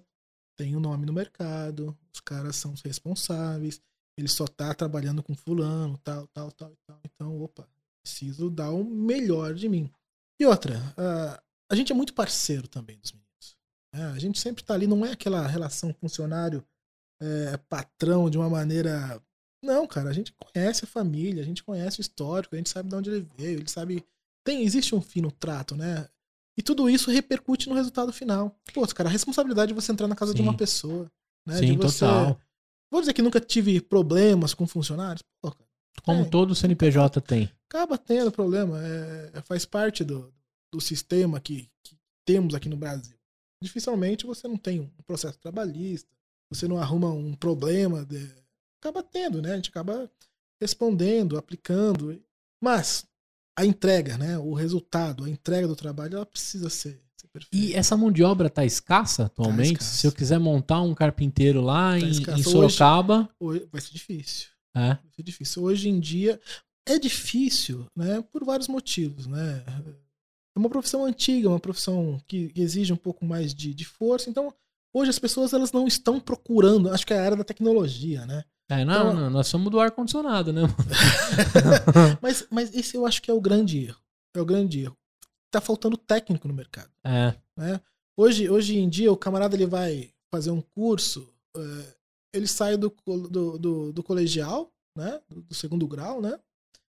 têm 0.56 0.76
um 0.76 0.80
nome 0.80 1.04
no 1.04 1.12
mercado, 1.12 1.96
os 2.14 2.20
caras 2.20 2.54
são 2.56 2.72
os 2.72 2.80
responsáveis, 2.82 3.80
ele 4.16 4.28
só 4.28 4.46
tá 4.46 4.72
trabalhando 4.74 5.22
com 5.22 5.34
fulano, 5.34 5.98
tal, 5.98 6.26
tal, 6.28 6.50
tal, 6.52 6.72
tal. 6.86 7.00
Então, 7.04 7.40
opa, 7.40 7.66
preciso 8.02 8.48
dar 8.50 8.70
o 8.70 8.84
melhor 8.84 9.54
de 9.54 9.68
mim. 9.68 9.90
E 10.40 10.46
outra, 10.46 10.80
ah, 10.96 11.42
a 11.70 11.74
gente 11.74 11.90
é 11.92 11.94
muito 11.94 12.14
parceiro 12.14 12.68
também 12.68 12.98
dos 12.98 13.12
meninos. 13.12 13.56
né? 13.92 14.06
a 14.14 14.18
gente 14.18 14.38
sempre 14.38 14.62
tá 14.62 14.74
ali, 14.74 14.86
não 14.86 15.04
é 15.04 15.12
aquela 15.12 15.46
relação 15.46 15.92
funcionário 15.94 16.64
é, 17.20 17.56
patrão 17.68 18.28
de 18.30 18.38
uma 18.38 18.48
maneira. 18.48 19.20
Não, 19.62 19.86
cara, 19.86 20.10
a 20.10 20.12
gente 20.12 20.32
conhece 20.32 20.84
a 20.84 20.88
família, 20.88 21.42
a 21.42 21.46
gente 21.46 21.64
conhece 21.64 21.98
o 21.98 22.02
histórico, 22.02 22.54
a 22.54 22.58
gente 22.58 22.70
sabe 22.70 22.88
de 22.88 22.94
onde 22.94 23.10
ele 23.10 23.28
veio, 23.36 23.58
ele 23.58 23.68
sabe. 23.68 24.04
Tem, 24.44 24.62
existe 24.62 24.94
um 24.94 25.00
fino 25.00 25.30
trato, 25.32 25.74
né? 25.76 26.08
E 26.56 26.62
tudo 26.62 26.88
isso 26.88 27.10
repercute 27.10 27.68
no 27.68 27.74
resultado 27.74 28.12
final. 28.12 28.56
Pô, 28.72 28.86
cara, 28.88 29.08
a 29.08 29.12
responsabilidade 29.12 29.68
de 29.68 29.74
você 29.74 29.92
entrar 29.92 30.08
na 30.08 30.16
casa 30.16 30.32
de 30.32 30.38
Sim. 30.42 30.48
uma 30.48 30.56
pessoa. 30.56 31.10
Né? 31.46 31.56
Sim, 31.58 31.66
de 31.72 31.76
você, 31.76 32.00
total. 32.00 32.40
Vou 32.90 33.00
dizer 33.00 33.12
que 33.12 33.22
nunca 33.22 33.40
tive 33.40 33.80
problemas 33.80 34.54
com 34.54 34.66
funcionários. 34.66 35.22
Pô, 35.40 35.50
cara, 35.52 35.68
Como 36.04 36.22
É. 36.22 36.28
todo 36.28 36.54
CNPJ 36.54 37.20
tem. 37.20 37.50
acaba 37.68 37.98
tendo 37.98 38.32
problema. 38.32 38.80
é, 38.82 39.40
faz 39.42 39.64
parte 39.64 40.02
do, 40.02 40.32
do 40.72 40.80
sistema 40.80 41.38
que, 41.40 41.68
que 41.84 41.96
temos 42.26 42.54
aqui 42.54 42.68
no 42.68 42.76
Brasil. 42.76 43.16
Dificilmente 43.62 44.24
você 44.26 44.46
não 44.48 44.56
tem 44.56 44.80
um 44.80 45.02
processo 45.06 45.38
trabalhista, 45.38 46.08
você 46.50 46.66
não 46.68 46.78
arruma 46.78 47.10
um 47.10 47.34
problema. 47.34 48.04
de- 48.04 48.30
acaba 48.80 49.02
tendo, 49.02 49.42
né? 49.42 49.52
A 49.52 49.56
gente 49.56 49.70
acaba 49.70 50.10
respondendo, 50.60 51.36
aplicando. 51.36 52.20
Mas 52.62 53.04
a 53.58 53.64
entrega, 53.64 54.16
né? 54.18 54.38
O 54.38 54.54
resultado, 54.54 55.24
a 55.24 55.30
entrega 55.30 55.66
do 55.66 55.76
trabalho, 55.76 56.16
ela 56.16 56.26
precisa 56.26 56.68
ser, 56.70 57.00
ser 57.16 57.28
perfeita. 57.28 57.56
E 57.56 57.74
essa 57.74 57.96
mão 57.96 58.10
de 58.10 58.22
obra 58.22 58.48
tá 58.48 58.64
escassa 58.64 59.26
atualmente? 59.26 59.72
escassa. 59.74 59.96
Se 59.96 60.06
eu 60.06 60.12
quiser 60.12 60.38
montar 60.38 60.80
um 60.82 60.94
carpinteiro 60.94 61.60
lá 61.60 61.92
Tá 61.98 62.06
em, 62.06 62.38
em 62.40 62.42
Sorocaba, 62.42 63.28
Hoje 63.40 63.66
vai 63.70 63.80
ser 63.80 63.92
difícil. 63.92 64.48
é, 64.76 64.94
Vai 64.94 65.12
ser 65.16 65.22
difícil. 65.22 65.62
Hoje 65.62 65.88
em 65.88 65.98
dia 66.00 66.40
é 66.86 66.98
difícil, 66.98 67.86
né? 67.96 68.22
Por 68.32 68.44
vários 68.44 68.68
motivos, 68.68 69.26
né? 69.26 69.64
É 70.56 70.58
uma 70.58 70.68
profissão 70.70 71.04
antiga, 71.04 71.48
uma 71.48 71.60
profissão 71.60 72.20
que 72.26 72.48
que 72.48 72.60
exige 72.60 72.92
um 72.92 72.96
pouco 72.96 73.24
mais 73.24 73.54
de, 73.54 73.72
de 73.74 73.84
força. 73.84 74.28
Então, 74.30 74.52
hoje 74.92 75.10
as 75.10 75.18
pessoas 75.18 75.52
elas 75.52 75.72
não 75.72 75.86
estão 75.86 76.18
procurando. 76.20 76.90
Acho 76.90 77.06
que 77.06 77.12
é 77.14 77.18
a 77.18 77.24
área 77.24 77.36
da 77.36 77.44
tecnologia, 77.44 78.24
né? 78.26 78.44
é, 78.70 78.84
não, 78.84 78.94
Então- 79.10 79.14
não, 79.14 79.30
nós 79.30 79.46
somos 79.48 79.70
do 79.70 79.80
ar-condicionado, 79.80 80.52
né? 80.52 80.62
Mas, 82.20 82.46
mas 82.50 82.74
esse 82.74 82.96
eu 82.96 83.06
acho 83.06 83.22
que 83.22 83.30
é 83.30 83.34
o 83.34 83.40
grande 83.40 83.84
erro. 83.86 84.00
É 84.34 84.40
o 84.40 84.44
grande 84.44 84.80
erro. 84.82 84.96
Tá 85.50 85.60
faltando 85.60 85.96
técnico 85.96 86.46
no 86.48 86.54
mercado. 86.54 86.90
É, 87.04 87.34
né? 87.56 87.80
Hoje, 88.16 88.48
hoje 88.50 88.76
em 88.78 88.88
dia, 88.88 89.10
o 89.12 89.16
camarada 89.16 89.54
ele 89.56 89.66
vai 89.66 90.12
fazer 90.30 90.50
um 90.50 90.60
curso, 90.60 91.32
eh, 91.56 91.94
ele 92.32 92.46
sai 92.46 92.76
do, 92.76 92.94
do, 93.06 93.58
do, 93.58 93.92
do 93.92 94.02
colegial, 94.02 94.70
né? 94.96 95.20
Do, 95.28 95.42
do 95.42 95.54
segundo 95.54 95.86
grau, 95.86 96.20
né? 96.20 96.38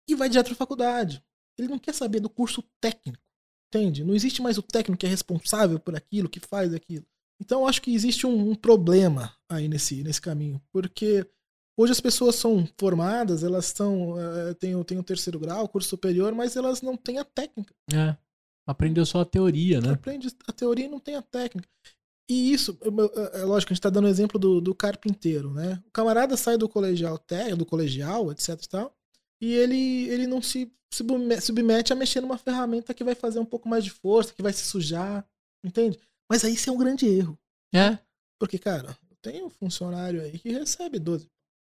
E 0.07 0.13
vai 0.15 0.29
direto 0.29 0.47
para 0.47 0.55
faculdade. 0.55 1.23
Ele 1.57 1.67
não 1.69 1.79
quer 1.79 1.93
saber 1.93 2.19
do 2.19 2.29
curso 2.29 2.61
técnico, 2.81 3.23
entende? 3.69 4.03
Não 4.03 4.13
existe 4.13 4.41
mais 4.41 4.57
o 4.57 4.61
técnico 4.61 4.99
que 4.99 5.05
é 5.05 5.09
responsável 5.09 5.79
por 5.79 5.95
aquilo, 5.95 6.29
que 6.29 6.39
faz 6.39 6.73
aquilo. 6.73 7.05
Então, 7.43 7.67
acho 7.67 7.81
que 7.81 7.93
existe 7.93 8.25
um, 8.25 8.51
um 8.51 8.55
problema 8.55 9.33
aí 9.49 9.67
nesse, 9.67 10.01
nesse 10.01 10.21
caminho, 10.21 10.61
porque 10.71 11.25
hoje 11.77 11.91
as 11.91 11.99
pessoas 11.99 12.35
são 12.35 12.65
formadas, 12.77 13.43
elas 13.43 13.65
estão 13.65 14.15
eh, 14.17 14.53
têm, 14.53 14.75
o- 14.75 14.83
têm 14.85 14.97
o 14.97 15.03
terceiro 15.03 15.37
grau, 15.39 15.67
curso 15.67 15.89
superior, 15.89 16.33
mas 16.33 16.55
elas 16.55 16.81
não 16.81 16.95
têm 16.95 17.17
a 17.19 17.25
técnica. 17.25 17.73
é. 17.93 18.15
Aprendeu 18.65 19.05
só 19.05 19.19
a 19.19 19.25
teoria, 19.25 19.81
né? 19.81 19.89
Aprende 19.91 20.29
a 20.47 20.51
teoria 20.53 20.85
e 20.85 20.87
não 20.87 20.97
tem 20.99 21.15
a 21.17 21.21
técnica. 21.21 21.67
E 22.31 22.53
isso, 22.53 22.77
é 23.33 23.43
lógico, 23.43 23.71
a 23.71 23.73
gente 23.73 23.79
está 23.79 23.89
dando 23.89 24.05
o 24.05 24.07
exemplo 24.07 24.39
do, 24.39 24.61
do 24.61 24.73
carpinteiro, 24.73 25.51
né? 25.53 25.83
O 25.85 25.91
camarada 25.91 26.37
sai 26.37 26.57
do 26.57 26.69
colegial 26.69 27.17
técnico, 27.17 27.57
do 27.57 27.65
colegial, 27.65 28.31
etc 28.31 28.51
e 28.63 28.69
tal, 28.69 28.95
e 29.41 29.51
ele, 29.53 30.07
ele 30.07 30.25
não 30.27 30.41
se 30.41 30.71
subme- 30.93 31.41
submete 31.41 31.91
a 31.91 31.95
mexer 31.97 32.21
numa 32.21 32.37
ferramenta 32.37 32.93
que 32.93 33.03
vai 33.03 33.15
fazer 33.15 33.39
um 33.39 33.45
pouco 33.45 33.67
mais 33.67 33.83
de 33.83 33.89
força, 33.89 34.33
que 34.33 34.41
vai 34.41 34.53
se 34.53 34.63
sujar, 34.63 35.27
entende? 35.61 35.99
Mas 36.29 36.43
aí 36.43 36.53
isso 36.53 36.69
é 36.69 36.73
um 36.73 36.77
grande 36.77 37.05
erro. 37.05 37.37
É, 37.73 37.97
Porque, 38.39 38.57
cara, 38.59 38.97
tem 39.21 39.43
um 39.43 39.49
funcionário 39.49 40.21
aí 40.21 40.37
que 40.37 40.51
recebe 40.51 40.99
12, 40.99 41.27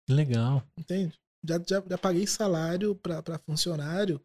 que 0.07 0.13
legal. 0.13 0.63
entende? 0.77 1.19
Já, 1.43 1.57
já, 1.67 1.83
já 1.87 1.97
paguei 1.97 2.27
salário 2.27 2.95
para 2.95 3.39
funcionário 3.39 4.21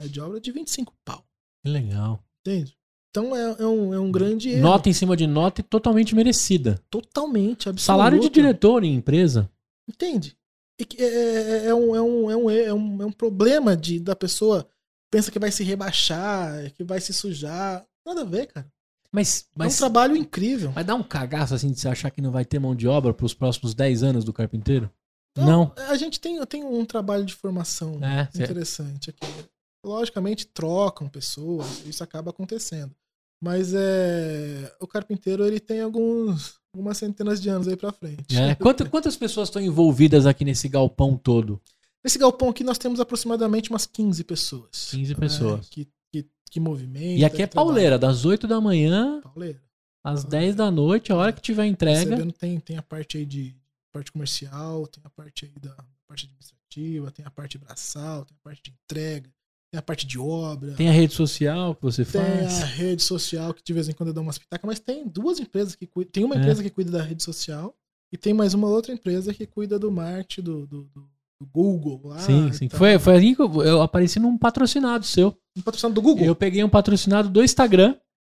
né, 0.00 0.08
de 0.08 0.20
obra 0.20 0.40
de 0.40 0.52
25 0.52 0.92
pau, 1.04 1.24
Que 1.64 1.70
legal. 1.70 2.22
entende? 2.40 2.76
Então 3.10 3.34
é, 3.34 3.62
é 3.62 3.66
um, 3.66 3.94
é 3.94 3.98
um 3.98 4.12
grande 4.12 4.50
erro. 4.50 4.62
Nota 4.62 4.88
em 4.90 4.92
cima 4.92 5.16
de 5.16 5.26
nota 5.26 5.62
e 5.62 5.64
totalmente 5.64 6.14
merecida. 6.14 6.78
totalmente 6.90 7.68
absoluto. 7.68 7.80
Salário 7.80 8.20
de 8.20 8.28
diretor 8.28 8.84
em 8.84 8.94
empresa. 8.94 9.50
Entende? 9.88 10.36
Que 10.78 11.02
é, 11.02 11.06
é, 11.06 11.66
é 11.68 11.74
um, 11.74 11.96
é, 11.96 12.02
um, 12.02 12.30
é, 12.30 12.36
um, 12.36 12.50
é, 12.50 12.74
um, 12.74 13.02
é 13.02 13.06
um 13.06 13.12
problema 13.12 13.74
de, 13.74 13.98
da 13.98 14.14
pessoa 14.14 14.68
pensa 15.10 15.30
que 15.30 15.38
vai 15.38 15.50
se 15.50 15.64
rebaixar, 15.64 16.70
que 16.74 16.84
vai 16.84 17.00
se 17.00 17.14
sujar. 17.14 17.86
Nada 18.04 18.20
a 18.20 18.24
ver, 18.24 18.48
cara. 18.48 18.70
Mas, 19.16 19.46
é 19.56 19.62
um 19.62 19.64
mas, 19.64 19.76
trabalho 19.78 20.14
incrível. 20.14 20.72
mas 20.74 20.84
dá 20.84 20.94
um 20.94 21.02
cagaço 21.02 21.54
assim 21.54 21.70
de 21.72 21.80
você 21.80 21.88
achar 21.88 22.10
que 22.10 22.20
não 22.20 22.30
vai 22.30 22.44
ter 22.44 22.58
mão 22.58 22.74
de 22.76 22.86
obra 22.86 23.14
para 23.14 23.24
os 23.24 23.32
próximos 23.32 23.72
10 23.74 24.02
anos 24.02 24.24
do 24.24 24.32
carpinteiro? 24.32 24.90
Não. 25.34 25.72
A 25.88 25.96
gente 25.96 26.20
tem, 26.20 26.44
tem 26.44 26.62
um 26.62 26.84
trabalho 26.84 27.24
de 27.24 27.32
formação 27.34 27.98
É, 28.04 28.28
cê- 28.30 28.44
interessante 28.44 29.08
aqui. 29.08 29.26
Logicamente 29.84 30.46
trocam 30.46 31.08
pessoas, 31.08 31.82
isso 31.86 32.04
acaba 32.04 32.28
acontecendo. 32.30 32.94
Mas 33.42 33.72
é, 33.74 34.70
o 34.80 34.86
carpinteiro 34.86 35.46
ele 35.46 35.60
tem 35.60 35.80
alguns, 35.80 36.54
algumas 36.74 36.98
centenas 36.98 37.40
de 37.40 37.48
anos 37.48 37.68
aí 37.68 37.76
pra 37.76 37.92
frente. 37.92 38.36
É. 38.36 38.54
Quanto- 38.60 38.88
quantas 38.90 39.16
pessoas 39.16 39.48
estão 39.48 39.62
envolvidas 39.62 40.26
aqui 40.26 40.44
nesse 40.44 40.68
galpão 40.68 41.16
todo? 41.16 41.58
Nesse 42.04 42.18
galpão 42.18 42.50
aqui 42.50 42.62
nós 42.62 42.78
temos 42.78 43.00
aproximadamente 43.00 43.70
umas 43.70 43.86
15 43.86 44.24
pessoas. 44.24 44.88
15 44.90 45.12
né, 45.14 45.18
pessoas. 45.20 45.68
que, 45.68 45.88
que, 46.22 46.30
que 46.50 46.60
movimentam. 46.60 47.16
E 47.18 47.24
aqui 47.24 47.42
é 47.42 47.46
pauleira, 47.46 47.98
das 47.98 48.24
8 48.24 48.46
da 48.46 48.60
manhã 48.60 49.20
Pauleira. 49.22 49.60
às 50.04 50.24
10 50.24 50.54
da 50.54 50.70
noite, 50.70 51.12
a 51.12 51.16
hora 51.16 51.32
que 51.32 51.40
tiver 51.42 51.66
entrega. 51.66 51.98
Recebendo, 52.10 52.32
tem, 52.32 52.58
tem 52.60 52.76
a 52.76 52.82
parte 52.82 53.18
aí 53.18 53.26
de 53.26 53.54
parte 53.92 54.12
comercial, 54.12 54.86
tem 54.86 55.02
a 55.04 55.10
parte 55.10 55.44
aí 55.46 55.52
da 55.60 55.74
parte 56.06 56.26
administrativa, 56.26 57.10
tem 57.10 57.24
a 57.24 57.30
parte 57.30 57.58
braçal, 57.58 58.24
tem 58.24 58.36
a 58.36 58.40
parte 58.44 58.62
de 58.64 58.70
entrega, 58.84 59.28
tem 59.70 59.78
a 59.78 59.82
parte 59.82 60.06
de 60.06 60.18
obra, 60.18 60.68
tem, 60.68 60.76
Tem 60.76 60.88
a 60.88 60.92
rede 60.92 61.14
social 61.14 61.74
que 61.74 61.82
você 61.82 62.04
faz. 62.04 62.62
a 62.62 62.66
rede 62.66 63.02
social 63.02 63.52
que 63.52 63.62
de 63.64 63.72
vez 63.72 63.88
em 63.88 63.92
quando 63.92 64.12
dou 64.12 64.22
umas 64.22 64.38
pitacas, 64.38 64.66
mas 64.66 64.78
tem 64.80 65.06
duas 65.08 65.40
empresas 65.40 65.74
que 65.74 65.86
cuidam. 65.86 66.12
Tem 66.12 66.24
uma 66.24 66.36
É. 66.36 66.38
empresa 66.38 66.62
que 66.62 66.70
cuida 66.70 66.90
da 66.92 67.02
rede 67.02 67.22
social 67.22 67.74
e 68.12 68.16
tem 68.16 68.32
mais 68.32 68.54
uma 68.54 68.68
outra 68.68 68.92
empresa 68.92 69.34
que 69.34 69.46
cuida 69.46 69.78
do 69.78 69.90
marketing 69.90 70.42
do, 70.42 70.66
do, 70.66 70.82
do- 70.84 71.10
do 71.40 71.46
Google 71.46 72.00
lá. 72.04 72.18
sim, 72.18 72.50
sim. 72.52 72.68
Foi, 72.68 72.98
foi 72.98 73.14
aí 73.16 73.34
que 73.36 73.42
eu, 73.42 73.62
eu 73.62 73.82
apareci 73.82 74.18
num 74.18 74.36
patrocinado 74.38 75.04
seu. 75.04 75.36
Um 75.56 75.62
patrocinado 75.62 75.94
do 75.94 76.02
Google. 76.02 76.24
Eu 76.26 76.34
peguei 76.34 76.62
um 76.64 76.68
patrocinado 76.68 77.28
do 77.28 77.42
Instagram 77.42 77.94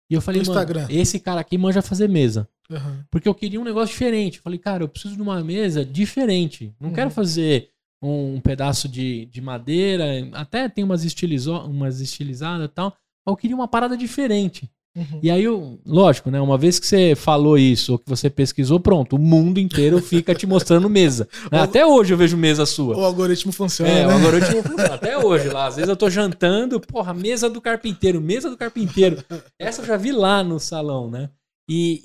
e 0.09 0.13
eu 0.13 0.21
falei, 0.21 0.41
Do 0.41 0.47
mano, 0.47 0.59
Instagram. 0.59 0.87
esse 0.89 1.19
cara 1.19 1.41
aqui 1.41 1.57
manja 1.57 1.81
fazer 1.81 2.07
mesa. 2.07 2.47
Aham. 2.69 3.03
Porque 3.09 3.27
eu 3.27 3.35
queria 3.35 3.59
um 3.59 3.63
negócio 3.63 3.91
diferente. 3.91 4.37
Eu 4.37 4.43
falei, 4.43 4.59
cara, 4.59 4.83
eu 4.83 4.87
preciso 4.87 5.15
de 5.15 5.21
uma 5.21 5.43
mesa 5.43 5.83
diferente. 5.83 6.73
Não 6.79 6.89
Uhum. 6.89 6.95
quero 6.95 7.09
fazer 7.09 7.69
um 8.01 8.39
pedaço 8.39 8.87
de, 8.87 9.25
de 9.25 9.41
madeira. 9.41 10.05
Até 10.33 10.67
tem 10.69 10.83
umas, 10.83 11.03
estilizo, 11.03 11.53
umas 11.57 11.99
estilizadas 12.01 12.65
e 12.65 12.69
tal. 12.69 12.89
Mas 13.25 13.33
eu 13.33 13.37
queria 13.37 13.55
uma 13.55 13.67
parada 13.67 13.95
diferente. 13.97 14.69
Uhum. 14.95 15.19
E 15.23 15.31
aí, 15.31 15.45
lógico, 15.85 16.29
né? 16.29 16.41
Uma 16.41 16.57
vez 16.57 16.77
que 16.77 16.85
você 16.85 17.15
falou 17.15 17.57
isso, 17.57 17.93
ou 17.93 17.99
que 17.99 18.09
você 18.09 18.29
pesquisou, 18.29 18.77
pronto, 18.79 19.15
o 19.15 19.19
mundo 19.19 19.57
inteiro 19.59 20.01
fica 20.01 20.35
te 20.35 20.45
mostrando 20.45 20.89
mesa. 20.89 21.29
né? 21.49 21.59
Até 21.63 21.85
hoje 21.85 22.13
eu 22.13 22.17
vejo 22.17 22.35
mesa 22.35 22.65
sua. 22.65 22.97
O 22.97 23.05
algoritmo 23.05 23.53
funciona, 23.53 23.89
É, 23.89 24.05
né? 24.05 24.07
o 24.07 24.11
algoritmo 24.11 24.61
funciona. 24.63 24.95
Até 24.95 25.17
hoje 25.17 25.47
lá. 25.47 25.67
Às 25.67 25.75
vezes 25.77 25.87
eu 25.89 25.95
tô 25.95 26.09
jantando, 26.09 26.79
porra, 26.81 27.13
mesa 27.13 27.49
do 27.49 27.61
carpinteiro, 27.61 28.19
mesa 28.19 28.49
do 28.49 28.57
carpinteiro. 28.57 29.23
Essa 29.57 29.81
eu 29.81 29.85
já 29.85 29.95
vi 29.95 30.11
lá 30.11 30.43
no 30.43 30.59
salão, 30.59 31.09
né? 31.09 31.29
E, 31.69 32.01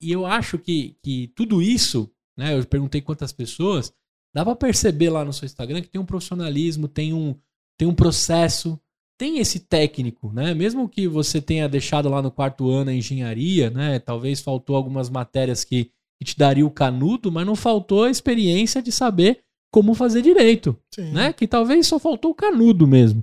e, 0.00 0.08
e 0.08 0.12
eu 0.12 0.26
acho 0.26 0.58
que, 0.58 0.94
que 1.02 1.32
tudo 1.34 1.62
isso, 1.62 2.10
né? 2.36 2.58
Eu 2.58 2.66
perguntei 2.66 3.00
quantas 3.00 3.32
pessoas, 3.32 3.90
dá 4.34 4.44
pra 4.44 4.54
perceber 4.54 5.08
lá 5.08 5.24
no 5.24 5.32
seu 5.32 5.46
Instagram 5.46 5.80
que 5.80 5.88
tem 5.88 5.98
um 6.00 6.04
profissionalismo, 6.04 6.86
tem 6.86 7.14
um, 7.14 7.34
tem 7.78 7.88
um 7.88 7.94
processo, 7.94 8.78
tem 9.18 9.38
esse 9.38 9.58
técnico, 9.58 10.32
né? 10.32 10.54
Mesmo 10.54 10.88
que 10.88 11.08
você 11.08 11.42
tenha 11.42 11.68
deixado 11.68 12.08
lá 12.08 12.22
no 12.22 12.30
quarto 12.30 12.70
ano 12.70 12.90
a 12.90 12.94
engenharia, 12.94 13.68
né? 13.68 13.98
Talvez 13.98 14.40
faltou 14.40 14.76
algumas 14.76 15.10
matérias 15.10 15.64
que, 15.64 15.90
que 16.16 16.24
te 16.24 16.38
daria 16.38 16.64
o 16.64 16.70
canudo, 16.70 17.30
mas 17.30 17.44
não 17.44 17.56
faltou 17.56 18.04
a 18.04 18.10
experiência 18.10 18.80
de 18.80 18.92
saber 18.92 19.40
como 19.70 19.92
fazer 19.92 20.22
direito 20.22 20.78
Sim. 20.94 21.12
né? 21.12 21.32
Que 21.32 21.46
talvez 21.46 21.86
só 21.86 21.98
faltou 21.98 22.30
o 22.30 22.34
canudo 22.34 22.86
mesmo. 22.86 23.22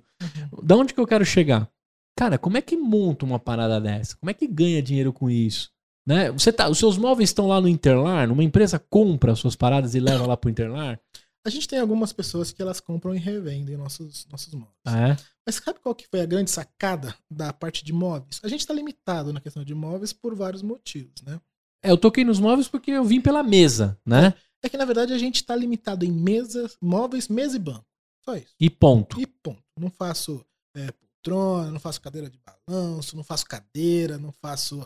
Da 0.62 0.76
onde 0.76 0.93
que 0.93 1.00
eu 1.00 1.08
quero 1.08 1.26
chegar? 1.26 1.70
Cara, 2.18 2.38
como 2.38 2.58
é 2.58 2.62
que 2.62 2.78
monta 2.78 3.26
uma 3.26 3.39
parada 3.39 3.80
dessa? 3.80 4.16
Como 4.18 4.30
é 4.30 4.34
que 4.34 4.48
ganha 4.48 4.82
dinheiro 4.82 5.12
com 5.12 5.30
isso? 5.30 5.72
Né? 6.08 6.32
Você 6.32 6.52
tá, 6.52 6.70
os 6.70 6.78
seus 6.78 6.98
móveis 6.98 7.30
estão 7.30 7.48
lá 7.48 7.60
no 7.60 7.68
Interlar, 7.68 8.32
uma 8.32 8.43
empresa 8.43 8.78
compra 8.78 9.32
as 9.32 9.39
suas 9.39 9.56
paradas 9.56 9.96
e 9.96 10.00
leva 10.00 10.26
lá 10.26 10.38
pro 10.38 10.50
Interlar? 10.50 11.00
A 11.46 11.50
gente 11.50 11.68
tem 11.68 11.80
algumas 11.80 12.14
pessoas 12.14 12.52
que 12.52 12.62
elas 12.62 12.80
compram 12.80 13.14
e 13.14 13.20
revendem 13.20 13.78
nossos, 13.78 14.26
nossos 14.32 14.54
móveis. 14.54 14.74
Ah, 14.86 15.10
é? 15.10 15.18
Mas 15.46 15.56
sabe 15.56 15.80
qual 15.80 15.93
que 15.93 16.08
foi 16.08 16.22
a 16.22 16.26
grande 16.26 16.50
sacada 16.50 17.16
da 17.30 17.54
parte 17.54 17.86
de 17.86 17.93
móveis? 17.93 18.39
A 18.43 18.48
gente 18.48 18.62
está 18.62 18.74
limitado 18.74 19.32
na 19.32 19.39
questão 19.39 19.64
de 19.64 19.76
móveis 19.76 20.12
por 20.12 20.34
vários 20.34 20.64
motivos, 20.64 21.22
né? 21.22 21.39
É, 21.84 21.91
eu 21.91 21.98
toquei 21.98 22.26
nos 22.26 22.39
móveis 22.39 22.68
porque 22.68 22.91
eu 22.91 23.04
vim 23.04 23.22
pela 23.22 23.43
mesa, 23.43 24.00
né? 24.04 24.34
É 24.64 24.70
que 24.70 24.78
na 24.78 24.86
verdade 24.86 25.14
a 25.14 25.18
gente 25.20 25.36
está 25.36 25.56
limitado 25.56 26.04
em 26.04 26.12
mesas, 26.12 26.76
móveis, 26.82 27.28
mesa 27.28 27.56
e 27.56 27.60
banco. 27.60 27.86
Só 28.24 28.36
isso. 28.36 28.56
E 28.60 28.72
ponto. 28.72 29.22
E 29.22 29.28
ponto. 29.28 29.62
Não 29.80 29.91
faço 29.91 30.43
é, 30.76 30.91
poltrona, 30.91 31.70
não 31.70 31.80
faço 31.80 32.02
cadeira 32.02 32.28
de 32.28 32.39
balanço, 32.39 33.16
não 33.16 33.24
faço 33.24 33.46
cadeira, 33.46 34.18
não 34.18 34.32
faço 34.32 34.84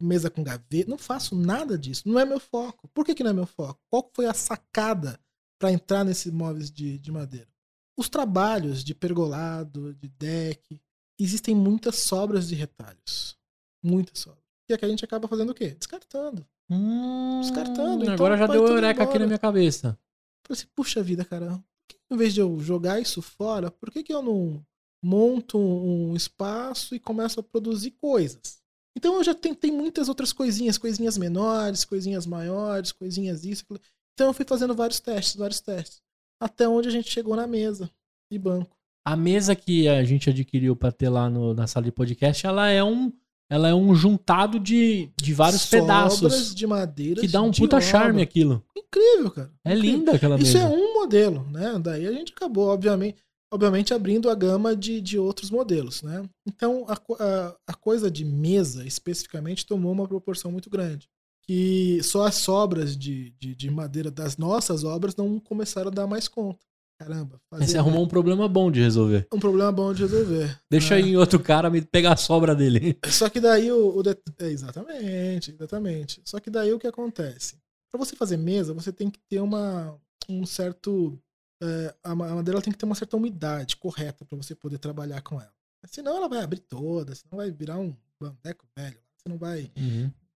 mesa 0.00 0.30
com 0.30 0.44
gaveta, 0.44 0.88
não 0.90 0.98
faço 0.98 1.34
nada 1.34 1.76
disso. 1.76 2.02
Não 2.06 2.20
é 2.20 2.24
meu 2.24 2.38
foco. 2.38 2.86
Por 2.88 3.04
que, 3.04 3.14
que 3.14 3.24
não 3.24 3.30
é 3.30 3.34
meu 3.34 3.46
foco? 3.46 3.80
Qual 3.88 4.08
foi 4.14 4.26
a 4.26 4.34
sacada 4.34 5.18
para 5.58 5.72
entrar 5.72 6.04
nesses 6.04 6.32
móveis 6.32 6.70
de, 6.70 6.98
de 6.98 7.10
madeira? 7.10 7.48
Os 7.96 8.08
trabalhos 8.08 8.82
de 8.82 8.94
pergolado, 8.94 9.94
de 9.94 10.08
deck, 10.08 10.80
existem 11.18 11.54
muitas 11.54 11.96
sobras 12.00 12.48
de 12.48 12.54
retalhos. 12.54 13.36
Muitas 13.82 14.18
sobras. 14.18 14.42
E 14.68 14.72
é 14.72 14.78
que 14.78 14.84
a 14.84 14.88
gente 14.88 15.04
acaba 15.04 15.28
fazendo 15.28 15.50
o 15.50 15.54
quê? 15.54 15.70
Descartando. 15.70 16.46
Hum, 16.70 17.40
Descartando, 17.42 18.02
então 18.02 18.14
agora 18.14 18.38
já 18.38 18.46
deu 18.46 18.66
eureka 18.66 19.04
aqui 19.04 19.18
na 19.18 19.26
minha 19.26 19.38
cabeça. 19.38 19.98
Falei 20.46 20.58
assim, 20.58 20.66
puxa 20.74 21.02
vida, 21.02 21.24
cara, 21.24 21.50
por 21.50 21.62
que, 21.86 21.96
em 22.10 22.16
vez 22.16 22.32
de 22.32 22.40
eu 22.40 22.58
jogar 22.58 23.00
isso 23.00 23.20
fora, 23.20 23.70
por 23.70 23.90
que, 23.90 24.02
que 24.02 24.12
eu 24.14 24.22
não 24.22 24.64
monto 25.02 25.58
um 25.58 26.16
espaço 26.16 26.94
e 26.94 27.00
começo 27.00 27.38
a 27.38 27.42
produzir 27.42 27.90
coisas? 27.92 28.62
Então 28.96 29.16
eu 29.16 29.24
já 29.24 29.34
tentei 29.34 29.70
muitas 29.70 30.08
outras 30.08 30.32
coisinhas, 30.32 30.78
coisinhas 30.78 31.18
menores, 31.18 31.84
coisinhas 31.84 32.26
maiores, 32.26 32.92
coisinhas 32.92 33.44
isso. 33.44 33.64
aquilo. 33.64 33.80
Então 34.14 34.28
eu 34.28 34.32
fui 34.32 34.46
fazendo 34.48 34.74
vários 34.74 35.00
testes, 35.00 35.36
vários 35.36 35.60
testes. 35.60 36.00
Até 36.40 36.68
onde 36.68 36.88
a 36.88 36.90
gente 36.90 37.10
chegou 37.10 37.36
na 37.36 37.46
mesa 37.46 37.90
de 38.30 38.38
banco. 38.38 38.76
A 39.06 39.16
mesa 39.16 39.54
que 39.54 39.86
a 39.88 40.02
gente 40.04 40.30
adquiriu 40.30 40.74
pra 40.74 40.90
ter 40.90 41.08
lá 41.08 41.28
no- 41.28 41.52
na 41.54 41.66
sala 41.66 41.84
de 41.84 41.92
podcast, 41.92 42.46
ela 42.46 42.68
é 42.70 42.82
um, 42.82 43.12
ela 43.50 43.68
é 43.68 43.74
um 43.74 43.94
juntado 43.94 44.58
de, 44.58 45.10
de 45.20 45.34
vários 45.34 45.62
Sobras 45.62 45.82
pedaços 45.82 46.54
de 46.54 46.66
madeira. 46.66 47.20
que 47.20 47.28
dá 47.28 47.42
um 47.42 47.50
puta 47.52 47.76
obra. 47.76 47.86
charme 47.86 48.22
aquilo. 48.22 48.64
Incrível, 48.76 49.30
cara. 49.30 49.52
É 49.64 49.74
Incrível. 49.74 49.98
linda 49.98 50.12
aquela 50.12 50.36
Isso 50.36 50.56
mesa. 50.58 50.60
é 50.60 50.68
um 50.68 50.94
modelo, 50.94 51.46
né? 51.50 51.78
Daí 51.82 52.06
a 52.06 52.12
gente 52.12 52.32
acabou, 52.32 52.68
obviamente, 52.68 53.18
obviamente 53.52 53.92
abrindo 53.92 54.30
a 54.30 54.34
gama 54.34 54.74
de, 54.74 55.00
de 55.02 55.18
outros 55.18 55.50
modelos, 55.50 56.02
né? 56.02 56.22
Então 56.48 56.86
a, 56.88 56.94
a, 56.94 57.56
a 57.68 57.74
coisa 57.74 58.10
de 58.10 58.24
mesa 58.24 58.86
especificamente 58.86 59.66
tomou 59.66 59.92
uma 59.92 60.08
proporção 60.08 60.50
muito 60.50 60.70
grande. 60.70 61.08
Que 61.46 62.00
só 62.02 62.24
as 62.26 62.36
sobras 62.36 62.96
de, 62.96 63.30
de, 63.38 63.54
de 63.54 63.70
madeira 63.70 64.10
das 64.10 64.36
nossas 64.36 64.82
obras 64.84 65.14
não 65.14 65.38
começaram 65.38 65.88
a 65.88 65.94
dar 65.94 66.06
mais 66.06 66.26
conta. 66.28 66.60
Caramba, 66.98 67.40
Aí 67.52 67.58
fazer 67.58 67.72
Você 67.72 67.78
arrumou 67.78 68.04
um 68.04 68.08
problema 68.08 68.48
bom 68.48 68.70
de 68.70 68.80
resolver. 68.80 69.26
um 69.32 69.38
problema 69.40 69.70
bom 69.72 69.92
de 69.92 70.02
resolver. 70.02 70.58
Deixa 70.70 70.94
né? 70.96 71.02
aí 71.02 71.16
outro 71.16 71.40
cara 71.40 71.68
me 71.68 71.82
pegar 71.82 72.12
a 72.12 72.16
sobra 72.16 72.54
dele. 72.54 72.96
Só 73.10 73.28
que 73.28 73.40
daí 73.40 73.70
o. 73.70 73.96
o 73.98 74.02
det- 74.02 74.22
é, 74.38 74.46
exatamente, 74.48 75.50
exatamente. 75.50 76.22
Só 76.24 76.38
que 76.40 76.48
daí 76.50 76.72
o 76.72 76.78
que 76.78 76.86
acontece? 76.86 77.56
Para 77.92 77.98
você 78.04 78.14
fazer 78.16 78.36
mesa, 78.36 78.72
você 78.72 78.92
tem 78.92 79.10
que 79.10 79.18
ter 79.28 79.40
uma, 79.40 79.98
um 80.28 80.46
certo. 80.46 81.18
é, 81.62 81.94
a 82.04 82.14
ma- 82.14 82.28
a 82.30 82.34
madeira 82.36 82.62
tem 82.62 82.72
que 82.72 82.78
ter 82.78 82.86
uma 82.86 82.94
certa 82.94 83.16
umidade 83.16 83.76
correta 83.76 84.24
para 84.24 84.36
você 84.38 84.54
poder 84.54 84.78
trabalhar 84.78 85.20
com 85.20 85.40
ela. 85.40 85.52
Senão 85.86 86.16
ela 86.16 86.28
vai 86.28 86.42
abrir 86.42 86.60
toda, 86.60 87.14
senão 87.14 87.36
vai 87.36 87.50
virar 87.50 87.78
um 87.78 87.94
bandeco 88.20 88.64
velho. 88.78 88.96
Você 89.18 89.28
não 89.28 89.36
vai, 89.36 89.70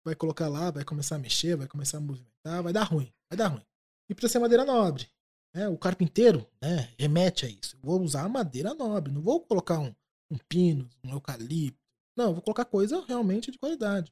vai 0.07 0.15
colocar 0.15 0.47
lá, 0.47 0.71
vai 0.71 0.85
começar 0.85 1.17
a 1.17 1.19
mexer, 1.19 1.57
vai 1.57 1.67
começar 1.67 1.97
a 1.97 2.01
movimentar, 2.01 2.63
vai 2.63 2.71
dar 2.71 2.83
ruim, 2.83 3.11
vai 3.29 3.37
dar 3.37 3.49
ruim. 3.49 3.65
E 4.09 4.15
precisa 4.15 4.33
ser 4.33 4.39
madeira 4.39 4.63
nobre. 4.63 5.07
Né? 5.53 5.67
O 5.67 5.77
carpinteiro 5.77 6.47
né, 6.61 6.93
remete 6.97 7.45
a 7.45 7.49
isso. 7.49 7.75
Eu 7.75 7.81
vou 7.81 8.01
usar 8.01 8.27
madeira 8.29 8.73
nobre, 8.73 9.11
não 9.11 9.21
vou 9.21 9.41
colocar 9.41 9.79
um, 9.79 9.93
um 10.31 10.37
pino, 10.47 10.89
um 11.03 11.11
eucalipto. 11.11 11.77
Não, 12.15 12.27
eu 12.27 12.33
vou 12.33 12.41
colocar 12.41 12.63
coisa 12.65 13.03
realmente 13.05 13.51
de 13.51 13.59
qualidade. 13.59 14.11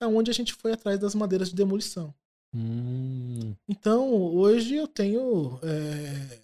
É 0.00 0.06
onde 0.06 0.30
a 0.30 0.34
gente 0.34 0.54
foi 0.54 0.72
atrás 0.72 0.98
das 0.98 1.14
madeiras 1.14 1.50
de 1.50 1.54
demolição. 1.54 2.14
Hum. 2.54 3.54
Então, 3.68 4.10
hoje 4.10 4.76
eu 4.76 4.88
tenho 4.88 5.60
é, 5.62 6.40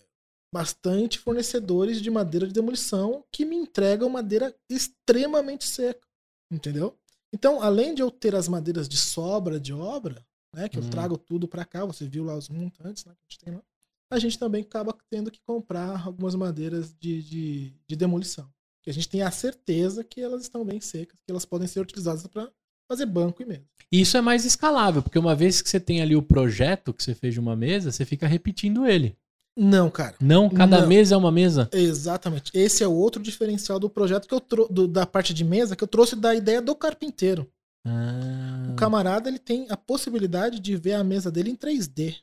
bastante 0.52 1.18
fornecedores 1.18 2.00
de 2.00 2.10
madeira 2.10 2.46
de 2.46 2.52
demolição 2.52 3.24
que 3.32 3.44
me 3.44 3.56
entregam 3.56 4.08
madeira 4.10 4.54
extremamente 4.68 5.64
seca. 5.66 6.06
Entendeu? 6.50 6.94
Então, 7.32 7.62
além 7.62 7.94
de 7.94 8.02
eu 8.02 8.10
ter 8.10 8.34
as 8.34 8.48
madeiras 8.48 8.88
de 8.88 8.96
sobra 8.96 9.58
de 9.58 9.72
obra, 9.72 10.24
né, 10.54 10.68
que 10.68 10.78
eu 10.78 10.82
Hum. 10.82 10.90
trago 10.90 11.16
tudo 11.16 11.48
para 11.48 11.64
cá, 11.64 11.84
você 11.84 12.06
viu 12.06 12.24
lá 12.24 12.36
os 12.36 12.48
montantes 12.48 13.04
né, 13.04 13.12
que 13.14 13.20
a 13.20 13.28
gente 13.28 13.38
tem 13.44 13.54
lá, 13.54 13.62
a 14.10 14.18
gente 14.18 14.38
também 14.38 14.62
acaba 14.62 14.94
tendo 15.08 15.30
que 15.30 15.40
comprar 15.40 16.06
algumas 16.06 16.34
madeiras 16.34 16.94
de, 17.00 17.22
de, 17.22 17.74
de 17.86 17.96
demolição. 17.96 18.46
Que 18.82 18.90
a 18.90 18.92
gente 18.92 19.08
tem 19.08 19.22
a 19.22 19.30
certeza 19.30 20.04
que 20.04 20.20
elas 20.20 20.42
estão 20.42 20.64
bem 20.64 20.80
secas, 20.80 21.20
que 21.20 21.30
elas 21.30 21.44
podem 21.46 21.66
ser 21.66 21.80
utilizadas 21.80 22.26
para 22.26 22.50
fazer 22.86 23.06
banco 23.06 23.40
e 23.42 23.46
mesa. 23.46 23.64
E 23.90 24.00
Isso 24.00 24.16
é 24.16 24.20
mais 24.20 24.44
escalável, 24.44 25.02
porque 25.02 25.18
uma 25.18 25.34
vez 25.34 25.62
que 25.62 25.68
você 25.70 25.80
tem 25.80 26.02
ali 26.02 26.14
o 26.16 26.22
projeto 26.22 26.92
que 26.92 27.02
você 27.02 27.14
fez 27.14 27.32
de 27.32 27.40
uma 27.40 27.56
mesa, 27.56 27.90
você 27.90 28.04
fica 28.04 28.26
repetindo 28.26 28.86
ele. 28.86 29.16
Não, 29.56 29.90
cara. 29.90 30.16
Não, 30.20 30.48
cada 30.48 30.80
Não. 30.80 30.88
mesa 30.88 31.14
é 31.14 31.18
uma 31.18 31.30
mesa. 31.30 31.68
Exatamente. 31.72 32.50
Esse 32.54 32.82
é 32.82 32.88
o 32.88 32.92
outro 32.94 33.22
diferencial 33.22 33.78
do 33.78 33.90
projeto 33.90 34.26
que 34.26 34.32
eu 34.34 34.40
trou 34.40 34.66
do- 34.68 34.88
da 34.88 35.04
parte 35.06 35.34
de 35.34 35.44
mesa 35.44 35.76
que 35.76 35.84
eu 35.84 35.88
trouxe 35.88 36.16
da 36.16 36.34
ideia 36.34 36.62
do 36.62 36.74
carpinteiro. 36.74 37.50
Ah, 37.86 38.68
O 38.72 38.76
camarada 38.76 39.28
ele 39.28 39.38
tem 39.38 39.66
a 39.68 39.76
possibilidade 39.76 40.58
de 40.60 40.76
ver 40.76 40.94
a 40.94 41.04
mesa 41.04 41.30
dele 41.30 41.50
em 41.50 41.56
3D. 41.56 42.16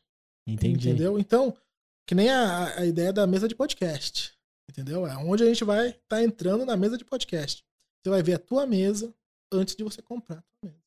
entendi. 0.48 0.90
Entendeu? 0.90 1.20
Então, 1.20 1.56
que 2.08 2.16
nem 2.16 2.30
a, 2.30 2.80
a 2.80 2.86
ideia 2.86 3.14
da 3.14 3.28
mesa 3.28 3.48
de 3.48 3.54
podcast. 3.56 4.32
Entendeu? 4.70 5.06
É 5.06 5.16
onde 5.18 5.44
a 5.44 5.46
gente 5.46 5.64
vai 5.64 5.90
estar 5.90 6.24
entrando 6.24 6.66
na 6.66 6.76
mesa 6.78 6.98
de 6.98 7.04
podcast. 7.06 7.64
Você 8.04 8.10
vai 8.10 8.24
ver 8.24 8.34
a 8.36 8.40
tua 8.40 8.66
mesa 8.66 9.14
antes 9.52 9.76
de 9.76 9.84
você 9.84 10.02
comprar 10.02 10.38
a 10.38 10.42
tua 10.42 10.72
mesa. 10.72 10.80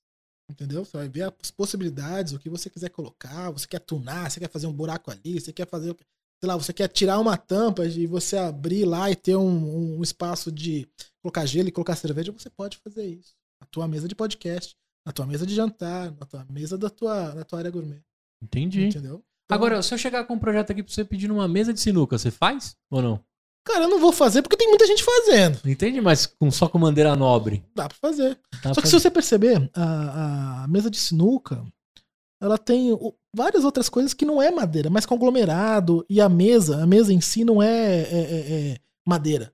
Entendeu? 0.51 0.85
Você 0.85 0.97
vai 0.97 1.09
ver 1.09 1.23
as 1.43 1.51
possibilidades, 1.51 2.33
o 2.33 2.39
que 2.39 2.49
você 2.49 2.69
quiser 2.69 2.89
colocar, 2.91 3.51
você 3.51 3.67
quer 3.67 3.79
tunar, 3.81 4.31
você 4.31 4.41
quer 4.41 4.51
fazer 4.51 4.67
um 4.67 4.73
buraco 4.73 5.11
ali, 5.11 5.39
você 5.41 5.53
quer 5.53 5.67
fazer, 5.69 5.95
sei 6.43 6.49
lá, 6.49 6.57
você 6.57 6.73
quer 6.73 6.89
tirar 6.89 7.21
uma 7.21 7.37
tampa 7.37 7.87
e 7.87 8.05
você 8.05 8.37
abrir 8.37 8.85
lá 8.85 9.09
e 9.09 9.15
ter 9.15 9.37
um, 9.37 9.99
um 9.99 10.03
espaço 10.03 10.51
de 10.51 10.89
colocar 11.23 11.47
gelo 11.47 11.69
e 11.69 11.73
colocar 11.73 11.95
cerveja, 11.95 12.33
você 12.33 12.51
pode 12.51 12.79
fazer 12.79 13.07
isso. 13.07 13.33
Na 13.61 13.67
tua 13.71 13.87
mesa 13.87 14.09
de 14.09 14.15
podcast, 14.17 14.75
na 15.07 15.13
tua 15.13 15.25
mesa 15.25 15.47
de 15.47 15.55
jantar, 15.55 16.11
na 16.19 16.27
tua 16.27 16.45
mesa 16.51 16.77
da 16.77 16.91
tua, 16.91 17.33
na 17.33 17.45
tua 17.45 17.61
área 17.61 17.71
gourmet. 17.71 18.03
Entendi. 18.43 18.87
Entendeu? 18.87 19.23
Então, 19.45 19.57
Agora, 19.57 19.81
se 19.85 19.95
eu 19.95 19.99
chegar 19.99 20.25
com 20.25 20.35
um 20.35 20.39
projeto 20.39 20.73
aqui 20.73 20.83
pra 20.83 20.93
você 20.93 21.05
pedir 21.05 21.31
uma 21.31 21.47
mesa 21.47 21.73
de 21.73 21.79
sinuca, 21.81 22.19
você 22.19 22.31
faz 22.33 22.75
ou 22.91 23.01
não? 23.01 23.25
Cara, 23.65 23.85
eu 23.85 23.89
não 23.89 24.01
vou 24.01 24.11
fazer 24.13 24.43
porque 24.43 24.57
tem 24.57 24.67
muita 24.69 24.85
gente 24.85 25.05
fazendo. 25.05 25.61
Entende? 25.65 26.01
Mas 26.01 26.27
com, 26.27 26.51
só 26.51 26.69
com 26.69 26.81
bandeira 26.81 27.15
nobre. 27.15 27.65
Dá 27.73 27.87
pra 27.89 27.97
fazer. 28.01 28.37
Dá 28.61 28.75
Só 28.75 28.81
que 28.81 28.81
pra- 28.81 28.91
se 28.91 28.99
você 29.01 29.09
perceber, 29.09 29.71
a, 29.75 30.65
a 30.65 30.69
mesa 30.69 30.91
de 30.91 30.99
sinuca, 30.99 31.65
ela 32.41 32.59
tem 32.59 32.91
o- 32.93 33.15
várias 33.35 33.65
outras 33.65 33.89
coisas 33.89 34.13
que 34.15 34.25
não 34.25 34.41
é 34.43 34.51
madeira, 34.51 34.91
mas 34.91 35.07
conglomerado. 35.07 36.05
E 36.09 36.21
a 36.21 36.29
mesa, 36.29 36.83
a 36.83 36.87
mesa 36.87 37.13
em 37.13 37.21
si 37.21 37.45
não 37.45 37.63
é, 37.63 37.69
é- 37.69 38.03
é- 38.03 38.71
é 38.73 38.77
madeira. 39.07 39.53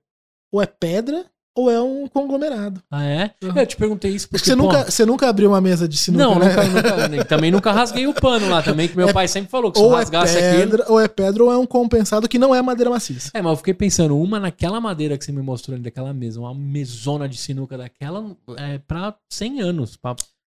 Ou 0.53 0.63
é 0.63 0.67
pedra, 0.67 1.27
ou 1.57 1.69
é 1.71 1.81
um 1.83 2.07
conglomerado. 2.07 2.81
Ah, 2.91 3.05
é? 3.05 3.35
Uhum. 3.43 3.53
Eu 3.57 3.67
te 3.67 3.77
perguntei 3.77 4.13
isso 4.13 4.29
Porque 4.29 4.39
porque, 4.45 4.51
você 4.51 4.57
pô, 4.57 4.63
nunca, 4.63 4.91
você 4.91 5.05
nunca 5.05 5.29
abriu 5.29 5.51
uma 5.51 5.61
mesa 5.61 5.89
de 5.89 5.97
sinuca, 5.97 6.25
Não, 6.25 6.39
né? 6.39 6.49
nunca, 6.51 6.65
nunca, 7.09 7.25
também 7.25 7.51
nunca 7.51 7.73
rasguei 7.73 8.07
o 8.07 8.15
pano 8.15 8.49
lá 8.49 8.63
também, 8.63 8.87
que 8.89 8.97
meu 8.97 9.09
É- 9.09 9.13
pai 9.13 9.27
sempre 9.27 9.51
falou 9.51 9.73
que 9.73 9.79
se 9.79 9.85
eu 9.85 9.89
Ou 9.89 9.95
é 9.95 9.99
rasgasse 9.99 10.39
aquilo... 10.39 10.61
pedra, 10.71 10.85
ou 10.89 11.01
é 11.01 11.09
pedra, 11.09 11.43
ou 11.45 11.53
é 11.53 11.59
um 11.59 11.67
compensado 11.67 12.29
que 12.29 12.39
não 12.39 12.55
é 12.55 12.63
madeira 12.63 12.91
maciça. 12.91 13.31
É, 13.35 13.43
mas 13.43 13.51
eu 13.51 13.57
fiquei 13.57 13.75
pensando, 13.75 14.17
uma 14.17 14.39
naquela 14.39 14.81
madeira 14.81 15.19
que 15.19 15.25
você 15.25 15.33
me 15.33 15.43
mostrou 15.43 15.75
ali 15.75 15.83
daquela 15.83 16.15
mesa, 16.15 16.39
uma 16.39 16.55
mesona 16.55 17.29
de 17.29 17.37
sinuca 17.37 17.77
daquela, 17.77 18.37
é 18.57 18.79
pra 18.79 19.15
100 19.29 19.61
anos. 19.61 19.97
Pra... 19.97 20.15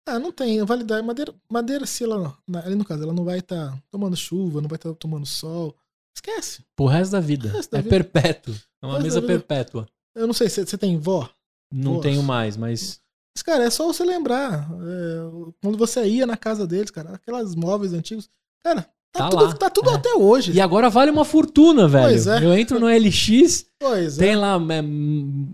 Ah, 0.08 0.20
não 0.20 0.32
tem 0.32 0.64
validade. 0.66 1.06
Madeira, 1.06 1.34
madeira 1.50 1.86
se 1.86 2.04
ela, 2.04 2.38
ali 2.64 2.76
no 2.76 2.86
caso, 2.86 3.04
ela 3.04 3.14
não 3.14 3.24
vai 3.24 3.40
estar 3.40 3.78
tomando 3.90 4.16
chuva, 4.16 4.62
não 4.62 4.68
vai 4.68 4.78
estar 4.78 4.94
tomando 4.96 5.26
sol. 5.26 5.76
Esquece. 6.16 6.64
Pro 6.76 6.88
resto 6.88 7.12
da 7.12 7.20
vida. 7.20 7.50
Resto 7.50 7.72
da 7.72 7.80
é 7.80 7.82
vida. 7.82 7.96
perpétuo. 7.96 8.56
É 8.82 8.86
uma 8.86 9.00
mesa 9.00 9.22
perpétua. 9.22 9.88
Eu 10.16 10.28
não 10.28 10.34
sei, 10.34 10.50
você 10.50 10.66
você 10.66 10.78
tem 10.78 10.98
vó? 10.98 11.30
Não 11.72 11.94
Nossa. 11.94 12.04
tenho 12.04 12.22
mais, 12.24 12.58
mas. 12.58 13.00
Mas, 13.36 13.42
cara, 13.44 13.64
é 13.64 13.70
só 13.70 13.88
você 13.88 14.04
lembrar. 14.04 14.70
é, 14.70 15.52
quando 15.62 15.78
você 15.78 16.06
ia 16.06 16.28
na 16.28 16.36
casa 16.36 16.68
deles, 16.68 16.92
cara, 16.92 17.12
aquelas 17.16 17.56
móveis 17.56 17.94
antigos. 17.94 18.30
Cara, 18.62 18.90
tá, 19.12 19.20
Tá 19.26 19.30
tudo, 19.30 19.44
lá. 19.46 19.54
tá 19.54 19.70
tudo 19.70 19.90
É. 19.90 19.94
até 19.96 20.14
hoje. 20.14 20.52
E 20.54 20.62
agora 20.62 20.90
vale 20.90 21.12
uma 21.12 21.26
fortuna, 21.26 21.88
velho. 21.88 22.08
Pois 22.08 22.28
é. 22.28 22.44
Eu 22.46 22.58
entro 22.58 22.80
no 22.80 22.88
LX, 22.88 23.66
Pois 23.80 24.18
é. 24.18 24.26
tem 24.26 24.36
lá 24.36 24.58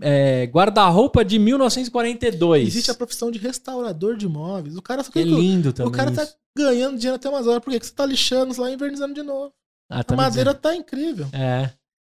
é, 0.00 0.42
é, 0.42 0.46
guarda-roupa 0.46 1.24
de 1.24 1.38
1942. 1.38 2.68
Existe 2.68 2.90
a 2.90 2.94
profissão 2.94 3.30
de 3.30 3.38
restaurador 3.38 4.16
de 4.16 4.26
imóveis. 4.26 4.76
O 4.76 4.82
cara 4.82 5.02
só 5.02 5.10
Que 5.10 5.20
é 5.20 5.22
lindo 5.22 5.72
também. 5.72 5.90
O 5.92 5.94
cara 5.94 6.10
tá 6.10 6.22
isso. 6.24 6.34
ganhando 6.56 6.96
dinheiro 6.96 7.16
até 7.16 7.28
umas 7.28 7.46
horas. 7.46 7.62
Por 7.62 7.70
quê? 7.70 7.78
Porque 7.78 7.86
você 7.88 7.94
tá 7.94 8.06
lixando 8.06 8.60
lá 8.60 8.70
e 8.70 8.74
invernizando 8.74 9.14
de 9.14 9.22
novo. 9.22 9.52
Ah, 9.90 10.00
A 10.00 10.04
tá 10.04 10.14
me 10.14 10.22
madeira 10.22 10.54
tá 10.54 10.74
incrível. 10.76 11.26
É. 11.32 11.70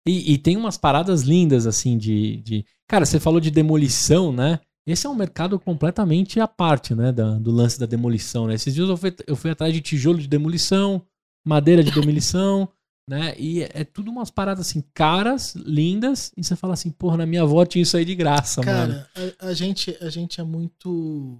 E, 0.07 0.33
e 0.33 0.37
tem 0.37 0.55
umas 0.55 0.77
paradas 0.77 1.23
lindas, 1.23 1.65
assim, 1.67 1.97
de, 1.97 2.37
de. 2.37 2.65
Cara, 2.87 3.05
você 3.05 3.19
falou 3.19 3.39
de 3.39 3.49
demolição, 3.51 4.31
né? 4.31 4.59
Esse 4.87 5.07
é 5.07 5.09
um 5.09 5.15
mercado 5.15 5.59
completamente 5.59 6.39
à 6.39 6.47
parte, 6.47 6.93
né? 6.93 7.11
da- 7.11 7.39
do 7.39 7.49
lance 7.51 7.79
da 7.79 7.87
demolição, 7.87 8.45
né? 8.45 8.53
Esses 8.53 8.73
dias 8.73 8.87
eu 8.87 8.95
fui, 8.95 9.13
eu 9.25 9.35
fui 9.35 9.49
atrás 9.49 9.73
de 9.73 9.81
tijolo 9.81 10.19
de 10.19 10.27
demolição, 10.27 11.01
madeira 11.45 11.83
de 11.83 11.91
demolição, 11.91 12.67
né? 13.09 13.35
E 13.37 13.61
é, 13.63 13.83
tudo 13.83 14.09
umas 14.11 14.31
paradas, 14.31 14.67
assim, 14.67 14.83
caras, 14.93 15.53
lindas, 15.55 16.31
e 16.35 16.43
você 16.43 16.55
fala 16.55 16.73
assim, 16.73 16.89
porra, 16.91 17.17
na 17.17 17.25
minha 17.25 17.43
avó 17.43 17.63
tinha 17.65 17.83
isso 17.83 17.95
aí 17.95 18.03
de 18.03 18.15
graça, 18.15 18.61
mano. 18.63 18.93
Cara, 18.93 19.09
a, 19.39 19.47
a 19.47 19.53
gente, 19.53 19.95
a 20.01 20.09
gente 20.09 20.41
é 20.41 20.43
muito. 20.43 21.39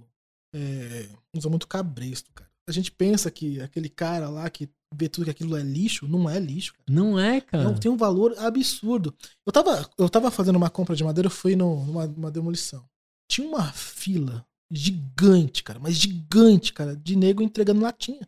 É, 0.54 1.08
usa 1.36 1.48
muito 1.50 1.66
cabresto, 1.66 2.30
cara. 2.32 2.48
A 2.68 2.72
gente 2.72 2.90
pensa 2.90 3.30
que 3.30 3.60
aquele 3.60 3.88
cara 3.88 4.28
lá 4.28 4.48
que 4.50 4.68
vê 4.94 5.08
tudo 5.08 5.24
que 5.24 5.30
aquilo 5.30 5.56
é 5.56 5.62
lixo, 5.62 6.08
não 6.08 6.28
é 6.30 6.38
lixo, 6.38 6.72
cara. 6.72 6.84
Não 6.88 7.18
é, 7.18 7.40
cara? 7.40 7.64
Não, 7.64 7.74
tem 7.74 7.90
um 7.90 7.96
valor 7.96 8.34
absurdo. 8.38 9.14
Eu 9.44 9.52
tava, 9.52 9.88
eu 9.98 10.08
tava 10.08 10.30
fazendo 10.30 10.56
uma 10.56 10.70
compra 10.70 10.96
de 10.96 11.04
madeira, 11.04 11.26
eu 11.26 11.30
fui 11.30 11.54
no- 11.56 11.84
numa, 11.84 12.06
numa 12.06 12.30
demolição. 12.30 12.84
Tinha 13.30 13.46
uma 13.46 13.70
fila 13.72 14.44
gigante, 14.72 15.62
cara, 15.62 15.78
mas 15.78 15.94
gigante, 15.96 16.72
cara, 16.72 16.96
de 16.96 17.16
nego 17.16 17.42
entregando 17.42 17.80
latinha. 17.82 18.26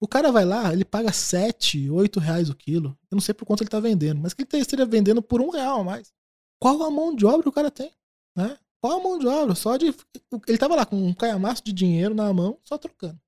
O 0.00 0.08
cara 0.08 0.32
vai 0.32 0.44
lá, 0.46 0.72
ele 0.72 0.84
paga 0.84 1.12
7, 1.12 1.90
8 1.90 2.18
reais 2.20 2.48
o 2.48 2.54
quilo. 2.54 2.96
Eu 3.10 3.16
não 3.16 3.20
sei 3.20 3.34
por 3.34 3.44
quanto 3.44 3.62
ele 3.62 3.68
tá 3.70 3.78
vendendo, 3.80 4.20
mas 4.20 4.32
que 4.32 4.42
ele 4.50 4.62
esteja 4.62 4.86
vendendo 4.86 5.20
por 5.20 5.40
um 5.42 5.50
real 5.50 5.80
a 5.80 5.84
mais. 5.84 6.10
Qual 6.58 6.82
a 6.82 6.90
mão 6.90 7.14
de 7.14 7.26
obra 7.26 7.48
o 7.48 7.52
cara 7.52 7.70
tem? 7.70 7.90
Né? 8.36 8.56
Qual 8.82 8.98
a 8.98 9.02
mão 9.02 9.18
de 9.18 9.26
obra? 9.26 9.54
Só 9.54 9.76
de. 9.76 9.94
Ele 10.48 10.56
tava 10.58 10.74
lá 10.74 10.86
com 10.86 10.96
um 10.96 11.12
caiamaço 11.12 11.62
de 11.62 11.72
dinheiro 11.72 12.14
na 12.14 12.32
mão, 12.32 12.56
só 12.64 12.78
trocando. 12.78 13.18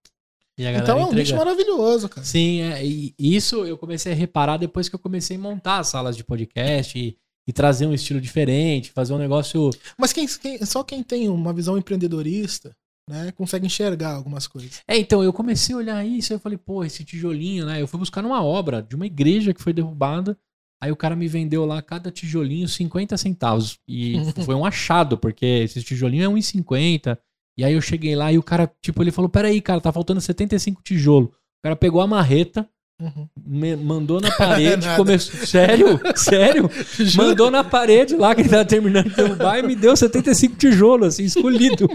Então 0.82 0.98
é 0.98 1.04
um 1.04 1.12
nicho 1.20 1.32
maravilhoso, 1.38 2.08
cara. 2.08 2.26
Sim, 2.26 2.60
é, 2.62 2.84
e 2.86 3.14
isso 3.18 3.64
eu 3.66 3.76
comecei 3.76 4.12
a 4.12 4.14
reparar 4.14 4.56
depois 4.58 4.88
que 4.88 4.94
eu 4.94 4.98
comecei 4.98 5.36
a 5.36 5.40
montar 5.40 5.78
as 5.78 5.88
salas 5.88 6.16
de 6.16 6.22
podcast 6.24 6.98
e, 6.98 7.16
e 7.46 7.52
trazer 7.52 7.86
um 7.86 7.92
estilo 7.94 8.20
diferente, 8.20 8.92
fazer 8.92 9.12
um 9.14 9.18
negócio. 9.18 9.70
Mas 9.98 10.12
quem, 10.12 10.26
quem- 10.26 10.64
só 10.64 10.82
quem 10.82 11.02
tem 11.02 11.28
uma 11.28 11.52
visão 11.52 11.76
empreendedorista, 11.78 12.74
né, 13.12 13.30
consegue 13.32 13.66
enxergar 13.66 14.14
algumas 14.14 14.46
coisas. 14.46 14.80
É, 14.88 14.96
então 14.96 15.22
eu 15.22 15.32
comecei 15.32 15.74
a 15.74 15.78
olhar 15.78 16.06
isso, 16.06 16.32
aí 16.32 16.36
eu 16.36 16.40
falei, 16.40 16.56
pô, 16.56 16.82
esse 16.82 17.04
tijolinho, 17.04 17.66
né? 17.66 17.80
Eu 17.82 17.86
fui 17.86 17.98
buscar 18.00 18.22
numa 18.22 18.42
obra 18.42 18.82
de 18.82 18.96
uma 18.96 19.04
igreja 19.06 19.52
que 19.52 19.62
foi 19.62 19.74
derrubada. 19.74 20.36
Aí 20.82 20.90
o 20.90 20.96
cara 20.96 21.14
me 21.14 21.28
vendeu 21.28 21.64
lá 21.66 21.80
cada 21.82 22.10
tijolinho 22.10 22.66
50 22.66 23.16
centavos. 23.18 23.78
E 23.86 24.14
foi 24.46 24.54
um 24.54 24.64
achado, 24.64 25.18
porque 25.18 25.44
esse 25.44 25.82
tijolinho 25.82 26.24
é 26.24 26.34
1,50. 26.34 27.18
E 27.58 27.64
aí 27.64 27.74
eu 27.74 27.82
cheguei 27.82 28.16
lá 28.16 28.32
e 28.32 28.38
o 28.38 28.42
cara, 28.42 28.68
tipo, 28.80 29.02
ele 29.02 29.12
falou: 29.12 29.28
Peraí, 29.28 29.60
cara, 29.60 29.80
tá 29.80 29.92
faltando 29.92 30.20
75 30.20 30.82
tijolos. 30.82 31.28
O 31.28 31.62
cara 31.62 31.76
pegou 31.76 32.00
a 32.00 32.06
marreta, 32.06 32.66
Uhum. 33.00 33.76
mandou 33.84 34.20
na 34.20 34.30
parede, 34.38 34.86
começou. 34.96 35.44
Sério? 35.46 36.00
Sério? 36.16 36.70
Mandou 37.16 37.50
na 37.50 37.64
parede 37.64 38.16
lá 38.16 38.34
que 38.34 38.42
ele 38.42 38.48
tava 38.48 38.64
terminando 38.64 39.08
de 39.10 39.16
derrubar 39.16 39.58
e 39.58 39.62
me 39.62 39.74
deu 39.74 39.96
75 39.96 40.56
tijolos, 40.56 41.08
assim, 41.08 41.24
escolhido. 41.24 41.88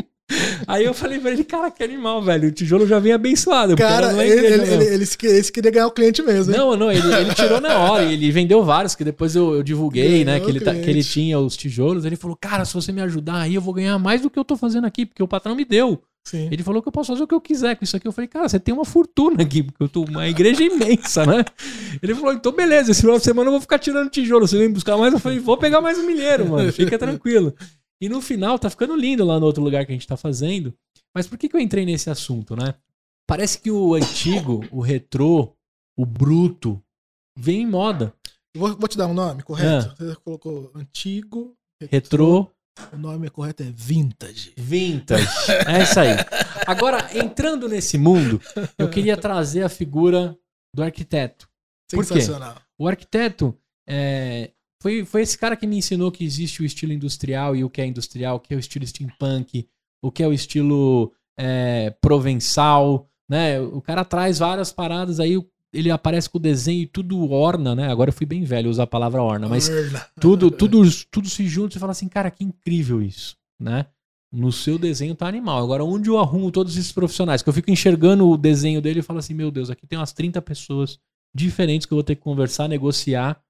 Aí 0.68 0.84
eu 0.84 0.94
falei 0.94 1.20
pra 1.20 1.32
ele, 1.32 1.44
cara, 1.44 1.72
que 1.72 1.82
animal, 1.82 2.22
velho. 2.22 2.50
O 2.50 2.52
tijolo 2.52 2.86
já 2.86 3.00
vem 3.00 3.14
abençoado. 3.14 3.76
Cara, 3.78 4.12
não 4.12 4.20
é 4.20 4.28
ele, 4.28 4.46
ele, 4.48 4.74
ele, 4.74 5.06
ele 5.26 5.44
queria 5.52 5.72
ganhar 5.72 5.88
o 5.88 5.92
cliente 5.92 6.22
mesmo. 6.22 6.52
hein? 6.54 6.60
Não, 6.60 6.76
não, 6.76 6.92
ele, 6.92 7.08
ele 7.14 7.34
tirou 7.34 7.62
na 7.62 7.78
hora, 7.80 8.04
ele 8.04 8.30
vendeu 8.32 8.62
vários, 8.64 8.94
que 8.94 9.04
depois 9.06 9.36
eu, 9.36 9.56
eu 9.56 9.64
divulguei, 9.64 10.26
né? 10.26 10.34
Ganhou 10.34 10.46
Que 10.46 10.52
ele, 10.52 10.60
tá- 10.66 10.74
que 10.76 10.90
ele 10.90 11.04
tinha 11.04 11.40
os 11.40 11.56
tijolos. 11.56 12.04
Ele 12.04 12.18
falou, 12.18 12.36
cara, 12.40 12.66
se 12.66 12.74
você 12.74 12.92
me 12.92 13.02
ajudar 13.02 13.38
aí, 13.42 13.56
eu 13.56 13.62
vou 13.62 13.74
ganhar 13.74 13.98
mais 13.98 14.22
do 14.22 14.30
que 14.30 14.38
eu 14.38 14.44
tô 14.44 14.58
fazendo 14.58 14.86
aqui, 14.86 15.06
porque 15.06 15.24
o 15.24 15.28
patrão 15.28 15.56
me 15.56 15.64
deu. 15.64 16.02
Sim. 16.26 16.50
Ele 16.52 16.62
falou 16.62 16.82
que 16.82 16.90
eu 16.90 16.92
posso 16.92 17.14
fazer 17.14 17.24
o 17.24 17.28
que 17.28 17.34
eu 17.34 17.40
quiser 17.40 17.78
com 17.78 17.86
isso 17.86 17.96
aqui. 17.96 18.06
Eu 18.06 18.12
falei, 18.12 18.28
cara, 18.28 18.50
você 18.50 18.60
tem 18.60 18.74
uma 18.74 18.84
fortuna 18.84 19.42
aqui, 19.42 19.64
porque 19.64 19.82
eu 19.82 19.88
tô 19.88 20.04
uma 20.04 20.28
igreja 20.28 20.62
imensa, 20.62 21.26
né? 21.26 21.46
Ele 22.04 22.14
falou, 22.14 22.34
então 22.34 22.52
beleza, 22.52 22.92
esse 22.92 23.00
final 23.00 23.18
de 23.18 23.24
semana 23.24 23.48
eu 23.48 23.54
vou 23.54 23.62
ficar 23.62 23.80
tirando 23.80 24.10
tijolo. 24.10 24.46
Você 24.46 24.58
vem 24.58 24.70
buscar 24.70 24.98
mais? 24.98 25.14
Eu 25.14 25.20
falei, 25.20 25.40
vou 25.40 25.56
pegar 25.56 25.80
mais 25.80 25.98
um 25.98 26.06
milheiro, 26.06 26.50
mano. 26.50 26.70
Fica 26.74 26.98
tranquilo. 27.00 27.54
E 28.02 28.08
no 28.10 28.22
final, 28.22 28.60
tá 28.60 28.70
ficando 28.70 28.96
lindo 28.96 29.26
lá 29.26 29.40
no 29.40 29.46
outro 29.46 29.64
lugar 29.64 29.86
que 29.86 29.92
a 29.92 29.96
gente 29.96 30.08
tá 30.08 30.16
fazendo. 30.18 30.74
Mas 31.16 31.28
por 31.28 31.38
que, 31.38 31.50
que 31.50 31.56
eu 31.56 31.60
entrei 31.60 31.86
nesse 31.86 32.10
assunto, 32.10 32.56
né? 32.56 32.76
Parece 33.28 33.60
que 33.60 33.72
o 33.72 33.94
antigo, 33.96 34.64
o 34.72 34.82
retrô, 34.82 35.54
o 35.98 36.06
bruto, 36.06 36.82
vem 37.38 37.62
em 37.64 37.68
moda. 37.68 38.14
Vou, 38.56 38.76
vou 38.76 38.88
te 38.88 38.98
dar 38.98 39.08
um 39.08 39.14
nome 39.14 39.44
correto. 39.44 39.96
Você 39.98 40.16
colocou 40.18 40.72
antigo. 40.76 41.54
Retrô, 41.92 42.52
O 42.94 42.98
nome 42.98 43.30
correto 43.30 43.64
é 43.64 43.72
vintage. 43.72 44.54
vintage. 44.56 45.28
É 45.68 45.84
isso 45.84 46.00
aí. 46.00 46.10
Agora, 46.66 47.10
entrando 47.18 47.68
nesse 47.68 47.98
mundo, 47.98 48.40
eu 48.78 48.90
queria 48.90 49.18
trazer 49.18 49.64
a 49.64 49.70
figura 49.70 50.38
do 50.74 50.84
arquiteto. 50.84 51.50
Sensacional. 51.90 52.56
O 52.80 52.88
arquiteto 52.88 53.58
é, 53.88 54.52
foi, 54.82 55.06
foi 55.06 55.22
esse 55.22 55.38
cara 55.38 55.56
que 55.56 55.66
me 55.66 55.78
ensinou 55.78 56.12
que 56.12 56.24
existe 56.24 56.62
o 56.62 56.66
estilo 56.66 56.94
industrial 56.94 57.56
e 57.56 57.64
o 57.64 57.70
que 57.70 57.82
é 57.82 57.86
industrial, 57.86 58.38
o 58.38 58.40
que 58.40 58.54
é 58.54 58.58
o 58.58 58.60
estilo 58.60 58.86
steampunk, 58.86 59.68
o 60.02 60.12
que 60.12 60.22
é 60.22 60.28
o 60.28 60.34
estilo 60.34 61.12
é, 61.38 61.92
provençal, 62.02 63.10
né? 63.30 63.60
O 63.60 63.82
cara 63.82 64.06
traz 64.06 64.40
várias 64.40 64.72
paradas 64.72 65.20
aí, 65.20 65.42
ele 65.74 65.90
aparece 65.90 66.30
com 66.30 66.38
o 66.38 66.42
desenho 66.42 66.84
e 66.84 66.88
tudo 66.88 67.32
orna, 67.32 67.76
né? 67.76 67.92
Agora 67.92 68.10
eu 68.10 68.14
fui 68.14 68.26
bem 68.26 68.44
velho 68.44 68.70
usar 68.70 68.84
a 68.84 68.88
palavra 68.88 69.22
orna, 69.22 69.50
mas 69.50 69.68
Orla. 69.68 70.08
tudo, 70.20 70.52
tudo, 70.52 70.82
tudo 71.12 71.30
se 71.30 71.48
junta 71.48 71.78
e 71.78 71.80
fala 71.80 71.92
assim, 71.92 72.08
cara, 72.08 72.30
que 72.30 72.44
incrível 72.44 73.02
isso, 73.02 73.36
né? 73.60 73.88
No 74.32 74.52
seu 74.52 74.78
desenho 74.78 75.16
tá 75.16 75.28
animal. 75.28 75.64
Agora, 75.64 75.84
onde 75.84 76.10
eu 76.10 76.20
arrumo 76.20 76.52
todos 76.52 76.78
esses 76.78 76.92
profissionais? 76.92 77.42
Que 77.42 77.50
eu 77.50 77.54
fico 77.54 77.72
enxergando 77.72 78.30
o 78.30 78.38
desenho 78.38 78.82
dele 78.82 79.00
e 79.00 79.04
falo 79.04 79.20
assim, 79.20 79.34
meu 79.34 79.50
Deus, 79.50 79.70
aqui 79.70 79.88
tem 79.88 79.98
umas 79.98 80.12
30 80.12 80.42
pessoas 80.42 81.00
diferentes 81.34 81.86
que 81.86 81.94
eu 81.94 81.98
vou 81.98 82.04
ter 82.04 82.16
que 82.16 82.22
conversar, 82.22 82.68
negociar 82.68 83.42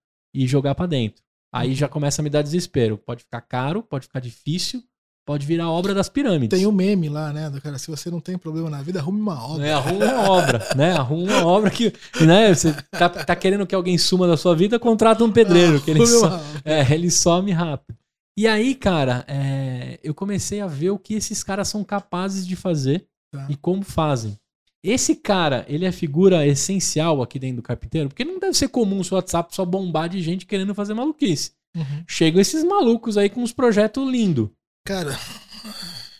e 0.44 0.48
jogar 0.48 0.76
pra 0.76 0.86
dentro. 0.86 1.24
Aí 1.54 1.74
já 1.74 1.88
começa 1.88 2.22
a 2.22 2.24
me 2.24 2.30
dar 2.30 2.42
desespero. 2.42 2.98
Pode 2.98 3.24
ficar 3.24 3.42
caro, 3.42 3.82
pode 3.82 4.06
ficar 4.06 4.20
difícil, 4.20 4.84
pode 5.26 5.46
virar 5.46 5.70
obra 5.70 5.94
das 5.94 6.10
pirâmides. 6.10 6.58
Tem 6.58 6.68
um 6.68 6.72
meme 6.72 7.10
lá, 7.10 7.34
né? 7.34 7.50
Do 7.50 7.62
cara, 7.62 7.78
se 7.78 7.90
você 7.90 8.12
não 8.12 8.20
tem 8.20 8.38
problema 8.38 8.70
na 8.70 8.82
vida, 8.82 9.00
arrume 9.00 9.20
uma 9.20 9.44
obra. 9.44 9.66
É, 9.68 9.74
arruma 9.74 10.06
uma 10.06 10.30
obra, 10.30 10.68
né? 10.76 10.92
Arruma 10.94 11.24
uma 11.24 11.46
obra 11.46 11.70
que, 11.70 11.94
né? 12.22 12.54
Você 12.54 12.74
tá, 12.92 13.10
tá 13.10 13.36
querendo 13.36 13.66
que 13.66 13.74
alguém 13.74 13.98
suma 13.98 14.28
da 14.28 14.38
sua 14.38 14.56
vida, 14.56 14.78
contrata 14.78 15.24
um 15.24 15.32
pedreiro, 15.32 15.82
que 15.82 15.92
ele 15.92 16.02
obra. 16.04 16.42
é, 16.64 16.94
ele 16.94 17.10
some 17.10 17.52
rápido. 17.52 17.98
E 18.38 18.48
aí, 18.48 18.76
cara, 18.76 19.26
é, 19.28 20.00
eu 20.04 20.14
comecei 20.14 20.62
a 20.62 20.68
ver 20.68 20.92
o 20.92 21.00
que 21.00 21.16
esses 21.16 21.44
caras 21.44 21.68
são 21.68 21.84
capazes 21.84 22.46
de 22.46 22.56
fazer 22.56 23.08
Tá. 23.30 23.46
e 23.50 23.58
como 23.58 23.84
fazem. 23.84 24.38
Esse 24.84 25.16
cara, 25.16 25.66
ele 25.68 25.86
é 25.86 25.92
figura 25.92 26.46
essencial 26.46 27.22
aqui 27.22 27.40
dentro 27.40 27.58
do 27.58 27.64
carpinteiro, 27.64 28.10
porque 28.10 28.24
não 28.24 28.40
deve 28.40 28.54
ser 28.54 28.70
comum 28.70 29.00
o 29.00 29.04
seu 29.04 29.16
WhatsApp 29.16 29.54
só 29.54 29.66
bombar 29.66 30.08
de 30.08 30.22
gente 30.22 30.46
querendo 30.46 30.76
fazer 30.76 30.94
maluquice. 30.94 31.52
Uhum. 31.76 32.04
Chegam 32.08 32.40
esses 32.40 32.64
malucos 32.64 33.18
aí 33.18 33.30
com 33.30 33.42
uns 33.42 33.54
projetos 33.54 34.10
lindos. 34.10 34.50
Cara, 34.86 35.12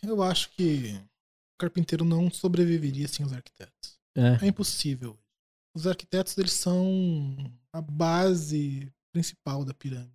eu 0.04 0.22
acho 0.22 0.50
que 0.52 1.00
o 1.56 1.58
carpinteiro 1.60 2.04
não 2.04 2.30
sobreviveria 2.30 3.08
sem 3.08 3.26
os 3.26 3.34
arquitetos. 3.34 3.98
É. 4.16 4.46
É 4.46 4.48
impossível. 4.48 5.18
Os 5.76 5.86
arquitetos, 5.86 6.38
eles 6.38 6.54
são 6.54 7.36
a 7.72 7.82
base 7.82 8.92
principal 9.14 9.64
da 9.64 9.74
pirâmide, 9.74 10.12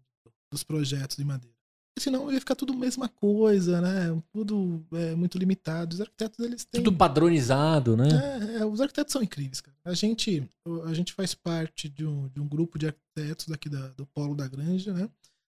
dos 0.52 0.64
projetos 0.64 1.16
de 1.16 1.24
madeira. 1.24 1.51
Senão 1.98 2.32
ia 2.32 2.40
ficar 2.40 2.55
tudo 2.56 2.73
a 2.73 2.77
mesma 2.77 3.09
coisa, 3.09 3.81
né? 3.81 4.20
Tudo 4.32 4.85
é, 4.93 5.14
muito 5.14 5.39
limitado. 5.39 5.94
Os 5.94 6.01
arquitetos, 6.01 6.39
eles 6.44 6.64
têm... 6.64 6.82
Tudo 6.82 6.97
padronizado, 6.97 7.97
né? 7.97 8.09
É, 8.09 8.56
é, 8.60 8.64
os 8.66 8.81
arquitetos 8.81 9.12
são 9.12 9.23
incríveis, 9.23 9.60
cara. 9.60 9.77
A 9.85 9.93
gente, 9.94 10.48
a 10.86 10.94
gente 10.94 11.12
faz 11.12 11.35
parte 11.35 11.89
de 11.89 12.05
um, 12.06 12.28
de 12.28 12.40
um 12.40 12.48
grupo 12.48 12.78
de 12.78 12.86
arquitetos 12.86 13.47
daqui 13.47 13.69
da- 13.69 13.89
do 13.89 14.06
Polo 14.06 14.35
da 14.35 14.48
Granja, 14.48 14.93
né? 14.93 15.02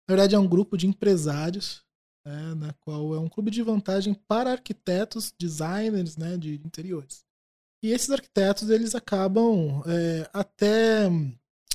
Na 0.09 0.17
verdade, 0.17 0.35
é 0.35 0.39
um 0.39 0.49
grupo 0.49 0.77
de 0.77 0.87
empresários, 0.87 1.83
né? 2.27 2.55
na 2.55 2.73
qual 2.75 3.15
é 3.15 3.19
um 3.21 3.29
clube 3.29 3.51
de 3.51 3.63
vantagem 3.63 4.13
para 4.13 4.51
arquitetos, 4.53 5.33
designers, 5.39 6.17
né? 6.17 6.37
De 6.37 6.55
interiores. 6.57 7.25
E 7.85 7.91
esses 7.93 8.11
arquitetos, 8.11 8.69
eles 8.69 8.95
acabam 8.95 9.83
é, 9.87 10.29
até 10.33 11.09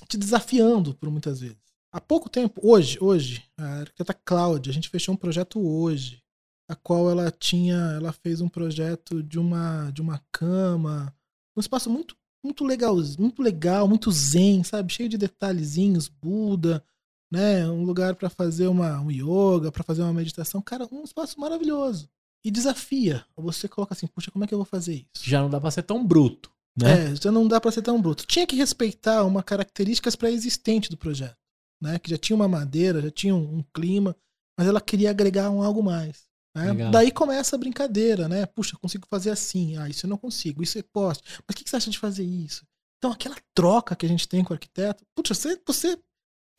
te 0.07 0.17
desafiando 0.17 0.93
por 0.93 1.09
muitas 1.09 1.39
vezes. 1.39 1.57
Há 1.97 1.99
pouco 1.99 2.29
tempo, 2.29 2.61
hoje, 2.63 2.95
hoje, 3.01 3.43
a 3.57 3.79
arquiteta 3.79 4.13
Cláudia, 4.13 4.69
a 4.69 4.73
gente 4.73 4.87
fechou 4.87 5.15
um 5.15 5.17
projeto 5.17 5.59
hoje, 5.59 6.21
a 6.69 6.75
qual 6.75 7.09
ela 7.09 7.31
tinha, 7.31 7.73
ela 7.95 8.13
fez 8.13 8.39
um 8.39 8.47
projeto 8.47 9.23
de 9.23 9.39
uma 9.39 9.89
de 9.89 9.99
uma 9.99 10.21
cama, 10.31 11.11
um 11.55 11.59
espaço 11.59 11.89
muito 11.89 12.15
muito 12.45 12.63
legal, 12.63 12.95
muito 13.17 13.41
legal, 13.41 13.87
muito 13.87 14.11
zen, 14.11 14.63
sabe, 14.63 14.93
cheio 14.93 15.09
de 15.09 15.17
detalhezinhos, 15.17 16.07
Buda, 16.07 16.83
né, 17.31 17.67
um 17.67 17.83
lugar 17.83 18.13
para 18.13 18.29
fazer 18.29 18.67
uma 18.67 19.01
um 19.01 19.09
yoga, 19.09 19.71
para 19.71 19.83
fazer 19.83 20.03
uma 20.03 20.13
meditação, 20.13 20.61
cara, 20.61 20.87
um 20.91 21.03
espaço 21.03 21.39
maravilhoso. 21.39 22.07
E 22.45 22.51
desafia. 22.51 23.25
Você 23.35 23.67
coloca 23.67 23.95
assim, 23.95 24.05
puxa, 24.05 24.29
como 24.29 24.43
é 24.45 24.47
que 24.47 24.53
eu 24.53 24.59
vou 24.59 24.65
fazer 24.65 24.93
isso? 24.93 25.27
Já 25.27 25.41
não 25.41 25.49
dá 25.49 25.59
pra 25.59 25.71
ser 25.71 25.81
tão 25.81 26.05
bruto, 26.05 26.51
né? 26.79 27.11
É, 27.11 27.15
já 27.15 27.31
não 27.31 27.47
dá 27.47 27.59
para 27.59 27.71
ser 27.71 27.81
tão 27.81 27.99
bruto. 27.99 28.23
Tinha 28.27 28.45
que 28.45 28.55
respeitar 28.55 29.23
uma 29.23 29.41
características 29.41 30.15
pré-existente 30.15 30.91
do 30.91 30.95
projeto, 30.95 31.46
né? 31.81 31.99
Que 31.99 32.09
já 32.09 32.17
tinha 32.17 32.35
uma 32.35 32.47
madeira, 32.47 33.01
já 33.01 33.11
tinha 33.11 33.35
um, 33.35 33.57
um 33.59 33.63
clima, 33.73 34.15
mas 34.57 34.67
ela 34.67 34.81
queria 34.81 35.09
agregar 35.09 35.49
um 35.51 35.61
algo 35.61 35.83
mais. 35.83 36.25
né? 36.55 36.69
Daí 36.91 37.11
começa 37.11 37.55
a 37.55 37.59
brincadeira, 37.59 38.27
né? 38.27 38.45
Puxa, 38.47 38.77
consigo 38.77 39.05
fazer 39.09 39.29
assim. 39.29 39.77
Ah, 39.77 39.87
isso 39.89 40.05
eu 40.05 40.09
não 40.09 40.17
consigo. 40.17 40.63
Isso 40.63 40.77
eu 40.77 40.83
posso. 40.91 41.21
Mas 41.47 41.53
o 41.53 41.57
que 41.57 41.63
que 41.63 41.69
você 41.69 41.75
acha 41.75 41.89
de 41.91 41.99
fazer 41.99 42.23
isso? 42.23 42.65
Então, 42.97 43.11
aquela 43.11 43.35
troca 43.55 43.95
que 43.95 44.05
a 44.05 44.09
gente 44.09 44.27
tem 44.27 44.43
com 44.43 44.51
o 44.51 44.55
arquiteto, 44.55 45.03
puxa, 45.15 45.35
você, 45.35 45.61
você 45.67 45.95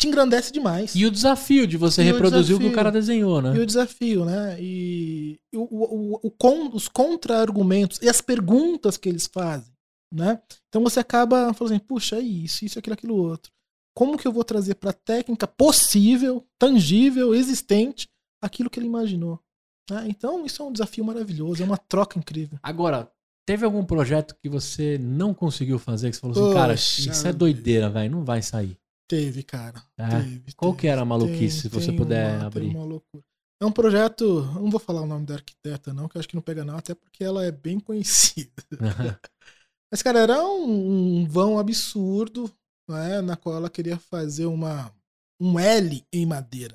te 0.00 0.06
engrandece 0.06 0.52
demais. 0.52 0.94
E 0.94 1.04
o 1.04 1.10
desafio 1.10 1.66
de 1.66 1.76
você 1.76 2.02
E 2.02 2.04
o 2.10 2.14
reproduzir 2.14 2.54
o 2.54 2.60
que 2.60 2.66
o 2.66 2.72
cara 2.72 2.92
desenhou, 2.92 3.42
né? 3.42 3.56
E 3.56 3.58
o 3.58 3.66
desafio, 3.66 4.24
né? 4.24 4.56
E 4.62 5.40
o, 5.52 5.58
o, 5.62 6.14
o- 6.14 6.20
o 6.22 6.30
con- 6.30 6.70
os 6.72 6.86
contra-argumentos 6.86 7.98
e 8.00 8.08
as 8.08 8.20
perguntas 8.20 8.96
que 8.96 9.08
eles 9.08 9.26
fazem, 9.26 9.72
né? 10.14 10.40
Então 10.68 10.82
você 10.84 11.00
acaba 11.00 11.52
falando 11.54 11.74
assim, 11.74 11.84
puxa, 11.84 12.16
é 12.16 12.20
isso, 12.20 12.64
isso, 12.64 12.78
aquilo, 12.78 12.94
aquilo 12.94 13.16
outro. 13.16 13.50
Como 13.98 14.16
que 14.16 14.28
eu 14.28 14.32
vou 14.32 14.44
trazer 14.44 14.76
para 14.76 14.90
a 14.90 14.92
técnica 14.92 15.44
possível, 15.44 16.46
tangível, 16.56 17.34
existente, 17.34 18.08
aquilo 18.40 18.70
que 18.70 18.78
ele 18.78 18.86
imaginou? 18.86 19.40
né? 19.90 20.06
Então 20.08 20.46
isso 20.46 20.62
é 20.62 20.64
um 20.64 20.70
desafio 20.70 21.04
maravilhoso, 21.04 21.64
é 21.64 21.66
uma 21.66 21.76
troca 21.76 22.16
incrível. 22.16 22.60
Agora, 22.62 23.10
teve 23.44 23.64
algum 23.64 23.84
projeto 23.84 24.36
que 24.40 24.48
você 24.48 24.98
não 24.98 25.34
conseguiu 25.34 25.80
fazer? 25.80 26.10
Que 26.10 26.16
você 26.16 26.20
falou 26.20 26.46
assim, 26.46 26.54
cara, 26.54 26.74
Poxa 26.74 27.10
isso 27.10 27.26
é 27.26 27.32
doideira, 27.32 27.90
velho, 27.90 28.12
não 28.12 28.24
vai 28.24 28.40
sair. 28.40 28.78
Teve, 29.08 29.42
cara. 29.42 29.82
É? 29.98 30.08
Teve, 30.08 30.52
Qual 30.54 30.70
teve. 30.70 30.80
que 30.80 30.86
era 30.86 31.02
a 31.02 31.04
maluquice, 31.04 31.62
se 31.62 31.68
você 31.68 31.90
puder 31.90 32.36
uma, 32.36 32.46
abrir? 32.46 32.66
Tem 32.66 32.76
uma 32.76 32.84
loucura. 32.84 33.24
É 33.60 33.66
um 33.66 33.72
projeto, 33.72 34.44
não 34.54 34.70
vou 34.70 34.78
falar 34.78 35.02
o 35.02 35.06
nome 35.06 35.26
da 35.26 35.34
arquiteta 35.34 35.92
não, 35.92 36.06
que 36.06 36.16
eu 36.16 36.20
acho 36.20 36.28
que 36.28 36.36
não 36.36 36.42
pega 36.42 36.64
não, 36.64 36.76
até 36.76 36.94
porque 36.94 37.24
ela 37.24 37.44
é 37.44 37.50
bem 37.50 37.80
conhecida. 37.80 38.62
Mas, 39.90 40.02
cara, 40.02 40.20
era 40.20 40.44
um, 40.44 41.22
um 41.22 41.26
vão 41.26 41.58
absurdo, 41.58 42.48
né, 42.88 43.20
na 43.20 43.36
qual 43.36 43.56
ela 43.56 43.70
queria 43.70 43.98
fazer 43.98 44.46
uma, 44.46 44.92
um 45.40 45.58
L 45.58 46.04
em 46.12 46.26
madeira. 46.26 46.74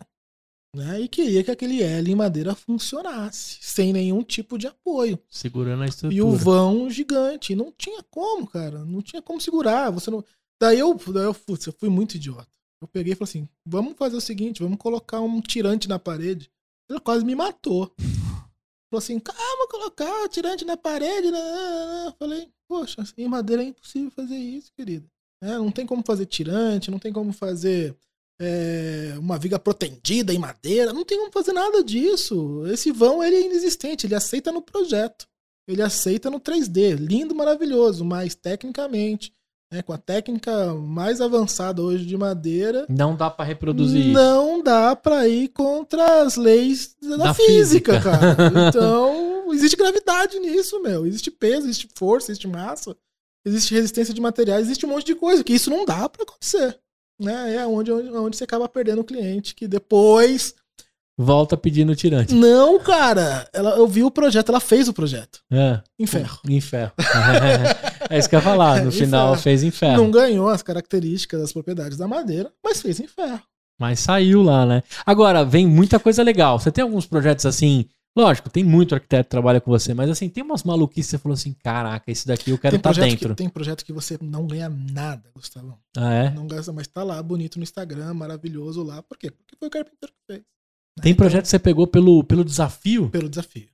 Né? 0.76 1.02
E 1.02 1.08
queria 1.08 1.44
que 1.44 1.52
aquele 1.52 1.84
L 1.84 2.12
em 2.12 2.16
madeira 2.16 2.56
funcionasse, 2.56 3.60
sem 3.62 3.94
nenhum 3.94 4.24
tipo 4.24 4.58
de 4.58 4.66
apoio. 4.66 5.20
Segurando 5.30 5.84
a 5.84 5.86
estrutura. 5.86 6.16
E 6.16 6.22
o 6.22 6.32
vão 6.32 6.90
gigante. 6.90 7.56
Não 7.56 7.72
tinha 7.72 8.02
como, 8.10 8.48
cara. 8.48 8.84
Não 8.84 9.02
tinha 9.02 9.22
como 9.22 9.40
segurar. 9.40 9.92
Você 9.92 10.10
não... 10.10 10.26
Daí 10.60 10.80
eu, 10.80 10.96
daí 11.14 11.26
eu, 11.26 11.34
putz, 11.34 11.68
eu 11.68 11.74
fui 11.74 11.90
muito 11.90 12.16
idiota. 12.16 12.48
Eu 12.82 12.88
peguei 12.88 13.14
e 13.14 13.16
falei 13.16 13.30
assim: 13.30 13.50
vamos 13.66 13.96
fazer 13.98 14.18
o 14.18 14.22
seguinte, 14.22 14.64
vamos 14.64 14.78
colocar 14.78 15.22
um 15.22 15.40
tirante 15.42 15.88
na 15.88 16.00
parede. 16.00 16.52
Ele 16.90 17.00
quase 17.00 17.24
me 17.24 17.36
matou. 17.36 17.94
Falou 18.90 19.00
assim: 19.00 19.20
calma, 19.20 19.68
colocar 19.70 20.24
o 20.24 20.28
tirante 20.28 20.66
na 20.66 20.76
parede. 20.76 21.32
Né? 21.32 22.08
Eu 22.08 22.14
falei: 22.14 22.50
poxa, 22.68 23.04
em 23.18 23.28
madeira 23.28 23.64
é 23.64 23.68
impossível 23.68 24.12
fazer 24.12 24.38
isso, 24.38 24.74
querido. 24.74 25.10
É, 25.44 25.58
não 25.58 25.72
tem 25.72 25.86
como 25.86 26.02
fazer 26.06 26.26
tirante, 26.26 26.90
não 26.90 26.98
tem 26.98 27.12
como 27.12 27.34
fazer 27.34 27.94
é, 28.40 29.14
uma 29.18 29.38
viga 29.38 29.60
protendida 29.60 30.34
em 30.34 30.38
madeira, 30.40 30.94
não 30.94 31.04
tem 31.04 31.20
como 31.20 31.32
fazer 31.32 31.52
nada 31.52 31.84
disso. 31.84 32.64
Esse 32.68 32.92
vão 32.92 33.22
ele 33.22 33.36
é 33.36 33.46
inexistente, 33.46 34.08
ele 34.08 34.16
aceita 34.16 34.54
no 34.54 34.62
projeto, 34.62 35.28
ele 35.68 35.82
aceita 35.82 36.30
no 36.30 36.40
3D, 36.40 36.96
lindo, 36.96 37.36
maravilhoso, 37.36 38.06
mas 38.06 38.36
tecnicamente, 38.36 39.34
né, 39.72 39.82
com 39.82 39.92
a 39.92 39.98
técnica 39.98 40.74
mais 40.76 41.20
avançada 41.20 41.82
hoje 41.82 42.06
de 42.06 42.16
madeira, 42.16 42.86
não 42.88 43.14
dá 43.14 43.30
para 43.30 43.44
reproduzir 43.44 44.14
não 44.14 44.56
isso. 44.56 44.64
dá 44.64 44.96
para 44.96 45.28
ir 45.28 45.50
contra 45.50 46.22
as 46.22 46.38
leis 46.38 46.96
da, 47.02 47.18
da 47.18 47.34
física, 47.34 47.94
física, 47.94 48.02
cara. 48.02 48.38
Então, 48.70 49.54
existe 49.54 49.76
gravidade 49.76 50.40
nisso, 50.40 50.82
meu, 50.82 51.06
existe 51.06 51.30
peso, 51.30 51.66
existe 51.68 51.90
força, 51.96 52.32
existe 52.32 52.48
massa, 52.48 52.96
existe 53.46 53.74
resistência 53.74 54.14
de 54.14 54.22
materiais, 54.22 54.66
existe 54.66 54.86
um 54.86 54.90
monte 54.90 55.06
de 55.06 55.16
coisa 55.16 55.44
que 55.44 55.54
isso 55.54 55.70
não 55.70 55.86
dá 55.86 56.08
para 56.08 56.24
acontecer 56.24 56.80
né? 57.20 57.56
É 57.56 57.68
onde, 57.68 57.92
onde, 57.92 58.10
onde 58.10 58.38
você 58.38 58.44
acaba 58.44 58.68
perdendo 58.68 59.02
o 59.02 59.06
cliente, 59.06 59.56
que 59.56 59.68
depois. 59.68 60.54
Volta 61.18 61.56
pedindo 61.56 61.96
tirante. 61.96 62.34
Não, 62.34 62.80
cara. 62.80 63.48
Ela, 63.54 63.78
eu 63.78 63.88
vi 63.88 64.04
o 64.04 64.10
projeto, 64.10 64.50
ela 64.50 64.60
fez 64.60 64.88
o 64.88 64.94
projeto. 64.94 65.42
É. 65.52 65.80
Em 66.00 66.08
ferro. 66.08 66.40
Em 66.48 66.60
ferro. 66.60 66.92
é 68.10 68.18
isso 68.18 68.28
que 68.28 68.36
eu 68.36 68.40
ia 68.40 68.44
falar. 68.44 68.84
No 68.84 68.92
final 68.92 69.34
ferro. 69.34 69.44
fez 69.44 69.64
em 69.64 69.70
ferro. 69.70 69.98
Não 69.98 70.10
ganhou 70.10 70.50
as 70.50 70.64
características 70.64 71.40
das 71.40 71.54
propriedades 71.54 71.98
da 71.98 72.08
madeira, 72.08 72.52
mas 72.64 72.82
fez 72.82 73.00
em 73.00 73.08
ferro. 73.08 73.42
Mas 73.80 74.00
saiu 74.00 74.42
lá, 74.42 74.66
né? 74.66 74.82
Agora, 75.06 75.46
vem 75.46 75.68
muita 75.68 76.00
coisa 76.00 76.24
legal. 76.24 76.58
Você 76.58 76.72
tem 76.72 76.84
alguns 76.84 77.06
projetos 77.06 77.46
assim 77.46 77.86
Lógico, 78.16 78.48
tem 78.48 78.64
muito 78.64 78.94
arquiteto 78.94 79.24
que 79.24 79.30
trabalha 79.32 79.60
com 79.60 79.72
você, 79.72 79.92
mas 79.94 80.08
assim, 80.08 80.30
tem 80.30 80.44
umas 80.44 80.64
maluquices 80.64 81.10
que 81.10 81.12
você 81.12 81.18
falou 81.18 81.34
assim: 81.34 81.52
caraca, 81.52 82.12
esse 82.12 82.28
daqui 82.28 82.52
eu 82.52 82.60
quero 82.60 82.76
estar 82.76 82.94
tá 82.94 83.02
dentro. 83.02 83.30
Que, 83.30 83.36
tem 83.36 83.50
projeto 83.50 83.84
que 83.84 83.92
você 83.92 84.20
não 84.22 84.46
ganha 84.46 84.70
nada, 84.70 85.32
Gustavo. 85.34 85.80
Ah, 85.98 86.14
é? 86.14 86.30
Não 86.30 86.46
gasta, 86.46 86.72
mas 86.72 86.86
tá 86.88 87.04
lá, 87.04 87.22
bonito 87.24 87.58
no 87.58 87.64
Instagram, 87.64 88.14
maravilhoso 88.14 88.84
lá. 88.84 89.02
Por 89.02 89.18
quê? 89.18 89.32
Porque 89.32 89.56
foi 89.58 89.68
o 89.68 89.72
carpinteiro 89.72 90.14
que 90.14 90.34
fez. 90.34 90.40
Né? 90.40 91.02
Tem 91.02 91.16
projeto 91.16 91.38
então, 91.38 91.42
que 91.44 91.50
você 91.50 91.60
pegou 91.60 91.88
pelo, 91.88 92.24
pelo 92.24 92.46
desafio? 92.46 93.10
Pelo 93.10 93.28
desafio. 93.28 93.68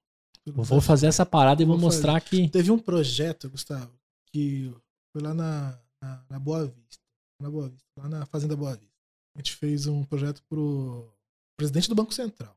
Pelo 0.46 0.56
vou 0.56 0.64
desafio. 0.64 0.82
fazer 0.82 1.08
essa 1.08 1.26
parada 1.26 1.62
e 1.62 1.66
vou, 1.66 1.78
vou 1.78 1.88
mostrar 1.88 2.22
fazer. 2.22 2.44
que. 2.44 2.48
Teve 2.48 2.72
um 2.72 2.80
projeto, 2.80 3.50
Gustavo, 3.50 3.92
que 4.32 4.74
foi 5.12 5.22
lá 5.22 5.34
na, 5.34 5.78
na, 6.02 6.24
na 6.30 6.40
Boa 6.40 6.66
Vista. 6.66 7.04
Na 7.42 7.50
Boa 7.50 7.68
Vista, 7.68 7.88
lá 7.98 8.08
na 8.08 8.26
Fazenda 8.26 8.56
Boa 8.56 8.72
Vista. 8.72 8.88
A 9.36 9.40
gente 9.40 9.56
fez 9.56 9.86
um 9.86 10.06
projeto 10.06 10.42
pro 10.50 11.14
presidente 11.58 11.90
do 11.90 11.96
Banco 11.96 12.14
Central. 12.14 12.56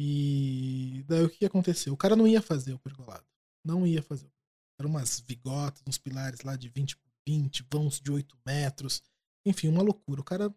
E 0.00 1.04
daí 1.08 1.24
o 1.24 1.28
que 1.28 1.44
aconteceu? 1.44 1.92
O 1.92 1.96
cara 1.96 2.14
não 2.14 2.24
ia 2.24 2.40
fazer 2.40 2.72
o 2.72 2.78
pergolado. 2.78 3.26
Não 3.64 3.84
ia 3.84 4.00
fazer. 4.00 4.30
Eram 4.78 4.90
umas 4.90 5.18
vigotas, 5.18 5.82
uns 5.88 5.98
pilares 5.98 6.42
lá 6.42 6.54
de 6.54 6.68
20 6.68 6.96
por 6.96 7.10
20, 7.26 7.66
vãos 7.68 8.00
de 8.00 8.12
8 8.12 8.38
metros. 8.46 9.02
Enfim, 9.44 9.66
uma 9.66 9.82
loucura. 9.82 10.20
O 10.20 10.24
cara, 10.24 10.54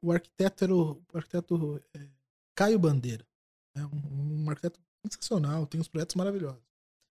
o, 0.00 0.12
arquiteto 0.12 0.62
era 0.62 0.72
o, 0.72 1.02
o 1.12 1.16
arquiteto 1.16 1.82
é, 1.94 2.08
Caio 2.54 2.78
Bandeira. 2.78 3.26
É 3.74 3.84
um, 3.84 4.44
um 4.44 4.50
arquiteto 4.50 4.80
sensacional, 5.04 5.66
tem 5.66 5.80
uns 5.80 5.88
projetos 5.88 6.14
maravilhosos. 6.14 6.62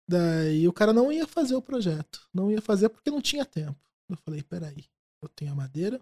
Daí 0.10 0.66
o 0.70 0.74
cara 0.74 0.94
não 0.94 1.12
ia 1.12 1.28
fazer 1.28 1.56
o 1.56 1.62
projeto. 1.62 2.26
Não 2.34 2.50
ia 2.50 2.62
fazer 2.62 2.88
porque 2.88 3.12
não 3.12 3.22
tinha 3.22 3.46
tempo. 3.46 3.84
Eu 4.08 4.16
falei, 4.16 4.42
peraí, 4.42 4.86
eu 5.22 5.28
tenho 5.28 5.52
a 5.52 5.56
madeira, 5.56 6.00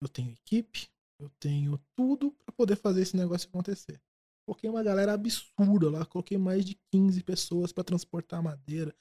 eu 0.00 0.08
tenho 0.08 0.32
equipe, 0.32 0.88
eu 1.18 1.28
tenho 1.38 1.78
tudo 1.94 2.32
para 2.32 2.52
poder 2.52 2.76
fazer 2.76 3.02
esse 3.02 3.14
negócio 3.14 3.48
acontecer. 3.50 4.00
Coloquei 4.50 4.68
uma 4.68 4.82
galera 4.82 5.12
absurda 5.12 5.88
lá, 5.88 6.04
coloquei 6.04 6.36
mais 6.36 6.64
de 6.64 6.76
15 6.90 7.22
pessoas 7.22 7.70
para 7.70 7.84
transportar 7.84 8.42
madeira, 8.42 8.92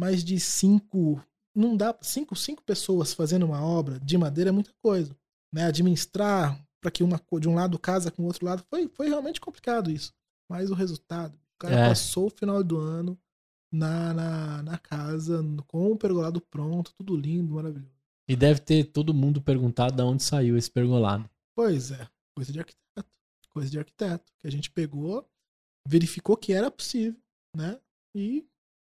mais 0.00 0.24
de 0.24 0.40
5, 0.40 1.22
não 1.54 1.76
dá, 1.76 1.94
5, 2.00 2.34
5 2.34 2.62
pessoas 2.62 3.12
fazendo 3.12 3.44
uma 3.44 3.62
obra 3.62 4.00
de 4.00 4.16
madeira 4.16 4.48
é 4.48 4.50
muita 4.50 4.72
coisa, 4.82 5.14
né? 5.52 5.66
Administrar 5.66 6.58
para 6.80 6.90
que 6.90 7.04
uma 7.04 7.20
de 7.38 7.46
um 7.46 7.54
lado 7.54 7.78
casa 7.78 8.10
com 8.10 8.22
o 8.22 8.24
outro 8.24 8.46
lado 8.46 8.64
foi, 8.70 8.88
foi 8.88 9.08
realmente 9.08 9.42
complicado 9.42 9.90
isso. 9.90 10.10
Mas 10.48 10.70
o 10.70 10.74
resultado, 10.74 11.34
o 11.34 11.58
cara 11.58 11.74
é. 11.74 11.88
passou 11.90 12.28
o 12.28 12.30
final 12.30 12.64
do 12.64 12.78
ano 12.78 13.18
na, 13.70 14.14
na, 14.14 14.62
na 14.62 14.78
casa 14.78 15.44
com 15.66 15.92
o 15.92 15.98
pergolado 15.98 16.40
pronto, 16.40 16.94
tudo 16.96 17.14
lindo, 17.14 17.52
maravilhoso. 17.52 17.92
E 18.26 18.34
deve 18.34 18.60
ter 18.60 18.84
todo 18.84 19.12
mundo 19.12 19.42
perguntado 19.42 19.96
de 19.96 20.02
onde 20.02 20.22
saiu 20.22 20.56
esse 20.56 20.70
pergolado. 20.70 21.28
Pois 21.54 21.90
é, 21.90 22.08
coisa 22.34 22.50
de 22.50 22.58
arquiteto 22.58 23.13
coisa 23.54 23.70
de 23.70 23.78
arquiteto, 23.78 24.32
que 24.40 24.46
a 24.46 24.50
gente 24.50 24.70
pegou, 24.70 25.26
verificou 25.86 26.36
que 26.36 26.52
era 26.52 26.70
possível, 26.70 27.18
né? 27.56 27.78
E 28.14 28.44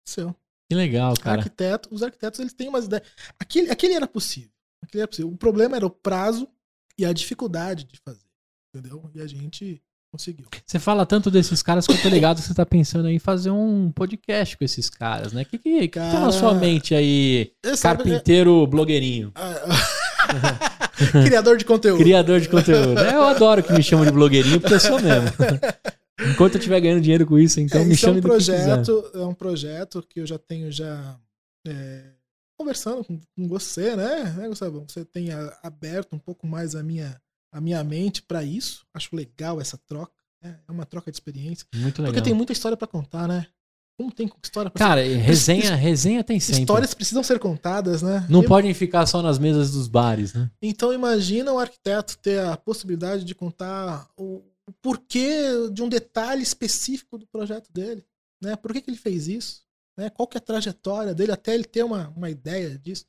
céu. 0.07 0.35
Que 0.69 0.75
legal, 0.75 1.13
cara. 1.21 1.41
Arquiteto, 1.41 1.89
os 1.93 2.01
arquitetos 2.01 2.39
eles 2.39 2.53
têm 2.53 2.69
umas 2.69 2.85
ideias. 2.85 3.05
Aquele, 3.37 3.69
aquele 3.69 3.93
era 3.93 4.07
possível. 4.07 4.51
Aquele 4.83 5.01
era 5.01 5.07
possível. 5.07 5.31
O 5.31 5.37
problema 5.37 5.75
era 5.75 5.85
o 5.85 5.89
prazo 5.89 6.47
e 6.97 7.05
a 7.05 7.13
dificuldade 7.13 7.83
de 7.83 7.99
fazer. 7.99 8.25
Entendeu? 8.73 9.09
E 9.13 9.21
a 9.21 9.27
gente 9.27 9.81
conseguiu. 10.11 10.47
Você 10.65 10.79
fala 10.79 11.05
tanto 11.05 11.29
desses 11.29 11.61
caras 11.61 11.85
que 11.85 11.93
eu 11.93 12.01
tô 12.01 12.09
ligado 12.09 12.37
que 12.37 12.47
você 12.47 12.53
tá 12.53 12.65
pensando 12.65 13.09
em 13.09 13.19
fazer 13.19 13.51
um 13.51 13.91
podcast 13.91 14.57
com 14.57 14.63
esses 14.63 14.89
caras, 14.89 15.33
né? 15.33 15.41
O 15.41 15.45
que, 15.45 15.57
que, 15.57 15.87
Cara... 15.89 16.09
que 16.09 16.15
tá 16.15 16.19
na 16.19 16.31
sua 16.31 16.53
mente 16.53 16.93
aí, 16.93 17.53
carpinteiro 17.81 18.65
blogueirinho? 18.67 19.31
Ah, 19.35 20.79
Criador 21.25 21.57
de 21.57 21.65
conteúdo. 21.65 21.99
Criador 21.99 22.39
de 22.39 22.49
conteúdo. 22.49 22.99
É, 22.99 23.15
eu 23.15 23.23
adoro 23.23 23.63
que 23.63 23.73
me 23.73 23.83
chamam 23.83 24.05
de 24.05 24.11
blogueirinho, 24.11 24.59
porque 24.59 24.75
eu 24.75 24.79
sou 24.79 24.99
mesmo. 25.01 25.29
Enquanto 26.31 26.55
eu 26.55 26.59
estiver 26.59 26.79
ganhando 26.79 27.01
dinheiro 27.01 27.25
com 27.25 27.37
isso, 27.37 27.59
então 27.59 27.81
é, 27.81 27.85
me 27.85 27.95
chame 27.95 28.17
é 28.17 28.19
um 28.19 28.21
projeto, 28.21 29.11
É 29.13 29.25
um 29.25 29.33
projeto 29.33 30.03
que 30.07 30.19
eu 30.19 30.25
já 30.25 30.37
tenho 30.37 30.71
já 30.71 31.19
é, 31.67 32.03
conversando 32.57 33.03
com, 33.03 33.19
com, 33.35 33.47
você, 33.47 33.95
né, 33.95 34.33
né, 34.37 34.47
Gustavo? 34.47 34.85
Você 34.87 35.03
tem 35.03 35.29
aberto 35.61 36.13
um 36.13 36.19
pouco 36.19 36.45
mais 36.45 36.75
a 36.75 36.83
minha, 36.83 37.19
a 37.51 37.59
minha 37.59 37.83
mente 37.83 38.21
para 38.21 38.43
isso. 38.43 38.85
Acho 38.93 39.15
legal 39.15 39.59
essa 39.59 39.77
troca. 39.77 40.13
Né? 40.41 40.59
É 40.67 40.71
uma 40.71 40.85
troca 40.85 41.11
de 41.11 41.15
experiência. 41.15 41.65
Muito 41.75 42.01
legal. 42.01 42.13
Porque 42.13 42.23
tem 42.23 42.33
muita 42.33 42.53
história 42.53 42.77
para 42.77 42.87
contar, 42.87 43.27
né? 43.27 43.47
Como 43.97 44.11
tem 44.11 44.29
história 44.43 44.71
pra 44.71 44.79
Cara, 44.79 45.03
ser... 45.03 45.17
resenha, 45.17 45.75
resenha 45.75 46.23
tem 46.23 46.39
sempre. 46.39 46.61
Histórias 46.61 46.93
precisam 46.93 47.23
ser 47.23 47.37
contadas, 47.39 48.01
né? 48.01 48.25
Não 48.29 48.43
e... 48.43 48.47
podem 48.47 48.73
ficar 48.73 49.05
só 49.05 49.21
nas 49.21 49.37
mesas 49.37 49.71
dos 49.71 49.87
bares, 49.87 50.33
né? 50.33 50.49
Então 50.61 50.91
imagina 50.91 51.53
o 51.53 51.59
arquiteto 51.59 52.17
ter 52.17 52.39
a 52.39 52.57
possibilidade 52.57 53.23
de 53.23 53.35
contar 53.35 54.09
o, 54.17 54.43
o 54.67 54.71
porquê 54.81 55.69
de 55.71 55.83
um 55.83 55.89
detalhe 55.89 56.41
específico 56.41 57.17
do 57.17 57.27
projeto 57.27 57.71
dele. 57.71 58.03
Né? 58.41 58.55
Por 58.55 58.73
que, 58.73 58.81
que 58.81 58.89
ele 58.89 58.97
fez 58.97 59.27
isso? 59.27 59.61
Né? 59.97 60.09
Qual 60.09 60.27
que 60.27 60.37
é 60.37 60.39
a 60.39 60.41
trajetória 60.41 61.13
dele 61.13 61.31
até 61.31 61.53
ele 61.53 61.63
ter 61.63 61.83
uma, 61.83 62.09
uma 62.09 62.29
ideia 62.29 62.77
disso? 62.77 63.05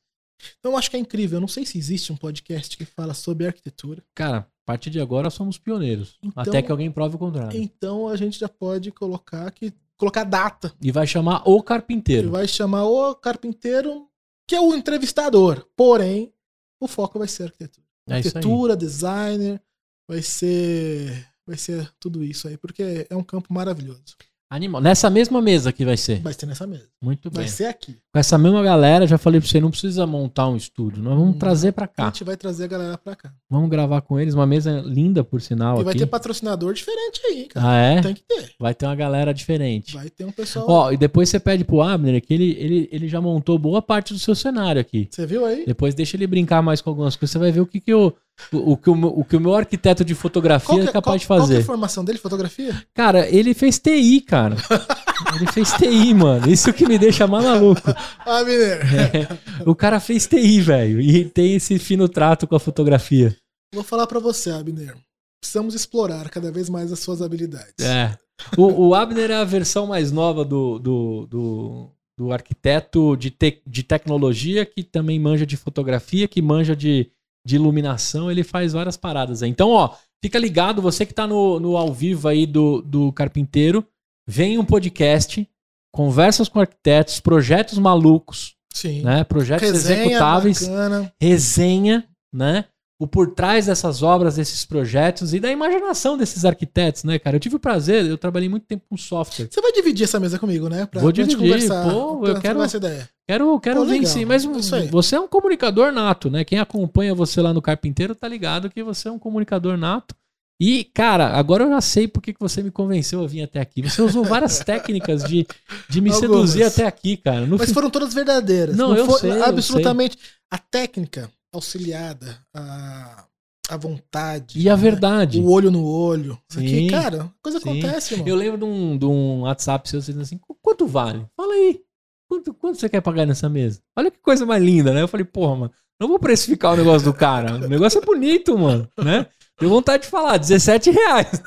Então 0.59 0.73
eu 0.73 0.79
acho 0.79 0.91
que 0.91 0.97
é 0.97 1.01
incrível. 1.01 1.39
Eu 1.39 1.41
não 1.41 1.49
sei 1.49 1.65
se 1.65 1.79
existe 1.79 2.13
um 2.13 2.17
podcast 2.17 2.77
que 2.77 2.85
fala 2.85 3.15
sobre 3.15 3.47
arquitetura. 3.47 4.03
Cara, 4.15 4.39
a 4.39 4.67
partir 4.67 4.91
de 4.91 5.01
agora 5.01 5.31
somos 5.31 5.59
pioneiros. 5.59 6.19
Então, 6.23 6.43
até 6.43 6.61
que 6.61 6.71
alguém 6.71 6.91
prove 6.91 7.17
o 7.17 7.19
contrário. 7.19 7.59
Então 7.59 8.09
a 8.09 8.17
gente 8.17 8.39
já 8.39 8.49
pode 8.49 8.91
colocar 8.91 9.51
que 9.51 9.73
colocar 9.97 10.25
data. 10.25 10.75
E 10.81 10.91
vai 10.91 11.07
chamar 11.07 11.43
o 11.49 11.63
carpinteiro. 11.63 12.29
E 12.29 12.31
vai 12.31 12.49
chamar 12.49 12.85
o 12.85 13.15
carpinteiro, 13.15 14.09
que 14.47 14.55
é 14.55 14.61
o 14.61 14.75
entrevistador. 14.75 15.67
Porém, 15.77 16.33
o 16.81 16.87
foco 16.87 17.19
vai 17.19 17.29
ser 17.29 17.45
arquitetura. 17.45 17.87
É 18.09 18.17
arquitetura, 18.17 18.77
designer, 18.77 19.61
vai 20.09 20.23
ser 20.23 21.27
vai 21.47 21.57
ser 21.59 21.93
tudo 22.01 22.25
isso 22.25 22.49
aí, 22.49 22.57
porque 22.57 23.07
é 23.09 23.17
um 23.17 23.23
campo 23.23 23.53
maravilhoso. 23.53 24.17
Animal. 24.55 24.81
Nessa 24.81 25.11
mesma 25.11 25.43
mesa 25.43 25.73
que 25.73 25.85
vai 25.85 25.97
ser? 25.97 26.21
Vai 26.21 26.33
ser 26.33 26.47
nessa 26.47 26.65
mesa. 26.65 26.85
Muito 27.03 27.29
bem. 27.29 27.41
Vai 27.41 27.49
ser 27.49 27.65
aqui. 27.65 27.97
Com 28.13 28.19
essa 28.21 28.39
mesma 28.39 28.63
galera, 28.63 29.05
já 29.05 29.19
falei 29.19 29.41
pra 29.41 29.49
você, 29.51 29.59
não 29.59 29.71
precisa 29.71 30.07
montar 30.07 30.47
um 30.49 30.57
estúdio. 30.57 31.03
Nós 31.03 31.19
vamos 31.19 31.39
trazer 31.39 31.73
pra 31.73 31.89
cá. 31.89 32.05
A 32.05 32.07
gente 32.07 32.23
vai 32.23 32.37
trazer 32.37 32.65
a 32.65 32.67
galera 32.69 32.97
pra 32.97 33.17
cá. 33.17 33.33
Vamos 33.51 33.69
gravar 33.69 34.01
com 34.03 34.21
eles, 34.21 34.33
uma 34.33 34.47
mesa 34.47 34.81
linda, 34.87 35.25
por 35.25 35.41
sinal. 35.41 35.81
E 35.81 35.85
vai 35.85 35.95
ter 35.95 36.07
patrocinador 36.07 36.73
diferente 36.73 37.21
aí, 37.27 37.47
cara. 37.47 37.69
Ah, 37.69 37.77
é? 37.79 38.01
Tem 38.01 38.15
que 38.15 38.23
ter. 38.23 38.53
Vai 38.61 38.73
ter 38.73 38.87
uma 38.87 38.95
galera 38.95 39.35
diferente. 39.35 39.95
Vai 39.95 40.09
ter 40.09 40.25
um 40.25 40.31
pessoal. 40.31 40.67
Ó, 40.69 40.93
e 40.93 40.97
depois 40.97 41.29
você 41.29 41.41
pede 41.41 41.65
pro 41.65 41.83
Abner 41.83 42.23
que 42.25 42.33
ele, 42.33 42.57
ele, 42.57 42.89
ele 42.93 43.09
já 43.09 43.21
montou 43.21 43.59
boa 43.59 43.83
parte 43.83 44.13
do 44.13 44.21
seu 44.21 44.37
cenário 44.37 44.81
aqui. 44.81 45.09
Você 45.11 45.27
viu 45.27 45.45
aí? 45.45 45.65
Depois 45.67 45.97
deixa 45.97 46.17
ele 46.17 46.29
brincar 46.29 46.63
mais 46.63 46.81
com 46.81 46.91
algumas 46.91 47.17
coisas. 47.17 47.33
Você 47.33 47.39
vai 47.41 47.51
ver 47.51 47.61
o 47.61 47.67
que, 47.67 47.81
que 47.81 47.93
eu. 47.93 48.17
O, 48.53 48.77
que 48.77 48.91
o, 48.91 48.95
meu, 48.95 49.09
o 49.11 49.25
que 49.25 49.37
o 49.37 49.41
meu 49.41 49.55
arquiteto 49.55 50.05
de 50.05 50.15
fotografia 50.15 50.83
que, 50.83 50.89
é 50.89 50.93
capaz 50.93 51.05
qual, 51.05 51.19
de 51.19 51.27
fazer. 51.27 51.55
Qual 51.55 51.59
é 51.59 51.63
a 51.63 51.67
formação 51.67 52.05
dele, 52.05 52.19
fotografia? 52.19 52.85
Cara, 52.93 53.29
ele 53.29 53.55
fez 53.55 53.79
TI, 53.79 54.21
cara. 54.21 54.57
ele 55.35 55.47
fez 55.51 55.73
TI, 55.73 56.13
mano. 56.15 56.51
Isso 56.51 56.73
que 56.73 56.87
me 56.87 56.99
deixa 56.99 57.27
maluco. 57.27 57.83
ah, 58.27 58.43
mineiro. 58.43 58.83
É, 58.83 59.65
o 59.67 59.75
cara 59.75 60.01
fez 60.01 60.27
TI, 60.27 60.61
velho. 60.61 61.01
E 61.01 61.25
tem 61.25 61.55
esse 61.55 61.79
fino 61.79 62.09
trato 62.09 62.47
com 62.47 62.57
a 62.57 62.61
fotografia. 62.61 63.37
Vou 63.73 63.85
falar 63.85 64.07
para 64.07 64.21
você, 64.21 64.51
Abner. 64.51 64.95
precisamos 65.41 65.75
explorar 65.75 66.29
cada 66.29 66.51
vez 66.53 66.69
mais 66.69 66.93
as 66.93 66.99
suas 66.99 67.23
habilidades. 67.23 67.85
É. 67.85 68.17
O, 68.57 68.89
o 68.89 68.95
Abner 68.95 69.31
é 69.31 69.37
a 69.37 69.45
versão 69.45 69.87
mais 69.87 70.13
nova 70.13 70.45
do, 70.45 70.79
do, 70.79 71.27
do, 71.27 71.91
do 72.19 72.33
arquiteto 72.33 73.17
de, 73.17 73.31
te, 73.31 73.63
de 73.67 73.83
tecnologia 73.83 74.67
que 74.67 74.83
também 74.83 75.19
manja 75.19 75.47
de 75.47 75.57
fotografia, 75.57 76.29
que 76.29 76.43
manja 76.43 76.75
de, 76.77 77.11
de 77.45 77.57
iluminação. 77.57 78.31
Ele 78.31 78.43
faz 78.43 78.73
várias 78.73 78.97
paradas 78.97 79.43
aí. 79.43 79.51
Então, 79.51 79.71
ó, 79.71 79.91
fica 80.23 80.39
ligado, 80.39 80.81
você 80.83 81.05
que 81.05 81.13
tá 81.15 81.27
no, 81.27 81.61
no 81.61 81.77
ao 81.77 81.93
vivo 81.93 82.29
aí 82.29 82.47
do, 82.47 82.81
do 82.83 83.13
Carpinteiro, 83.13 83.87
vem 84.27 84.59
um 84.59 84.65
podcast, 84.65 85.49
conversas 85.93 86.49
com 86.49 86.61
arquitetos, 86.61 87.21
projetos 87.21 87.79
malucos, 87.79 88.57
Sim. 88.73 89.03
né? 89.03 89.25
Projetos 89.25 89.71
Resenha 89.71 90.05
executáveis, 90.07 90.61
bacana. 90.67 91.13
resenha, 91.21 92.09
né? 92.33 92.65
O 92.97 93.09
por 93.09 93.35
trás 93.35 93.67
dessas 93.67 94.03
obras, 94.05 94.37
desses 94.37 94.65
projetos 94.65 95.35
e 95.35 95.41
da 95.41 95.51
imaginação 95.51 96.17
desses 96.17 96.45
arquitetos, 96.45 97.03
né, 97.03 97.19
cara? 97.19 97.35
Eu 97.37 97.41
tive 97.41 97.57
o 97.57 97.59
prazer, 97.61 98.07
eu 98.07 98.17
trabalhei 98.17 98.49
muito 98.49 98.67
tempo 98.67 98.85
com 98.89 98.97
software. 98.97 99.49
Você 99.51 99.61
vai 99.61 99.73
dividir 99.73 100.05
essa 100.05 100.21
mesa 100.21 100.39
comigo, 100.39 100.69
né? 100.69 100.87
Pra, 100.87 101.01
Vou 101.01 101.13
pra 101.13 101.25
dividir, 101.25 101.37
conversar. 101.39 101.91
pô, 101.91 102.21
pra 102.21 102.29
eu 102.31 102.41
quero- 102.41 102.63
essa 102.63 102.77
ideia. 102.77 103.09
Quero, 103.29 103.59
quero 103.59 103.81
Pô, 103.81 103.87
legal. 103.87 104.07
sim, 104.07 104.25
mas 104.25 104.47
aí. 104.73 104.87
você 104.89 105.17
é 105.17 105.21
um 105.21 105.27
comunicador 105.27 105.91
nato, 105.91 106.31
né? 106.31 106.45
Quem 106.45 106.59
acompanha 106.61 107.15
você 107.15 107.41
lá 107.43 107.53
no 107.53 107.61
Carpinteiro 107.61 108.15
tá 108.15 108.29
ligado 108.29 108.71
que 108.71 108.83
você 108.83 109.09
é 109.09 109.11
um 109.11 109.19
comunicador 109.19 109.77
nato. 109.77 110.15
E, 110.61 110.85
cara, 110.85 111.31
agora 111.37 111.65
eu 111.65 111.71
já 111.71 111.81
sei 111.81 112.07
por 112.07 112.23
que 112.23 112.33
você 112.39 112.63
me 112.63 112.71
convenceu 112.71 113.25
a 113.25 113.27
vir 113.27 113.43
até 113.43 113.61
aqui. 113.61 113.83
Você 113.83 114.01
usou 114.03 114.25
várias 114.25 114.61
técnicas 114.65 115.25
de, 115.25 115.45
de 115.89 116.01
me 116.01 116.11
Algumas. 116.13 116.31
seduzir 116.51 116.63
até 116.63 116.87
aqui, 116.87 117.17
cara. 117.17 117.45
No 117.45 117.59
Mas 117.59 117.69
fim- 117.69 117.75
foram 117.75 117.91
todas 117.91 118.15
verdadeiras. 118.15 118.77
Não, 118.77 118.95
eu 118.97 119.05
foi 119.07 119.19
sei, 119.19 119.33
eu 119.33 119.45
absolutamente. 119.45 120.17
A 120.49 120.59
técnica 120.59 121.29
auxiliada, 121.55 122.39
a, 122.55 123.25
a 123.71 123.77
vontade. 123.77 124.59
E 124.61 124.69
a 124.69 124.77
né? 124.77 124.83
verdade. 124.83 125.41
O 125.41 125.51
olho 125.51 125.71
no 125.71 125.85
olho. 125.85 126.39
Sim. 126.49 126.61
Aqui, 126.61 126.91
cara, 126.91 127.31
coisa 127.43 127.59
Sim. 127.61 127.71
acontece, 127.71 128.17
mano. 128.17 128.29
Eu 128.29 128.37
lembro 128.37 128.59
de 128.59 128.65
um, 128.65 128.99
de 128.99 129.07
um 129.07 129.41
WhatsApp 129.43 129.89
seu 129.89 130.01
dizendo 130.01 130.21
assim: 130.23 130.39
"Qu- 130.39 130.57
quanto 130.63 130.87
vale? 130.87 131.27
Fala 131.37 131.55
aí. 131.55 131.81
Quanto, 132.29 132.55
quanto 132.55 132.79
você 132.79 132.89
quer 132.89 133.01
pagar 133.01 133.27
nessa 133.27 133.49
mesa? 133.49 133.81
Olha 133.97 134.11
que 134.11 134.19
coisa 134.19 134.45
mais 134.47 134.63
linda, 134.63 134.93
né? 134.93 135.03
Eu 135.03 135.09
falei, 135.09 135.25
porra, 135.25 135.55
mano, 135.57 135.73
não 136.01 136.09
vou 136.09 136.19
precificar 136.19 136.73
o 136.73 136.77
negócio 136.77 137.05
do 137.05 137.15
cara. 137.17 137.57
O 137.57 137.69
negócio 137.69 137.99
é 137.99 138.05
bonito, 138.05 138.57
mano, 138.59 138.89
né? 138.99 139.27
Deu 139.61 139.71
vontade 139.71 140.03
de 140.03 140.09
falar, 140.09 140.37
17 140.37 140.91
reais. 140.91 141.43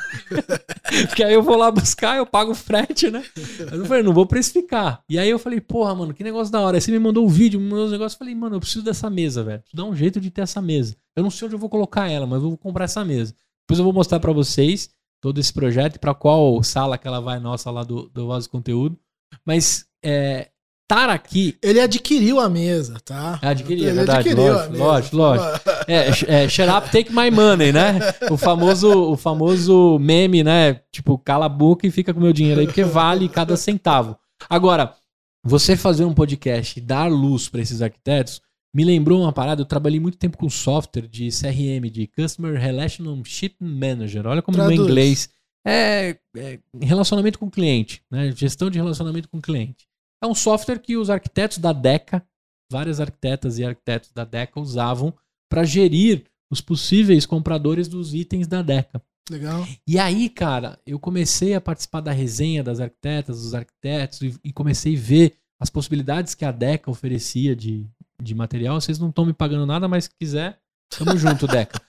Porque 1.08 1.24
aí 1.24 1.34
eu 1.34 1.44
vou 1.44 1.58
lá 1.58 1.70
buscar, 1.70 2.18
eu 2.18 2.26
pago 2.26 2.52
o 2.52 2.56
frete, 2.56 3.12
né? 3.12 3.24
Mas 3.36 3.80
eu 3.80 3.86
falei, 3.86 4.02
não 4.02 4.14
vou 4.14 4.26
precificar. 4.26 5.02
E 5.10 5.20
aí 5.20 5.30
eu 5.30 5.38
falei, 5.38 5.60
porra, 5.60 5.94
mano, 5.94 6.14
que 6.14 6.24
negócio 6.24 6.52
da 6.52 6.62
hora. 6.62 6.78
Aí 6.78 6.82
você 6.82 6.92
me 6.92 7.00
mandou 7.00 7.26
um 7.26 7.30
vídeo, 7.30 7.60
me 7.60 7.70
mandou 7.70 7.86
uns 7.86 7.92
negócios. 7.92 8.14
Eu 8.14 8.20
falei, 8.20 8.36
mano, 8.36 8.56
eu 8.56 8.60
preciso 8.62 8.84
dessa 8.84 9.10
mesa, 9.10 9.44
velho. 9.44 9.62
Dar 9.74 9.84
um 9.84 9.96
jeito 9.96 10.22
de 10.22 10.32
ter 10.32 10.42
essa 10.42 10.62
mesa. 10.62 10.96
Eu 11.16 11.24
não 11.24 11.30
sei 11.30 11.48
onde 11.48 11.56
eu 11.56 11.60
vou 11.60 11.70
colocar 11.70 12.10
ela, 12.10 12.26
mas 12.26 12.42
eu 12.42 12.50
vou 12.50 12.58
comprar 12.58 12.86
essa 12.86 13.04
mesa. 13.04 13.36
Depois 13.66 13.78
eu 13.78 13.84
vou 13.84 13.94
mostrar 13.94 14.22
pra 14.22 14.32
vocês 14.32 14.90
todo 15.22 15.40
esse 15.40 15.52
projeto 15.52 15.98
e 15.98 16.00
pra 16.00 16.14
qual 16.14 16.64
sala 16.64 16.98
que 16.98 17.08
ela 17.08 17.20
vai 17.20 17.40
nossa 17.40 17.70
lá 17.70 17.84
do, 17.84 18.10
do 18.10 18.40
de 18.40 18.48
Conteúdo. 18.48 18.98
Mas 19.46 19.86
é, 20.04 20.50
estar 20.90 21.10
aqui. 21.10 21.58
Ele 21.62 21.82
adquiriu 21.82 22.40
a 22.40 22.48
mesa, 22.48 22.98
tá? 23.04 23.38
Adquiriu, 23.42 23.86
é 23.86 23.90
Ele 23.90 23.98
verdade, 23.98 24.30
adquiriu 24.30 24.54
lógico, 24.54 24.66
a 24.66 24.72
mesa. 24.72 24.84
lógico, 24.84 25.18
lógico. 25.18 25.70
É, 25.88 26.10
é, 26.44 26.50
shut 26.50 26.70
up, 26.70 26.92
take 26.92 27.12
my 27.12 27.32
money, 27.32 27.72
né? 27.72 28.00
O 28.30 28.38
famoso, 28.38 29.12
o 29.12 29.16
famoso 29.16 29.98
meme, 30.00 30.44
né? 30.44 30.82
Tipo, 30.92 31.18
cala 31.18 31.46
a 31.46 31.50
boca 31.50 31.88
e 31.88 31.92
fica 31.92 32.14
com 32.14 32.20
meu 32.20 32.34
dinheiro 32.34 32.60
aí, 32.60 32.68
porque 32.68 32.84
vale 32.84 33.30
cada 33.30 33.56
centavo. 33.56 34.18
Agora, 34.50 34.94
você 35.44 35.78
fazer 35.78 36.04
um 36.04 36.14
podcast 36.14 36.78
e 36.78 36.82
dar 36.82 37.08
luz 37.08 37.48
para 37.48 37.62
esses 37.62 37.82
arquitetos 37.82 38.42
me 38.74 38.84
lembrou 38.84 39.22
uma 39.22 39.32
parada. 39.32 39.62
Eu 39.62 39.66
trabalhei 39.66 40.00
muito 40.00 40.18
tempo 40.18 40.38
com 40.38 40.50
software 40.50 41.08
de 41.08 41.30
CRM, 41.30 41.90
de 41.90 42.08
Customer 42.08 42.60
Relationship 42.60 43.56
Manager. 43.60 44.28
Olha 44.28 44.42
como 44.42 44.58
no 44.58 44.66
Traduz. 44.66 44.88
inglês 44.88 45.30
é, 45.66 46.18
é 46.36 46.60
relacionamento 46.82 47.40
com 47.40 47.48
o 47.48 47.52
cliente, 47.52 48.04
né? 48.12 48.32
Gestão 48.32 48.70
de 48.70 48.78
relacionamento 48.78 49.30
com 49.30 49.42
cliente. 49.42 49.88
É 50.22 50.28
um 50.28 50.36
software 50.36 50.80
que 50.80 50.98
os 50.98 51.10
arquitetos 51.10 51.58
da 51.58 51.72
DECA, 51.74 52.24
várias 52.72 53.00
arquitetas 53.00 53.58
e 53.58 53.66
arquitetos 53.66 54.12
da 54.12 54.26
DECA 54.26 54.60
usavam 54.60 55.14
para 55.50 55.64
gerir 55.64 56.26
os 56.50 56.62
possíveis 56.62 57.26
compradores 57.26 57.88
dos 57.88 58.14
itens 58.14 58.48
da 58.48 58.62
DECA. 58.62 59.02
Legal. 59.30 59.68
E 59.86 60.00
aí, 60.00 60.30
cara, 60.30 60.80
eu 60.86 60.98
comecei 61.00 61.54
a 61.54 61.62
participar 61.62 62.02
da 62.02 62.12
resenha 62.12 62.64
das 62.64 62.80
arquitetas, 62.80 63.42
dos 63.42 63.54
arquitetos, 63.54 64.22
e, 64.22 64.36
e 64.44 64.54
comecei 64.54 64.96
a 64.96 65.00
ver 65.00 65.36
as 65.60 65.70
possibilidades 65.70 66.34
que 66.34 66.46
a 66.46 66.52
DECA 66.52 66.90
oferecia 66.90 67.56
de, 67.56 67.86
de 68.22 68.34
material. 68.34 68.80
Vocês 68.80 69.00
não 69.00 69.10
estão 69.10 69.26
me 69.26 69.34
pagando 69.34 69.66
nada, 69.66 69.88
mas 69.88 70.06
se 70.06 70.12
quiser, 70.18 70.60
tamo 70.90 71.16
junto, 71.18 71.48
DECA. 71.48 71.82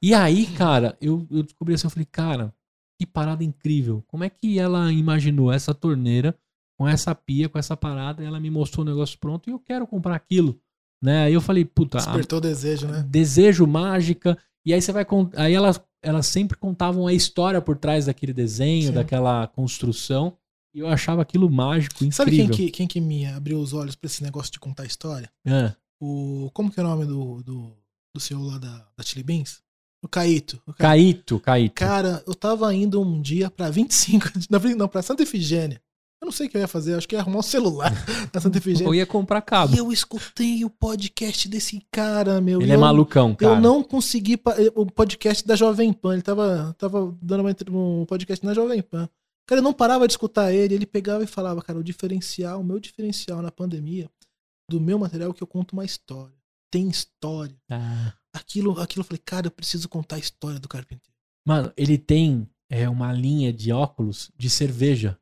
E 0.00 0.14
aí, 0.14 0.46
cara, 0.46 0.96
eu, 1.00 1.26
eu 1.30 1.42
descobri 1.42 1.74
assim, 1.74 1.86
eu 1.86 1.90
falei, 1.90 2.06
cara, 2.10 2.54
que 2.98 3.06
parada 3.06 3.44
incrível. 3.44 4.02
Como 4.06 4.24
é 4.24 4.30
que 4.30 4.58
ela 4.58 4.90
imaginou 4.90 5.52
essa 5.52 5.74
torneira 5.74 6.36
com 6.78 6.86
essa 6.86 7.14
pia, 7.14 7.48
com 7.48 7.58
essa 7.58 7.76
parada, 7.76 8.22
ela 8.22 8.38
me 8.38 8.50
mostrou 8.50 8.84
o 8.84 8.88
negócio 8.88 9.18
pronto 9.18 9.48
e 9.48 9.52
eu 9.52 9.58
quero 9.58 9.86
comprar 9.86 10.14
aquilo. 10.14 10.60
Né? 11.02 11.24
Aí 11.24 11.34
eu 11.34 11.40
falei, 11.40 11.64
puta, 11.64 11.98
a- 11.98 12.00
Despertou 12.00 12.38
o 12.38 12.42
desejo, 12.42 12.86
né? 12.88 13.04
desejo 13.08 13.66
mágica. 13.66 14.36
E 14.64 14.72
aí 14.74 14.80
você 14.82 14.90
vai 14.92 15.06
aí 15.36 15.54
elas, 15.54 15.80
elas 16.02 16.26
sempre 16.26 16.56
contavam 16.58 17.06
a 17.06 17.12
história 17.12 17.60
por 17.60 17.76
trás 17.76 18.06
daquele 18.06 18.32
desenho, 18.32 18.88
Sim. 18.88 18.92
daquela 18.94 19.46
construção. 19.48 20.36
E 20.74 20.80
eu 20.80 20.88
achava 20.88 21.22
aquilo 21.22 21.48
mágico, 21.50 21.96
incrível. 22.04 22.12
Sabe 22.16 22.30
quem 22.36 22.48
que, 22.50 22.70
quem 22.70 22.86
que 22.86 23.00
me 23.00 23.26
abriu 23.26 23.58
os 23.60 23.72
olhos 23.72 23.94
pra 23.94 24.06
esse 24.06 24.22
negócio 24.22 24.52
de 24.52 24.58
contar 24.60 24.84
história? 24.84 25.30
É. 25.46 25.72
O, 26.00 26.50
como 26.52 26.70
que 26.70 26.78
é 26.78 26.82
o 26.82 26.86
nome 26.86 27.06
do, 27.06 27.42
do, 27.42 27.72
do 28.14 28.20
senhor 28.20 28.42
lá 28.42 28.58
da, 28.58 28.86
da 28.96 29.04
Chili 29.04 29.22
Beans? 29.22 29.60
O 30.04 30.08
Caíto. 30.08 30.60
O 30.66 30.72
Caíto. 30.74 31.40
Caíto. 31.40 31.74
Cara, 31.74 32.22
eu 32.26 32.34
tava 32.34 32.72
indo 32.74 33.00
um 33.00 33.20
dia 33.22 33.50
pra 33.50 33.70
25, 33.70 34.38
de- 34.38 34.46
não, 34.50 34.60
não, 34.76 34.88
pra 34.88 35.00
Santa 35.02 35.22
Efigênia. 35.22 35.80
Eu 36.26 36.30
não 36.30 36.32
sei 36.32 36.48
o 36.48 36.50
que 36.50 36.56
eu 36.56 36.60
ia 36.60 36.66
fazer, 36.66 36.94
acho 36.94 37.06
que 37.06 37.14
ia 37.14 37.20
arrumar 37.20 37.38
um 37.38 37.42
celular 37.42 37.92
na 38.34 38.40
Santa 38.40 38.58
Efigênia. 38.58 38.88
Eu 38.88 38.94
ia 38.96 39.06
comprar 39.06 39.40
cabo. 39.42 39.72
E 39.76 39.78
eu 39.78 39.92
escutei 39.92 40.64
o 40.64 40.68
podcast 40.70 41.48
desse 41.48 41.80
cara, 41.88 42.40
meu. 42.40 42.60
Ele 42.60 42.72
é 42.72 42.74
eu- 42.74 42.80
malucão, 42.80 43.32
cara. 43.32 43.54
Eu 43.54 43.60
não 43.60 43.80
consegui. 43.80 44.36
pa- 44.36 44.56
O 44.74 44.86
podcast 44.86 45.46
da 45.46 45.54
Jovem 45.54 45.92
Pan. 45.92 46.14
Ele 46.14 46.22
tava, 46.22 46.74
tava 46.76 47.16
dando 47.22 47.42
uma 47.42 47.54
um 47.70 48.04
podcast 48.06 48.44
na 48.44 48.52
Jovem 48.52 48.82
Pan. 48.82 49.08
Cara, 49.48 49.60
eu 49.60 49.62
não 49.62 49.72
parava 49.72 50.04
de 50.08 50.14
escutar 50.14 50.52
ele. 50.52 50.74
Ele 50.74 50.84
pegava 50.84 51.22
e 51.22 51.28
falava, 51.28 51.62
cara, 51.62 51.78
o 51.78 51.84
diferencial, 51.84 52.60
o 52.60 52.64
meu 52.64 52.80
diferencial 52.80 53.40
na 53.40 53.52
pandemia 53.52 54.10
do 54.68 54.80
meu 54.80 54.98
material 54.98 55.30
é 55.30 55.32
que 55.32 55.44
eu 55.44 55.46
conto 55.46 55.74
uma 55.74 55.84
história. 55.84 56.34
Tem 56.72 56.88
história. 56.88 57.54
Ah. 57.70 58.12
Aquilo, 58.34 58.80
aquilo 58.80 59.02
eu 59.02 59.06
falei, 59.06 59.22
cara, 59.24 59.46
eu 59.46 59.50
preciso 59.52 59.88
contar 59.88 60.16
a 60.16 60.18
história 60.18 60.58
do 60.58 60.66
carpinteiro. 60.68 61.14
Mano, 61.46 61.72
ele 61.76 61.96
tem 61.96 62.48
é, 62.68 62.88
uma 62.88 63.12
linha 63.12 63.52
de 63.52 63.70
óculos 63.70 64.32
de 64.36 64.50
cerveja. 64.50 65.16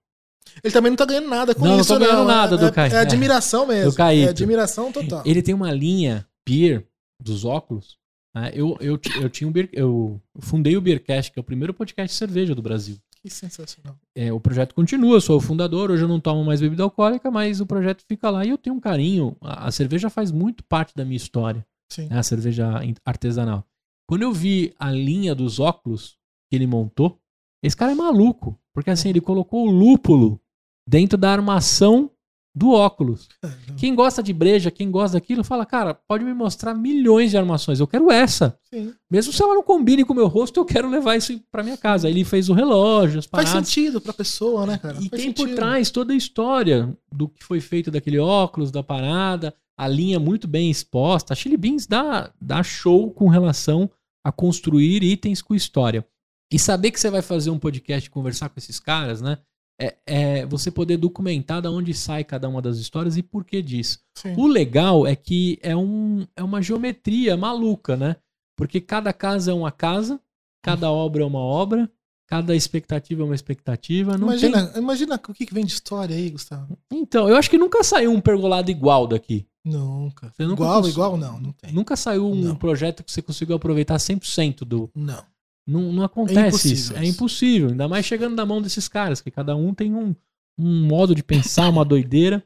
Ele 0.62 0.72
também 0.72 0.90
não 0.90 0.96
tá 0.96 1.04
ganhando 1.04 1.28
nada 1.28 1.54
com 1.54 1.64
Não, 1.64 1.72
não 1.72 1.80
isso, 1.80 1.92
tô 1.92 1.98
ganhando 1.98 2.18
não. 2.18 2.24
nada 2.26 2.54
é, 2.54 2.58
do 2.58 2.66
é- 2.66 2.70
Caíto. 2.70 2.96
É 2.96 3.00
admiração 3.00 3.66
mesmo. 3.66 3.90
Do 3.90 3.96
Caíto. 3.96 4.26
É 4.26 4.30
admiração 4.30 4.92
total. 4.92 5.22
Ele 5.24 5.42
tem 5.42 5.54
uma 5.54 5.70
linha 5.72 6.26
beer 6.48 6.86
dos 7.20 7.44
óculos. 7.44 7.96
né? 8.34 8.50
Eu, 8.54 8.76
eu, 8.80 9.00
eu 9.20 9.28
tinha 9.30 9.48
um 9.48 9.52
beer, 9.52 9.68
eu 9.72 10.20
fundei 10.40 10.76
o 10.76 10.80
Beercast, 10.80 11.32
que 11.32 11.38
é 11.38 11.40
o 11.40 11.44
primeiro 11.44 11.72
podcast 11.74 12.14
de 12.14 12.18
cerveja 12.18 12.54
do 12.54 12.62
Brasil. 12.62 12.96
Que 13.22 13.30
sensacional. 13.30 13.96
É, 14.14 14.30
o 14.32 14.38
projeto 14.38 14.74
continua, 14.74 15.16
eu 15.16 15.20
sou 15.20 15.38
o 15.38 15.40
fundador, 15.40 15.90
hoje 15.90 16.04
eu 16.04 16.08
não 16.08 16.20
tomo 16.20 16.44
mais 16.44 16.60
bebida 16.60 16.82
alcoólica, 16.82 17.30
mas 17.30 17.58
o 17.60 17.64
projeto 17.66 18.04
fica 18.06 18.28
lá 18.28 18.44
e 18.44 18.50
eu 18.50 18.58
tenho 18.58 18.76
um 18.76 18.80
carinho. 18.80 19.34
A, 19.40 19.68
a 19.68 19.72
cerveja 19.72 20.10
faz 20.10 20.30
muito 20.30 20.62
parte 20.64 20.94
da 20.94 21.06
minha 21.06 21.16
história, 21.16 21.64
Sim. 21.90 22.08
né? 22.08 22.18
a 22.18 22.22
cerveja 22.22 22.80
artesanal. 23.02 23.64
Quando 24.06 24.22
eu 24.22 24.32
vi 24.32 24.74
a 24.78 24.90
linha 24.92 25.34
dos 25.34 25.58
óculos 25.58 26.18
que 26.50 26.56
ele 26.56 26.66
montou, 26.66 27.18
esse 27.66 27.76
cara 27.76 27.92
é 27.92 27.94
maluco, 27.94 28.58
porque 28.72 28.90
assim, 28.90 29.08
ele 29.08 29.20
colocou 29.20 29.66
o 29.66 29.70
lúpulo 29.70 30.40
dentro 30.86 31.16
da 31.18 31.30
armação 31.30 32.10
do 32.56 32.70
óculos. 32.70 33.28
Quem 33.76 33.96
gosta 33.96 34.22
de 34.22 34.32
breja, 34.32 34.70
quem 34.70 34.88
gosta 34.88 35.16
daquilo, 35.18 35.42
fala, 35.42 35.66
cara, 35.66 35.92
pode 35.92 36.24
me 36.24 36.32
mostrar 36.32 36.72
milhões 36.72 37.32
de 37.32 37.36
armações, 37.36 37.80
eu 37.80 37.86
quero 37.86 38.12
essa. 38.12 38.56
Sim. 38.72 38.94
Mesmo 39.10 39.32
se 39.32 39.42
ela 39.42 39.54
não 39.54 39.62
combine 39.64 40.04
com 40.04 40.12
o 40.12 40.16
meu 40.16 40.28
rosto, 40.28 40.60
eu 40.60 40.64
quero 40.64 40.88
levar 40.88 41.16
isso 41.16 41.40
pra 41.50 41.64
minha 41.64 41.76
casa. 41.76 42.06
Aí 42.06 42.14
ele 42.14 42.22
fez 42.24 42.48
o 42.48 42.52
relógio, 42.52 43.18
as 43.18 43.26
Faz 43.26 43.48
paradas. 43.48 43.68
sentido 43.68 44.00
pra 44.00 44.12
pessoa, 44.12 44.66
né, 44.66 44.78
cara? 44.78 44.98
E 45.00 45.08
Faz 45.08 45.22
tem 45.22 45.32
por 45.32 45.42
sentido. 45.42 45.56
trás 45.56 45.90
toda 45.90 46.12
a 46.12 46.16
história 46.16 46.96
do 47.12 47.28
que 47.28 47.42
foi 47.42 47.60
feito 47.60 47.90
daquele 47.90 48.20
óculos, 48.20 48.70
da 48.70 48.84
parada, 48.84 49.52
a 49.76 49.88
linha 49.88 50.20
muito 50.20 50.46
bem 50.46 50.70
exposta. 50.70 51.32
A 51.32 51.36
Chili 51.36 51.56
Beans 51.56 51.88
dá, 51.88 52.30
dá 52.40 52.62
show 52.62 53.10
com 53.10 53.26
relação 53.26 53.90
a 54.24 54.30
construir 54.30 55.02
itens 55.02 55.42
com 55.42 55.56
história. 55.56 56.06
E 56.54 56.58
saber 56.58 56.90
que 56.90 57.00
você 57.00 57.10
vai 57.10 57.22
fazer 57.22 57.50
um 57.50 57.58
podcast 57.58 58.06
e 58.06 58.10
conversar 58.10 58.48
com 58.48 58.58
esses 58.58 58.78
caras, 58.78 59.20
né? 59.20 59.38
É, 59.80 59.96
é 60.06 60.46
você 60.46 60.70
poder 60.70 60.96
documentar 60.96 61.60
da 61.60 61.70
onde 61.70 61.92
sai 61.92 62.22
cada 62.22 62.48
uma 62.48 62.62
das 62.62 62.78
histórias 62.78 63.16
e 63.16 63.22
por 63.24 63.44
que 63.44 63.60
disso. 63.60 63.98
Sim. 64.16 64.34
O 64.36 64.46
legal 64.46 65.04
é 65.06 65.16
que 65.16 65.58
é, 65.62 65.74
um, 65.74 66.24
é 66.36 66.42
uma 66.44 66.62
geometria 66.62 67.36
maluca, 67.36 67.96
né? 67.96 68.16
Porque 68.56 68.80
cada 68.80 69.12
casa 69.12 69.50
é 69.50 69.54
uma 69.54 69.72
casa, 69.72 70.20
cada 70.62 70.92
obra 70.92 71.24
é 71.24 71.26
uma 71.26 71.40
obra, 71.40 71.90
cada 72.28 72.54
expectativa 72.54 73.22
é 73.22 73.24
uma 73.24 73.34
expectativa. 73.34 74.16
Não 74.16 74.28
tem... 74.28 74.48
Imagina, 74.48 74.72
imagina 74.78 75.20
o 75.28 75.34
que 75.34 75.52
vem 75.52 75.64
de 75.64 75.72
história 75.72 76.14
aí, 76.14 76.30
Gustavo. 76.30 76.78
Então, 76.92 77.28
eu 77.28 77.36
acho 77.36 77.50
que 77.50 77.58
nunca 77.58 77.82
saiu 77.82 78.12
um 78.12 78.20
pergolado 78.20 78.70
igual 78.70 79.08
daqui. 79.08 79.44
Nunca. 79.64 80.32
Nunca 80.38 80.52
igual, 80.52 80.82
cons- 80.82 80.92
igual, 80.92 81.16
não, 81.16 81.40
não 81.40 81.52
tem. 81.52 81.72
Nunca 81.72 81.96
saiu 81.96 82.30
um 82.30 82.34
Não. 82.36 82.54
projeto 82.54 83.02
que 83.02 83.10
você 83.10 83.20
conseguiu 83.22 83.56
aproveitar 83.56 83.96
100% 83.96 84.58
do. 84.64 84.88
Não. 84.94 85.22
Não, 85.66 85.92
não 85.92 86.04
acontece 86.04 86.38
É 86.38 86.48
isso. 86.48 86.56
impossível 86.56 86.96
É 86.96 87.02
isso. 87.02 87.12
impossível. 87.14 87.68
Ainda 87.70 87.88
mais 87.88 88.04
chegando 88.04 88.34
na 88.36 88.44
mão 88.44 88.60
desses 88.60 88.88
caras, 88.88 89.20
que 89.20 89.30
cada 89.30 89.56
um 89.56 89.72
tem 89.74 89.94
um, 89.94 90.14
um 90.58 90.86
modo 90.86 91.14
de 91.14 91.22
pensar, 91.22 91.68
uma 91.68 91.84
doideira. 91.86 92.42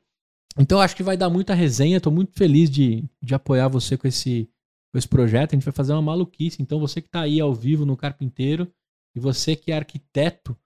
Então 0.59 0.81
acho 0.81 0.97
que 0.97 1.03
vai 1.03 1.16
dar 1.16 1.31
muita 1.31 1.55
resenha. 1.55 2.01
Tô 2.01 2.11
muito 2.11 2.32
feliz 2.36 2.70
de, 2.70 3.05
de 3.23 3.35
apoiar 3.35 3.69
você 3.69 3.97
com 3.97 4.07
esse, 4.09 4.49
com 4.93 4.99
esse 4.99 5.09
projeto. 5.09 5.53
A 5.53 5.57
gente 5.57 5.65
vai 5.65 5.74
fazer 5.74 5.93
uma 5.93 6.03
maluquice. 6.03 6.62
Então 6.62 6.81
você 6.81 7.01
que 7.01 7.09
tá 7.09 7.20
aí 7.23 7.40
ao 7.40 7.55
vivo 7.55 7.85
no 7.85 7.97
Carpinteiro 7.97 8.70
e 9.16 9.20
você 9.20 9.57
que 9.57 9.73
é 9.73 9.77
arquiteto 9.77 10.57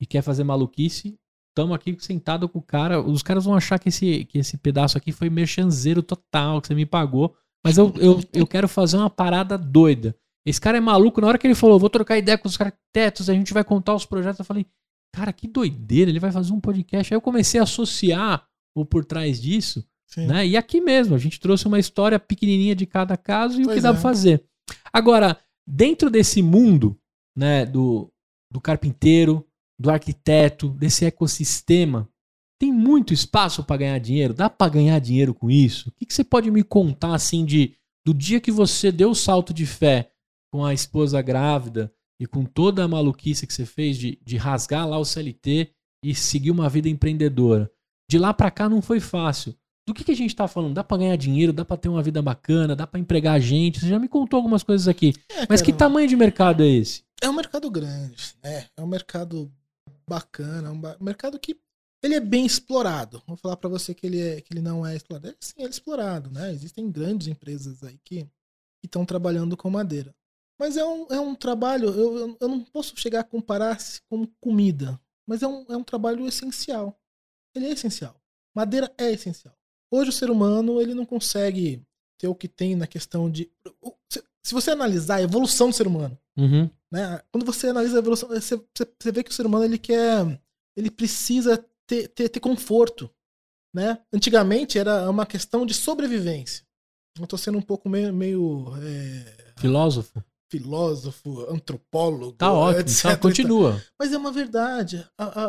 e 0.00 0.06
quer 0.06 0.22
fazer 0.22 0.44
maluquice, 0.44 1.18
estamos 1.50 1.74
aqui 1.74 1.96
sentado 2.00 2.48
com 2.48 2.58
o 2.58 2.62
cara. 2.62 3.00
Os 3.00 3.22
caras 3.22 3.44
vão 3.44 3.54
achar 3.54 3.78
que 3.78 3.88
esse, 3.88 4.24
que 4.24 4.38
esse 4.38 4.56
pedaço 4.56 4.96
aqui 4.96 5.12
foi 5.12 5.28
merchanzeiro 5.28 6.02
total, 6.02 6.60
que 6.60 6.68
você 6.68 6.74
me 6.74 6.86
pagou. 6.86 7.36
Mas 7.64 7.76
eu, 7.76 7.92
eu, 7.96 8.20
eu 8.32 8.46
quero 8.46 8.66
fazer 8.66 8.96
uma 8.96 9.10
parada 9.10 9.58
doida. 9.58 10.16
Esse 10.46 10.60
cara 10.60 10.78
é 10.78 10.80
maluco. 10.80 11.20
Na 11.20 11.26
hora 11.26 11.38
que 11.38 11.46
ele 11.46 11.54
falou, 11.54 11.78
vou 11.78 11.90
trocar 11.90 12.18
ideia 12.18 12.38
com 12.38 12.48
os 12.48 12.60
arquitetos, 12.60 13.28
a 13.28 13.34
gente 13.34 13.52
vai 13.52 13.64
contar 13.64 13.94
os 13.94 14.06
projetos, 14.06 14.38
eu 14.38 14.44
falei, 14.44 14.66
cara, 15.14 15.32
que 15.32 15.46
doideira, 15.46 16.10
ele 16.10 16.20
vai 16.20 16.32
fazer 16.32 16.52
um 16.52 16.60
podcast. 16.60 17.12
Aí 17.12 17.16
eu 17.16 17.20
comecei 17.20 17.60
a 17.60 17.64
associar 17.64 18.46
o 18.74 18.84
por 18.84 19.04
trás 19.04 19.40
disso, 19.40 19.84
Sim. 20.06 20.26
né? 20.26 20.46
E 20.46 20.56
aqui 20.56 20.80
mesmo, 20.80 21.14
a 21.14 21.18
gente 21.18 21.40
trouxe 21.40 21.66
uma 21.66 21.78
história 21.78 22.18
pequenininha 22.18 22.74
de 22.74 22.86
cada 22.86 23.16
caso 23.16 23.60
e 23.60 23.64
o 23.64 23.66
que 23.66 23.72
Pois 23.72 23.82
dá 23.82 23.90
é. 23.90 23.92
pra 23.92 24.00
fazer. 24.00 24.44
Agora, 24.92 25.38
dentro 25.66 26.08
desse 26.08 26.42
mundo, 26.42 26.98
né, 27.36 27.66
do, 27.66 28.10
do 28.50 28.60
carpinteiro, 28.60 29.46
do 29.78 29.90
arquiteto, 29.90 30.68
desse 30.68 31.04
ecossistema, 31.04 32.08
tem 32.60 32.70
muito 32.70 33.14
espaço 33.14 33.64
para 33.64 33.78
ganhar 33.78 33.98
dinheiro? 33.98 34.34
Dá 34.34 34.50
para 34.50 34.70
ganhar 34.70 34.98
dinheiro 34.98 35.32
com 35.32 35.50
isso? 35.50 35.88
O 35.88 35.92
que, 35.92 36.04
que 36.04 36.12
você 36.12 36.22
pode 36.22 36.50
me 36.50 36.62
contar 36.62 37.14
assim 37.14 37.44
de 37.44 37.74
do 38.04 38.12
dia 38.12 38.40
que 38.40 38.52
você 38.52 38.92
deu 38.92 39.10
o 39.10 39.14
salto 39.14 39.54
de 39.54 39.64
fé 39.64 40.10
com 40.52 40.64
a 40.64 40.74
esposa 40.74 41.20
grávida 41.22 41.92
e 42.20 42.26
com 42.26 42.44
toda 42.44 42.84
a 42.84 42.88
maluquice 42.88 43.46
que 43.46 43.52
você 43.54 43.64
fez 43.64 43.96
de, 43.96 44.18
de 44.24 44.36
rasgar 44.36 44.86
lá 44.88 44.98
o 44.98 45.04
CLT 45.04 45.70
e 46.04 46.14
seguir 46.14 46.50
uma 46.50 46.68
vida 46.68 46.88
empreendedora? 46.88 47.70
De 48.10 48.18
lá 48.18 48.34
para 48.34 48.50
cá 48.50 48.68
não 48.68 48.82
foi 48.82 49.00
fácil. 49.00 49.54
Do 49.88 49.94
que, 49.94 50.04
que 50.04 50.12
a 50.12 50.16
gente 50.16 50.36
tá 50.36 50.46
falando? 50.46 50.74
Dá 50.74 50.84
para 50.84 50.98
ganhar 50.98 51.16
dinheiro? 51.16 51.52
Dá 51.52 51.64
para 51.64 51.76
ter 51.76 51.88
uma 51.88 52.02
vida 52.02 52.20
bacana? 52.20 52.76
Dá 52.76 52.86
para 52.86 53.00
empregar 53.00 53.40
gente? 53.40 53.80
Você 53.80 53.88
já 53.88 53.98
me 53.98 54.08
contou 54.08 54.36
algumas 54.36 54.62
coisas 54.62 54.86
aqui. 54.86 55.14
É, 55.30 55.46
Mas 55.48 55.62
que 55.62 55.72
cara, 55.72 55.78
tamanho 55.78 56.06
de 56.08 56.16
mercado 56.16 56.62
é 56.62 56.68
esse? 56.68 57.02
É 57.22 57.28
um 57.28 57.32
mercado 57.32 57.70
grande, 57.70 58.34
né? 58.42 58.66
É 58.76 58.82
um 58.82 58.86
mercado 58.86 59.50
bacana, 60.08 60.68
é 60.68 60.70
um 60.70 60.80
ba- 60.80 60.96
mercado 61.00 61.38
que 61.38 61.56
ele 62.02 62.14
é 62.14 62.20
bem 62.20 62.46
explorado. 62.46 63.22
Vou 63.26 63.36
falar 63.36 63.56
pra 63.56 63.68
você 63.68 63.94
que 63.94 64.06
ele, 64.06 64.20
é, 64.20 64.40
que 64.40 64.52
ele 64.52 64.60
não 64.62 64.86
é 64.86 64.96
explorado. 64.96 65.28
É, 65.28 65.34
sim, 65.40 65.54
ele 65.58 65.66
é 65.66 65.70
explorado, 65.70 66.30
né? 66.30 66.50
Existem 66.52 66.90
grandes 66.90 67.26
empresas 67.28 67.82
aí 67.84 67.98
que 68.04 68.26
estão 68.84 69.04
trabalhando 69.04 69.56
com 69.56 69.68
madeira. 69.70 70.14
Mas 70.60 70.76
é 70.76 70.84
um, 70.84 71.06
é 71.10 71.18
um 71.18 71.34
trabalho, 71.34 71.88
eu, 71.88 72.36
eu- 72.38 72.48
não 72.48 72.62
posso 72.62 72.94
chegar 72.96 73.20
a 73.20 73.24
comparar 73.24 73.80
se 73.80 73.98
com 74.10 74.26
comida, 74.38 75.00
mas 75.26 75.42
é 75.42 75.48
um, 75.48 75.64
é 75.70 75.76
um 75.76 75.82
trabalho 75.82 76.28
essencial. 76.28 77.00
Ele 77.54 77.64
é 77.66 77.70
essencial. 77.70 78.14
Madeira 78.54 78.92
é 78.98 79.10
essencial. 79.10 79.54
Hoje 79.90 80.10
o 80.10 80.12
ser 80.12 80.30
humano 80.30 80.78
ele 80.78 80.92
não 80.94 81.06
consegue 81.06 81.82
ter 82.20 82.28
o 82.28 82.34
que 82.34 82.46
tem 82.46 82.76
na 82.76 82.86
questão 82.86 83.30
de. 83.30 83.50
se- 84.12 84.22
você 84.52 84.70
analisar 84.72 85.16
a 85.16 85.22
evolução 85.22 85.70
do 85.70 85.74
ser 85.74 85.86
humano, 85.86 86.18
Uhum. 86.36 86.68
né? 86.92 87.22
Quando 87.32 87.46
você 87.46 87.68
analisa 87.68 87.96
a 87.96 88.00
evolução, 88.00 88.28
você, 88.28 88.56
você- 88.56 89.12
vê 89.12 89.22
que 89.24 89.30
o 89.30 89.34
ser 89.34 89.46
humano 89.46 89.64
ele 89.64 89.78
quer, 89.78 90.40
ele 90.76 90.90
precisa 90.90 91.56
ter, 91.86 92.08
ter, 92.08 92.28
ter 92.28 92.40
conforto, 92.40 93.08
né? 93.74 93.98
Antigamente 94.12 94.78
era 94.78 95.08
uma 95.08 95.24
questão 95.24 95.64
de 95.64 95.72
sobrevivência. 95.72 96.66
Eu 97.18 97.26
tô 97.26 97.36
sendo 97.38 97.56
um 97.58 97.62
pouco 97.62 97.88
meio, 97.88 98.12
meio 98.12 98.66
é, 98.82 99.52
Filósofo? 99.58 100.22
Filósofo, 100.50 101.40
antropólogo, 101.50 102.36
Tá 102.36 102.52
ótimo. 102.52 102.80
etc. 102.90 103.02
Tá, 103.02 103.16
continua. 103.16 103.82
Mas 103.98 104.12
é 104.12 104.18
uma 104.18 104.32
verdade. 104.32 105.06
A- 105.18 105.44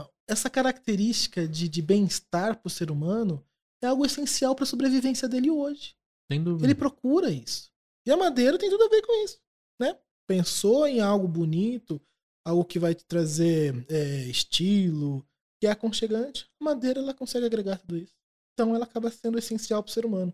a- 0.00 0.08
essa 0.28 0.48
característica 0.50 1.46
de, 1.46 1.68
de 1.68 1.82
bem-estar 1.82 2.56
para 2.58 2.66
o 2.66 2.70
ser 2.70 2.90
humano 2.90 3.44
é 3.82 3.86
algo 3.86 4.04
essencial 4.06 4.54
para 4.54 4.64
a 4.64 4.66
sobrevivência 4.66 5.28
dele 5.28 5.50
hoje. 5.50 5.94
Sem 6.30 6.42
dúvida. 6.42 6.66
Ele 6.66 6.74
procura 6.74 7.30
isso. 7.30 7.70
E 8.06 8.10
a 8.10 8.16
madeira 8.16 8.58
tem 8.58 8.70
tudo 8.70 8.84
a 8.84 8.88
ver 8.88 9.02
com 9.02 9.24
isso, 9.24 9.38
né? 9.80 9.96
Pensou 10.26 10.86
em 10.86 11.00
algo 11.00 11.28
bonito, 11.28 12.00
algo 12.46 12.64
que 12.64 12.78
vai 12.78 12.94
te 12.94 13.04
trazer 13.04 13.84
é, 13.88 14.22
estilo, 14.24 15.24
que 15.60 15.66
é 15.66 15.70
aconchegante. 15.70 16.48
A 16.60 16.64
madeira 16.64 17.00
ela 17.00 17.14
consegue 17.14 17.46
agregar 17.46 17.78
tudo 17.78 17.96
isso. 17.96 18.14
Então 18.54 18.74
ela 18.74 18.84
acaba 18.84 19.10
sendo 19.10 19.38
essencial 19.38 19.82
para 19.82 19.90
o 19.90 19.92
ser 19.92 20.06
humano. 20.06 20.32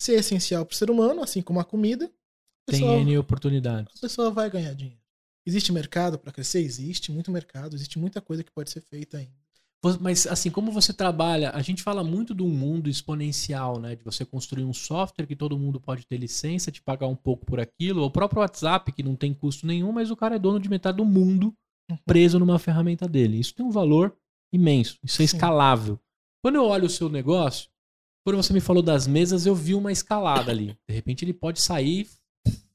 Se 0.00 0.14
é 0.14 0.18
essencial 0.18 0.64
para 0.64 0.74
o 0.74 0.76
ser 0.76 0.90
humano, 0.90 1.22
assim 1.22 1.42
como 1.42 1.60
a 1.60 1.64
comida, 1.64 2.10
a 2.70 2.72
Tem 2.72 2.80
pessoa, 2.80 3.00
N 3.00 3.14
a 3.16 3.20
oportunidades. 3.20 4.00
pessoa 4.00 4.30
vai 4.30 4.50
ganhar 4.50 4.74
dinheiro. 4.74 5.00
Existe 5.46 5.72
mercado 5.72 6.18
para 6.18 6.32
crescer? 6.32 6.60
Existe 6.60 7.10
muito 7.10 7.30
mercado, 7.30 7.74
existe 7.74 7.98
muita 7.98 8.20
coisa 8.20 8.44
que 8.44 8.50
pode 8.52 8.70
ser 8.70 8.80
feita 8.80 9.18
ainda. 9.18 9.32
Mas 9.98 10.26
assim, 10.26 10.50
como 10.50 10.70
você 10.70 10.92
trabalha, 10.92 11.50
a 11.52 11.62
gente 11.62 11.82
fala 11.82 12.04
muito 12.04 12.34
de 12.34 12.42
um 12.42 12.50
mundo 12.50 12.90
exponencial, 12.90 13.78
né? 13.80 13.96
De 13.96 14.04
você 14.04 14.26
construir 14.26 14.64
um 14.64 14.74
software 14.74 15.26
que 15.26 15.34
todo 15.34 15.58
mundo 15.58 15.80
pode 15.80 16.06
ter 16.06 16.18
licença, 16.18 16.70
te 16.70 16.82
pagar 16.82 17.06
um 17.06 17.16
pouco 17.16 17.46
por 17.46 17.58
aquilo. 17.58 18.02
O 18.04 18.10
próprio 18.10 18.40
WhatsApp, 18.42 18.92
que 18.92 19.02
não 19.02 19.16
tem 19.16 19.32
custo 19.32 19.66
nenhum, 19.66 19.90
mas 19.90 20.10
o 20.10 20.16
cara 20.16 20.36
é 20.36 20.38
dono 20.38 20.60
de 20.60 20.68
metade 20.68 20.98
do 20.98 21.04
mundo 21.06 21.54
preso 22.04 22.38
numa 22.38 22.58
ferramenta 22.58 23.08
dele. 23.08 23.40
Isso 23.40 23.54
tem 23.54 23.64
um 23.64 23.70
valor 23.70 24.14
imenso. 24.52 24.98
Isso 25.02 25.22
é 25.22 25.26
Sim. 25.26 25.36
escalável. 25.36 25.98
Quando 26.42 26.56
eu 26.56 26.64
olho 26.66 26.84
o 26.84 26.90
seu 26.90 27.08
negócio, 27.08 27.70
quando 28.22 28.36
você 28.36 28.52
me 28.52 28.60
falou 28.60 28.82
das 28.82 29.06
mesas, 29.06 29.46
eu 29.46 29.54
vi 29.54 29.74
uma 29.74 29.90
escalada 29.90 30.50
ali. 30.50 30.76
De 30.86 30.94
repente 30.94 31.24
ele 31.24 31.32
pode 31.32 31.62
sair 31.62 32.06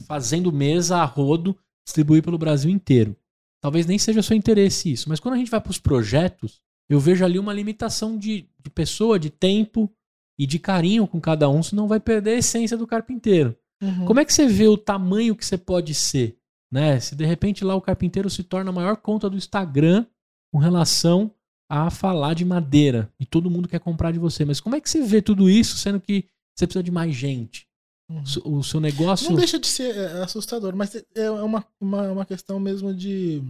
fazendo 0.05 0.51
mesa 0.51 0.97
a 0.97 1.05
rodo, 1.05 1.57
distribuir 1.85 2.23
pelo 2.23 2.37
Brasil 2.37 2.69
inteiro. 2.69 3.15
Talvez 3.61 3.85
nem 3.85 3.97
seja 3.97 4.21
seu 4.21 4.35
interesse 4.35 4.91
isso, 4.91 5.09
mas 5.09 5.19
quando 5.19 5.35
a 5.35 5.37
gente 5.37 5.49
vai 5.49 5.59
para 5.59 5.71
os 5.71 5.79
projetos, 5.79 6.61
eu 6.89 6.99
vejo 6.99 7.25
ali 7.25 7.39
uma 7.39 7.53
limitação 7.53 8.17
de, 8.17 8.47
de 8.63 8.69
pessoa, 8.69 9.19
de 9.19 9.29
tempo 9.29 9.91
e 10.37 10.45
de 10.45 10.59
carinho 10.59 11.07
com 11.07 11.19
cada 11.19 11.49
um, 11.49 11.63
senão 11.63 11.87
vai 11.87 11.99
perder 11.99 12.31
a 12.31 12.37
essência 12.37 12.77
do 12.77 12.85
carpinteiro. 12.85 13.57
Como 14.05 14.19
é 14.19 14.25
que 14.25 14.33
você 14.33 14.47
vê 14.47 14.67
o 14.67 14.77
tamanho 14.77 15.35
que 15.35 15.45
você 15.45 15.57
pode 15.57 15.93
ser? 15.93 16.37
Né? 16.71 16.99
Se 16.99 17.15
de 17.15 17.25
repente 17.25 17.63
lá 17.63 17.75
o 17.75 17.81
carpinteiro 17.81 18.29
se 18.29 18.43
torna 18.43 18.69
a 18.69 18.73
maior 18.73 18.97
conta 18.97 19.29
do 19.29 19.37
Instagram 19.37 20.05
com 20.51 20.59
relação 20.59 21.31
a 21.69 21.89
falar 21.89 22.33
de 22.33 22.45
madeira 22.45 23.11
e 23.19 23.25
todo 23.25 23.49
mundo 23.49 23.67
quer 23.67 23.79
comprar 23.79 24.11
de 24.11 24.19
você. 24.19 24.45
Mas 24.45 24.59
como 24.59 24.75
é 24.75 24.81
que 24.81 24.89
você 24.89 25.01
vê 25.01 25.21
tudo 25.21 25.49
isso, 25.49 25.77
sendo 25.77 25.99
que 25.99 26.25
você 26.55 26.65
precisa 26.65 26.83
de 26.83 26.91
mais 26.91 27.15
gente? 27.15 27.67
Uhum. 28.09 28.21
O 28.21 28.63
seu- 28.63 28.77
O 28.77 28.81
negócio. 28.81 29.29
Não 29.29 29.35
deixa 29.37 29.59
de 29.59 29.67
ser 29.67 29.95
é, 29.95 30.21
assustador, 30.21 30.75
mas 30.75 30.93
é- 30.95 31.05
é 31.15 31.31
uma, 31.31 31.65
uma, 31.81 32.11
uma 32.11 32.25
questão 32.25 32.59
mesmo 32.59 32.93
de, 32.93 33.41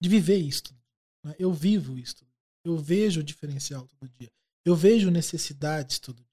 de 0.00 0.08
viver 0.08 0.38
isso. 0.38 0.74
né? 1.24 1.34
Eu 1.38 1.52
vivo 1.52 1.98
isso. 1.98 2.24
Eu 2.64 2.76
vejo 2.78 3.20
o 3.20 3.24
diferencial 3.24 3.86
todo 3.86 4.10
dia. 4.18 4.30
Eu 4.64 4.74
vejo 4.74 5.10
necessidades 5.10 5.98
todo 5.98 6.16
dia. 6.16 6.26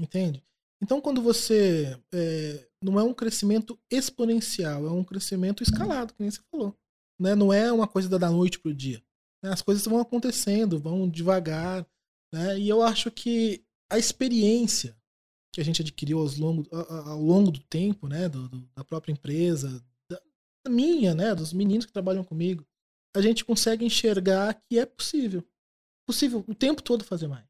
Entende? 0.00 0.42
Então, 0.82 1.00
quando 1.00 1.22
você. 1.22 1.96
é, 2.12 2.68
não 2.82 2.98
é 2.98 3.04
um 3.04 3.14
crescimento 3.14 3.78
exponencial, 3.88 4.84
é 4.86 4.90
um 4.90 5.04
crescimento 5.04 5.62
escalado, 5.62 6.12
que 6.12 6.20
nem 6.22 6.30
você 6.30 6.40
falou. 6.50 6.76
Né? 7.20 7.34
Não 7.36 7.52
é 7.52 7.70
uma 7.72 7.86
coisa 7.86 8.08
da 8.08 8.28
noite 8.30 8.58
pro 8.58 8.74
dia. 8.74 9.00
né? 9.44 9.52
As 9.52 9.62
coisas 9.62 9.84
vão 9.84 10.00
acontecendo, 10.00 10.78
vão 10.80 11.08
devagar. 11.08 11.86
Né? 12.32 12.58
E 12.58 12.68
eu 12.68 12.82
acho 12.82 13.10
que 13.12 13.62
a 13.90 13.96
experiência 13.98 14.96
que 15.52 15.60
a 15.60 15.64
gente 15.64 15.82
adquiriu 15.82 16.18
aos 16.18 16.38
longo, 16.38 16.66
ao 16.72 17.20
longo 17.20 17.50
do 17.50 17.60
tempo, 17.60 18.08
né, 18.08 18.28
do, 18.28 18.48
do- 18.48 18.68
da 18.74 18.82
própria 18.82 19.12
empresa, 19.12 19.82
da, 20.10 20.18
minha, 20.70 21.14
né, 21.14 21.34
dos 21.34 21.52
meninos 21.52 21.84
que 21.84 21.92
trabalham 21.92 22.24
comigo, 22.24 22.64
a 23.14 23.20
gente 23.20 23.44
consegue 23.44 23.84
enxergar 23.84 24.54
que 24.68 24.78
é 24.78 24.86
possível. 24.86 25.44
Possível 26.06 26.42
o 26.48 26.54
tempo 26.54 26.82
todo 26.82 27.04
fazer 27.04 27.28
mais. 27.28 27.44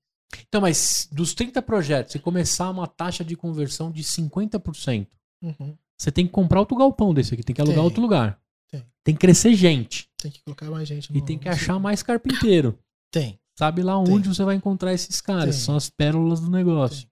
Então, 0.49 0.61
mas 0.63 1.09
dos 1.13 1.33
30 1.35 1.63
projetos, 1.63 2.13
se 2.13 2.19
começar 2.19 2.69
uma 2.71 2.87
taxa 2.87 3.23
de 3.25 3.37
conversão 3.37 3.91
de 3.91 4.03
50%, 4.03 5.07
Uhum. 5.43 5.77
você 5.97 6.11
tem 6.11 6.27
que 6.27 6.33
comprar 6.33 6.61
outro 6.61 6.77
galpão 6.77 7.13
desse 7.15 7.35
aqui, 7.35 7.43
tem 7.43 7.55
que 7.55 7.61
alugar 7.61 7.79
Tem. 7.79 7.85
outro 7.85 8.01
lugar. 8.03 8.41
Tem. 8.71 8.85
Tem 9.05 9.15
que 9.15 9.21
crescer 9.21 9.55
gente. 9.55 10.09
Tem 10.17 10.31
que 10.31 10.41
colocar 10.43 10.71
mais 10.71 10.89
gente 10.89 11.11
E 11.11 11.19
no- 11.19 11.25
tem 11.25 11.39
que 11.39 11.49
achar 11.49 11.79
mais 11.79 12.03
carpinteiro. 12.03 12.79
Tem. 13.11 13.39
Sabe 13.59 13.83
lá 13.83 14.03
Tem. 14.03 14.15
onde 14.15 14.29
você 14.29 14.43
vai 14.45 14.55
encontrar 14.57 14.93
esses 14.95 15.21
caras. 15.21 15.57
Tem. 15.57 15.65
São 15.65 15.77
as 15.77 15.89
pérolas 15.91 16.41
do 16.41 16.51
negócio. 16.51 17.07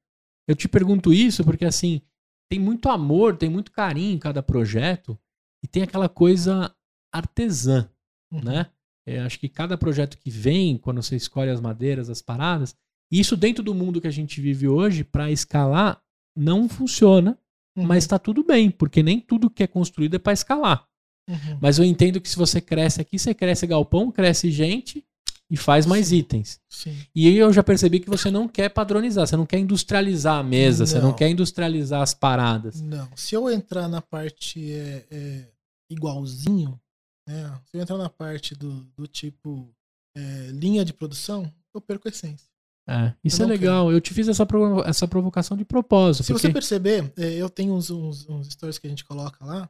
Eu 0.50 0.56
te 0.56 0.66
pergunto 0.68 1.12
isso 1.12 1.44
porque, 1.44 1.64
assim, 1.64 2.02
tem 2.50 2.58
muito 2.58 2.88
amor, 2.88 3.36
tem 3.36 3.48
muito 3.48 3.70
carinho 3.70 4.12
em 4.12 4.18
cada 4.18 4.42
projeto 4.42 5.16
e 5.62 5.68
tem 5.68 5.82
aquela 5.84 6.08
coisa 6.08 6.74
artesã, 7.14 7.88
Uhum. 8.32 8.42
né? 8.42 8.66
É, 9.06 9.20
acho 9.20 9.38
que 9.38 9.48
cada 9.48 9.78
projeto 9.78 10.18
que 10.18 10.28
vem, 10.30 10.76
quando 10.76 11.02
você 11.02 11.14
escolhe 11.14 11.50
as 11.50 11.60
madeiras, 11.60 12.10
as 12.10 12.20
paradas, 12.20 12.74
isso 13.12 13.36
dentro 13.36 13.62
do 13.62 13.74
mundo 13.74 14.00
que 14.00 14.08
a 14.08 14.10
gente 14.12 14.40
vive 14.40 14.66
hoje, 14.68 15.04
para 15.04 15.30
escalar, 15.30 16.02
não 16.36 16.68
funciona, 16.68 17.38
Uhum. 17.76 17.84
mas 17.86 18.06
tá 18.06 18.18
tudo 18.18 18.42
bem, 18.42 18.70
porque 18.72 19.02
nem 19.04 19.20
tudo 19.20 19.48
que 19.50 19.62
é 19.62 19.66
construído 19.68 20.16
é 20.16 20.18
para 20.18 20.32
escalar. 20.32 20.84
Uhum. 21.28 21.58
Mas 21.60 21.78
eu 21.78 21.84
entendo 21.84 22.20
que 22.20 22.28
se 22.28 22.36
você 22.36 22.60
cresce 22.60 23.00
aqui, 23.00 23.18
você 23.20 23.32
cresce 23.32 23.66
galpão, 23.68 24.10
cresce 24.10 24.50
gente 24.50 25.04
e 25.50 25.56
faz 25.56 25.84
mais 25.84 26.08
Sim. 26.08 26.16
itens. 26.16 26.60
Sim. 26.68 26.96
E 27.14 27.26
aí 27.26 27.36
eu 27.36 27.52
já 27.52 27.62
percebi 27.62 27.98
que 27.98 28.08
você 28.08 28.30
não 28.30 28.46
quer 28.46 28.68
padronizar, 28.68 29.26
você 29.26 29.36
não 29.36 29.44
quer 29.44 29.58
industrializar 29.58 30.38
a 30.38 30.42
mesa, 30.42 30.86
você 30.86 31.00
não 31.00 31.08
Não. 31.08 31.16
quer 31.16 31.28
industrializar 31.28 32.00
as 32.02 32.14
paradas. 32.14 32.80
Não. 32.80 33.08
Se 33.16 33.34
eu 33.34 33.50
entrar 33.50 33.88
na 33.88 34.00
parte 34.00 34.72
é, 34.72 35.06
é, 35.10 35.48
igualzinho, 35.90 36.80
né? 37.28 37.60
Se 37.66 37.76
eu 37.76 37.82
entrar 37.82 37.98
na 37.98 38.08
parte 38.08 38.54
do, 38.54 38.84
do 38.96 39.06
tipo 39.06 39.74
é, 40.16 40.50
linha 40.52 40.84
de 40.84 40.92
produção, 40.92 41.52
eu 41.74 41.80
perco 41.80 42.06
a 42.06 42.10
essência. 42.10 42.48
É, 42.88 43.12
isso 43.22 43.42
Eu 43.42 43.44
é 43.44 43.48
não 43.48 43.54
legal. 43.54 43.92
Eu 43.92 44.00
te 44.00 44.14
fiz 44.14 44.28
essa, 44.28 44.46
provo- 44.46 44.82
essa 44.82 45.06
provocação 45.06 45.56
de 45.56 45.64
propósito. 45.64 46.24
Se 46.24 46.32
porque... 46.32 46.46
você 46.48 46.52
perceber, 46.52 47.12
é, 47.16 47.34
eu 47.34 47.50
tenho 47.50 47.74
uns, 47.74 47.90
uns, 47.90 48.28
uns 48.28 48.48
stories 48.48 48.78
que 48.78 48.86
a 48.86 48.90
gente 48.90 49.04
coloca 49.04 49.44
lá 49.44 49.68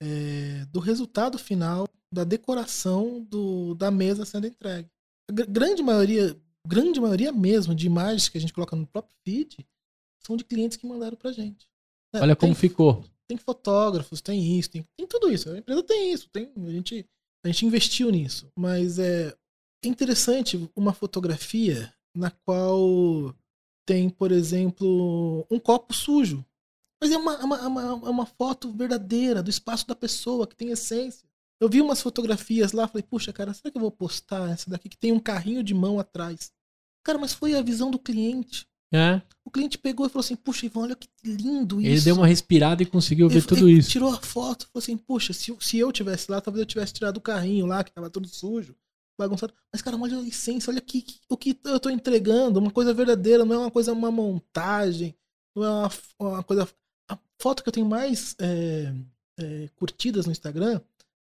é, 0.00 0.64
do 0.72 0.80
resultado 0.80 1.38
final 1.38 1.88
da 2.12 2.24
decoração 2.24 3.24
do, 3.28 3.74
da 3.74 3.90
mesa 3.90 4.24
sendo 4.24 4.46
entregue. 4.46 4.88
Grande 5.30 5.82
maioria, 5.82 6.36
grande 6.66 7.00
maioria 7.00 7.32
mesmo 7.32 7.74
de 7.74 7.86
imagens 7.86 8.28
que 8.28 8.38
a 8.38 8.40
gente 8.40 8.52
coloca 8.52 8.76
no 8.76 8.86
próprio 8.86 9.14
feed 9.24 9.66
são 10.24 10.36
de 10.36 10.44
clientes 10.44 10.76
que 10.76 10.86
mandaram 10.86 11.16
pra 11.16 11.32
gente. 11.32 11.68
É, 12.14 12.20
Olha 12.20 12.36
como 12.36 12.52
tem, 12.52 12.60
ficou. 12.60 13.04
tem 13.28 13.36
fotógrafos, 13.36 14.20
tem 14.20 14.58
isso, 14.58 14.70
tem, 14.70 14.86
tem 14.96 15.06
tudo 15.06 15.30
isso. 15.30 15.50
A 15.50 15.58
empresa 15.58 15.82
tem 15.82 16.12
isso, 16.12 16.28
tem, 16.30 16.52
a, 16.56 16.70
gente, 16.70 17.06
a 17.44 17.48
gente 17.48 17.66
investiu 17.66 18.10
nisso. 18.10 18.50
Mas 18.56 18.98
é 18.98 19.36
interessante 19.84 20.68
uma 20.74 20.92
fotografia 20.92 21.92
na 22.14 22.30
qual 22.30 23.34
tem, 23.86 24.10
por 24.10 24.32
exemplo, 24.32 25.46
um 25.50 25.58
copo 25.58 25.94
sujo. 25.94 26.44
Mas 27.00 27.12
é 27.12 27.16
uma, 27.16 27.38
uma, 27.44 27.68
uma, 27.68 27.82
é 27.82 28.10
uma 28.10 28.26
foto 28.26 28.72
verdadeira 28.72 29.42
do 29.42 29.50
espaço 29.50 29.86
da 29.86 29.94
pessoa, 29.94 30.46
que 30.46 30.56
tem 30.56 30.70
essência. 30.70 31.28
Eu 31.60 31.68
vi 31.68 31.80
umas 31.80 32.02
fotografias 32.02 32.72
lá, 32.72 32.86
falei, 32.86 33.02
puxa, 33.02 33.32
cara, 33.32 33.54
será 33.54 33.70
que 33.70 33.76
eu 33.76 33.80
vou 33.80 33.90
postar 33.90 34.50
essa 34.50 34.68
daqui 34.70 34.88
que 34.88 34.96
tem 34.98 35.12
um 35.12 35.18
carrinho 35.20 35.62
de 35.62 35.72
mão 35.74 35.98
atrás? 35.98 36.52
Cara, 37.04 37.18
mas 37.18 37.32
foi 37.32 37.54
a 37.54 37.62
visão 37.62 37.90
do 37.90 37.98
cliente. 37.98 38.66
É, 38.92 39.20
O 39.44 39.50
cliente 39.50 39.78
pegou 39.78 40.06
e 40.06 40.08
falou 40.08 40.20
assim, 40.24 40.36
puxa, 40.36 40.64
Ivan, 40.66 40.82
olha 40.82 40.96
que 40.96 41.08
lindo 41.24 41.80
isso. 41.80 41.90
ele 41.90 42.00
deu 42.02 42.14
uma 42.16 42.26
respirada 42.26 42.82
e 42.82 42.86
conseguiu 42.86 43.28
ver 43.28 43.38
Ele- 43.38 43.46
tudo 43.46 43.68
ele 43.68 43.78
isso. 43.78 43.90
Tirou 43.90 44.10
a 44.12 44.20
foto, 44.20 44.68
falou 44.72 44.82
assim, 44.82 44.96
poxa, 44.96 45.32
se, 45.32 45.50
eu- 45.50 45.60
se 45.60 45.76
eu 45.78 45.90
tivesse 45.90 46.30
lá, 46.30 46.40
talvez 46.40 46.60
eu 46.60 46.66
tivesse 46.66 46.92
tirado 46.92 47.16
o 47.16 47.20
carrinho 47.20 47.66
lá, 47.66 47.82
que 47.82 47.90
tava 47.92 48.08
todo 48.10 48.28
sujo, 48.28 48.76
bagunçado. 49.18 49.52
Mas, 49.72 49.82
cara, 49.82 49.96
olha 49.96 50.18
a 50.18 50.26
essência, 50.28 50.70
olha 50.70 50.78
aqui, 50.78 51.02
que- 51.02 51.18
o 51.28 51.36
que 51.36 51.58
eu 51.64 51.80
tô 51.80 51.90
entregando, 51.90 52.60
uma 52.60 52.70
coisa 52.70 52.94
verdadeira, 52.94 53.44
não 53.44 53.54
é 53.54 53.58
uma 53.58 53.70
coisa, 53.70 53.92
uma 53.92 54.10
montagem, 54.10 55.14
não 55.54 55.64
é 55.64 55.68
uma, 55.70 55.90
uma 56.20 56.42
coisa... 56.44 56.68
A 57.10 57.18
foto 57.40 57.62
que 57.62 57.68
eu 57.68 57.72
tenho 57.72 57.86
mais 57.86 58.34
é, 58.40 58.94
é, 59.38 59.68
curtidas 59.76 60.26
no 60.26 60.32
Instagram 60.32 60.80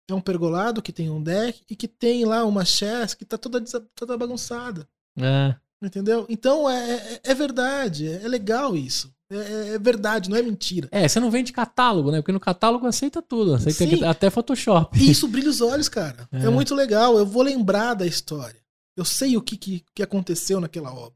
é 0.09 0.13
um 0.13 0.21
pergolado 0.21 0.81
que 0.81 0.91
tem 0.91 1.09
um 1.09 1.21
deck 1.21 1.61
e 1.69 1.75
que 1.75 1.87
tem 1.87 2.25
lá 2.25 2.43
uma 2.45 2.65
chess 2.65 3.13
que 3.13 3.25
tá 3.25 3.37
toda, 3.37 3.61
toda 3.95 4.17
bagunçada. 4.17 4.87
É. 5.17 5.55
Entendeu? 5.83 6.25
Então 6.29 6.69
é, 6.69 6.91
é, 6.93 7.21
é 7.31 7.33
verdade, 7.33 8.07
é, 8.07 8.23
é 8.23 8.27
legal 8.27 8.75
isso. 8.75 9.11
É, 9.31 9.35
é- 9.35 9.67
é 9.75 9.79
verdade, 9.79 10.29
não 10.29 10.37
é 10.37 10.41
mentira. 10.41 10.89
É, 10.91 11.07
você 11.07 11.19
não 11.19 11.31
vende 11.31 11.53
catálogo, 11.53 12.11
né? 12.11 12.19
Porque 12.19 12.33
no 12.33 12.39
catálogo 12.39 12.85
aceita 12.85 13.21
tudo. 13.21 13.55
Aceita 13.55 13.85
Sim. 13.85 14.03
até 14.03 14.29
Photoshop. 14.29 14.99
E 14.99 15.09
isso 15.09 15.27
brilha 15.27 15.49
os 15.49 15.61
olhos, 15.61 15.87
cara. 15.87 16.27
É. 16.31 16.45
É. 16.45 16.49
muito 16.49 16.75
legal. 16.75 17.17
Eu 17.17 17.25
vou 17.25 17.41
lembrar 17.41 17.93
da 17.93 18.05
história. 18.05 18.59
Eu 18.97 19.05
sei 19.05 19.37
o 19.37 19.41
que, 19.41 19.55
que, 19.55 19.83
que 19.95 20.03
aconteceu 20.03 20.59
naquela 20.59 20.93
obra. 20.93 21.13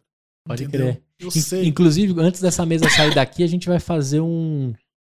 Pode 0.48 0.64
entendeu? 0.64 0.88
crer. 0.94 1.04
Eu 1.20 1.28
In- 1.28 1.32
sei. 1.32 1.66
Inclusive, 1.68 2.20
antes 2.22 2.40
dessa 2.40 2.66
mesa 2.66 2.90
sair 2.90 3.14
daqui, 3.14 3.44
a 3.44 3.48
gente 3.48 3.68
vai 3.68 3.80
fazer 3.80 4.22
um. 4.22 4.74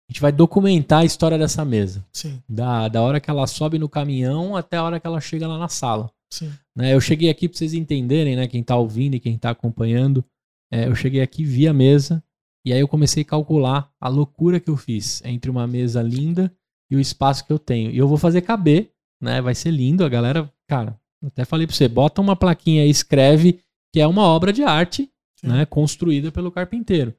A 0.09 0.13
gente 0.13 0.23
vai 0.23 0.33
documentar 0.33 1.01
a 1.01 1.05
história 1.05 1.37
dessa 1.37 1.65
mesa. 1.65 2.05
Sim, 2.13 2.43
Da, 2.49 2.89
da 2.89 3.03
hora 3.03 3.21
que 3.21 3.29
ela 3.29 3.47
sobe 3.47 3.79
no 3.79 3.89
caminhão 3.89 4.57
até 4.57 4.79
a 4.79 4.83
hora 4.83 4.99
que 4.99 5.07
ela 5.07 5.21
chega 5.21 5.47
lá 5.47 5.59
na 5.59 5.69
sala. 5.69 6.11
sim. 6.31 6.51
né? 6.75 6.95
Eu 6.95 7.01
cheguei 7.01 7.29
aqui 7.29 7.49
pra 7.49 7.59
vocês 7.59 7.75
entenderem, 7.75 8.35
né? 8.35 8.47
Quem 8.47 8.63
tá 8.63 8.77
ouvindo 8.77 9.15
e 9.15 9.21
quem 9.21 9.37
tá 9.37 9.51
acompanhando. 9.51 10.25
É, 10.73 10.87
eu 10.87 10.95
cheguei 10.95 11.21
aqui, 11.21 11.45
vi 11.45 11.69
a 11.69 11.73
mesa. 11.73 12.23
E 12.65 12.73
aí 12.73 12.81
eu 12.81 12.89
comecei 12.89 13.23
a 13.23 13.27
calcular 13.27 13.91
a 14.01 14.09
loucura 14.09 14.61
que 14.61 14.71
eu 14.71 14.77
fiz 14.77 15.23
entre 15.25 15.51
uma 15.51 15.67
mesa 15.67 16.03
linda 16.03 16.53
e 16.91 16.97
o 16.97 17.01
espaço 17.01 17.45
que 17.47 17.53
eu 17.53 17.59
tenho. 17.59 17.91
E 17.91 17.99
eu 17.99 18.09
vou 18.09 18.19
fazer 18.19 18.43
caber, 18.43 18.91
né? 19.23 19.41
Vai 19.41 19.55
ser 19.55 19.71
lindo. 19.71 20.05
A 20.05 20.09
galera, 20.09 20.51
cara, 20.67 20.99
até 21.25 21.45
falei 21.45 21.67
pra 21.67 21.75
você, 21.75 21.89
bota 21.89 22.21
uma 22.21 22.37
plaquinha 22.37 22.83
aí, 22.83 22.91
escreve 22.91 23.61
que 23.93 24.01
é 24.01 24.07
uma 24.07 24.23
obra 24.23 24.53
de 24.53 24.63
arte, 24.63 25.11
Sim. 25.41 25.49
né? 25.49 25.67
Construída 25.67 26.31
pelo 26.31 26.51
carpinteiro. 26.51 27.15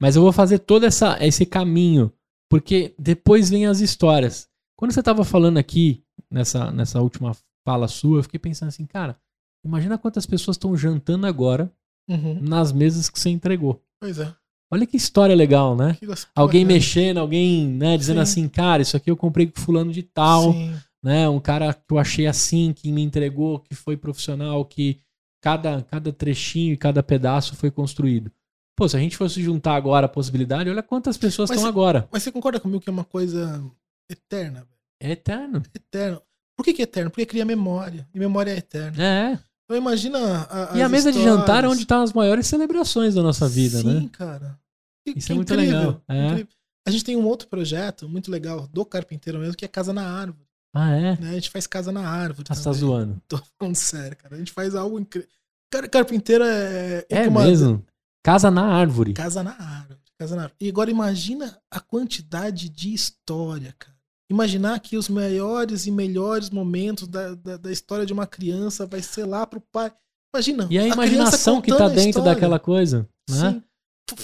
Mas 0.00 0.16
eu 0.16 0.22
vou 0.22 0.32
fazer 0.32 0.58
todo 0.60 0.84
essa, 0.84 1.16
esse 1.24 1.46
caminho, 1.46 2.12
porque 2.58 2.94
depois 2.98 3.48
vem 3.48 3.66
as 3.66 3.80
histórias. 3.80 4.46
Quando 4.76 4.92
você 4.92 5.02
tava 5.02 5.24
falando 5.24 5.56
aqui, 5.58 6.04
nessa, 6.30 6.70
nessa 6.70 7.00
última 7.00 7.32
fala 7.66 7.88
sua, 7.88 8.18
eu 8.18 8.22
fiquei 8.22 8.38
pensando 8.38 8.68
assim, 8.68 8.84
cara, 8.84 9.16
imagina 9.64 9.96
quantas 9.96 10.26
pessoas 10.26 10.56
estão 10.56 10.76
jantando 10.76 11.26
agora 11.26 11.72
Uhum. 12.10 12.40
nas 12.42 12.72
mesas 12.72 13.08
que 13.08 13.18
você 13.18 13.30
entregou. 13.30 13.80
Pois 14.00 14.18
é. 14.18 14.34
Olha 14.70 14.84
que 14.86 14.96
história 14.96 15.36
legal, 15.36 15.76
né? 15.76 15.96
Alguém 16.34 16.62
bacana. 16.64 16.74
mexendo, 16.78 17.18
alguém, 17.18 17.68
né, 17.68 17.96
dizendo 17.96 18.16
Sim. 18.16 18.22
assim, 18.22 18.48
cara, 18.48 18.82
isso 18.82 18.96
aqui 18.96 19.10
eu 19.10 19.16
comprei 19.16 19.46
com 19.46 19.60
fulano 19.60 19.92
de 19.92 20.02
tal, 20.02 20.52
Sim. 20.52 20.74
né? 21.02 21.28
Um 21.28 21.38
cara 21.40 21.72
que 21.72 21.92
eu 21.94 21.98
achei 21.98 22.26
assim, 22.26 22.72
que 22.72 22.90
me 22.90 23.02
entregou, 23.02 23.60
que 23.60 23.74
foi 23.74 23.96
profissional, 23.96 24.64
que 24.64 25.00
cada, 25.40 25.82
cada 25.82 26.12
trechinho 26.12 26.72
e 26.72 26.76
cada 26.76 27.02
pedaço 27.02 27.54
foi 27.54 27.70
construído. 27.70 28.30
Pô, 28.76 28.88
se 28.88 28.96
a 28.96 29.00
gente 29.00 29.16
fosse 29.16 29.42
juntar 29.42 29.74
agora 29.74 30.06
a 30.06 30.08
possibilidade, 30.08 30.70
olha 30.70 30.82
quantas 30.82 31.16
pessoas 31.16 31.50
Mas 31.50 31.58
estão 31.58 31.68
agora. 31.68 32.08
Mas 32.10 32.22
você 32.22 32.32
concorda 32.32 32.58
comigo 32.58 32.80
que 32.80 32.88
é 32.88 32.92
uma 32.92 33.04
coisa 33.04 33.62
eterna? 34.10 34.60
velho? 34.60 34.68
É 35.00 35.10
eterno. 35.12 35.62
Eterna. 35.74 36.22
Por 36.56 36.64
que, 36.64 36.72
que 36.74 36.82
é 36.82 36.84
eterno? 36.84 37.10
Porque 37.10 37.26
cria 37.26 37.44
memória. 37.44 38.08
E 38.14 38.18
memória 38.18 38.50
é 38.52 38.56
eterna. 38.58 39.02
É. 39.02 39.38
Então 39.64 39.76
imagina. 39.76 40.46
A, 40.50 40.76
E 40.78 40.82
a 40.82 40.88
mesa 40.88 41.10
de 41.12 41.18
histórias. 41.18 41.40
jantar 41.40 41.64
é 41.64 41.68
onde 41.68 41.82
estão 41.82 42.02
as 42.02 42.12
maiores 42.12 42.46
celebrações 42.46 43.14
da 43.14 43.22
nossa 43.22 43.48
vida, 43.48 43.78
Sim, 43.80 44.00
né? 44.02 44.08
cara. 44.12 44.58
Que- 45.06 45.18
Isso 45.18 45.26
que 45.26 45.32
é 45.32 45.36
muito 45.36 45.52
incrível, 45.52 45.78
legal, 45.78 46.02
é. 46.08 46.26
incrível. 46.28 46.48
A 46.86 46.90
gente 46.90 47.04
tem 47.04 47.16
um 47.16 47.26
outro 47.26 47.48
projeto 47.48 48.08
muito 48.08 48.30
legal 48.30 48.66
do 48.68 48.84
carpinteiro 48.84 49.38
mesmo, 49.38 49.54
que 49.56 49.64
é 49.64 49.68
Casa 49.68 49.92
na 49.92 50.02
Árvore. 50.08 50.46
Ah, 50.74 50.90
é? 50.92 51.16
né? 51.20 51.30
A 51.30 51.34
gente 51.34 51.50
faz 51.50 51.66
casa 51.66 51.92
na 51.92 52.08
árvore. 52.08 52.46
Ah, 52.48 52.54
você 52.54 52.64
tá 52.64 52.72
zoando. 52.72 53.20
Tô 53.28 53.38
falando 53.58 53.74
sério, 53.76 54.16
cara. 54.16 54.34
A 54.36 54.38
gente 54.38 54.52
faz 54.52 54.74
algo 54.74 54.98
incrível. 54.98 55.28
Cara, 55.70 55.86
carpinteiro 55.88 56.44
é. 56.44 57.04
É 57.10 57.28
uma- 57.28 57.44
mesmo? 57.44 57.84
Casa 58.22 58.50
na 58.50 58.64
árvore. 58.64 59.14
Casa 59.14 59.42
na 59.42 59.52
árvore. 59.52 60.00
Casa 60.18 60.36
na 60.36 60.42
árvore. 60.42 60.56
E 60.60 60.68
agora 60.68 60.90
imagina 60.90 61.60
a 61.70 61.80
quantidade 61.80 62.68
de 62.68 62.94
história, 62.94 63.74
cara. 63.78 63.96
Imaginar 64.30 64.80
que 64.80 64.96
os 64.96 65.08
maiores 65.08 65.86
e 65.86 65.90
melhores 65.90 66.48
momentos 66.48 67.06
da, 67.06 67.34
da, 67.34 67.56
da 67.58 67.70
história 67.70 68.06
de 68.06 68.12
uma 68.12 68.26
criança 68.26 68.86
vai 68.86 69.02
ser 69.02 69.26
lá 69.26 69.46
pro 69.46 69.60
pai. 69.60 69.92
Imagina. 70.34 70.66
E 70.70 70.78
a 70.78 70.82
criança 70.82 70.94
imaginação 70.94 71.60
que 71.60 71.76
tá 71.76 71.84
a 71.86 71.88
dentro 71.88 72.22
daquela 72.22 72.58
coisa, 72.58 73.06
né? 73.28 73.50
Sim. 73.50 73.62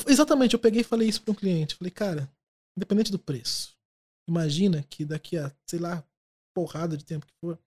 Exatamente, 0.06 0.54
eu 0.54 0.58
peguei 0.58 0.80
e 0.80 0.84
falei 0.84 1.08
isso 1.08 1.22
para 1.22 1.32
um 1.32 1.34
cliente. 1.34 1.74
Falei, 1.74 1.90
cara, 1.90 2.30
independente 2.76 3.12
do 3.12 3.18
preço, 3.18 3.74
imagina 4.28 4.82
que 4.88 5.04
daqui 5.04 5.36
a, 5.36 5.52
sei 5.66 5.78
lá, 5.78 6.02
porrada 6.54 6.96
de 6.96 7.04
tempo 7.04 7.26
que 7.26 7.32
for, 7.40 7.58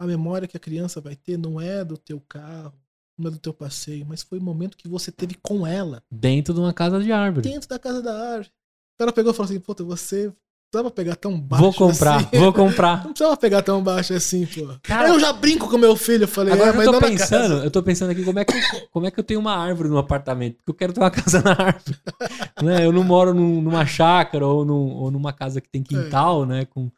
a 0.00 0.06
memória 0.06 0.48
que 0.48 0.56
a 0.56 0.60
criança 0.60 1.00
vai 1.00 1.14
ter 1.14 1.38
não 1.38 1.60
é 1.60 1.84
do 1.84 1.96
teu 1.96 2.20
carro, 2.20 2.74
é 3.18 3.30
do 3.30 3.38
teu 3.38 3.52
passeio, 3.54 4.04
mas 4.08 4.22
foi 4.22 4.38
o 4.38 4.42
momento 4.42 4.76
que 4.76 4.88
você 4.88 5.10
teve 5.12 5.36
com 5.42 5.66
ela, 5.66 6.02
Dentro 6.10 6.52
de 6.54 6.60
uma 6.60 6.72
casa 6.72 7.00
de 7.02 7.12
árvore. 7.12 7.48
dentro 7.48 7.68
da 7.68 7.78
casa 7.78 8.02
da 8.02 8.12
árvore. 8.12 8.48
O 8.96 8.98
cara 8.98 9.12
pegou 9.12 9.32
e 9.32 9.34
falou 9.34 9.50
assim, 9.50 9.60
puta, 9.60 9.82
você 9.84 10.26
não 10.26 10.34
precisava 10.70 10.90
pegar 10.90 11.14
tão 11.16 11.40
baixo 11.40 11.62
Vou 11.62 11.72
comprar, 11.72 12.16
assim. 12.16 12.38
vou 12.38 12.52
comprar. 12.52 12.96
Não 13.04 13.12
precisava 13.12 13.36
pegar 13.36 13.62
tão 13.62 13.80
baixo 13.80 14.12
assim, 14.12 14.44
pô. 14.44 14.74
Cara- 14.82 15.08
eu 15.08 15.20
já 15.20 15.32
brinco 15.32 15.68
com 15.70 15.78
meu 15.78 15.94
filho, 15.94 16.24
eu 16.24 16.28
falei, 16.28 16.52
Agora 16.52 16.70
é, 16.70 16.72
eu 16.72 16.76
mas 16.76 16.84
tô 16.86 16.98
pensando, 17.00 17.54
eu 17.62 17.70
tô 17.70 17.80
pensando 17.82 18.10
aqui 18.10 18.24
como 18.24 18.38
é, 18.40 18.44
que, 18.44 18.56
eu- 18.56 18.88
como 18.90 19.06
é 19.06 19.10
que 19.12 19.20
eu 19.20 19.24
tenho 19.24 19.38
uma 19.38 19.54
árvore 19.56 19.88
no 19.88 19.98
apartamento. 19.98 20.56
Porque 20.56 20.70
eu 20.70 20.74
quero 20.74 20.92
ter 20.92 20.98
uma 21.00 21.10
casa 21.12 21.40
na 21.42 21.52
árvore. 21.52 21.96
né? 22.62 22.84
Eu 22.84 22.90
não 22.92 23.04
moro 23.04 23.32
num- 23.32 23.60
numa 23.62 23.86
chácara 23.86 24.44
ou, 24.44 24.64
num- 24.64 24.90
ou 24.94 25.10
numa 25.12 25.32
casa 25.32 25.60
que 25.60 25.68
tem 25.68 25.82
quintal, 25.82 26.44
né? 26.44 26.64
Com... 26.64 26.90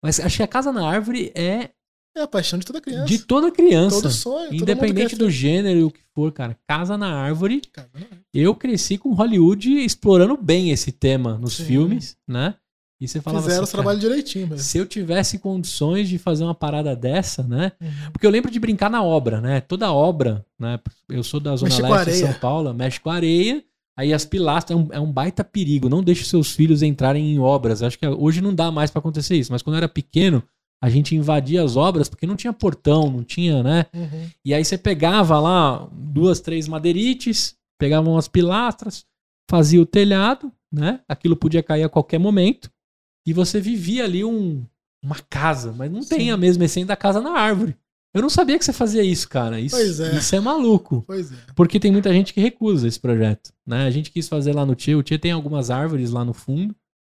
Mas 0.00 0.20
acho 0.20 0.36
que 0.36 0.42
a 0.44 0.48
casa 0.48 0.70
na 0.72 0.88
árvore 0.88 1.32
é 1.34 1.70
É 2.16 2.22
a 2.22 2.28
paixão 2.28 2.58
de 2.58 2.64
toda 2.64 2.80
criança. 2.80 3.06
de 3.06 3.18
toda 3.18 3.50
criança. 3.50 4.02
Todo 4.02 4.12
sonho. 4.12 4.54
Independente 4.54 5.16
do 5.16 5.28
gênero 5.28 5.78
e 5.80 5.84
o 5.84 5.90
que 5.90 6.00
for, 6.14 6.30
cara. 6.32 6.56
Casa 6.66 6.96
na 6.96 7.12
árvore. 7.12 7.60
casa 7.72 7.88
na 7.92 8.00
árvore. 8.00 8.20
Eu 8.32 8.54
cresci 8.54 8.96
com 8.96 9.12
Hollywood 9.12 9.84
explorando 9.84 10.36
bem 10.36 10.70
esse 10.70 10.92
tema 10.92 11.36
nos 11.38 11.56
Sim. 11.56 11.64
filmes, 11.64 12.16
né? 12.26 12.54
E 13.00 13.08
você 13.08 13.20
falava 13.20 13.42
Fizeram 13.42 13.64
assim, 13.64 13.68
os 13.68 13.72
trabalhos 13.72 14.00
direitinho, 14.00 14.46
mesmo. 14.46 14.64
se 14.64 14.78
eu 14.78 14.86
tivesse 14.86 15.38
condições 15.38 16.08
de 16.08 16.16
fazer 16.16 16.44
uma 16.44 16.54
parada 16.54 16.94
dessa, 16.94 17.42
né? 17.42 17.72
Uhum. 17.80 18.12
Porque 18.12 18.26
eu 18.26 18.30
lembro 18.30 18.50
de 18.50 18.60
brincar 18.60 18.88
na 18.88 19.02
obra, 19.02 19.40
né? 19.40 19.60
Toda 19.60 19.92
obra, 19.92 20.46
né? 20.58 20.78
Eu 21.08 21.24
sou 21.24 21.40
da 21.40 21.56
Zona 21.56 21.74
Mexe 21.74 21.82
Leste 21.82 22.10
de. 22.12 22.16
São 22.18 22.32
Paulo, 22.34 22.72
mexe 22.72 23.00
com 23.00 23.10
areia. 23.10 23.62
Aí 23.96 24.12
as 24.12 24.24
pilastras 24.24 24.78
é 24.78 24.80
um, 24.80 24.88
é 24.92 25.00
um 25.00 25.10
baita 25.10 25.44
perigo. 25.44 25.88
Não 25.88 26.02
deixe 26.02 26.24
seus 26.24 26.52
filhos 26.52 26.82
entrarem 26.82 27.32
em 27.34 27.38
obras. 27.38 27.82
Acho 27.82 27.98
que 27.98 28.06
hoje 28.06 28.40
não 28.40 28.54
dá 28.54 28.70
mais 28.70 28.90
pra 28.90 29.00
acontecer 29.00 29.36
isso. 29.36 29.52
Mas 29.52 29.62
quando 29.62 29.74
eu 29.74 29.78
era 29.78 29.88
pequeno, 29.88 30.42
a 30.82 30.88
gente 30.88 31.14
invadia 31.16 31.62
as 31.62 31.76
obras 31.76 32.08
porque 32.08 32.26
não 32.26 32.36
tinha 32.36 32.52
portão, 32.52 33.10
não 33.10 33.24
tinha, 33.24 33.62
né? 33.62 33.86
Uhum. 33.94 34.28
E 34.44 34.52
aí 34.52 34.64
você 34.64 34.76
pegava 34.76 35.40
lá 35.40 35.88
duas, 35.92 36.40
três 36.40 36.68
madeirites, 36.68 37.56
pegava 37.78 38.08
umas 38.08 38.28
pilastras, 38.28 39.04
fazia 39.50 39.80
o 39.80 39.86
telhado, 39.86 40.52
né? 40.72 41.00
Aquilo 41.08 41.36
podia 41.36 41.62
cair 41.62 41.84
a 41.84 41.88
qualquer 41.88 42.18
momento. 42.18 42.70
E 43.26 43.32
você 43.32 43.60
vivia 43.60 44.04
ali 44.04 44.24
um, 44.24 44.64
uma 45.02 45.16
casa, 45.30 45.72
mas 45.72 45.90
não 45.90 46.00
tem 46.00 46.26
Sim. 46.26 46.30
a 46.30 46.36
mesma 46.36 46.64
essência 46.64 46.88
da 46.88 46.96
casa 46.96 47.20
na 47.20 47.32
árvore. 47.32 47.76
Eu 48.14 48.22
não 48.22 48.30
sabia 48.30 48.56
que 48.56 48.64
você 48.64 48.72
fazia 48.72 49.02
isso, 49.02 49.28
cara. 49.28 49.58
Isso, 49.58 49.74
Pois 49.74 49.98
é. 49.98 50.16
isso 50.16 50.36
é 50.36 50.40
maluco. 50.40 51.02
Pois 51.04 51.32
é. 51.32 51.36
Porque 51.56 51.80
tem 51.80 51.90
muita 51.90 52.12
gente 52.12 52.32
que 52.32 52.40
recusa 52.40 52.86
esse 52.86 53.00
projeto. 53.00 53.52
Né? 53.66 53.86
A 53.86 53.90
gente 53.90 54.10
quis 54.12 54.28
fazer 54.28 54.54
lá 54.54 54.64
no 54.64 54.76
Tia. 54.76 54.96
O 54.96 55.02
Tia 55.02 55.18
tem 55.18 55.32
algumas 55.32 55.68
árvores 55.68 56.10
lá 56.10 56.24
no 56.24 56.32
fundo. 56.32 56.76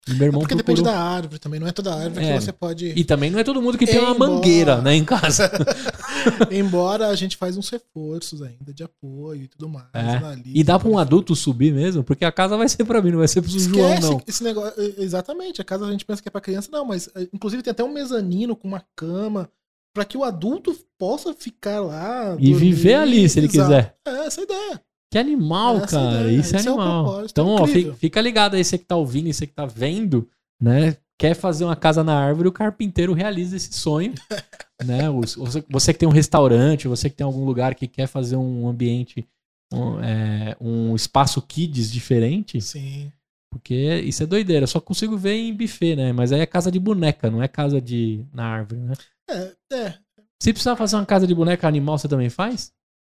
Meu 0.09 0.27
irmão 0.27 0.43
É 0.43 0.45
porque 0.45 0.55
procurou- 0.55 0.57
depende 0.57 0.83
da 0.83 0.99
árvore 1.03 1.39
também, 1.39 1.59
não 1.59 1.67
é 1.67 1.73
toda 1.73 1.95
árvore 1.95 2.25
É. 2.27 2.35
que 2.37 2.41
você 2.43 2.53
pode. 2.53 2.93
E 2.95 3.05
também 3.05 3.31
não 3.31 3.39
é 3.39 3.45
todo 3.45 3.63
mundo 3.63 3.79
que 3.79 3.87
tem 3.87 3.99
uma 4.01 4.15
mangueira, 4.15 4.81
né, 4.83 4.95
em 4.95 5.05
casa. 5.05 5.51
Embora 6.51 7.09
a 7.09 7.15
gente 7.15 7.37
faz 7.37 7.57
uns 7.57 7.69
reforços 7.69 8.43
ainda 8.43 8.73
de 8.73 8.83
apoio 8.83 9.43
e 9.43 9.49
tudo 9.49 9.69
mais. 9.69 9.87
É. 9.93 10.17
analisa, 10.17 10.43
E 10.53 10.63
dá 10.63 10.79
pra 10.79 10.89
um 10.89 10.99
adulto 10.99 11.35
subir 11.35 11.73
mesmo? 11.73 12.05
Porque 12.05 12.25
a 12.25 12.33
casa 12.33 12.57
vai 12.57 12.69
ser 12.69 12.85
pra 12.85 13.01
mim, 13.01 13.11
não 13.13 13.19
vai 13.19 13.29
ser 13.29 13.41
pro 13.43 13.51
João, 13.51 13.95
Esquece 13.95 14.11
não. 14.11 14.23
esse 14.27 14.45
negócio. 14.45 14.75
Exatamente, 14.99 15.61
a 15.61 15.65
casa 15.65 15.87
a 15.87 15.91
gente 15.91 16.05
pensa 16.05 16.21
que 16.23 16.29
é 16.29 16.31
pra 16.31 16.41
criança, 16.41 16.69
não, 16.73 16.85
mas 16.85 17.09
é, 17.15 17.27
inclusive 17.33 17.63
tem 17.63 17.71
até 17.71 17.83
um 17.85 17.93
mezanino 17.93 18.55
com 18.57 18.69
uma 18.69 18.83
cama 18.97 19.49
pra 19.95 20.05
que 20.05 20.19
o 20.19 20.25
adulto 20.25 20.77
possa 20.99 21.33
ficar 21.33 21.81
lá. 21.81 22.37
E 22.39 22.51
dormir. 22.51 22.55
viver 22.55 22.95
ali, 22.95 23.29
se 23.29 23.39
ele 23.39 23.47
Exato. 23.47 23.69
quiser. 23.71 23.97
É, 24.07 24.27
essa 24.27 24.41
é 24.41 24.45
ideia. 24.45 24.83
Que 25.15 25.19
animal, 25.19 25.77
Essa 25.77 25.87
cara. 25.87 26.21
ideia, 26.23 26.41
Isso 26.41 26.57
é 26.57 26.59
esse 26.59 26.67
é 26.67 26.71
animal. 26.73 27.25
então, 27.25 27.47
ó, 27.47 27.61
incrível. 27.69 27.93
fi- 27.95 27.99
fica 28.01 28.21
ligado 28.21 28.57
aí, 28.57 28.65
você 28.65 28.77
que 28.77 28.85
tá 28.85 28.97
ouvindo 28.97 29.29
e 29.29 29.33
você 29.33 29.47
que 29.47 29.53
tá 29.53 29.65
vendo, 29.65 30.29
né? 30.61 30.97
Quer 31.17 31.37
fazer 31.37 31.65
uma 31.65 31.77
casa 31.77 32.03
na 32.03 32.19
árvore, 32.19 32.49
o 32.49 32.53
carpinteiro 32.53 33.13
realiza 33.13 33.57
esse 33.57 33.73
sonho. 33.75 34.13
né? 34.85 35.09
Você, 35.11 35.65
você 35.71 35.93
que 35.93 36.01
tem 36.01 36.09
um 36.09 36.13
restaurante, 36.13 36.89
você 36.89 37.09
que 37.09 37.15
tem 37.15 37.25
algum 37.25 37.45
lugar 37.45 37.77
que 37.77 37.87
quer 37.87 38.09
fazer 38.09 38.35
um 38.35 38.67
ambiente, 38.67 39.25
um, 39.73 40.01
é, 40.01 40.57
um 40.61 40.97
espaço 40.97 41.41
kids 41.41 41.93
diferente, 41.93 42.61
Sim. 42.61 43.13
porque 43.53 44.01
isso 44.05 44.25
é 44.25 44.27
doideira. 44.27 44.65
Eu 44.65 44.69
só 44.69 44.81
consigo 44.81 45.17
ver 45.17 45.35
em 45.37 45.55
buffet, 45.55 45.95
né? 45.95 46.13
Mas 46.13 46.33
aí 46.33 46.41
é 46.41 46.47
casa 46.47 46.73
de 46.73 46.81
boneca, 46.81 47.31
não 47.31 47.41
é 47.41 47.47
casa 47.47 47.81
de 47.81 48.25
na 48.33 48.47
árvore, 48.47 48.81
né? 48.81 48.95
É, 49.31 49.53
é. 49.77 49.95
Se 50.43 50.53
precisar 50.53 50.75
fazer 50.75 50.97
uma 50.97 51.07
casa 51.07 51.25
de 51.25 51.35
boneca 51.37 51.69
animal, 51.69 51.97
você 51.99 52.09
também 52.09 52.29
faz? 52.29 52.73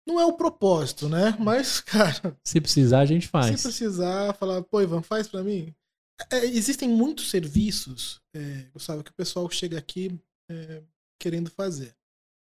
Não 0.08 0.18
é 0.18 0.24
o 0.24 0.32
propósito, 0.32 1.06
né? 1.06 1.36
Mas, 1.38 1.80
cara, 1.84 2.34
Se 2.42 2.58
precisar, 2.58 3.00
a 3.00 3.04
gente 3.04 3.28
faz. 3.28 3.60
se 3.60 3.68
precisar 3.68 4.32
falar, 4.34 4.62
pô, 4.62 4.80
Ivan, 4.80 5.02
faz 5.02 5.28
pra 5.28 5.42
mim. 5.42 5.74
É, 6.32 6.46
existem 6.46 6.88
muitos 6.88 7.28
serviços, 7.28 8.20
é, 8.34 8.66
Gustavo, 8.72 9.04
que 9.04 9.10
o 9.10 9.14
pessoal 9.14 9.48
chega 9.50 9.78
aqui 9.78 10.18
é, 10.50 10.82
querendo 11.20 11.50
fazer. 11.50 11.94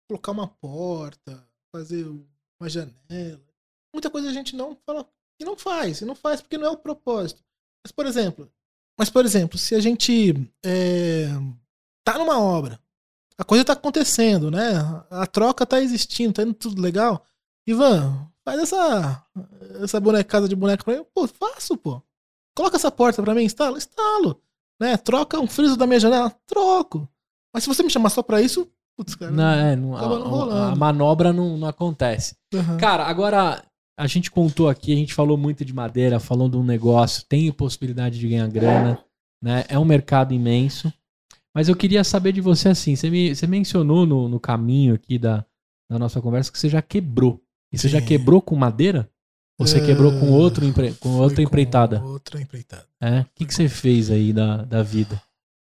Colocar 0.08 0.32
uma 0.32 0.48
porta, 0.48 1.44
fazer 1.76 2.06
uma 2.06 2.70
janela. 2.70 3.44
Muita 3.92 4.12
coisa 4.12 4.30
a 4.30 4.34
gente 4.34 4.56
não 4.56 4.78
fala 4.86 5.10
e 5.42 5.44
não 5.44 5.58
faz, 5.58 6.02
e 6.02 6.06
não 6.06 6.16
faz 6.16 6.42
porque 6.42 6.58
não 6.60 6.68
é 6.68 6.70
o 6.70 6.78
propósito. 6.78 7.44
Mas, 7.84 7.92
por 7.92 8.06
exemplo, 8.06 8.52
mas, 9.00 9.10
por 9.10 9.26
exemplo, 9.26 9.58
se 9.58 9.74
a 9.74 9.80
gente 9.80 10.34
é, 10.64 11.28
tá 12.06 12.18
numa 12.18 12.40
obra, 12.40 12.80
a 13.38 13.44
coisa 13.44 13.66
tá 13.66 13.74
acontecendo, 13.74 14.50
né? 14.50 14.74
A 15.10 15.28
troca 15.28 15.66
tá 15.66 15.82
existindo, 15.82 16.34
tá 16.34 16.44
indo 16.44 16.54
tudo 16.54 16.82
legal. 16.82 17.26
Ivan, 17.68 18.28
faz 18.46 18.62
essa, 18.62 19.24
essa 19.82 20.00
bonecada 20.00 20.48
de 20.48 20.56
boneca 20.56 20.84
pra 20.84 20.96
mim. 20.98 21.06
Pô, 21.14 21.28
faço, 21.28 21.76
pô. 21.78 22.02
Coloca 22.56 22.78
essa 22.78 22.90
porta 22.90 23.22
pra 23.22 23.36
mim, 23.36 23.44
instala? 23.44 23.78
Instalo. 23.78 24.40
Né? 24.80 24.96
Troca 24.98 25.40
um 25.40 25.48
friso 25.48 25.76
da 25.76 25.86
minha 25.86 26.00
janela? 26.00 26.34
Troco. 26.48 27.08
Mas 27.54 27.64
se 27.64 27.70
você 27.70 27.84
me 27.84 27.90
chamar 27.90 28.10
só 28.10 28.24
pra 28.24 28.42
isso, 28.42 28.68
putz, 28.96 29.16
cara. 29.16 29.32
Não, 29.32 29.44
é, 29.52 29.76
não- 29.76 29.96
a, 29.98 30.00
a- 30.02 30.04
rolando. 30.06 30.74
a 30.74 30.76
manobra 30.76 31.34
não, 31.34 31.58
não 31.58 31.68
acontece. 31.68 32.36
Aham. 32.54 32.78
Cara, 32.78 33.04
agora 33.06 33.64
a 34.00 34.08
gente 34.08 34.32
contou 34.32 34.70
aqui, 34.70 34.94
a 34.94 34.96
gente 34.96 35.14
falou 35.14 35.38
muito 35.38 35.66
de 35.66 35.74
madeira, 35.74 36.20
falou 36.20 36.48
de 36.48 36.56
um 36.58 36.64
negócio, 36.64 37.26
tem 37.28 37.52
possibilidade 37.52 38.18
de 38.20 38.28
ganhar 38.30 38.48
grana, 38.48 39.04
né? 39.44 39.66
É 39.68 39.78
um 39.78 39.86
mercado 39.86 40.34
imenso. 40.34 40.92
Mas 41.54 41.68
eu 41.68 41.76
queria 41.76 42.04
saber 42.04 42.32
de 42.32 42.40
você 42.42 42.70
assim, 42.70 42.96
você, 42.96 43.10
me, 43.10 43.36
você 43.36 43.48
mencionou 43.48 44.06
no, 44.06 44.30
no 44.30 44.40
caminho 44.40 44.94
aqui 44.94 45.18
da, 45.18 45.44
da 45.92 45.98
nossa 45.98 46.22
conversa 46.22 46.52
que 46.52 46.60
você 46.60 46.70
já 46.70 46.82
quebrou. 46.84 47.42
E 47.72 47.78
você 47.78 47.88
já 47.90 48.00
Sim. 48.00 48.06
quebrou 48.06 48.42
com 48.42 48.56
madeira? 48.56 49.10
Ou 49.60 49.66
você 49.68 49.84
quebrou 49.84 50.12
com, 50.20 50.30
outro 50.32 50.64
empre, 50.66 50.94
com 50.94 51.10
outra 51.18 51.42
empreitada? 51.42 52.02
Outra 52.04 52.40
empreitada. 52.40 52.86
É? 53.02 53.22
O 53.22 53.26
que, 53.36 53.46
que 53.46 53.54
você 53.54 53.68
fez 53.68 54.12
aí 54.12 54.32
da, 54.32 54.58
da 54.64 54.84
vida? 54.84 55.20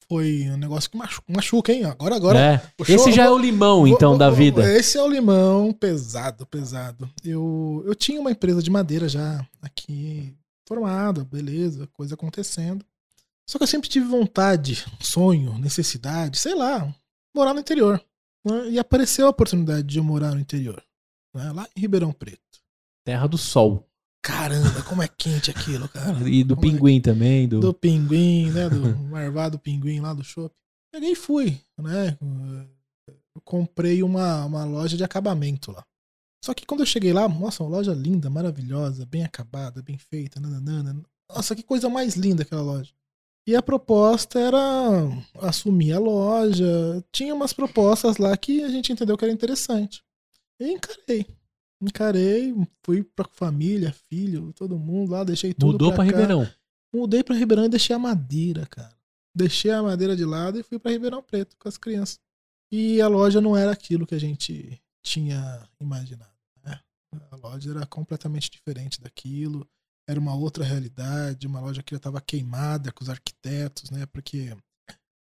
Foi 0.09 0.49
um 0.51 0.57
negócio 0.57 0.89
que 0.91 0.97
machu- 0.97 1.23
machuca, 1.29 1.73
hein? 1.73 1.85
Agora, 1.85 2.15
agora. 2.17 2.39
é? 2.39 2.59
puxou- 2.77 2.95
Esse 2.95 3.13
já 3.13 3.25
é 3.25 3.31
o 3.31 3.39
limão, 3.39 3.87
então, 3.87 4.11
vou- 4.11 4.19
da 4.19 4.31
vida. 4.31 4.63
Esse 4.77 4.97
é 4.99 5.03
o 5.03 5.09
limão 5.09 5.73
pesado, 5.73 6.47
pesado. 6.47 7.09
Eu, 7.25 7.83
eu 7.87 7.95
tinha 7.95 8.21
uma 8.21 8.31
empresa 8.31 8.63
de 8.63 8.71
madeira 8.71 9.09
já 9.09 9.45
aqui 9.61 10.35
formada, 10.67 11.25
beleza, 11.25 11.89
coisa 11.93 12.15
acontecendo. 12.15 12.85
Só 13.49 13.59
que 13.59 13.65
eu 13.65 13.69
sempre 13.69 13.89
tive 13.89 14.07
vontade, 14.07 14.85
sonho, 15.01 15.59
necessidade, 15.59 16.39
sei 16.39 16.55
lá, 16.55 16.93
morar 17.35 17.53
no 17.55 17.61
interior. 17.61 18.01
né? 18.45 18.69
E 18.71 18.79
apareceu 18.79 19.27
a 19.27 19.31
oportunidade 19.31 19.83
de 19.83 19.99
eu 19.99 20.05
morar 20.05 20.33
no 20.35 20.41
interior, 20.41 20.81
né? 21.35 21.53
lá 21.53 21.69
em 21.77 21.81
Ribeirão 21.81 22.13
Preto. 22.13 22.41
Terra 23.05 23.27
do 23.27 23.39
sol. 23.39 23.87
Caramba, 24.23 24.83
como 24.83 25.03
é 25.03 25.09
quente 25.09 25.51
aquilo, 25.51 25.89
cara. 25.89 26.19
E 26.29 26.45
do 26.45 26.55
Como 26.55 26.69
é 26.69 26.71
pinguim 26.71 27.01
também. 27.01 27.49
Do... 27.49 27.61
do 27.61 27.75
pinguim, 27.75 28.51
né? 28.51 28.69
Do 28.69 28.97
marvado 29.09 29.59
pinguim 29.59 30.01
lá 30.01 30.13
do 30.13 30.23
shopping. 30.23 30.55
Peguei 30.93 31.13
e 31.13 31.17
fui, 31.17 31.59
né? 31.79 32.19
Eu 32.21 33.41
comprei 33.45 34.03
uma, 34.03 34.45
uma 34.45 34.65
loja 34.65 34.97
de 34.97 35.05
acabamento 35.05 35.71
lá. 35.71 35.85
Só 36.45 36.53
que 36.53 36.67
quando 36.67 36.81
eu 36.81 36.87
cheguei 36.87 37.13
lá, 37.13 37.29
nossa, 37.29 37.63
uma 37.63 37.71
loja 37.71 37.93
linda, 37.93 38.29
maravilhosa, 38.29 39.07
bem 39.07 39.25
acabada, 39.25 39.83
bem 39.83 39.97
feita, 39.97 40.41
nananana. 40.41 41.01
Nossa, 41.29 41.55
que 41.55 41.63
coisa 41.63 41.89
mais 41.89 42.17
linda 42.17 42.43
aquela 42.43 42.63
loja. 42.63 42.93
E 43.47 43.55
a 43.55 43.63
proposta 43.63 44.39
era 44.39 44.59
assumir 45.41 45.93
a 45.93 45.99
loja. 45.99 47.05
Tinha 47.13 47.35
umas 47.35 47.53
propostas 47.53 48.17
lá 48.17 48.37
que 48.37 48.63
a 48.63 48.69
gente 48.69 48.93
entendeu 48.93 49.17
que 49.17 49.25
era 49.25 49.33
interessante. 49.33 50.03
E 50.61 50.73
encarei. 50.73 51.27
Encarei, 51.83 52.55
fui 52.85 53.03
pra 53.03 53.27
família, 53.33 53.93
filho, 54.11 54.53
todo 54.53 54.79
mundo 54.79 55.13
lá, 55.13 55.25
deixei 55.25 55.55
tudo 55.55 55.73
Mudou 55.73 55.89
pra 55.95 56.05
cá. 56.05 56.11
Ribeirão. 56.11 56.47
Mudei 56.95 57.25
pra 57.25 57.35
Ribeirão 57.35 57.65
e 57.65 57.69
deixei 57.71 57.97
a 57.97 57.99
madeira, 57.99 58.67
cara. 58.67 58.95
Deixei 59.35 59.71
a 59.71 59.83
madeira 59.83 60.15
de 60.15 60.25
lado 60.25 60.61
e 60.61 60.63
fui 60.63 60.79
pra 60.79 60.91
Ribeirão 60.91 61.23
Preto 61.23 61.57
com 61.57 61.69
as 61.69 61.79
crianças. 61.79 62.19
E 62.71 63.01
a 63.01 63.09
loja 63.09 63.41
não 63.41 63.57
era 63.57 63.73
aquilo 63.73 64.07
que 64.07 64.15
a 64.15 64.21
gente 64.21 64.81
tinha 65.03 65.67
imaginado. 65.81 66.31
Né? 66.63 66.79
A 67.31 67.37
loja 67.37 67.71
era 67.71 67.87
completamente 67.87 68.51
diferente 68.51 69.01
daquilo. 69.01 69.67
Era 70.07 70.21
uma 70.21 70.35
outra 70.35 70.65
realidade, 70.65 71.47
uma 71.47 71.61
loja 71.61 71.83
que 71.83 71.93
já 71.93 71.97
estava 71.97 72.21
queimada 72.21 72.93
com 72.93 73.03
os 73.03 73.09
arquitetos, 73.09 73.91
né? 73.91 74.05
Porque 74.07 74.55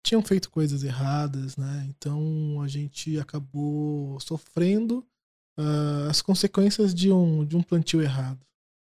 tinham 0.06 0.22
feito 0.22 0.52
coisas 0.52 0.84
erradas, 0.84 1.58
né? 1.58 1.86
Então 1.90 2.62
a 2.62 2.68
gente 2.68 3.18
acabou 3.20 4.20
sofrendo 4.20 5.06
ah, 5.58 6.08
as 6.10 6.22
consequências 6.22 6.94
de 6.94 7.12
um, 7.12 7.46
de 7.46 7.56
um 7.58 7.64
plantio 7.64 8.02
errado. 8.02 8.40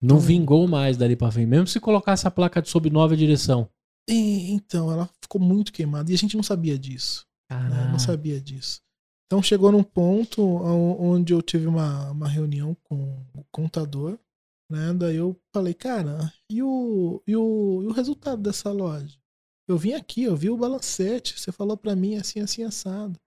Não 0.02 0.16
Então- 0.16 0.26
vingou 0.26 0.66
mais 0.68 0.96
dali 0.96 1.14
pra 1.16 1.30
frente. 1.30 1.46
Mesmo 1.48 1.66
se 1.66 1.78
colocasse 1.80 2.26
a 2.26 2.30
placa 2.30 2.62
de 2.62 2.68
sob 2.68 2.88
nova 2.90 3.16
direção. 3.16 3.68
E, 4.08 4.50
então, 4.50 4.90
ela 4.90 5.08
ficou 5.22 5.40
muito 5.40 5.72
queimada 5.72 6.10
e 6.10 6.14
a 6.14 6.18
gente 6.18 6.36
não 6.36 6.42
sabia 6.42 6.78
disso. 6.78 7.26
né? 7.50 7.88
Não 7.90 7.98
sabia 7.98 8.40
disso. 8.40 8.80
Então 9.26 9.42
chegou 9.42 9.70
num 9.72 9.82
ponto 9.82 10.40
on- 10.42 10.96
onde 11.00 11.32
eu 11.32 11.42
tive 11.42 11.66
uma, 11.66 12.10
uma 12.12 12.28
reunião 12.28 12.76
com 12.84 12.96
o 13.36 13.44
contador, 13.52 14.18
né? 14.70 14.92
Daí 14.94 15.16
eu 15.16 15.36
falei, 15.52 15.74
cara, 15.74 16.32
e 16.50 16.62
o, 16.62 17.20
e 17.26 17.36
o, 17.36 17.82
e 17.82 17.86
o 17.86 17.92
resultado 17.92 18.40
dessa 18.42 18.70
loja? 18.72 19.18
Eu 19.68 19.76
vim 19.78 19.92
aqui, 19.92 20.22
eu 20.24 20.36
vi 20.36 20.48
o 20.50 20.56
balancete, 20.56 21.38
você 21.38 21.52
falou 21.52 21.76
pra 21.76 21.94
mim 21.94 22.16
assim, 22.16 22.40
assim, 22.40 22.62
assado. 22.64 23.18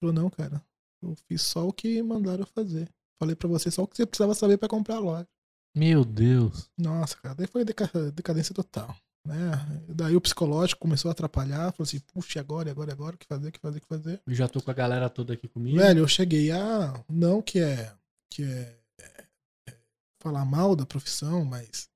Falou, 0.00 0.14
não, 0.14 0.30
cara, 0.30 0.62
eu 1.02 1.14
fiz 1.28 1.42
só 1.42 1.66
o 1.66 1.72
que 1.72 2.02
mandaram 2.02 2.44
fazer. 2.46 2.88
Falei 3.18 3.36
pra 3.36 3.48
você 3.48 3.70
só 3.70 3.82
o 3.82 3.86
que 3.86 3.96
você 3.96 4.06
precisava 4.06 4.34
saber 4.34 4.56
pra 4.58 4.68
comprar 4.68 4.96
a 4.96 5.00
loja. 5.00 5.28
Meu 5.76 6.04
Deus. 6.04 6.68
Nossa, 6.76 7.16
cara, 7.16 7.34
daí 7.34 7.46
foi 7.46 7.64
deca- 7.64 8.10
decadência 8.12 8.54
total. 8.54 8.94
Né? 9.26 9.50
Daí 9.88 10.16
o 10.16 10.20
psicológico 10.20 10.80
começou 10.80 11.10
a 11.10 11.12
atrapalhar, 11.12 11.72
falou 11.72 11.86
assim, 11.86 12.00
puxa, 12.00 12.40
agora, 12.40 12.70
agora, 12.70 12.92
agora, 12.92 13.14
o 13.14 13.18
que 13.18 13.26
fazer, 13.26 13.48
o 13.48 13.52
que 13.52 13.60
fazer, 13.60 13.78
o 13.78 13.80
que 13.82 13.86
fazer? 13.86 14.22
Eu 14.26 14.34
já 14.34 14.48
tô 14.48 14.62
com 14.62 14.70
a 14.70 14.74
galera 14.74 15.10
toda 15.10 15.34
aqui 15.34 15.46
comigo. 15.46 15.76
Velho, 15.76 16.00
eu 16.00 16.08
cheguei 16.08 16.50
a. 16.50 17.04
Não 17.08 17.42
que 17.42 17.58
é. 17.60 17.92
que 18.32 18.42
é, 18.42 18.78
é, 19.00 19.24
é 19.68 19.76
falar 20.22 20.44
mal 20.44 20.74
da 20.74 20.86
profissão, 20.86 21.44
mas 21.44 21.88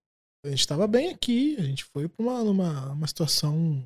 a 0.45 0.51
gente 0.51 0.69
tava 0.69 0.87
bem 0.87 1.11
aqui, 1.11 1.57
a 1.59 1.63
gente 1.63 1.85
foi 1.85 2.07
pra 2.09 2.23
uma, 2.25 2.43
uma, 2.43 2.93
uma 2.93 3.07
situação 3.07 3.83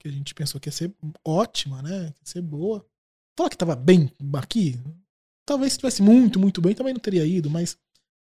que 0.00 0.08
a 0.08 0.12
gente 0.12 0.34
pensou 0.34 0.60
que 0.60 0.68
ia 0.68 0.72
ser 0.72 0.92
ótima, 1.24 1.80
né? 1.82 2.10
Que 2.12 2.22
ia 2.22 2.26
ser 2.26 2.42
boa. 2.42 2.84
Falar 3.36 3.50
que 3.50 3.56
tava 3.56 3.74
bem 3.76 4.10
aqui, 4.34 4.78
talvez 5.46 5.72
se 5.72 5.78
tivesse 5.78 6.02
muito, 6.02 6.38
muito 6.38 6.60
bem, 6.60 6.74
também 6.74 6.92
não 6.92 7.00
teria 7.00 7.24
ido, 7.24 7.48
mas 7.50 7.76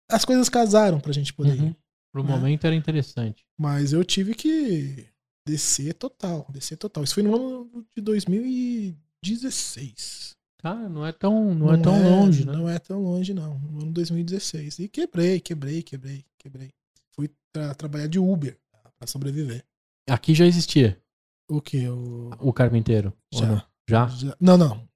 as 0.09 0.23
coisas 0.25 0.47
casaram 0.49 0.99
pra 0.99 1.13
gente 1.13 1.33
poder 1.33 1.59
Uhum. 1.59 1.69
ir. 1.69 1.75
Pro 2.13 2.23
né? 2.23 2.29
momento 2.29 2.65
era 2.65 2.75
interessante. 2.75 3.45
Mas 3.59 3.93
eu 3.93 4.03
tive 4.03 4.33
que 4.33 5.05
descer 5.45 5.93
total, 5.93 6.45
descer 6.49 6.77
total. 6.77 7.03
Isso 7.03 7.13
foi 7.13 7.23
no 7.23 7.35
ano 7.35 7.85
de 7.95 8.01
2016. 8.01 10.35
Cara, 10.59 10.89
não 10.89 11.05
é 11.05 11.11
tão, 11.11 11.53
não, 11.53 11.71
é 11.73 11.77
tão 11.77 12.01
longe, 12.01 12.45
né? 12.45 12.51
Não 12.53 12.67
é 12.69 12.79
tão 12.79 13.01
longe, 13.01 13.33
não. 13.33 13.59
No 13.59 13.81
ano 13.83 13.91
2016. 13.91 14.79
E 14.79 14.87
quebrei, 14.89 15.39
quebrei, 15.39 15.83
quebrei, 15.83 16.25
quebrei. 16.37 16.71
Fui 17.11 17.29
tra- 17.53 17.75
trabalhar 17.75 18.07
de 18.07 18.17
Uber 18.19 18.57
pra 18.97 19.07
sobreviver. 19.07 19.63
Aqui 20.09 20.33
já 20.33 20.45
existia 20.45 20.99
O 21.49 21.61
que? 21.61 21.87
O... 21.87 22.31
o 22.39 22.51
carpinteiro. 22.53 23.13
Já. 23.33 23.65
Já? 23.89 24.07
Já- 24.07 24.35
Não, 24.39 24.57
não. 24.57 24.87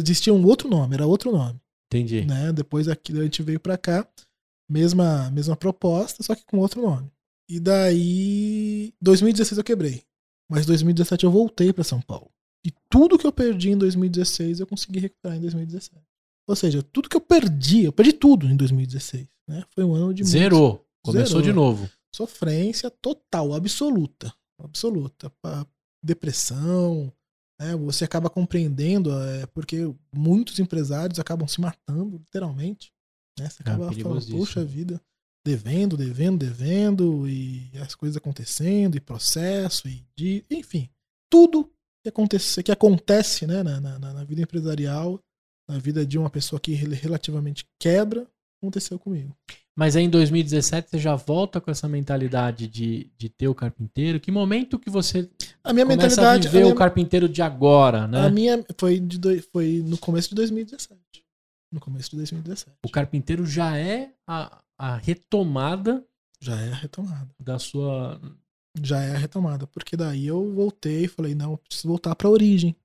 Existia 0.00 0.32
um 0.32 0.44
outro 0.46 0.68
nome, 0.68 0.94
era 0.94 1.06
outro 1.06 1.32
nome. 1.32 1.60
Entendi. 1.92 2.24
Né? 2.24 2.52
Depois 2.52 2.88
aqui 2.88 3.12
a 3.18 3.22
gente 3.22 3.42
veio 3.42 3.58
pra 3.60 3.76
cá, 3.78 4.06
mesma, 4.70 5.30
mesma 5.30 5.56
proposta, 5.56 6.22
só 6.22 6.34
que 6.34 6.44
com 6.44 6.58
outro 6.58 6.82
nome. 6.82 7.10
E 7.48 7.60
daí, 7.60 8.92
2016 9.00 9.58
eu 9.58 9.64
quebrei. 9.64 10.02
Mas 10.50 10.66
2017 10.66 11.24
eu 11.24 11.30
voltei 11.30 11.72
para 11.72 11.84
São 11.84 12.00
Paulo. 12.00 12.30
E 12.64 12.72
tudo 12.90 13.18
que 13.18 13.26
eu 13.26 13.32
perdi 13.32 13.70
em 13.70 13.78
2016 13.78 14.60
eu 14.60 14.66
consegui 14.66 14.98
recuperar 14.98 15.36
em 15.36 15.40
2017. 15.40 16.04
Ou 16.48 16.56
seja, 16.56 16.82
tudo 16.82 17.08
que 17.08 17.16
eu 17.16 17.20
perdi, 17.20 17.84
eu 17.84 17.92
perdi 17.92 18.12
tudo 18.12 18.46
em 18.46 18.56
2016. 18.56 19.26
Né? 19.48 19.64
Foi 19.70 19.84
um 19.84 19.94
ano 19.94 20.12
de 20.14 20.24
Zerou. 20.24 20.68
Muito... 20.70 20.86
Começou 21.04 21.40
Zerou. 21.40 21.42
de 21.42 21.52
novo. 21.52 21.90
Sofrência 22.14 22.90
total, 22.90 23.54
absoluta. 23.54 24.32
Absoluta. 24.60 25.32
Depressão. 26.02 27.12
Né? 27.60 27.74
Você 27.76 28.04
acaba 28.04 28.30
compreendendo, 28.30 29.12
é, 29.12 29.46
porque 29.46 29.92
muitos 30.12 30.58
empresários 30.58 31.18
acabam 31.18 31.48
se 31.48 31.60
matando, 31.60 32.18
literalmente. 32.18 32.92
Né? 33.38 33.48
Você 33.48 33.62
é 33.64 33.70
acaba 33.70 33.90
é 33.90 34.00
falando, 34.00 34.26
poxa 34.26 34.64
vida, 34.64 35.00
devendo, 35.44 35.96
devendo, 35.96 36.38
devendo, 36.38 37.28
e 37.28 37.70
as 37.80 37.94
coisas 37.94 38.16
acontecendo, 38.16 38.96
e 38.96 39.00
processo, 39.00 39.88
e 39.88 40.04
de, 40.16 40.44
enfim, 40.50 40.88
tudo 41.30 41.70
que 42.02 42.08
acontece, 42.08 42.62
que 42.62 42.72
acontece 42.72 43.46
né, 43.46 43.62
na, 43.62 43.80
na, 43.80 43.98
na 43.98 44.24
vida 44.24 44.42
empresarial, 44.42 45.20
na 45.68 45.78
vida 45.78 46.06
de 46.06 46.18
uma 46.18 46.30
pessoa 46.30 46.60
que 46.60 46.72
relativamente 46.72 47.64
quebra, 47.80 48.26
aconteceu 48.60 48.98
comigo. 48.98 49.36
Mas 49.78 49.94
aí 49.94 50.04
em 50.04 50.10
2017 50.10 50.90
você 50.90 50.98
já 50.98 51.14
volta 51.14 51.60
com 51.60 51.70
essa 51.70 51.86
mentalidade 51.86 52.66
de, 52.66 53.10
de 53.18 53.28
ter 53.28 53.46
o 53.46 53.54
carpinteiro. 53.54 54.18
Que 54.18 54.30
momento 54.30 54.78
que 54.78 54.88
você 54.88 55.30
a 55.66 55.72
minha 55.72 55.86
começa 55.86 56.08
mentalidade, 56.08 56.46
a 56.46 56.50
viver 56.50 56.58
a 56.58 56.62
minha, 56.62 56.74
o 56.74 56.78
carpinteiro 56.78 57.28
de 57.28 57.42
agora, 57.42 58.06
né? 58.06 58.26
A 58.26 58.30
minha 58.30 58.64
foi, 58.78 58.98
de 59.00 59.18
do, 59.18 59.42
foi 59.52 59.82
no 59.84 59.98
começo 59.98 60.30
de 60.30 60.34
2017. 60.36 61.00
No 61.72 61.80
começo 61.80 62.10
de 62.10 62.16
2017. 62.16 62.78
O 62.84 62.90
carpinteiro 62.90 63.44
já 63.44 63.76
é 63.76 64.10
a, 64.26 64.62
a 64.78 64.96
retomada. 64.96 66.04
Já 66.40 66.60
é 66.60 66.72
a 66.72 66.74
retomada. 66.74 67.28
Da 67.40 67.58
sua. 67.58 68.20
Já 68.82 69.02
é 69.02 69.14
a 69.14 69.18
retomada. 69.18 69.66
Porque 69.66 69.96
daí 69.96 70.26
eu 70.26 70.54
voltei 70.54 71.04
e 71.04 71.08
falei, 71.08 71.34
não, 71.34 71.52
eu 71.52 71.58
preciso 71.58 71.88
voltar 71.88 72.14
para 72.14 72.28
a 72.28 72.30
origem 72.30 72.76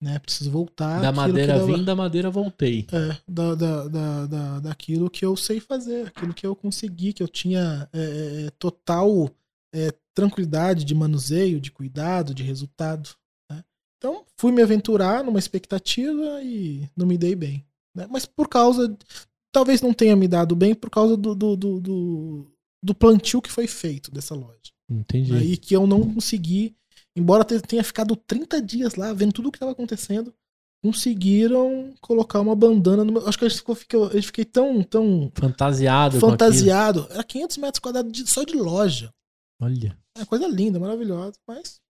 né? 0.00 0.18
Preciso 0.18 0.50
voltar. 0.50 1.00
Da 1.00 1.12
madeira 1.12 1.58
dava... 1.58 1.66
vim, 1.66 1.84
da 1.84 1.94
madeira 1.94 2.30
voltei. 2.30 2.86
É, 2.90 3.16
da, 3.28 3.54
da, 3.54 3.88
da, 3.88 4.26
da, 4.26 4.60
daquilo 4.60 5.10
que 5.10 5.24
eu 5.24 5.36
sei 5.36 5.60
fazer, 5.60 6.06
aquilo 6.06 6.32
que 6.32 6.46
eu 6.46 6.56
consegui, 6.56 7.12
que 7.12 7.22
eu 7.22 7.28
tinha 7.28 7.88
é, 7.92 8.00
é, 8.00 8.46
é, 8.46 8.50
total 8.58 9.30
é, 9.74 9.92
tranquilidade 10.14 10.84
de 10.84 10.94
manuseio, 10.94 11.60
de 11.60 11.70
cuidado, 11.70 12.34
de 12.34 12.42
resultado. 12.42 13.10
Né? 13.50 13.64
Então, 13.98 14.24
fui 14.36 14.52
me 14.52 14.62
aventurar 14.62 15.24
numa 15.24 15.38
expectativa 15.38 16.42
e 16.42 16.88
não 16.96 17.06
me 17.06 17.16
dei 17.16 17.34
bem. 17.34 17.64
Né? 17.94 18.06
Mas 18.10 18.26
por 18.26 18.48
causa. 18.48 18.96
Talvez 19.52 19.82
não 19.82 19.92
tenha 19.92 20.14
me 20.14 20.28
dado 20.28 20.54
bem 20.54 20.76
por 20.76 20.88
causa 20.88 21.16
do, 21.16 21.34
do, 21.34 21.56
do, 21.56 21.80
do, 21.80 22.52
do 22.84 22.94
plantio 22.94 23.42
que 23.42 23.50
foi 23.50 23.66
feito 23.66 24.08
dessa 24.12 24.32
loja. 24.32 24.70
Entendi. 24.88 25.32
Né? 25.32 25.42
E 25.42 25.56
que 25.56 25.74
eu 25.74 25.88
não 25.88 26.14
consegui 26.14 26.76
embora 27.16 27.44
tenha 27.44 27.84
ficado 27.84 28.16
30 28.16 28.62
dias 28.62 28.94
lá 28.94 29.12
vendo 29.12 29.32
tudo 29.32 29.48
o 29.48 29.52
que 29.52 29.56
estava 29.56 29.72
acontecendo, 29.72 30.32
conseguiram 30.82 31.92
colocar 32.00 32.40
uma 32.40 32.56
bandana 32.56 33.04
no 33.04 33.12
meu... 33.12 33.28
Acho 33.28 33.38
que 33.38 33.50
ficou, 33.50 33.76
a 34.08 34.12
gente 34.14 34.26
fiquei 34.26 34.44
tão, 34.44 34.82
tão. 34.82 35.30
Fantasiado. 35.34 36.18
Fantasiado. 36.18 37.06
Era 37.10 37.22
500 37.22 37.56
metros 37.58 37.80
quadrados 37.80 38.12
de, 38.12 38.28
só 38.28 38.42
de 38.44 38.54
loja. 38.54 39.12
Olha. 39.60 39.96
É 40.16 40.24
coisa 40.24 40.46
linda, 40.46 40.78
maravilhosa, 40.78 41.38
mas 41.46 41.80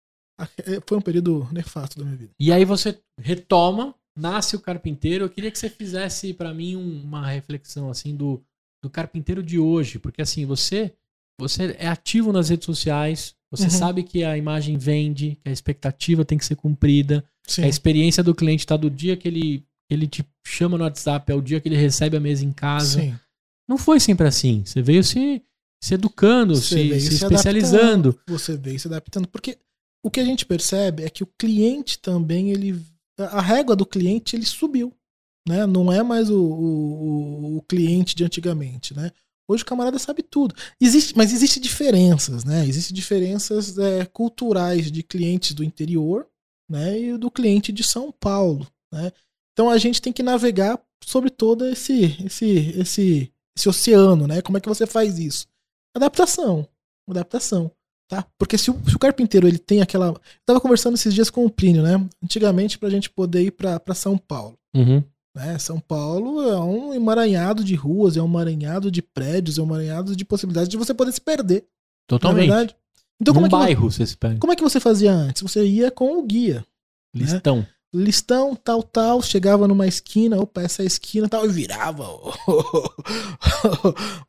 é, 0.59 0.80
foi 0.86 0.98
um 0.98 1.02
período 1.02 1.48
nefasto 1.52 1.98
da 1.98 2.05
minha 2.05 2.16
vida. 2.16 2.32
E 2.38 2.52
aí 2.52 2.64
você 2.64 2.98
retoma, 3.18 3.94
nasce 4.16 4.56
o 4.56 4.60
carpinteiro. 4.60 5.24
Eu 5.24 5.30
queria 5.30 5.51
que 5.51 5.59
você 5.59 5.70
fizesse 5.70 6.32
para 6.34 6.52
mim 6.52 6.76
uma 6.76 7.26
reflexão 7.26 7.90
assim 7.90 8.16
do, 8.16 8.42
do 8.82 8.90
carpinteiro 8.90 9.42
de 9.42 9.59
hoje, 9.59 9.98
porque 9.98 10.22
assim, 10.22 10.44
você 10.47 10.94
você 11.40 11.74
é 11.78 11.88
ativo 11.88 12.32
nas 12.32 12.51
redes 12.51 12.66
sociais, 12.66 13.34
você 13.51 13.64
uhum. 13.64 13.70
sabe 13.70 14.02
que 14.02 14.22
a 14.22 14.36
imagem 14.36 14.76
vende, 14.76 15.38
que 15.42 15.48
a 15.48 15.52
expectativa 15.52 16.22
tem 16.22 16.36
que 16.36 16.44
ser 16.44 16.55
cumprida, 16.55 17.24
Sim. 17.47 17.64
a 17.64 17.68
experiência 17.68 18.22
do 18.22 18.34
cliente 18.34 18.60
está 18.60 18.76
do 18.76 18.90
dia 18.90 19.16
que 19.16 19.26
ele, 19.26 19.64
ele 19.88 20.06
te 20.06 20.22
chama 20.47 20.76
no 20.76 20.84
WhatsApp, 20.84 21.32
é 21.32 21.34
o 21.34 21.40
dia 21.40 21.59
que 21.59 21.66
ele 21.66 21.76
recebe 21.76 22.16
a 22.16 22.20
mesa 22.20 22.44
em 22.44 22.52
casa. 22.52 23.01
Sim. 23.01 23.14
Não 23.66 23.78
foi 23.78 23.98
sempre 23.98 24.26
assim. 24.26 24.62
Você 24.64 24.82
veio 24.82 25.02
se, 25.02 25.42
se 25.82 25.94
educando, 25.94 26.57
se, 26.57 27.01
se, 27.01 27.01
se, 27.01 27.15
especializando. 27.15 28.19
Você 28.27 28.57
veio 28.57 28.78
se 28.78 28.86
adaptando. 28.86 29.27
Porque 29.28 29.59
o 30.05 30.11
que 30.11 30.20
a 30.20 30.24
gente 30.24 30.44
percebe 30.44 31.05
é 31.05 31.11
que 31.11 31.23
o 31.23 31.28
cliente 31.39 31.98
também, 31.98 32.51
ele. 32.51 32.81
A 33.19 33.40
régua 33.40 33.77
do 33.77 33.85
cliente 33.85 34.35
ele 34.35 34.47
subiu. 34.47 34.93
Né? 35.48 35.66
Não 35.66 35.93
é 35.93 36.02
mais 36.02 36.31
o, 36.31 36.40
o, 36.40 37.57
o 37.57 37.62
cliente 37.62 38.15
de 38.15 38.24
antigamente. 38.24 38.94
Né? 38.94 39.11
Hoje 39.51 39.62
o 39.62 39.66
camarada 39.66 39.98
sabe 39.98 40.23
tudo. 40.23 40.55
Existe, 40.81 41.16
mas 41.16 41.32
existem 41.32 41.61
diferenças, 41.61 42.44
né? 42.44 42.65
Existem 42.65 42.94
diferenças 42.94 43.77
é, 43.78 44.05
culturais 44.07 44.93
de 44.93 45.02
clientes 45.02 45.55
do 45.55 45.65
interior 45.65 46.27
né, 46.70 47.01
e 47.01 47.19
do 47.19 47.31
cliente 47.31 47.73
de 47.73 47.82
São 47.82 48.12
Paulo. 48.12 48.65
Né? 48.93 49.11
Então 49.52 49.69
a 49.69 49.77
gente 49.77 50.01
tem 50.01 50.12
que 50.12 50.23
navegar 50.23 50.81
sobre 51.05 51.31
todo 51.31 51.66
esse, 51.66 52.16
esse, 52.24 52.47
esse, 52.78 53.32
esse 53.59 53.69
oceano. 53.69 54.28
Né? 54.28 54.40
Como 54.40 54.57
é 54.57 54.61
que 54.61 54.69
você 54.69 54.86
faz 54.86 55.19
isso? 55.19 55.48
Adaptação. 55.95 56.67
Adaptação. 57.09 57.71
Tá? 58.09 58.27
Porque 58.37 58.59
se 58.59 58.71
o, 58.71 58.81
se 58.89 58.97
o 58.97 58.99
carpinteiro 58.99 59.47
ele 59.47 59.59
tem 59.59 59.81
aquela. 59.81 60.09
Eu 60.09 60.21
tava 60.45 60.61
conversando 60.61 60.95
esses 60.95 61.15
dias 61.15 61.31
com 61.31 61.45
o 61.45 61.51
Plínio, 61.51 61.83
né? 61.83 62.05
Antigamente, 62.23 62.77
pra 62.77 62.91
gente 62.91 63.09
poder 63.09 63.43
ir 63.43 63.53
para 63.53 63.95
São 63.95 64.19
Paulo. 64.19 64.59
Uhum. 64.75 65.03
Né? 65.35 65.59
São 65.59 65.79
Paulo 65.79 66.43
é 66.43 66.59
um 66.61 66.93
emaranhado 66.93 67.62
de 67.62 67.77
ruas, 67.77 68.17
é 68.17 68.23
um 68.23 68.27
emaranhado 68.27 68.91
de 68.91 69.01
prédios, 69.01 69.59
é 69.59 69.62
um 69.62 69.67
emaranhado 69.67 70.17
de 70.17 70.25
possibilidades 70.25 70.69
de 70.69 70.77
você 70.77 70.93
poder 70.93 71.12
se 71.12 71.21
perder. 71.21 71.65
Totalmente. 72.09 72.73
É? 72.73 72.75
Então, 73.21 73.35
como 73.35 73.47
Num 73.47 73.57
é 73.57 73.61
que 73.61 73.65
bairro 73.65 73.91
você 73.91 74.05
se 74.05 74.17
perde. 74.17 74.41
Como 74.41 74.53
é 74.53 74.57
que 74.57 74.62
você 74.62 74.81
fazia 74.81 75.12
antes? 75.12 75.43
Você 75.43 75.65
ia 75.65 75.91
com 75.91 76.19
o 76.19 76.23
guia. 76.25 76.65
Né? 77.15 77.23
Listão. 77.23 77.59
Né? 77.59 77.69
Listão, 77.93 78.55
tal, 78.55 78.83
tal, 78.83 79.21
chegava 79.21 79.67
numa 79.67 79.87
esquina, 79.87 80.41
opa, 80.41 80.62
essa 80.62 80.83
é 80.83 80.87
esquina 80.87 81.29
tal, 81.29 81.45
e 81.45 81.49
virava 81.49 82.09
o, 82.09 82.33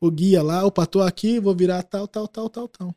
o 0.00 0.10
guia 0.10 0.42
lá, 0.42 0.64
opa, 0.66 0.84
tô 0.84 1.00
aqui, 1.00 1.38
vou 1.38 1.54
virar 1.54 1.82
tal, 1.84 2.08
tal, 2.08 2.26
tal, 2.26 2.50
tal, 2.50 2.66
tal. 2.66 2.94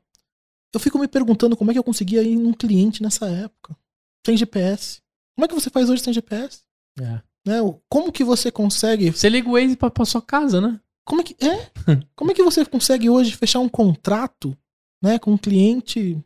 Eu 0.73 0.79
fico 0.79 0.97
me 0.97 1.07
perguntando 1.07 1.55
como 1.55 1.71
é 1.71 1.73
que 1.73 1.79
eu 1.79 1.83
conseguia 1.83 2.23
ir 2.23 2.35
num 2.35 2.51
cliente 2.51 3.01
nessa 3.01 3.27
época. 3.27 3.77
Sem 4.25 4.35
GPS. 4.35 5.01
Como 5.35 5.45
é 5.45 5.47
que 5.47 5.53
você 5.53 5.69
faz 5.69 5.89
hoje 5.89 6.01
sem 6.01 6.11
GPS? 6.11 6.63
É. 6.99 7.21
Né? 7.45 7.59
Como 7.87 8.11
que 8.11 8.23
você 8.23 8.51
consegue. 8.51 9.11
Você 9.11 9.29
liga 9.29 9.47
o 9.47 9.53
Waze 9.53 9.77
pra, 9.77 9.89
pra 9.89 10.03
sua 10.03 10.21
casa, 10.21 10.59
né? 10.59 10.79
Como 11.05 11.21
é 11.21 11.23
que. 11.23 11.35
É? 11.45 11.71
Como 12.15 12.31
é 12.31 12.33
que 12.33 12.43
você 12.43 12.65
consegue 12.65 13.09
hoje 13.09 13.37
fechar 13.37 13.59
um 13.59 13.69
contrato 13.69 14.57
né, 15.01 15.19
com 15.19 15.31
um 15.31 15.37
cliente 15.37 16.21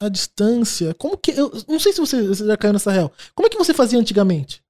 à 0.00 0.08
distância? 0.08 0.94
Como 0.94 1.16
que. 1.16 1.30
Eu 1.32 1.52
não 1.68 1.78
sei 1.78 1.92
se 1.92 2.00
você, 2.00 2.34
já 2.34 2.56
caiu 2.56 2.72
nessa 2.72 2.90
real. 2.90 3.12
Como 3.34 3.46
é 3.46 3.50
que 3.50 3.58
você 3.58 3.72
fazia 3.72 3.98
antigamente? 3.98 4.62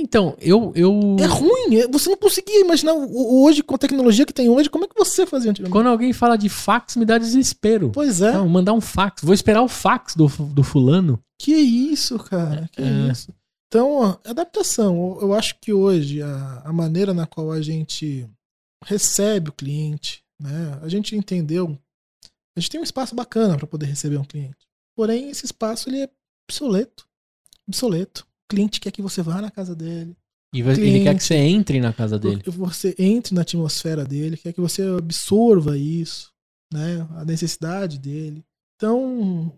Então, 0.00 0.34
eu, 0.40 0.72
eu. 0.74 1.16
É 1.20 1.26
ruim, 1.26 1.76
é, 1.76 1.86
você 1.86 2.08
não 2.08 2.16
conseguia 2.16 2.60
imaginar 2.60 2.94
hoje, 2.94 3.62
com 3.62 3.74
a 3.74 3.78
tecnologia 3.78 4.24
que 4.24 4.32
tem 4.32 4.48
hoje, 4.48 4.70
como 4.70 4.84
é 4.84 4.88
que 4.88 4.96
você 4.96 5.26
fazia 5.26 5.50
antigamente? 5.50 5.72
Quando 5.72 5.88
alguém 5.88 6.12
fala 6.12 6.36
de 6.36 6.48
fax, 6.48 6.96
me 6.96 7.04
dá 7.04 7.18
desespero. 7.18 7.90
Pois 7.92 8.22
é. 8.22 8.32
Não, 8.32 8.48
mandar 8.48 8.72
um 8.72 8.80
fax. 8.80 9.22
Vou 9.22 9.34
esperar 9.34 9.62
o 9.62 9.68
fax 9.68 10.14
do, 10.16 10.26
do 10.26 10.62
fulano. 10.62 11.22
Que 11.38 11.52
isso, 11.52 12.18
cara. 12.18 12.68
Que 12.72 12.82
é. 12.82 13.10
isso. 13.10 13.32
Então, 13.68 14.18
adaptação. 14.24 15.18
Eu 15.20 15.34
acho 15.34 15.56
que 15.60 15.72
hoje 15.72 16.22
a, 16.22 16.62
a 16.64 16.72
maneira 16.72 17.12
na 17.12 17.26
qual 17.26 17.52
a 17.52 17.60
gente 17.60 18.26
recebe 18.84 19.50
o 19.50 19.52
cliente, 19.52 20.24
né? 20.40 20.78
A 20.82 20.88
gente 20.88 21.14
entendeu. 21.14 21.78
A 22.56 22.60
gente 22.60 22.70
tem 22.70 22.80
um 22.80 22.84
espaço 22.84 23.14
bacana 23.14 23.56
para 23.56 23.66
poder 23.66 23.86
receber 23.86 24.16
um 24.16 24.24
cliente. 24.24 24.69
Porém, 25.00 25.30
esse 25.30 25.46
espaço 25.46 25.88
ele 25.88 26.02
é 26.02 26.10
obsoleto. 26.46 27.08
Obsoleto. 27.66 28.26
O 28.44 28.48
cliente 28.50 28.78
quer 28.78 28.90
que 28.90 29.00
você 29.00 29.22
vá 29.22 29.40
na 29.40 29.50
casa 29.50 29.74
dele. 29.74 30.14
E 30.54 30.62
cliente, 30.62 30.80
ele 30.82 31.04
quer 31.04 31.16
que 31.16 31.24
você 31.24 31.36
entre 31.36 31.80
na 31.80 31.90
casa 31.90 32.18
dele. 32.18 32.42
Que 32.42 32.50
você 32.50 32.94
entre 32.98 33.34
na 33.34 33.40
atmosfera 33.40 34.04
dele, 34.04 34.36
quer 34.36 34.52
que 34.52 34.60
você 34.60 34.82
absorva 34.82 35.78
isso, 35.78 36.30
né? 36.70 37.08
A 37.12 37.24
necessidade 37.24 37.98
dele. 37.98 38.44
Então, 38.76 39.50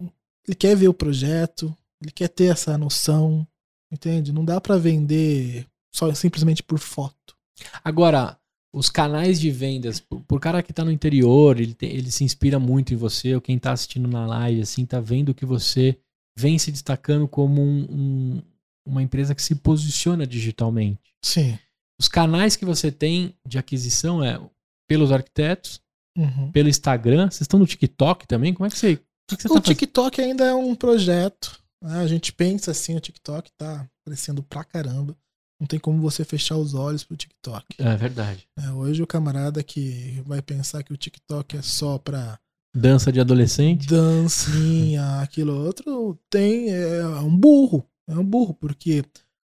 ele 0.47 0.55
quer 0.55 0.77
ver 0.77 0.87
o 0.87 0.95
projeto, 0.95 1.77
ele 2.01 2.13
quer 2.13 2.29
ter 2.29 2.53
essa 2.53 2.79
noção, 2.79 3.45
Entende? 3.91 4.33
Não 4.33 4.45
dá 4.45 4.61
para 4.61 4.79
vender 4.79 5.67
só 5.93 6.15
simplesmente 6.15 6.63
por 6.63 6.79
foto. 6.79 7.37
Agora, 7.83 8.39
os 8.75 8.89
canais 8.89 9.39
de 9.39 9.51
vendas, 9.51 10.01
por 10.01 10.41
cara 10.41 10.63
que 10.63 10.73
tá 10.73 10.85
no 10.85 10.91
interior, 10.91 11.61
ele, 11.61 11.75
te, 11.75 11.87
ele 11.87 12.11
se 12.11 12.25
inspira 12.25 12.59
muito 12.59 12.95
em 12.95 12.97
você, 12.97 13.35
ou 13.35 13.41
quem 13.41 13.59
tá 13.59 13.73
assistindo 13.73 14.09
na 14.09 14.27
live, 14.27 14.63
assim, 14.63 14.87
tá 14.87 15.01
vendo 15.01 15.35
que 15.35 15.45
você 15.45 15.99
vem 16.39 16.59
se 16.59 16.73
destacando 16.73 17.29
como 17.29 17.63
um, 17.63 17.87
um, 17.91 18.43
uma 18.87 19.03
empresa 19.03 19.35
que 19.35 19.43
se 19.43 19.57
posiciona 19.57 20.27
digitalmente. 20.27 21.15
Sim. 21.23 21.59
Os 22.01 22.09
canais 22.09 22.57
que 22.57 22.65
você 22.65 22.91
tem 22.91 23.35
de 23.47 23.59
aquisição 23.59 24.25
é 24.25 24.41
pelos 24.89 25.13
arquitetos, 25.13 25.81
uhum. 26.17 26.51
pelo 26.51 26.69
Instagram. 26.69 27.31
Vocês 27.31 27.43
estão 27.43 27.61
no 27.61 27.67
TikTok 27.67 28.27
também? 28.27 28.55
Como 28.55 28.67
é 28.67 28.71
que 28.71 28.79
você. 28.79 28.97
Que 29.29 29.37
que 29.37 29.43
você 29.43 29.49
o 29.49 29.61
tá 29.61 29.61
TikTok 29.61 30.21
ainda 30.21 30.45
é 30.45 30.55
um 30.55 30.75
projeto 30.75 31.63
né? 31.83 31.99
A 31.99 32.07
gente 32.07 32.33
pensa 32.33 32.71
assim, 32.71 32.97
o 32.97 33.01
TikTok 33.01 33.51
tá 33.59 33.89
crescendo 34.07 34.43
pra 34.43 34.65
caramba. 34.65 35.17
Não 35.63 35.67
tem 35.69 35.79
como 35.79 36.03
você 36.03 36.25
fechar 36.25 36.57
os 36.57 36.75
olhos 36.75 37.05
pro 37.05 37.17
TikTok. 37.17 37.65
É 37.79 37.97
verdade. 37.97 38.49
É, 38.59 38.73
hoje 38.73 39.01
o 39.01 39.07
camarada 39.07 39.63
que 39.63 40.21
vai 40.27 40.43
pensar 40.43 40.83
que 40.83 40.93
o 40.93 40.97
TikTok 40.97 41.57
é 41.57 41.63
só 41.63 41.99
pra 41.99 42.37
Dança 42.75 43.13
de 43.13 43.21
adolescente. 43.21 43.87
dancinha, 43.87 45.21
aquilo 45.23 45.55
outro, 45.55 46.19
tem 46.29 46.69
é, 46.69 47.07
um 47.07 47.37
burro. 47.37 47.89
É 48.09 48.15
um 48.15 48.25
burro, 48.25 48.55
porque 48.55 49.05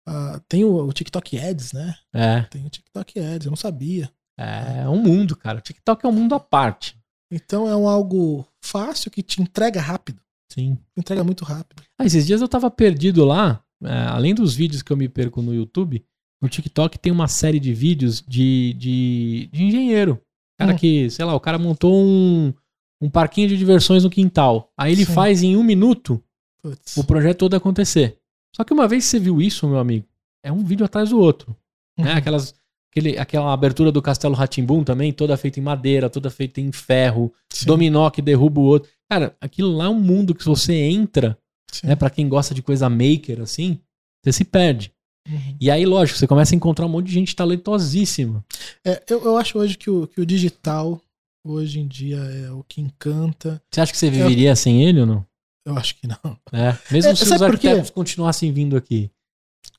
ah, 0.07 0.39
tem 0.47 0.63
o, 0.63 0.77
o 0.77 0.93
TikTok 0.93 1.38
Ads, 1.38 1.73
né? 1.73 1.93
É. 2.13 2.43
Tem 2.43 2.65
o 2.65 2.69
TikTok 2.69 3.19
Ads, 3.19 3.45
eu 3.45 3.51
não 3.51 3.57
sabia. 3.57 4.09
É 4.38 4.88
um 4.88 5.03
mundo, 5.03 5.35
cara. 5.35 5.57
O 5.57 5.61
TikTok 5.61 6.05
é 6.05 6.07
um 6.07 6.13
mundo 6.13 6.35
à 6.35 6.39
parte. 6.39 6.97
Então 7.29 7.67
é 7.67 7.75
um 7.75 7.85
algo 7.85 8.47
fácil 8.63 9.11
que 9.11 9.21
te 9.21 9.41
entrega 9.41 9.81
rápido. 9.81 10.21
Sim. 10.49 10.77
Entrega 10.95 11.21
muito 11.21 11.43
rápido. 11.43 11.84
Ah, 11.99 12.05
esses 12.05 12.25
dias 12.25 12.39
eu 12.39 12.47
tava 12.47 12.71
perdido 12.71 13.25
lá. 13.25 13.61
É, 13.83 13.93
além 14.07 14.33
dos 14.33 14.55
vídeos 14.55 14.81
que 14.81 14.91
eu 14.91 14.97
me 14.97 15.07
perco 15.07 15.41
no 15.41 15.53
YouTube, 15.53 16.03
no 16.41 16.49
TikTok 16.49 16.99
tem 16.99 17.11
uma 17.11 17.27
série 17.27 17.59
de 17.59 17.73
vídeos 17.73 18.23
de, 18.27 18.73
de, 18.73 19.49
de 19.51 19.63
engenheiro. 19.63 20.21
Cara 20.57 20.73
Hum. 20.73 20.77
que, 20.77 21.09
sei 21.09 21.23
lá, 21.25 21.35
o 21.35 21.39
cara 21.39 21.57
montou 21.57 21.93
um, 21.95 22.53
um 23.01 23.09
parquinho 23.09 23.47
de 23.47 23.57
diversões 23.57 24.03
no 24.03 24.09
quintal. 24.09 24.71
Aí 24.77 24.91
ele 24.91 25.05
Sim. 25.05 25.13
faz 25.13 25.43
em 25.43 25.55
um 25.55 25.63
minuto 25.63 26.21
Putz. 26.61 26.97
o 26.97 27.03
projeto 27.03 27.39
todo 27.39 27.55
acontecer. 27.55 28.17
Só 28.55 28.63
que 28.63 28.73
uma 28.73 28.87
vez 28.87 29.03
que 29.03 29.11
você 29.11 29.19
viu 29.19 29.41
isso, 29.41 29.67
meu 29.67 29.77
amigo, 29.77 30.05
é 30.43 30.51
um 30.51 30.63
vídeo 30.63 30.85
atrás 30.85 31.09
do 31.09 31.19
outro. 31.19 31.55
Né? 31.97 32.11
Uhum. 32.11 32.17
Aquelas, 32.17 32.55
aquele, 32.91 33.17
aquela 33.17 33.53
abertura 33.53 33.91
do 33.91 34.01
Castelo 34.01 34.33
Ratimbum 34.33 34.83
também, 34.83 35.13
toda 35.13 35.37
feita 35.37 35.59
em 35.59 35.63
madeira, 35.63 36.09
toda 36.09 36.29
feita 36.31 36.59
em 36.59 36.71
ferro, 36.71 37.31
Sim, 37.51 37.67
dominó 37.67 38.09
que 38.09 38.21
derruba 38.21 38.59
o 38.59 38.63
outro. 38.63 38.89
Cara, 39.09 39.35
aquilo 39.39 39.75
lá 39.75 39.85
é 39.85 39.89
um 39.89 39.99
mundo 39.99 40.33
que 40.33 40.41
se 40.43 40.49
você 40.49 40.73
entra, 40.73 41.37
sim. 41.72 41.88
né, 41.88 41.95
para 41.95 42.10
quem 42.10 42.27
gosta 42.30 42.53
de 42.53 42.61
coisa 42.61 42.89
maker 42.89 43.41
assim, 43.41 43.80
você 44.23 44.31
se 44.31 44.44
perde. 44.45 44.91
Uhum. 45.30 45.57
E 45.60 45.69
aí, 45.69 45.85
lógico, 45.85 46.18
você 46.18 46.26
começa 46.27 46.56
a 46.56 46.57
encontrar 46.57 46.85
um 46.85 46.89
monte 46.89 47.07
de 47.07 47.14
gente 47.14 47.35
talentosíssima. 47.35 48.44
É, 48.85 49.03
eu, 49.10 49.23
eu 49.26 49.38
acho 49.38 49.57
hoje 49.60 49.77
que 49.77 49.89
o, 49.89 50.07
que 50.07 50.22
o 50.22 50.26
digital, 50.26 51.02
hoje 51.45 51.80
em 51.80 51.88
dia, 51.88 52.18
é 52.18 52.52
o 52.52 52.64
que 52.64 52.80
encanta. 52.81 53.61
Você 53.69 53.81
acha 53.81 53.91
que 53.91 53.98
você 53.98 54.10
viveria 54.10 54.56
sem 54.56 54.84
ele 54.88 55.02
ou 55.02 55.06
não? 55.06 55.26
Eu 55.65 55.77
acho 55.77 55.95
que 55.98 56.07
não. 56.07 56.38
É, 56.53 56.77
mesmo 56.89 57.11
É, 57.11 57.15
se 57.15 57.23
os 57.23 57.41
arquitetos 57.41 57.89
continuassem 57.89 58.53
vindo 58.53 58.77
aqui. 58.77 59.11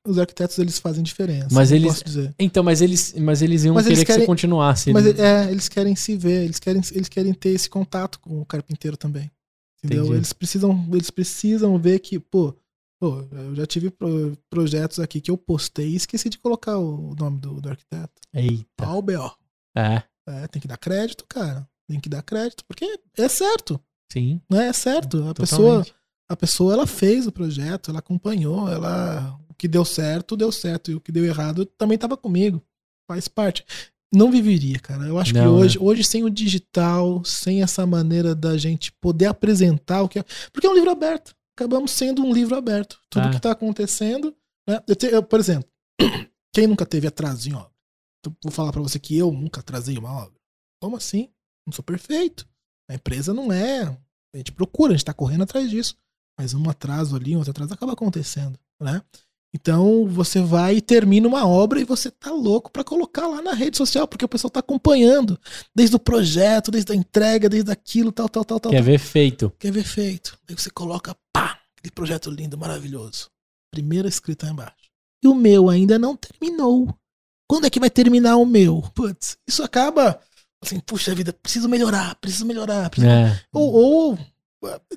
Os 0.06 0.18
arquitetos, 0.18 0.58
eles 0.58 0.78
fazem 0.78 1.02
diferença. 1.02 1.48
Mas 1.50 1.70
eu 1.70 1.76
eles- 1.78 1.88
Posso 1.92 2.04
dizer. 2.04 2.34
Então, 2.38 2.62
mas 2.62 2.82
eles, 2.82 3.14
mas 3.18 3.40
eles 3.40 3.64
iam 3.64 3.74
Mas 3.74 3.84
querer 3.84 3.94
eles 3.94 4.04
que 4.04 4.12
você 4.12 4.18
querem- 4.18 4.26
continuasse. 4.26 4.92
Mas 4.92 5.04
né? 5.06 5.46
é, 5.46 5.50
eles 5.50 5.66
querem 5.68 5.96
se 5.96 6.14
ver, 6.14 6.44
eles 6.44 6.58
querem, 6.58 6.82
eles 6.92 7.08
querem 7.08 7.32
ter 7.32 7.50
esse 7.50 7.70
contato 7.70 8.20
com 8.20 8.38
o 8.40 8.44
carpinteiro 8.44 8.96
também. 8.98 9.30
Entendeu? 9.82 10.04
Entendi. 10.04 10.18
Eles 10.18 10.32
precisam, 10.32 10.88
eles 10.92 11.10
precisam 11.10 11.78
ver 11.78 11.98
que, 12.00 12.18
pô, 12.18 12.54
pô, 13.00 13.20
eu 13.32 13.54
já 13.54 13.66
tive 13.66 13.90
pro- 13.90 14.36
projetos 14.50 14.98
aqui 14.98 15.20
que 15.20 15.30
eu 15.30 15.38
postei 15.38 15.88
e 15.90 15.96
esqueci 15.96 16.28
de 16.28 16.38
colocar 16.38 16.78
o 16.78 17.14
nome 17.14 17.38
do, 17.38 17.60
do 17.60 17.68
arquiteto. 17.68 18.12
Eita. 18.34 18.88
Ó, 18.88 18.98
o 18.98 19.02
BO. 19.02 19.32
É, 19.76 20.02
É, 20.26 20.46
tem 20.48 20.60
que 20.60 20.68
dar 20.68 20.76
crédito, 20.78 21.24
cara. 21.28 21.68
Tem 21.88 21.98
que 22.00 22.08
dar 22.08 22.22
crédito, 22.22 22.64
porque 22.66 23.00
é 23.16 23.28
certo, 23.28 23.80
sim. 24.12 24.40
né? 24.50 24.68
É 24.68 24.72
certo. 24.72 25.24
A 25.28 25.32
pessoa, 25.34 25.86
a 26.28 26.36
pessoa 26.36 26.72
ela 26.74 26.86
fez 26.86 27.26
o 27.26 27.32
projeto, 27.32 27.90
ela 27.90 28.00
acompanhou, 28.00 28.68
ela 28.68 29.38
o 29.48 29.54
que 29.54 29.66
deu 29.66 29.84
certo, 29.86 30.36
deu 30.36 30.52
certo 30.52 30.90
e 30.90 30.94
o 30.94 31.00
que 31.00 31.10
deu 31.10 31.24
errado 31.24 31.64
também 31.64 31.94
estava 31.94 32.14
comigo. 32.16 32.62
Faz 33.10 33.26
parte. 33.26 33.64
Não 34.12 34.30
viveria, 34.30 34.78
cara. 34.78 35.04
Eu 35.06 35.18
acho 35.18 35.32
que 35.32 35.38
Não, 35.38 35.54
hoje, 35.56 35.78
hoje 35.78 36.02
sem 36.04 36.24
o 36.24 36.30
digital, 36.30 37.22
sem 37.24 37.62
essa 37.62 37.86
maneira 37.86 38.34
da 38.34 38.56
gente 38.56 38.90
poder 39.00 39.26
apresentar 39.26 40.02
o 40.02 40.08
que 40.08 40.18
é, 40.18 40.24
porque 40.52 40.66
é 40.66 40.70
um 40.70 40.74
livro 40.74 40.90
aberto. 40.90 41.34
Acabamos 41.56 41.90
sendo 41.90 42.22
um 42.24 42.32
livro 42.32 42.56
aberto. 42.56 42.98
Tudo 43.10 43.26
Ah. 43.26 43.30
que 43.30 43.36
está 43.36 43.50
acontecendo, 43.50 44.34
né? 44.68 44.80
Eu 44.86 44.96
te- 44.96 45.06
eu, 45.06 45.22
por 45.22 45.38
exemplo, 45.40 45.68
quem 46.54 46.66
nunca 46.66 46.86
teve 46.86 47.06
atraso 47.06 47.48
em 47.48 47.54
obra? 47.54 47.70
Eu 48.24 48.34
vou 48.42 48.52
falar 48.52 48.72
para 48.72 48.80
você 48.82 48.98
que 48.98 49.16
eu 49.16 49.30
nunca 49.32 49.60
atrasei 49.60 49.98
uma 49.98 50.10
obra. 50.12 50.38
Como 50.82 50.96
assim? 50.96 51.28
Não 51.66 51.72
sou 51.72 51.84
perfeito. 51.84 52.48
A 52.90 52.94
empresa 52.94 53.34
não 53.34 53.52
é. 53.52 53.82
A 54.34 54.36
gente 54.38 54.52
procura, 54.52 54.92
a 54.92 54.96
gente 54.96 55.04
tá 55.04 55.12
correndo 55.12 55.42
atrás 55.42 55.68
disso. 55.68 55.96
Mas 56.38 56.54
um 56.54 56.68
atraso 56.70 57.16
ali, 57.16 57.34
um 57.34 57.38
outro 57.38 57.50
atraso 57.50 57.74
acaba 57.74 57.92
acontecendo, 57.92 58.58
né? 58.80 59.02
Então 59.54 60.06
você 60.06 60.40
vai 60.40 60.76
e 60.76 60.80
termina 60.80 61.26
uma 61.26 61.46
obra 61.46 61.80
e 61.80 61.84
você 61.84 62.10
tá 62.10 62.30
louco 62.30 62.70
pra 62.70 62.84
colocar 62.84 63.26
lá 63.26 63.40
na 63.40 63.54
rede 63.54 63.76
social, 63.76 64.06
porque 64.06 64.24
o 64.24 64.28
pessoal 64.28 64.50
tá 64.50 64.60
acompanhando 64.60 65.38
desde 65.74 65.96
o 65.96 65.98
projeto, 65.98 66.70
desde 66.70 66.92
a 66.92 66.94
entrega, 66.94 67.48
desde 67.48 67.70
aquilo, 67.70 68.12
tal, 68.12 68.28
tal, 68.28 68.44
tal, 68.44 68.60
tal. 68.60 68.72
Quer 68.72 68.82
ver 68.82 68.98
feito. 68.98 69.52
Quer 69.58 69.72
ver 69.72 69.84
feito. 69.84 70.38
Aí 70.48 70.54
você 70.54 70.70
coloca, 70.70 71.16
pá, 71.32 71.58
aquele 71.78 71.92
projeto 71.92 72.30
lindo, 72.30 72.58
maravilhoso. 72.58 73.30
Primeira 73.70 74.08
escrita 74.08 74.46
aí 74.46 74.52
embaixo. 74.52 74.88
E 75.22 75.28
o 75.28 75.34
meu 75.34 75.68
ainda 75.70 75.98
não 75.98 76.14
terminou. 76.14 76.94
Quando 77.48 77.66
é 77.66 77.70
que 77.70 77.80
vai 77.80 77.90
terminar 77.90 78.36
o 78.36 78.44
meu? 78.44 78.82
Putz, 78.94 79.38
isso 79.46 79.62
acaba 79.62 80.20
assim, 80.62 80.78
puxa 80.80 81.14
vida, 81.14 81.32
preciso 81.32 81.68
melhorar, 81.68 82.14
preciso 82.16 82.44
melhorar. 82.44 82.90
Preciso... 82.90 83.10
É. 83.10 83.40
Ou, 83.52 83.72
ou, 83.72 84.18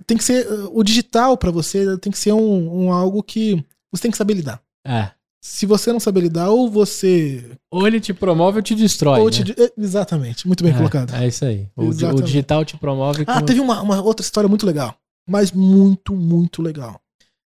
tem 0.06 0.18
que 0.18 0.24
ser 0.24 0.48
uh, 0.52 0.72
o 0.74 0.84
digital 0.84 1.38
pra 1.38 1.52
você, 1.52 1.98
tem 1.98 2.12
que 2.12 2.18
ser 2.18 2.34
um, 2.34 2.86
um 2.86 2.92
algo 2.92 3.24
que 3.24 3.64
você 3.92 4.04
tem 4.04 4.12
que 4.12 4.18
saber 4.18 4.34
lidar. 4.36 4.62
É. 4.86 5.12
Se 5.44 5.66
você 5.66 5.92
não 5.92 6.00
saber 6.00 6.22
lidar, 6.22 6.50
ou 6.50 6.70
você. 6.70 7.58
Ou 7.72 7.88
ele 7.88 8.00
te 8.00 8.14
promove 8.14 8.58
ou 8.58 8.62
te 8.62 8.76
destrói. 8.76 9.20
ou 9.20 9.26
né? 9.26 9.32
te- 9.32 9.56
é, 9.60 9.72
Exatamente, 9.78 10.46
muito 10.46 10.64
bem 10.64 10.72
é, 10.72 10.78
colocado. 10.78 11.16
É 11.16 11.28
isso 11.28 11.44
aí. 11.46 11.68
O, 11.76 11.92
di- 11.92 12.06
o 12.06 12.22
digital 12.22 12.64
te 12.64 12.78
promove. 12.78 13.24
Ah, 13.26 13.36
como- 13.36 13.46
teve 13.48 13.60
uma, 13.60 13.82
uma 13.82 14.02
outra 14.02 14.24
história 14.24 14.48
muito 14.48 14.66
legal. 14.66 14.96
Mas 15.28 15.52
muito, 15.52 16.16
muito 16.16 16.62
legal. 16.62 17.02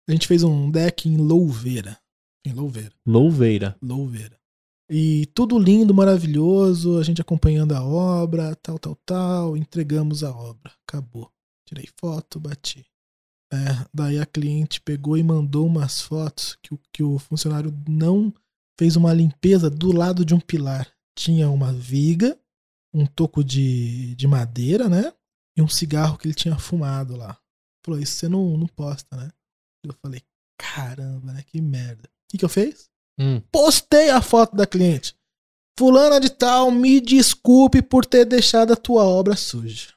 A 0.09 0.13
gente 0.13 0.27
fez 0.27 0.43
um 0.43 0.71
deck 0.71 1.09
em 1.09 1.17
Louveira. 1.17 1.99
Em 2.47 2.53
Louveira. 2.53 2.93
Louveira. 3.07 3.77
Louveira. 3.83 4.39
E 4.91 5.27
tudo 5.35 5.59
lindo, 5.59 5.93
maravilhoso, 5.93 6.99
a 6.99 7.03
gente 7.03 7.21
acompanhando 7.21 7.73
a 7.73 7.83
obra, 7.83 8.55
tal, 8.57 8.79
tal, 8.79 8.97
tal, 9.05 9.57
entregamos 9.57 10.25
a 10.25 10.31
obra. 10.31 10.73
Acabou. 10.87 11.31
Tirei 11.67 11.87
foto, 12.01 12.41
bati. 12.41 12.87
É, 13.53 13.87
daí 13.95 14.19
a 14.19 14.27
cliente 14.27 14.81
pegou 14.81 15.17
e 15.17 15.23
mandou 15.23 15.67
umas 15.67 16.03
fotos 16.03 16.57
que 16.63 16.75
o, 16.75 16.81
que 16.93 17.03
o 17.03 17.19
funcionário 17.19 17.75
não 17.89 18.33
fez 18.79 18.95
uma 18.95 19.13
limpeza 19.13 19.71
do 19.71 19.91
lado 19.91 20.25
de 20.25 20.35
um 20.35 20.41
pilar. 20.41 20.91
Tinha 21.17 21.51
uma 21.51 21.73
viga, 21.73 22.39
um 22.93 23.07
toco 23.07 23.43
de, 23.43 24.15
de 24.15 24.27
madeira, 24.27 24.89
né? 24.89 25.13
E 25.57 25.63
um 25.63 25.69
cigarro 25.69 26.17
que 26.19 26.29
ele 26.29 26.35
tinha 26.35 26.59
fumado 26.59 27.17
lá. 27.17 27.39
Falou, 27.85 28.01
isso 28.01 28.17
você 28.17 28.29
não, 28.29 28.57
não 28.57 28.67
posta, 28.67 29.17
né? 29.17 29.31
Eu 29.85 29.95
falei, 30.03 30.23
caramba, 30.59 31.33
né? 31.33 31.43
Que 31.47 31.61
merda. 31.61 32.09
O 32.09 32.31
que, 32.31 32.39
que 32.39 32.45
eu 32.45 32.49
fiz? 32.49 32.89
Hum. 33.21 33.41
postei 33.51 34.11
a 34.11 34.23
foto 34.23 34.55
da 34.55 34.65
cliente. 34.65 35.17
Fulana 35.77 36.21
de 36.21 36.31
tal, 36.31 36.71
me 36.71 37.01
desculpe 37.01 37.83
por 37.83 38.07
ter 38.07 38.25
deixado 38.25 38.73
a 38.73 38.77
tua 38.77 39.05
obra 39.05 39.35
suja. 39.35 39.93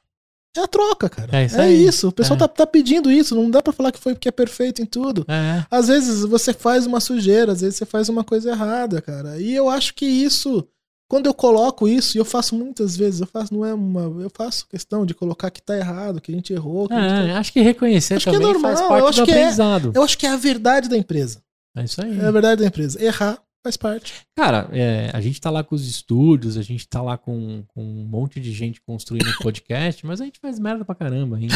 É 0.56 0.60
a 0.60 0.66
troca, 0.68 1.08
cara. 1.08 1.36
É 1.38 1.46
isso 1.46 1.60
aí. 1.60 1.86
isso. 1.86 2.08
O 2.08 2.12
pessoal 2.12 2.36
É. 2.36 2.40
tá, 2.40 2.48
tá 2.48 2.66
pedindo 2.66 3.10
isso. 3.10 3.34
Não 3.34 3.50
dá 3.50 3.62
pra 3.62 3.72
falar 3.72 3.90
que 3.90 3.98
foi 3.98 4.14
porque 4.14 4.28
é 4.28 4.32
perfeito 4.32 4.82
em 4.82 4.86
tudo. 4.86 5.24
É. 5.28 5.64
Às 5.70 5.88
vezes 5.88 6.22
você 6.24 6.52
faz 6.52 6.86
uma 6.86 7.00
sujeira, 7.00 7.52
às 7.52 7.60
vezes 7.62 7.76
você 7.76 7.86
faz 7.86 8.08
uma 8.08 8.22
coisa 8.22 8.50
errada, 8.50 9.00
cara. 9.00 9.40
E 9.40 9.54
eu 9.54 9.70
acho 9.70 9.94
que 9.94 10.04
isso, 10.04 10.66
quando 11.08 11.26
eu 11.26 11.32
coloco 11.32 11.88
isso, 11.88 12.16
e 12.16 12.20
eu 12.20 12.24
faço 12.24 12.54
muitas 12.54 12.94
vezes, 12.96 13.20
eu 13.22 13.26
faço, 13.26 13.54
não 13.54 13.64
é 13.64 13.72
uma. 13.72 14.02
Eu 14.22 14.30
faço 14.34 14.66
questão 14.68 15.06
de 15.06 15.14
colocar 15.14 15.50
que 15.50 15.62
tá 15.62 15.74
errado, 15.76 16.20
que 16.20 16.30
a 16.30 16.34
gente 16.34 16.52
errou. 16.52 16.86
Que 16.86 16.92
a 16.94 17.00
gente 17.08 17.30
É, 17.30 17.32
tá- 17.32 17.38
acho 17.38 17.52
que 17.52 17.60
reconhecer 17.62 18.14
Acho 18.16 18.24
que 18.24 18.30
é 18.30 18.32
também 18.38 18.52
normal, 18.52 18.70
faz 18.72 18.80
eu 18.82 18.88
parte 18.88 19.08
acho 19.08 19.20
do 19.20 19.24
que 19.24 19.30
é. 19.30 19.34
aprendizado. 19.36 19.92
Eu 19.94 20.02
acho 20.02 20.18
que 20.18 20.26
é 20.26 20.30
a 20.30 20.36
verdade 20.36 20.88
da 20.88 20.98
empresa. 20.98 21.42
É 21.74 21.84
isso 21.84 22.04
aí. 22.04 22.20
É 22.20 22.26
a 22.26 22.30
verdade 22.30 22.60
da 22.60 22.66
empresa. 22.66 23.02
Errar 23.02 23.38
faz 23.62 23.76
parte. 23.76 24.12
Cara, 24.36 24.68
é, 24.72 25.10
a 25.12 25.20
gente 25.20 25.40
tá 25.40 25.48
lá 25.50 25.62
com 25.62 25.74
os 25.74 25.86
estúdios, 25.86 26.56
a 26.56 26.62
gente 26.62 26.86
tá 26.88 27.00
lá 27.00 27.16
com, 27.16 27.62
com 27.68 27.82
um 27.82 28.04
monte 28.04 28.40
de 28.40 28.52
gente 28.52 28.80
construindo 28.80 29.28
um 29.28 29.42
podcast, 29.42 30.04
mas 30.04 30.20
a 30.20 30.24
gente 30.24 30.40
faz 30.40 30.58
merda 30.58 30.84
pra 30.84 30.94
caramba 30.94 31.36
ainda. 31.36 31.54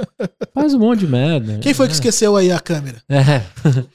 faz 0.52 0.74
um 0.74 0.78
monte 0.78 1.00
de 1.00 1.06
merda. 1.08 1.58
Quem 1.60 1.72
foi 1.72 1.86
que 1.86 1.92
É. 1.92 1.94
esqueceu 1.94 2.36
aí 2.36 2.52
a 2.52 2.60
câmera? 2.60 3.02
É, 3.08 3.42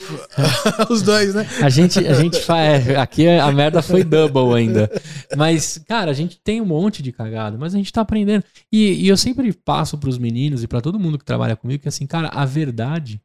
Os 0.90 1.02
dois, 1.02 1.36
né? 1.36 1.48
a 1.62 1.70
gente, 1.70 2.00
a 2.00 2.14
gente 2.14 2.40
faz. 2.42 2.90
Aqui 2.90 3.28
a 3.28 3.52
merda 3.52 3.82
foi 3.82 4.04
double 4.04 4.56
ainda. 4.56 4.90
Mas, 5.38 5.78
cara, 5.88 6.10
a 6.12 6.14
gente 6.14 6.40
tem 6.44 6.60
um 6.62 6.66
monte 6.66 7.04
de 7.04 7.12
cagada, 7.12 7.58
mas 7.58 7.74
a 7.76 7.78
gente 7.78 7.92
tá 7.94 8.02
aprendendo. 8.02 8.44
E, 8.72 9.06
e 9.06 9.08
eu 9.08 9.18
sempre 9.18 9.54
passo 9.54 9.98
pros 9.98 10.18
meninos 10.18 10.64
e 10.64 10.68
pra 10.68 10.82
todo 10.82 11.00
mundo 11.00 11.18
que 11.18 11.26
trabalha 11.26 11.56
comigo 11.56 11.82
que, 11.84 11.90
assim, 11.90 12.08
cara, 12.08 12.30
a 12.30 12.46
verdade 12.46 13.22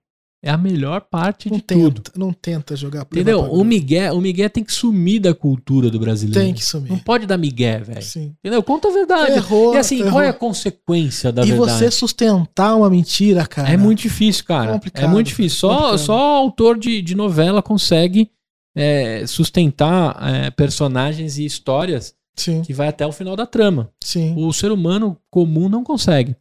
é 0.47 0.51
a 0.51 0.57
melhor 0.57 1.01
parte 1.01 1.51
Não 1.51 1.57
de 1.57 1.63
tudo. 1.65 2.01
tenta, 2.03 2.13
não 2.19 2.33
tenta 2.33 2.77
jogar 2.77 3.03
Entendeu? 3.03 3.41
O. 3.41 3.65
Miguel, 3.65 4.15
o 4.17 4.21
Miguel 4.21 4.49
tem 4.49 4.63
que 4.63 4.73
sumir 4.73 5.21
da 5.21 5.35
cultura 5.35 5.91
do 5.91 5.99
brasileiro. 5.99 6.41
Tem 6.41 6.55
que 6.55 6.61
Não 6.61 6.67
sumir. 6.67 7.03
pode 7.03 7.27
dar 7.27 7.37
Miguel, 7.37 7.85
velho. 7.85 7.99
Entendeu? 8.39 8.63
Conta 8.63 8.89
a 8.89 8.93
verdade. 8.93 9.33
Errou. 9.33 9.75
e 9.75 9.79
assim, 9.79 9.99
errou. 9.99 10.13
qual 10.13 10.23
é 10.23 10.29
a 10.29 10.33
consequência 10.33 11.33
da 11.33 11.43
e 11.45 11.51
verdade? 11.51 11.73
você 11.79 11.91
sustentar 11.91 12.77
uma 12.77 12.89
mentira, 12.89 13.45
cara. 13.45 13.69
É 13.69 13.77
muito 13.77 14.03
difícil, 14.03 14.45
cara. 14.45 14.75
Complicado, 14.75 15.05
é 15.05 15.09
muito 15.09 15.27
difícil. 15.27 15.59
Só, 15.59 15.69
complicado. 15.75 15.99
só 15.99 16.19
autor 16.37 16.79
de, 16.79 17.03
de 17.03 17.15
novela 17.17 17.61
consegue 17.61 18.31
é, 18.77 19.27
sustentar 19.27 20.17
é, 20.23 20.51
personagens 20.51 21.39
e 21.39 21.45
histórias 21.45 22.15
Sim, 22.37 22.63
que 22.63 22.73
vai 22.73 22.87
até 22.89 23.05
o 23.07 23.11
final 23.13 23.35
da 23.35 23.47
trama. 23.47 23.91
sim. 24.05 24.35
O 24.37 24.53
ser 24.53 24.71
humano 24.71 25.17
comum 25.31 25.69
não 25.69 25.83
consegue. 25.83 26.37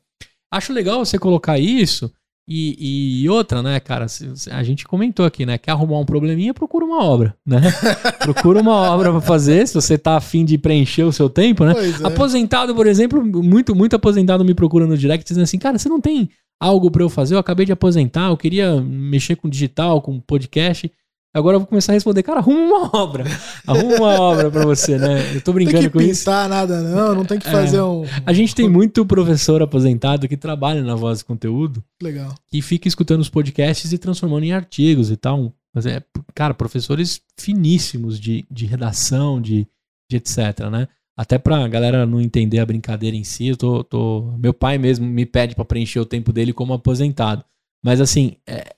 Acho 0.54 0.74
legal 0.74 1.04
você 1.04 1.18
colocar 1.18 1.58
isso 1.58 2.12
E, 2.48 3.24
e 3.24 3.30
outra, 3.30 3.64
né, 3.64 3.80
cara, 3.80 4.06
a 4.52 4.64
gente 4.64 4.86
comentou 4.86 5.26
aqui, 5.26 5.48
né? 5.48 5.58
Quer 5.58 5.72
arrumar 5.72 6.00
um 6.00 6.06
probleminha, 6.06 6.54
procura 6.54 6.86
uma 6.86 7.04
obra, 7.04 7.36
né? 7.44 7.60
procura 8.22 8.62
uma 8.62 8.92
obra 8.92 9.12
pra 9.12 9.22
fazer, 9.22 9.68
se 9.68 9.74
você 9.74 9.98
tá 9.98 10.18
afim 10.18 10.46
de 10.46 10.56
preencher 10.58 11.04
o 11.04 11.12
seu 11.12 11.28
tempo, 11.28 11.66
né? 11.66 11.74
É. 11.74 12.08
Aposentado, 12.08 12.76
por 12.76 12.86
exemplo, 12.86 13.24
muito, 13.26 13.76
muito 13.76 13.96
aposentado 13.96 14.46
me 14.46 14.54
procura 14.54 14.86
no 14.86 14.96
direct 14.96 15.28
dizendo 15.28 15.44
assim, 15.44 15.58
cara, 15.58 15.80
você 15.80 15.90
não 15.90 16.00
tem 16.00 16.30
algo 16.60 16.92
pra 16.92 17.02
eu 17.02 17.10
fazer? 17.10 17.34
Eu 17.34 17.40
acabei 17.40 17.66
de 17.66 17.72
aposentar, 17.72 18.30
eu 18.30 18.38
queria 18.38 18.80
mexer 18.80 19.36
com 19.36 19.50
digital, 19.50 20.00
com 20.00 20.20
podcast. 20.20 20.92
Agora 21.36 21.56
eu 21.56 21.60
vou 21.60 21.68
começar 21.68 21.92
a 21.92 21.96
responder, 21.96 22.24
cara, 22.24 22.40
arruma 22.40 22.62
uma 22.62 22.98
obra. 22.98 23.26
Arruma 23.68 23.96
uma 23.98 24.20
obra 24.22 24.50
pra 24.50 24.66
você, 24.66 24.98
né? 24.98 25.36
Eu 25.36 25.42
tô 25.42 25.52
Não 25.52 25.58
tem 25.58 25.66
brincando 25.66 25.84
que 25.84 25.90
com 25.90 26.02
isso. 26.02 26.22
pintar 26.22 26.48
nada, 26.48 26.82
não. 26.82 27.14
Não 27.14 27.26
tem 27.26 27.38
que 27.38 27.48
É. 27.48 27.52
fazer 27.52 27.82
um. 27.82 28.04
A 28.26 28.32
gente 28.32 28.56
tem 28.56 28.70
muito 28.70 29.06
professor 29.06 29.62
aposentado 29.62 30.28
que 30.30 30.38
trabalha 30.38 30.82
na 30.82 30.96
voz 30.96 31.20
de 31.20 31.26
conteúdo 31.26 31.84
Legal. 32.02 32.34
que 32.48 32.62
fica 32.62 32.88
escutando 32.88 33.20
os 33.22 33.30
podcasts 33.30 33.92
e 33.92 33.98
transformando 33.98 34.46
em 34.46 34.54
artigos 34.54 35.12
e 35.12 35.18
tal. 35.18 35.52
Mas 35.74 35.86
é, 35.86 36.02
cara, 36.34 36.54
professores 36.54 37.20
finíssimos 37.38 38.18
de, 38.20 38.46
de 38.50 38.66
redação, 38.66 39.42
de, 39.42 39.68
de 40.10 40.18
etc, 40.18 40.70
né? 40.72 40.88
Até 41.18 41.38
pra 41.38 41.68
galera 41.68 42.06
não 42.06 42.20
entender 42.22 42.60
a 42.60 42.66
brincadeira 42.66 43.16
em 43.16 43.24
si, 43.24 43.48
eu 43.48 43.58
tô, 43.58 43.84
tô- 43.84 44.34
meu 44.38 44.54
pai 44.54 44.78
mesmo 44.78 45.06
me 45.06 45.26
pede 45.26 45.54
pra 45.56 45.64
preencher 45.66 46.00
o 46.00 46.06
tempo 46.06 46.32
dele 46.34 46.54
como 46.54 46.74
aposentado. 46.74 47.44
Mas 47.84 48.00
assim, 48.02 48.38
é, 48.48 48.74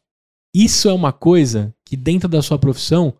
isso 0.55 0.89
é 0.89 0.93
uma 0.93 1.11
coisa 1.11 1.73
que 1.87 1.97
dentro 1.97 2.27
da 2.27 2.41
sua 2.41 2.59
profissão, 2.59 3.13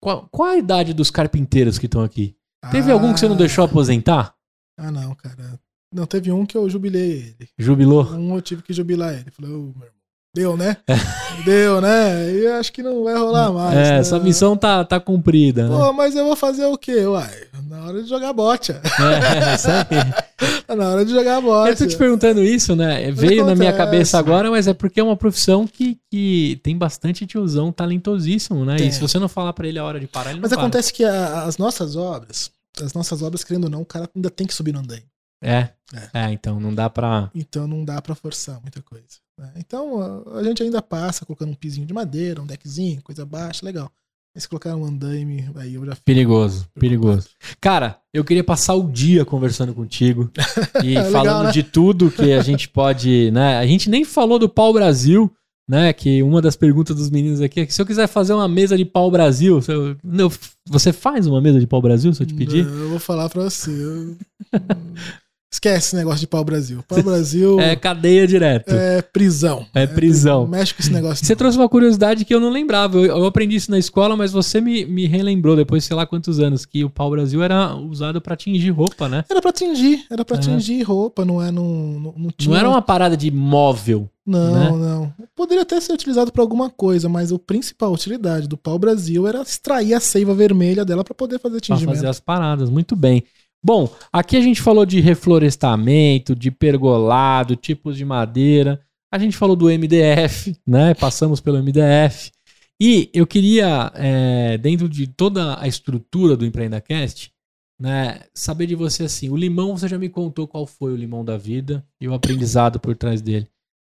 qual, 0.00 0.28
qual 0.30 0.50
a 0.50 0.56
idade 0.56 0.92
dos 0.92 1.10
carpinteiros 1.10 1.78
que 1.78 1.86
estão 1.86 2.02
aqui? 2.02 2.36
Teve 2.70 2.90
algum 2.90 3.12
que 3.12 3.20
você 3.20 3.28
não 3.28 3.34
Ah, 3.34 3.38
deixou 3.38 3.64
aposentar? 3.64 4.34
Ah, 4.78 4.90
não, 4.90 5.14
cara. 5.14 5.60
Não, 5.92 6.06
teve 6.06 6.32
um 6.32 6.44
que 6.44 6.56
eu 6.56 6.68
jubilei 6.68 7.34
ele. 7.38 7.48
Jubilou? 7.58 8.04
Um 8.12 8.34
eu 8.34 8.42
tive 8.42 8.62
que 8.62 8.72
jubilar 8.72 9.14
ele. 9.14 9.30
Falei, 9.30 9.50
ô, 9.52 9.72
meu 9.76 9.86
irmão. 9.86 9.93
Deu, 10.34 10.56
né? 10.56 10.76
Deu, 11.44 11.80
né? 11.80 12.30
E 12.32 12.44
eu 12.44 12.54
acho 12.54 12.72
que 12.72 12.82
não 12.82 13.04
vai 13.04 13.14
rolar 13.16 13.52
mais. 13.52 13.76
é, 13.76 13.82
né? 13.92 13.98
essa 13.98 14.18
missão 14.18 14.56
tá, 14.56 14.84
tá 14.84 14.98
cumprida, 14.98 15.68
né? 15.68 15.76
Pô, 15.76 15.92
mas 15.92 16.16
eu 16.16 16.24
vou 16.24 16.34
fazer 16.34 16.64
o 16.66 16.76
quê? 16.76 17.06
Uai, 17.06 17.30
na 17.68 17.84
hora 17.84 18.02
de 18.02 18.08
jogar 18.08 18.32
bote. 18.32 18.72
É, 18.72 19.54
isso 19.54 19.68
aí. 19.70 20.62
Tá 20.66 20.74
na 20.76 20.88
hora 20.88 21.04
de 21.04 21.12
jogar 21.12 21.36
Eu 21.36 21.42
bote. 21.42 21.76
tô 21.76 21.86
te 21.86 21.96
perguntando 21.96 22.42
isso, 22.42 22.74
né? 22.74 23.10
Veio 23.12 23.44
na 23.46 23.54
minha 23.54 23.70
acontece. 23.70 23.76
cabeça 23.90 24.18
agora, 24.18 24.50
mas 24.50 24.66
é 24.66 24.74
porque 24.74 24.98
é 24.98 25.04
uma 25.04 25.16
profissão 25.16 25.66
que, 25.66 25.98
que 26.10 26.58
tem 26.62 26.76
bastante 26.76 27.26
tiozão 27.26 27.70
talentosíssimo, 27.70 28.64
né? 28.64 28.76
Tem. 28.76 28.88
E 28.88 28.92
se 28.92 29.00
você 29.00 29.18
não 29.18 29.28
falar 29.28 29.52
pra 29.52 29.68
ele 29.68 29.78
a 29.78 29.84
hora 29.84 30.00
de 30.00 30.06
parar, 30.06 30.30
ele 30.30 30.40
não 30.40 30.42
Mas 30.42 30.50
para. 30.52 30.60
acontece 30.62 30.92
que 30.92 31.04
a- 31.04 31.44
as 31.44 31.58
nossas 31.58 31.94
obras, 31.96 32.50
as 32.82 32.92
nossas 32.92 33.22
obras, 33.22 33.44
querendo 33.44 33.64
ou 33.64 33.70
não, 33.70 33.82
o 33.82 33.86
cara 33.86 34.08
ainda 34.14 34.30
tem 34.30 34.46
que 34.46 34.54
subir 34.54 34.72
no 34.72 34.80
andaime. 34.80 35.04
É. 35.42 35.68
É. 36.12 36.24
É, 36.26 36.32
então 36.32 36.58
não 36.58 36.74
dá 36.74 36.88
pra. 36.90 37.30
Então 37.34 37.66
não 37.68 37.84
dá 37.84 38.00
pra 38.02 38.14
forçar 38.14 38.58
muita 38.62 38.80
coisa. 38.82 39.22
Né? 39.38 39.52
Então 39.56 40.24
a, 40.34 40.42
gente 40.42 40.62
ainda 40.62 40.80
passa 40.82 41.24
colocando 41.24 41.50
um 41.50 41.54
pisinho 41.54 41.86
de 41.86 41.92
madeira, 41.94 42.40
um 42.42 42.46
deckzinho, 42.46 43.02
coisa 43.02 43.24
baixa, 43.26 43.64
legal. 43.64 43.90
Mas 44.34 44.42
se 44.42 44.48
colocar 44.48 44.74
um 44.74 44.84
andaime, 44.84 45.48
aí 45.54 45.74
eu 45.74 45.86
já 45.86 45.92
fico 45.94 46.04
Perigoso, 46.04 46.66
perigoso. 46.74 47.28
Cara, 47.60 48.00
eu 48.12 48.24
queria 48.24 48.42
passar 48.42 48.74
o 48.74 48.90
dia 48.90 49.24
conversando 49.24 49.72
contigo 49.72 50.28
e 50.82 50.88
Legal, 50.88 51.10
falando 51.12 51.44
né? 51.46 51.52
de 51.52 51.62
tudo 51.62 52.10
que 52.10 52.32
a 52.32 52.42
gente 52.42 52.68
pode, 52.68 53.30
né? 53.30 53.58
A 53.58 53.66
gente 53.66 53.88
nem 53.88 54.04
falou 54.04 54.36
do 54.38 54.48
pau 54.48 54.72
Brasil, 54.72 55.32
né? 55.68 55.92
Que 55.92 56.20
uma 56.20 56.42
das 56.42 56.56
perguntas 56.56 56.96
dos 56.96 57.10
meninos 57.10 57.40
aqui 57.40 57.60
é 57.60 57.66
que 57.66 57.72
se 57.72 57.80
eu 57.80 57.86
quiser 57.86 58.08
fazer 58.08 58.34
uma 58.34 58.48
mesa 58.48 58.76
de 58.76 58.84
pau 58.84 59.08
Brasil, 59.08 59.60
eu- 59.68 59.96
não, 60.02 60.28
você 60.68 60.92
faz 60.92 61.28
uma 61.28 61.40
mesa 61.40 61.60
de 61.60 61.66
pau 61.68 61.80
Brasil 61.80 62.12
se 62.12 62.20
eu 62.22 62.26
te 62.26 62.34
pedir? 62.34 62.66
Eu 62.66 62.88
vou 62.90 62.98
falar 62.98 63.28
pra 63.30 63.44
você. 63.44 63.70
eu- 63.70 64.16
Esquece 65.54 65.86
esse 65.88 65.96
negócio 65.96 66.18
de 66.18 66.26
pau 66.26 66.42
Brasil. 66.44 66.82
Pau 66.88 67.00
Brasil 67.00 67.60
É 67.60 67.70
é, 67.72 67.76
cadeia 67.76 68.26
direto. 68.26 68.72
prisão. 69.12 69.64
É 69.72 69.86
prisão. 69.86 70.40
Não 70.42 70.48
mexe 70.48 70.74
com 70.74 70.82
esse 70.82 70.92
negócio. 70.92 71.24
Você 71.24 71.32
não. 71.32 71.38
trouxe 71.38 71.56
uma 71.56 71.68
curiosidade 71.68 72.24
que 72.24 72.34
eu 72.34 72.40
não 72.40 72.50
lembrava. 72.50 72.96
Eu, 72.98 73.04
eu 73.04 73.24
aprendi 73.24 73.54
isso 73.54 73.70
na 73.70 73.78
escola, 73.78 74.16
mas 74.16 74.32
você 74.32 74.60
me, 74.60 74.84
me 74.84 75.06
relembrou 75.06 75.54
depois, 75.54 75.84
sei 75.84 75.94
lá 75.96 76.04
quantos 76.06 76.40
anos, 76.40 76.66
que 76.66 76.82
o 76.84 76.90
pau 76.90 77.08
Brasil 77.08 77.40
era 77.40 77.72
usado 77.76 78.20
pra 78.20 78.34
tingir 78.34 78.70
roupa, 78.70 79.08
né? 79.08 79.24
Era 79.30 79.40
pra 79.40 79.52
tingir, 79.52 80.04
era 80.10 80.24
pra 80.24 80.36
É. 80.36 80.40
tingir 80.40 80.82
roupa, 80.82 81.24
não 81.24 81.40
é 81.40 81.52
não, 81.52 81.64
não, 81.64 82.14
não 82.16 82.30
tinha. 82.36 82.50
Não 82.52 82.58
era 82.58 82.68
uma 82.68 82.82
parada 82.82 83.16
de 83.16 83.30
móvel. 83.30 84.10
Não, 84.26 84.54
né? 84.54 84.70
não. 84.88 85.12
Poderia 85.36 85.62
até 85.62 85.78
ser 85.80 85.92
utilizado 85.92 86.32
pra 86.32 86.42
alguma 86.42 86.68
coisa, 86.70 87.08
mas 87.08 87.30
a 87.30 87.38
principal 87.38 87.92
utilidade 87.92 88.48
do 88.48 88.56
pau 88.56 88.76
Brasil 88.78 89.26
era 89.28 89.42
extrair 89.42 89.94
a 89.94 90.00
seiva 90.00 90.34
vermelha 90.34 90.84
dela 90.84 91.04
pra 91.04 91.14
poder 91.14 91.38
fazer 91.38 91.58
Pra 91.60 91.76
tingimento. 91.76 91.94
fazer 91.96 92.08
as 92.08 92.18
paradas. 92.18 92.68
Muito 92.70 92.96
bem. 92.96 93.22
Bom, 93.64 93.90
aqui 94.12 94.36
a 94.36 94.42
gente 94.42 94.60
falou 94.60 94.84
de 94.84 95.00
reflorestamento, 95.00 96.36
de 96.36 96.50
pergolado, 96.50 97.56
tipos 97.56 97.96
de 97.96 98.04
madeira. 98.04 98.78
A 99.10 99.18
gente 99.18 99.38
falou 99.38 99.56
do 99.56 99.70
MDF, 99.70 100.54
né? 100.66 100.92
Passamos 100.92 101.40
pelo 101.40 101.56
MDF. 101.56 102.30
E 102.78 103.08
eu 103.14 103.26
queria, 103.26 103.90
é, 103.94 104.58
dentro 104.58 104.86
de 104.86 105.06
toda 105.06 105.58
a 105.58 105.66
estrutura 105.66 106.36
do 106.36 106.44
EmpreendaCast, 106.44 107.32
né, 107.80 108.20
saber 108.34 108.66
de 108.66 108.74
você 108.74 109.04
assim, 109.04 109.30
o 109.30 109.36
limão, 109.36 109.76
você 109.76 109.88
já 109.88 109.98
me 109.98 110.10
contou 110.10 110.46
qual 110.46 110.66
foi 110.66 110.92
o 110.92 110.96
limão 110.96 111.24
da 111.24 111.38
vida 111.38 111.86
e 112.00 112.06
o 112.06 112.12
aprendizado 112.12 112.78
por 112.78 112.94
trás 112.94 113.22
dele. 113.22 113.48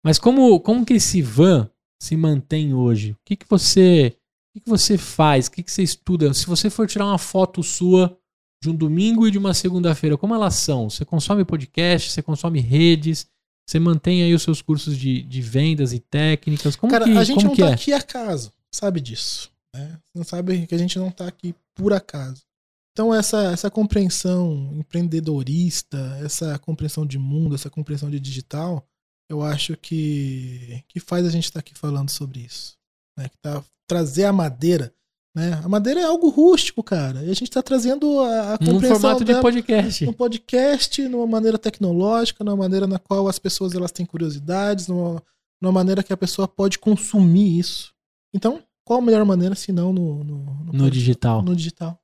Mas 0.03 0.17
como, 0.17 0.59
como 0.61 0.85
que 0.85 0.93
esse 0.93 1.21
van 1.21 1.69
se 2.01 2.17
mantém 2.17 2.73
hoje? 2.73 3.11
O 3.11 3.17
que, 3.23 3.35
que 3.35 3.45
você 3.47 4.15
o 4.49 4.57
que, 4.57 4.63
que 4.63 4.69
você 4.69 4.97
faz? 4.97 5.45
O 5.45 5.51
que, 5.51 5.61
que 5.61 5.71
você 5.71 5.83
estuda? 5.83 6.33
Se 6.33 6.47
você 6.47 6.71
for 6.71 6.87
tirar 6.87 7.05
uma 7.05 7.19
foto 7.19 7.61
sua 7.61 8.18
de 8.61 8.69
um 8.69 8.75
domingo 8.75 9.27
e 9.27 9.31
de 9.31 9.37
uma 9.37 9.53
segunda-feira, 9.53 10.17
como 10.17 10.35
elas 10.35 10.55
são? 10.55 10.89
Você 10.89 11.05
consome 11.05 11.45
podcast, 11.45 12.11
você 12.11 12.21
consome 12.21 12.59
redes, 12.59 13.27
você 13.67 13.79
mantém 13.79 14.23
aí 14.23 14.33
os 14.33 14.43
seus 14.43 14.61
cursos 14.61 14.97
de, 14.97 15.21
de 15.21 15.41
vendas 15.41 15.93
e 15.93 15.99
técnicas? 15.99 16.75
Como 16.75 16.91
Cara, 16.91 17.05
que, 17.05 17.17
a 17.17 17.23
gente 17.23 17.45
não 17.45 17.55
que 17.55 17.61
tá 17.61 17.69
é? 17.69 17.73
aqui 17.73 17.93
acaso, 17.93 18.51
sabe 18.71 18.99
disso. 18.99 19.51
Né? 19.73 19.99
Você 20.03 20.17
não 20.17 20.25
sabe 20.25 20.65
que 20.65 20.75
a 20.75 20.77
gente 20.77 20.97
não 20.97 21.11
tá 21.11 21.27
aqui 21.27 21.55
por 21.75 21.93
acaso. 21.93 22.43
Então, 22.91 23.13
essa, 23.13 23.43
essa 23.53 23.69
compreensão 23.69 24.73
empreendedorista, 24.75 26.17
essa 26.21 26.59
compreensão 26.59 27.05
de 27.05 27.17
mundo, 27.17 27.55
essa 27.55 27.69
compreensão 27.69 28.09
de 28.09 28.19
digital, 28.19 28.85
eu 29.29 29.41
acho 29.41 29.77
que, 29.77 30.83
que 30.87 30.99
faz 30.99 31.25
a 31.25 31.29
gente 31.29 31.45
estar 31.45 31.59
aqui 31.59 31.73
falando 31.77 32.09
sobre 32.09 32.41
isso. 32.41 32.77
Né? 33.17 33.29
Que 33.29 33.37
tá, 33.37 33.63
trazer 33.87 34.25
a 34.25 34.33
madeira. 34.33 34.93
Né? 35.35 35.59
A 35.63 35.69
madeira 35.69 35.99
é 35.99 36.03
algo 36.03 36.29
rústico, 36.29 36.81
cara. 36.81 37.23
E 37.23 37.29
a 37.29 37.33
gente 37.33 37.51
tá 37.51 37.61
trazendo 37.61 38.19
a, 38.21 38.53
a 38.53 38.57
compreensão 38.57 38.99
formato 38.99 39.19
de 39.19 39.25
dela 39.25 39.41
podcast. 39.41 40.07
um 40.07 40.13
podcast, 40.13 41.07
numa 41.07 41.27
maneira 41.27 41.57
tecnológica, 41.57 42.43
numa 42.43 42.57
maneira 42.57 42.87
na 42.87 42.97
qual 42.97 43.27
as 43.27 43.37
pessoas 43.37 43.73
elas 43.73 43.91
têm 43.91 44.05
curiosidades, 44.05 44.87
numa, 44.87 45.21
numa 45.61 45.71
maneira 45.71 46.01
que 46.03 46.11
a 46.11 46.17
pessoa 46.17 46.47
pode 46.47 46.79
consumir 46.79 47.59
isso. 47.59 47.93
Então, 48.33 48.61
qual 48.83 48.99
a 48.99 49.01
melhor 49.01 49.23
maneira 49.23 49.53
se 49.53 49.71
não 49.71 49.93
no, 49.93 50.23
no, 50.23 50.37
no, 50.65 50.73
No 50.73 50.89
digital. 50.91 51.43
no 51.43 51.55
digital? 51.55 51.99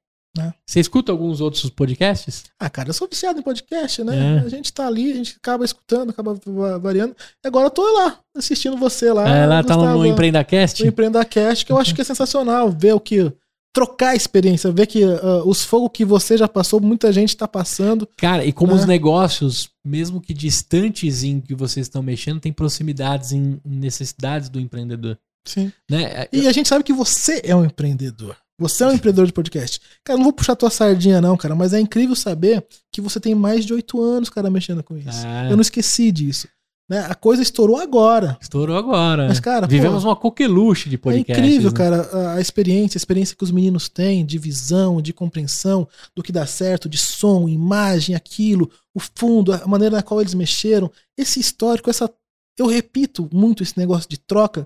Você 0.65 0.79
escuta 0.79 1.11
alguns 1.11 1.39
outros 1.41 1.69
podcasts? 1.69 2.45
Ah, 2.59 2.69
cara, 2.69 2.89
eu 2.89 2.93
sou 2.93 3.07
viciado 3.07 3.39
em 3.39 3.43
podcast, 3.43 4.03
né? 4.03 4.37
É. 4.37 4.45
A 4.45 4.49
gente 4.49 4.73
tá 4.73 4.85
ali, 4.87 5.11
a 5.11 5.15
gente 5.15 5.35
acaba 5.37 5.63
escutando, 5.63 6.09
acaba 6.09 6.37
va- 6.45 6.77
variando. 6.77 7.15
E 7.43 7.47
agora 7.47 7.67
eu 7.67 7.71
tô 7.71 7.81
lá, 7.97 8.19
assistindo 8.35 8.75
você 8.77 9.11
lá. 9.13 9.27
é, 9.29 9.45
lá 9.45 9.63
tá 9.63 9.75
no, 9.77 10.05
EmpreendaCast? 10.05 10.83
no 10.83 10.89
EmpreendaCast, 10.89 11.65
que 11.65 11.71
eu 11.71 11.77
acho 11.77 11.93
que 11.95 12.01
é 12.01 12.03
sensacional 12.03 12.69
ver 12.69 12.93
o 12.93 12.99
que. 12.99 13.31
Trocar 13.73 14.11
a 14.11 14.15
experiência, 14.15 14.71
ver 14.71 14.85
que 14.87 15.03
ah, 15.03 15.43
os 15.45 15.65
fogos 15.65 15.89
que 15.93 16.05
você 16.05 16.37
já 16.37 16.47
passou, 16.47 16.79
muita 16.79 17.11
gente 17.11 17.35
tá 17.35 17.45
passando. 17.45 18.07
Cara, 18.15 18.45
e 18.45 18.53
como 18.53 18.73
Né? 18.73 18.79
os 18.79 18.85
negócios, 18.85 19.69
mesmo 19.85 20.21
que 20.21 20.33
distantes 20.33 21.23
em 21.23 21.41
que 21.41 21.53
vocês 21.53 21.85
estão 21.85 22.01
mexendo, 22.01 22.39
tem 22.39 22.53
proximidades 22.53 23.33
em 23.33 23.59
em 23.65 23.75
necessidades 23.77 24.47
do 24.47 24.61
empreendedor. 24.61 25.17
Sim. 25.45 25.73
Né? 25.91 26.25
E 26.31 26.47
a 26.47 26.53
gente 26.53 26.69
sabe 26.69 26.85
que 26.85 26.93
você 26.93 27.41
é 27.43 27.53
um 27.53 27.65
empreendedor. 27.65 28.37
Você 28.59 28.83
é 28.83 28.87
um 28.87 28.93
empreendedor 28.93 29.25
de 29.27 29.33
podcast. 29.33 29.81
Cara, 30.03 30.17
não 30.17 30.23
vou 30.23 30.33
puxar 30.33 30.55
tua 30.55 30.69
sardinha, 30.69 31.19
não, 31.19 31.35
cara, 31.35 31.53
mas 31.55 31.73
é 31.73 31.79
incrível 31.79 32.15
saber 32.15 32.65
que 32.91 33.01
você 33.01 33.19
tem 33.19 33.35
mais 33.35 33.65
de 33.65 33.73
oito 33.73 34.01
anos, 34.01 34.29
cara, 34.29 34.49
mexendo 34.49 34.81
com 34.83 34.97
isso. 34.97 35.25
É, 35.25 35.51
Eu 35.51 35.55
não 35.57 35.61
esqueci 35.61 36.11
disso. 36.11 36.47
Né? 36.87 36.99
A 37.09 37.15
coisa 37.15 37.41
estourou 37.41 37.77
agora. 37.77 38.37
Estourou 38.39 38.77
agora. 38.77 39.27
Mas, 39.27 39.39
cara, 39.39 39.65
Vivemos 39.65 40.03
pô, 40.03 40.09
uma 40.09 40.15
coqueluche 40.15 40.87
de 40.87 40.95
é 40.95 40.97
podcasts. 40.99 41.37
incrível, 41.43 41.71
né? 41.71 41.75
cara, 41.75 42.33
a 42.35 42.39
experiência, 42.39 42.95
a 42.95 42.99
experiência 42.99 43.35
que 43.35 43.43
os 43.43 43.51
meninos 43.51 43.89
têm 43.89 44.23
de 44.25 44.37
visão, 44.37 45.01
de 45.01 45.11
compreensão 45.11 45.87
do 46.15 46.21
que 46.21 46.31
dá 46.31 46.45
certo, 46.45 46.87
de 46.87 46.97
som, 46.97 47.49
imagem, 47.49 48.15
aquilo, 48.15 48.69
o 48.93 48.99
fundo, 48.99 49.51
a 49.51 49.65
maneira 49.67 49.95
na 49.97 50.03
qual 50.03 50.21
eles 50.21 50.35
mexeram. 50.35 50.89
Esse 51.17 51.39
histórico, 51.39 51.89
essa. 51.89 52.09
Eu 52.57 52.67
repito 52.67 53.27
muito 53.33 53.63
esse 53.63 53.77
negócio 53.77 54.07
de 54.09 54.17
troca, 54.17 54.65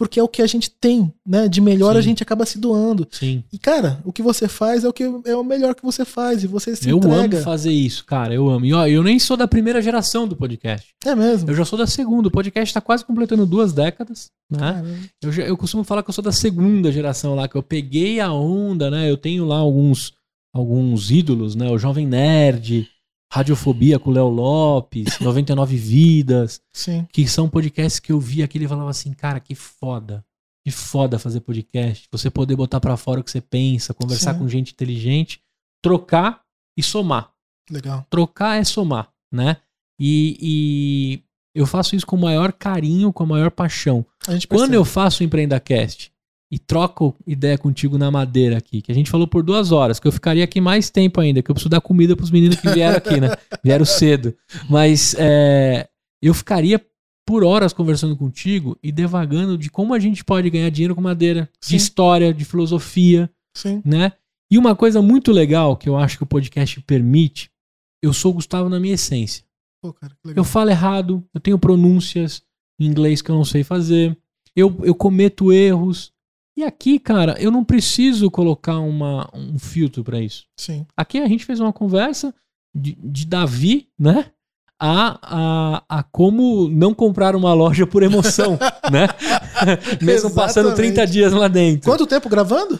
porque 0.00 0.18
é 0.18 0.22
o 0.22 0.28
que 0.28 0.40
a 0.40 0.46
gente 0.46 0.70
tem, 0.70 1.12
né? 1.26 1.46
De 1.46 1.60
melhor 1.60 1.94
a 1.94 2.00
Sim. 2.00 2.08
gente 2.08 2.22
acaba 2.22 2.46
se 2.46 2.58
doando. 2.58 3.06
Sim. 3.10 3.44
E, 3.52 3.58
cara, 3.58 4.00
o 4.02 4.10
que 4.10 4.22
você 4.22 4.48
faz 4.48 4.82
é 4.82 4.88
o 4.88 4.94
que 4.94 5.02
é 5.26 5.36
o 5.36 5.44
melhor 5.44 5.74
que 5.74 5.82
você 5.82 6.06
faz. 6.06 6.42
E 6.42 6.46
você 6.46 6.74
se 6.74 6.88
Eu 6.88 6.96
entrega. 6.96 7.36
amo 7.36 7.44
fazer 7.44 7.70
isso, 7.70 8.02
cara. 8.06 8.32
Eu 8.32 8.48
amo. 8.48 8.64
E 8.64 8.72
ó, 8.72 8.86
eu 8.86 9.02
nem 9.02 9.18
sou 9.18 9.36
da 9.36 9.46
primeira 9.46 9.82
geração 9.82 10.26
do 10.26 10.34
podcast. 10.34 10.88
É 11.04 11.14
mesmo. 11.14 11.50
Eu 11.50 11.54
já 11.54 11.66
sou 11.66 11.78
da 11.78 11.86
segunda. 11.86 12.28
O 12.28 12.30
podcast 12.30 12.72
tá 12.72 12.80
quase 12.80 13.04
completando 13.04 13.44
duas 13.44 13.74
décadas, 13.74 14.30
né? 14.50 14.82
Eu, 15.22 15.30
já- 15.30 15.42
eu 15.42 15.54
costumo 15.58 15.84
falar 15.84 16.02
que 16.02 16.08
eu 16.08 16.14
sou 16.14 16.24
da 16.24 16.32
segunda 16.32 16.90
geração 16.90 17.34
lá, 17.34 17.46
que 17.46 17.56
eu 17.56 17.62
peguei 17.62 18.20
a 18.20 18.32
onda, 18.32 18.90
né? 18.90 19.10
Eu 19.10 19.18
tenho 19.18 19.44
lá 19.44 19.58
alguns, 19.58 20.14
alguns 20.54 21.10
ídolos, 21.10 21.54
né? 21.54 21.68
O 21.70 21.76
Jovem 21.78 22.06
Nerd, 22.06 22.88
Radiofobia 23.32 23.98
com 23.98 24.10
o 24.10 24.12
Léo 24.12 24.28
Lopes, 24.28 25.18
99 25.20 25.76
Vidas, 25.76 26.60
Sim. 26.72 27.06
que 27.12 27.26
são 27.28 27.48
podcasts 27.48 28.00
que 28.00 28.12
eu 28.12 28.18
vi 28.18 28.42
aqui 28.42 28.58
e 28.58 28.68
falava 28.68 28.90
assim, 28.90 29.12
cara, 29.12 29.38
que 29.40 29.54
foda. 29.54 30.24
Que 30.64 30.70
foda 30.70 31.18
fazer 31.18 31.40
podcast. 31.40 32.08
Você 32.12 32.28
poder 32.28 32.56
botar 32.56 32.80
pra 32.80 32.96
fora 32.96 33.20
o 33.20 33.24
que 33.24 33.30
você 33.30 33.40
pensa, 33.40 33.94
conversar 33.94 34.34
Sim. 34.34 34.40
com 34.40 34.48
gente 34.48 34.72
inteligente, 34.72 35.40
trocar 35.82 36.42
e 36.76 36.82
somar. 36.82 37.30
Legal. 37.70 38.06
Trocar 38.10 38.58
é 38.58 38.64
somar, 38.64 39.10
né? 39.32 39.56
E, 39.98 40.36
e 40.40 41.22
eu 41.54 41.66
faço 41.66 41.94
isso 41.94 42.06
com 42.06 42.16
o 42.16 42.20
maior 42.20 42.52
carinho, 42.52 43.12
com 43.12 43.22
a 43.22 43.26
maior 43.26 43.50
paixão. 43.50 44.04
A 44.26 44.32
Quando 44.48 44.74
eu 44.74 44.84
faço 44.84 45.22
o 45.22 45.24
EmpreendaCast 45.24 46.12
e 46.50 46.58
troco 46.58 47.16
ideia 47.26 47.56
contigo 47.56 47.96
na 47.96 48.10
madeira 48.10 48.58
aqui, 48.58 48.82
que 48.82 48.90
a 48.90 48.94
gente 48.94 49.10
falou 49.10 49.26
por 49.26 49.42
duas 49.42 49.70
horas, 49.70 50.00
que 50.00 50.08
eu 50.08 50.12
ficaria 50.12 50.42
aqui 50.42 50.60
mais 50.60 50.90
tempo 50.90 51.20
ainda, 51.20 51.42
que 51.42 51.50
eu 51.50 51.54
preciso 51.54 51.68
dar 51.68 51.80
comida 51.80 52.16
pros 52.16 52.30
meninos 52.30 52.56
que 52.56 52.68
vieram 52.70 52.96
aqui, 52.96 53.20
né? 53.20 53.28
Vieram 53.62 53.84
cedo. 53.84 54.34
Mas 54.68 55.14
é, 55.16 55.88
eu 56.20 56.34
ficaria 56.34 56.84
por 57.24 57.44
horas 57.44 57.72
conversando 57.72 58.16
contigo 58.16 58.76
e 58.82 58.90
devagando 58.90 59.56
de 59.56 59.70
como 59.70 59.94
a 59.94 59.98
gente 60.00 60.24
pode 60.24 60.50
ganhar 60.50 60.68
dinheiro 60.70 60.96
com 60.96 61.00
madeira, 61.00 61.48
Sim. 61.60 61.70
de 61.70 61.76
história, 61.76 62.34
de 62.34 62.44
filosofia, 62.44 63.30
Sim. 63.56 63.80
né? 63.84 64.12
E 64.50 64.58
uma 64.58 64.74
coisa 64.74 65.00
muito 65.00 65.30
legal 65.30 65.76
que 65.76 65.88
eu 65.88 65.96
acho 65.96 66.16
que 66.16 66.24
o 66.24 66.26
podcast 66.26 66.80
permite, 66.80 67.48
eu 68.02 68.12
sou 68.12 68.32
o 68.32 68.34
Gustavo 68.34 68.68
na 68.68 68.80
minha 68.80 68.94
essência. 68.94 69.44
Pô, 69.80 69.92
cara, 69.92 70.12
que 70.12 70.28
legal. 70.28 70.40
Eu 70.40 70.44
falo 70.44 70.70
errado, 70.70 71.24
eu 71.32 71.40
tenho 71.40 71.56
pronúncias 71.56 72.42
em 72.80 72.86
inglês 72.86 73.22
que 73.22 73.30
eu 73.30 73.36
não 73.36 73.44
sei 73.44 73.62
fazer, 73.62 74.18
eu, 74.56 74.76
eu 74.82 74.94
cometo 74.94 75.52
erros. 75.52 76.12
E 76.60 76.64
aqui, 76.64 76.98
cara, 76.98 77.36
eu 77.40 77.50
não 77.50 77.64
preciso 77.64 78.30
colocar 78.30 78.80
uma, 78.80 79.26
um 79.32 79.58
filtro 79.58 80.04
pra 80.04 80.20
isso. 80.20 80.44
Sim. 80.58 80.84
Aqui 80.94 81.18
a 81.18 81.26
gente 81.26 81.46
fez 81.46 81.58
uma 81.58 81.72
conversa 81.72 82.34
de, 82.74 82.98
de 83.02 83.24
Davi, 83.24 83.88
né? 83.98 84.26
A, 84.78 85.18
a, 85.22 85.82
a 85.88 86.02
como 86.02 86.68
não 86.68 86.92
comprar 86.92 87.34
uma 87.34 87.54
loja 87.54 87.86
por 87.86 88.02
emoção, 88.02 88.58
né? 88.92 89.08
Mesmo 90.04 90.30
passando 90.34 90.66
Exatamente. 90.66 90.94
30 90.96 91.06
dias 91.06 91.32
lá 91.32 91.48
dentro. 91.48 91.90
Quanto 91.90 92.06
tempo 92.06 92.28
gravando? 92.28 92.78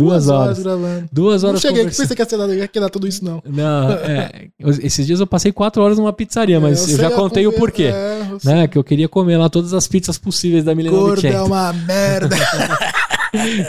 Duas 0.00 0.28
horas. 0.28 0.58
gravando. 0.62 1.08
Duas 1.12 1.42
Não 1.42 1.50
horas 1.50 1.60
cheguei, 1.60 1.76
que 1.76 1.80
conversando. 1.82 2.02
pensei 2.08 2.16
que 2.16 2.22
ia 2.22 2.28
ser 2.28 2.36
nada- 2.36 2.54
ia 2.54 2.68
dar 2.80 2.90
tudo 2.90 3.06
isso, 3.06 3.24
não. 3.24 3.42
Não, 3.46 3.92
é, 3.92 4.48
eu- 4.58 4.70
esses 4.70 5.06
dias 5.06 5.20
eu 5.20 5.26
passei 5.26 5.52
quatro 5.52 5.82
horas 5.82 5.98
numa 5.98 6.12
pizzaria, 6.12 6.58
mas 6.60 6.80
eu, 6.80 6.86
sei 6.86 6.96
já 6.96 7.10
contei 7.10 7.46
o 7.46 7.52
porquê. 7.52 7.84
É, 7.84 8.20
eu. 8.30 8.38
Né? 8.44 8.68
Que 8.68 8.76
eu 8.78 8.84
queria 8.84 9.08
comer 9.08 9.36
lá 9.36 9.48
todas 9.48 9.72
as 9.72 9.86
pizzas 9.88 10.18
possíveis 10.18 10.64
da 10.64 10.74
Milena 10.74 10.96
Gordo 10.96 11.26
é 11.26 11.40
uma 11.42 11.72
merda. 11.72 12.36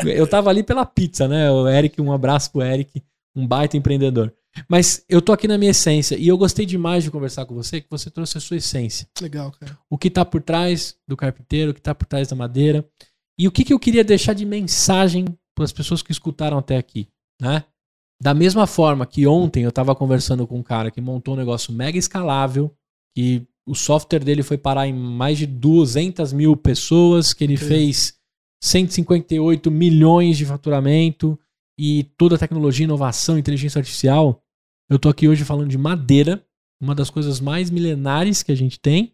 Eu 0.06 0.27
tava 0.27 0.49
ali 0.49 0.61
pela 0.64 0.85
pizza, 0.85 1.27
né? 1.27 1.49
O 1.49 1.68
Eric, 1.68 1.99
um 2.02 2.11
abraço 2.11 2.52
pro 2.52 2.61
Eric, 2.61 3.02
um 3.35 3.47
baita 3.47 3.76
empreendedor. 3.76 4.31
Mas 4.69 5.03
eu 5.10 5.22
tô 5.22 5.34
aqui 5.34 5.47
na 5.47 5.57
minha 5.57 5.72
essência 5.72 6.15
e 6.18 6.27
eu 6.27 6.38
gostei 6.38 6.65
demais 6.65 7.03
de 7.03 7.11
conversar 7.11 7.45
com 7.45 7.53
você, 7.56 7.81
que 7.81 7.88
você 7.89 8.10
trouxe 8.10 8.38
a 8.38 8.41
sua 8.41 8.57
essência. 8.57 9.07
Legal, 9.22 9.52
cara. 9.60 9.77
O 9.89 9.97
que 9.97 10.10
tá 10.10 10.23
por 10.23 10.41
trás 10.41 10.95
do 11.07 11.18
carpinteiro, 11.18 11.72
o 11.72 11.73
que 11.73 11.81
tá 11.81 11.93
por 11.93 12.06
trás 12.06 12.27
da 12.27 12.35
madeira. 12.35 12.85
E 13.38 13.47
o 13.47 13.52
que, 13.52 13.65
que 13.65 13.73
eu 13.73 13.80
queria 13.80 14.03
deixar 14.03 14.34
de 14.34 14.45
mensagem 14.45 15.26
para 15.56 15.65
as 15.65 15.72
pessoas 15.72 16.02
que 16.02 16.11
escutaram 16.11 16.57
até 16.57 16.77
aqui, 16.77 17.07
né? 17.41 17.64
Da 18.22 18.34
mesma 18.34 18.68
forma 18.68 19.06
que 19.06 19.26
ontem 19.26 19.64
eu 19.64 19.72
tava 19.72 19.95
conversando 19.95 20.45
com 20.45 20.60
um 20.60 20.64
cara 20.64 20.91
que 20.91 21.02
montou 21.02 21.34
um 21.34 21.38
negócio 21.38 21.73
mega 21.73 21.98
escalável, 21.98 22.73
que 23.15 23.45
o 23.68 23.73
software 23.73 24.23
dele 24.23 24.44
foi 24.44 24.57
parar 24.57 24.88
em 24.88 24.94
mais 24.94 25.38
de 25.38 25.45
200 25.45 26.32
mil 26.32 26.56
pessoas, 26.56 27.34
que 27.34 27.44
ele 27.44 27.57
Sim. 27.57 27.68
fez 27.68 28.18
158 28.64 29.69
milhões 29.72 30.38
de 30.38 30.45
faturamento 30.45 31.40
e 31.80 32.03
toda 32.18 32.36
a 32.36 32.40
tecnologia, 32.40 32.86
inovação, 32.86 33.38
inteligência 33.38 33.80
artificial. 33.80 34.41
Eu 34.90 34.99
tô 34.99 35.10
aqui 35.10 35.27
hoje 35.27 35.44
falando 35.44 35.69
de 35.69 35.77
madeira, 35.77 36.45
uma 36.82 36.95
das 36.95 37.10
coisas 37.10 37.40
mais 37.40 37.69
milenares 37.69 38.44
que 38.44 38.52
a 38.52 38.56
gente 38.56 38.80
tem, 38.80 39.14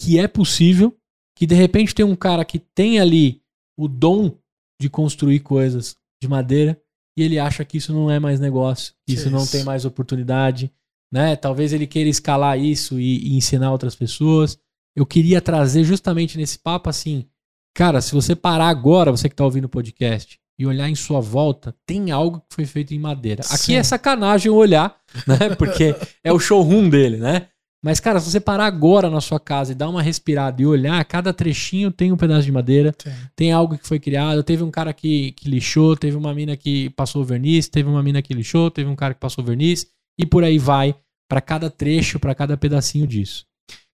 que 0.00 0.18
é 0.18 0.26
possível, 0.26 0.96
que 1.36 1.46
de 1.46 1.54
repente 1.54 1.94
tem 1.94 2.04
um 2.04 2.16
cara 2.16 2.44
que 2.44 2.58
tem 2.58 2.98
ali 2.98 3.40
o 3.78 3.88
dom 3.88 4.36
de 4.80 4.88
construir 4.88 5.40
coisas 5.40 5.96
de 6.22 6.28
madeira 6.28 6.80
e 7.16 7.22
ele 7.22 7.38
acha 7.38 7.64
que 7.64 7.76
isso 7.76 7.92
não 7.92 8.10
é 8.10 8.18
mais 8.18 8.40
negócio, 8.40 8.94
que 9.06 9.14
isso 9.14 9.30
não 9.30 9.46
tem 9.46 9.64
mais 9.64 9.84
oportunidade, 9.84 10.72
né? 11.12 11.36
Talvez 11.36 11.72
ele 11.72 11.86
queira 11.86 12.08
escalar 12.08 12.58
isso 12.58 12.98
e, 12.98 13.18
e 13.28 13.36
ensinar 13.36 13.70
outras 13.70 13.94
pessoas. 13.94 14.58
Eu 14.96 15.04
queria 15.04 15.40
trazer 15.40 15.84
justamente 15.84 16.38
nesse 16.38 16.58
papo 16.58 16.88
assim, 16.88 17.26
cara, 17.74 18.00
se 18.00 18.12
você 18.12 18.34
parar 18.34 18.68
agora, 18.68 19.10
você 19.10 19.28
que 19.28 19.36
tá 19.36 19.44
ouvindo 19.44 19.66
o 19.66 19.68
podcast, 19.68 20.40
e 20.58 20.66
olhar 20.66 20.88
em 20.88 20.94
sua 20.94 21.20
volta, 21.20 21.74
tem 21.86 22.10
algo 22.10 22.40
que 22.40 22.54
foi 22.54 22.64
feito 22.64 22.94
em 22.94 22.98
madeira. 22.98 23.42
Aqui 23.46 23.56
Sim. 23.56 23.76
é 23.76 23.82
sacanagem 23.82 24.50
olhar, 24.50 24.96
né? 25.26 25.54
Porque 25.56 25.94
é 26.22 26.32
o 26.32 26.38
showroom 26.38 26.88
dele, 26.88 27.16
né? 27.16 27.48
Mas, 27.84 27.98
cara, 27.98 28.20
se 28.20 28.30
você 28.30 28.38
parar 28.38 28.66
agora 28.66 29.10
na 29.10 29.20
sua 29.20 29.40
casa 29.40 29.72
e 29.72 29.74
dar 29.74 29.88
uma 29.88 30.00
respirada 30.00 30.62
e 30.62 30.66
olhar, 30.66 31.04
cada 31.04 31.32
trechinho 31.32 31.90
tem 31.90 32.12
um 32.12 32.16
pedaço 32.16 32.44
de 32.44 32.52
madeira, 32.52 32.92
Tem. 32.92 33.12
tem 33.34 33.52
algo 33.52 33.76
que 33.76 33.86
foi 33.86 33.98
criado. 33.98 34.42
Teve 34.44 34.62
um 34.62 34.70
cara 34.70 34.92
que, 34.92 35.32
que 35.32 35.48
lixou, 35.48 35.96
teve 35.96 36.16
uma 36.16 36.32
mina 36.32 36.56
que 36.56 36.90
passou 36.90 37.24
verniz, 37.24 37.68
teve 37.68 37.88
uma 37.88 38.02
mina 38.02 38.22
que 38.22 38.32
lixou, 38.32 38.70
teve 38.70 38.88
um 38.88 38.94
cara 38.94 39.14
que 39.14 39.20
passou 39.20 39.42
verniz, 39.42 39.88
e 40.16 40.24
por 40.24 40.44
aí 40.44 40.58
vai, 40.58 40.94
para 41.28 41.40
cada 41.40 41.68
trecho, 41.68 42.20
para 42.20 42.36
cada 42.36 42.56
pedacinho 42.56 43.06
disso. 43.06 43.44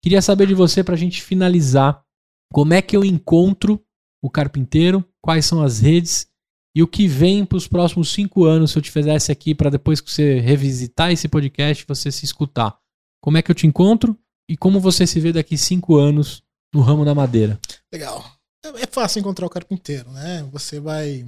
Queria 0.03 0.23
saber 0.23 0.47
de 0.47 0.55
você, 0.55 0.83
pra 0.83 0.97
gente 0.97 1.23
finalizar, 1.23 2.03
como 2.51 2.73
é 2.73 2.81
que 2.81 2.97
eu 2.97 3.05
encontro 3.05 3.83
o 4.23 4.31
carpinteiro, 4.31 5.05
quais 5.21 5.45
são 5.45 5.63
as 5.63 5.81
redes 5.81 6.27
e 6.75 6.83
o 6.83 6.89
que 6.89 7.07
vem 7.07 7.45
para 7.45 7.57
os 7.57 7.69
próximos 7.69 8.13
cinco 8.13 8.45
anos, 8.45 8.73
se 8.73 8.79
eu 8.79 8.83
te 8.83 8.91
fizesse 8.91 9.31
aqui, 9.31 9.55
para 9.55 9.71
depois 9.71 10.01
que 10.01 10.11
você 10.11 10.41
revisitar 10.41 11.13
esse 11.13 11.29
podcast, 11.29 11.85
você 11.87 12.11
se 12.11 12.25
escutar. 12.25 12.77
Como 13.25 13.39
é 13.39 13.43
que 13.43 13.51
eu 13.51 13.55
te 13.55 13.67
encontro 13.67 14.15
e 14.47 14.55
como 14.55 14.79
você 14.79 15.07
se 15.07 15.19
vê 15.19 15.33
daqui 15.33 15.57
cinco 15.57 15.97
anos 15.97 16.43
no 16.75 16.83
ramo 16.83 17.07
da 17.07 17.15
madeira? 17.15 17.59
Legal. 17.91 18.23
É 18.63 18.83
é 18.83 18.87
fácil 18.87 19.21
encontrar 19.21 19.47
o 19.47 19.51
carpinteiro, 19.51 20.11
né? 20.11 20.47
Você 20.53 20.79
vai 20.79 21.25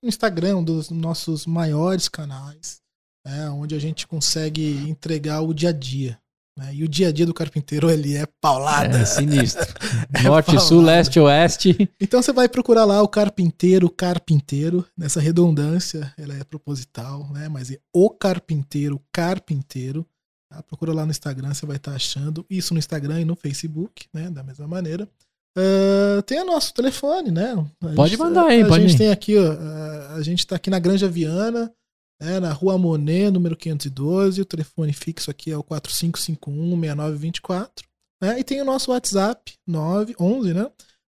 no 0.00 0.08
Instagram, 0.08 0.58
um 0.58 0.62
dos 0.62 0.90
nossos 0.90 1.46
maiores 1.46 2.08
canais, 2.08 2.80
né? 3.26 3.50
onde 3.50 3.74
a 3.74 3.80
gente 3.80 4.06
consegue 4.06 4.88
entregar 4.88 5.40
o 5.40 5.52
dia 5.52 5.70
a 5.70 5.72
dia. 5.72 6.20
né? 6.56 6.72
E 6.72 6.84
o 6.84 6.88
dia 6.88 7.08
a 7.08 7.12
dia 7.12 7.26
do 7.26 7.34
carpinteiro, 7.34 7.90
ele 7.90 8.16
é 8.16 8.26
paulada. 8.40 8.98
É 9.00 9.04
sinistro. 9.04 9.66
É 10.14 10.22
Norte, 10.22 10.46
paulada. 10.46 10.68
sul, 10.68 10.82
leste, 10.82 11.18
oeste. 11.18 11.90
Então 12.00 12.22
você 12.22 12.32
vai 12.32 12.48
procurar 12.48 12.84
lá 12.84 13.02
o 13.02 13.08
carpinteiro, 13.08 13.90
carpinteiro, 13.90 14.86
nessa 14.96 15.20
redundância, 15.20 16.14
ela 16.16 16.34
é 16.34 16.44
proposital, 16.44 17.28
né? 17.32 17.48
Mas 17.48 17.72
é 17.72 17.78
o 17.92 18.08
carpinteiro, 18.08 19.02
carpinteiro. 19.12 20.06
Tá? 20.50 20.62
Procura 20.64 20.92
lá 20.92 21.04
no 21.06 21.10
Instagram, 21.12 21.54
você 21.54 21.64
vai 21.64 21.76
estar 21.76 21.94
achando 21.94 22.44
isso 22.50 22.74
no 22.74 22.78
Instagram 22.78 23.20
e 23.20 23.24
no 23.24 23.36
Facebook, 23.36 24.06
né? 24.12 24.28
Da 24.30 24.42
mesma 24.42 24.66
maneira. 24.68 25.08
Ah, 25.56 26.22
tem 26.26 26.40
o 26.42 26.44
nosso 26.44 26.74
telefone, 26.74 27.30
né? 27.30 27.52
A 27.82 27.88
Pode 27.94 28.10
gente- 28.10 28.20
mandar 28.20 28.46
aí, 28.46 28.62
a 28.62 28.68
pode 28.68 28.82
gente 28.82 28.94
ir. 28.94 28.98
tem 28.98 29.10
aqui, 29.10 29.36
ó, 29.38 29.52
a- 29.52 30.14
a 30.16 30.22
gente 30.22 30.46
tá 30.46 30.56
aqui 30.56 30.68
na 30.70 30.78
Granja 30.78 31.08
Viana, 31.08 31.72
né, 32.20 32.38
na 32.38 32.52
Rua 32.52 32.76
Monet, 32.78 33.30
número 33.30 33.56
512. 33.56 34.40
O 34.42 34.44
telefone 34.44 34.92
fixo 34.92 35.30
aqui 35.30 35.50
é 35.50 35.56
o 35.56 35.64
4551-6924. 35.64 37.84
Né? 38.22 38.38
E 38.38 38.44
tem 38.44 38.60
o 38.60 38.64
nosso 38.64 38.90
WhatsApp, 38.90 39.54
911, 39.66 40.52
né? 40.52 40.70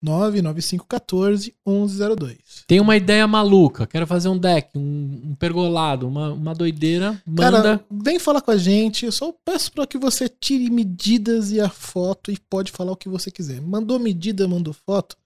99514-1102. 0.05 2.37
Tem 2.67 2.79
uma 2.79 2.95
ideia 2.95 3.27
maluca. 3.27 3.87
Quero 3.87 4.05
fazer 4.05 4.29
um 4.29 4.37
deck, 4.37 4.77
um, 4.77 5.31
um 5.31 5.35
pergolado, 5.35 6.07
uma, 6.07 6.31
uma 6.31 6.53
doideira. 6.53 7.19
Manda. 7.25 7.51
Cara, 7.51 7.83
vem 7.89 8.19
falar 8.19 8.41
com 8.41 8.51
a 8.51 8.57
gente. 8.57 9.05
Eu 9.05 9.11
só 9.11 9.33
peço 9.43 9.71
para 9.71 9.87
que 9.87 9.97
você 9.97 10.29
tire 10.29 10.69
medidas 10.69 11.51
e 11.51 11.59
a 11.59 11.69
foto 11.69 12.31
e 12.31 12.37
pode 12.37 12.71
falar 12.71 12.91
o 12.91 12.97
que 12.97 13.09
você 13.09 13.31
quiser. 13.31 13.59
Mandou 13.59 13.97
medida, 13.99 14.47
mandou 14.47 14.73
foto, 14.73 15.17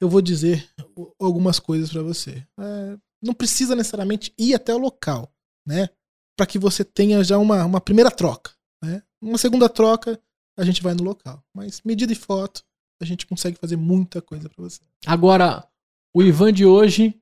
eu 0.00 0.08
vou 0.08 0.22
dizer 0.22 0.68
algumas 1.18 1.58
coisas 1.58 1.90
para 1.90 2.02
você. 2.02 2.46
É, 2.58 2.96
não 3.22 3.34
precisa 3.34 3.74
necessariamente 3.74 4.32
ir 4.38 4.54
até 4.54 4.74
o 4.74 4.78
local, 4.78 5.32
né? 5.66 5.88
Para 6.36 6.46
que 6.46 6.58
você 6.58 6.84
tenha 6.84 7.22
já 7.24 7.36
uma, 7.36 7.64
uma 7.64 7.80
primeira 7.80 8.10
troca, 8.10 8.52
né? 8.82 9.02
Uma 9.20 9.38
segunda 9.38 9.68
troca, 9.68 10.20
a 10.56 10.64
gente 10.64 10.82
vai 10.82 10.94
no 10.94 11.02
local. 11.02 11.42
Mas 11.52 11.80
medida 11.84 12.12
e 12.12 12.16
foto, 12.16 12.62
a 13.00 13.04
gente 13.04 13.26
consegue 13.26 13.58
fazer 13.58 13.76
muita 13.76 14.20
coisa 14.20 14.48
para 14.48 14.62
você. 14.62 14.80
Agora, 15.06 15.66
o 16.14 16.22
Ivan 16.22 16.52
de 16.52 16.64
hoje, 16.64 17.14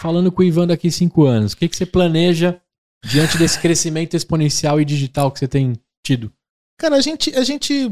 falando 0.00 0.32
com 0.32 0.42
o 0.42 0.44
Ivan 0.44 0.66
daqui 0.66 0.90
cinco 0.90 1.24
anos, 1.24 1.52
o 1.52 1.56
que, 1.56 1.68
que 1.68 1.76
você 1.76 1.86
planeja 1.86 2.60
diante 3.04 3.36
desse 3.36 3.58
crescimento 3.62 4.14
exponencial 4.14 4.80
e 4.80 4.84
digital 4.84 5.30
que 5.30 5.38
você 5.38 5.48
tem 5.48 5.74
tido? 6.04 6.32
Cara, 6.78 6.96
a 6.96 7.00
gente, 7.00 7.34
a 7.34 7.44
gente 7.44 7.90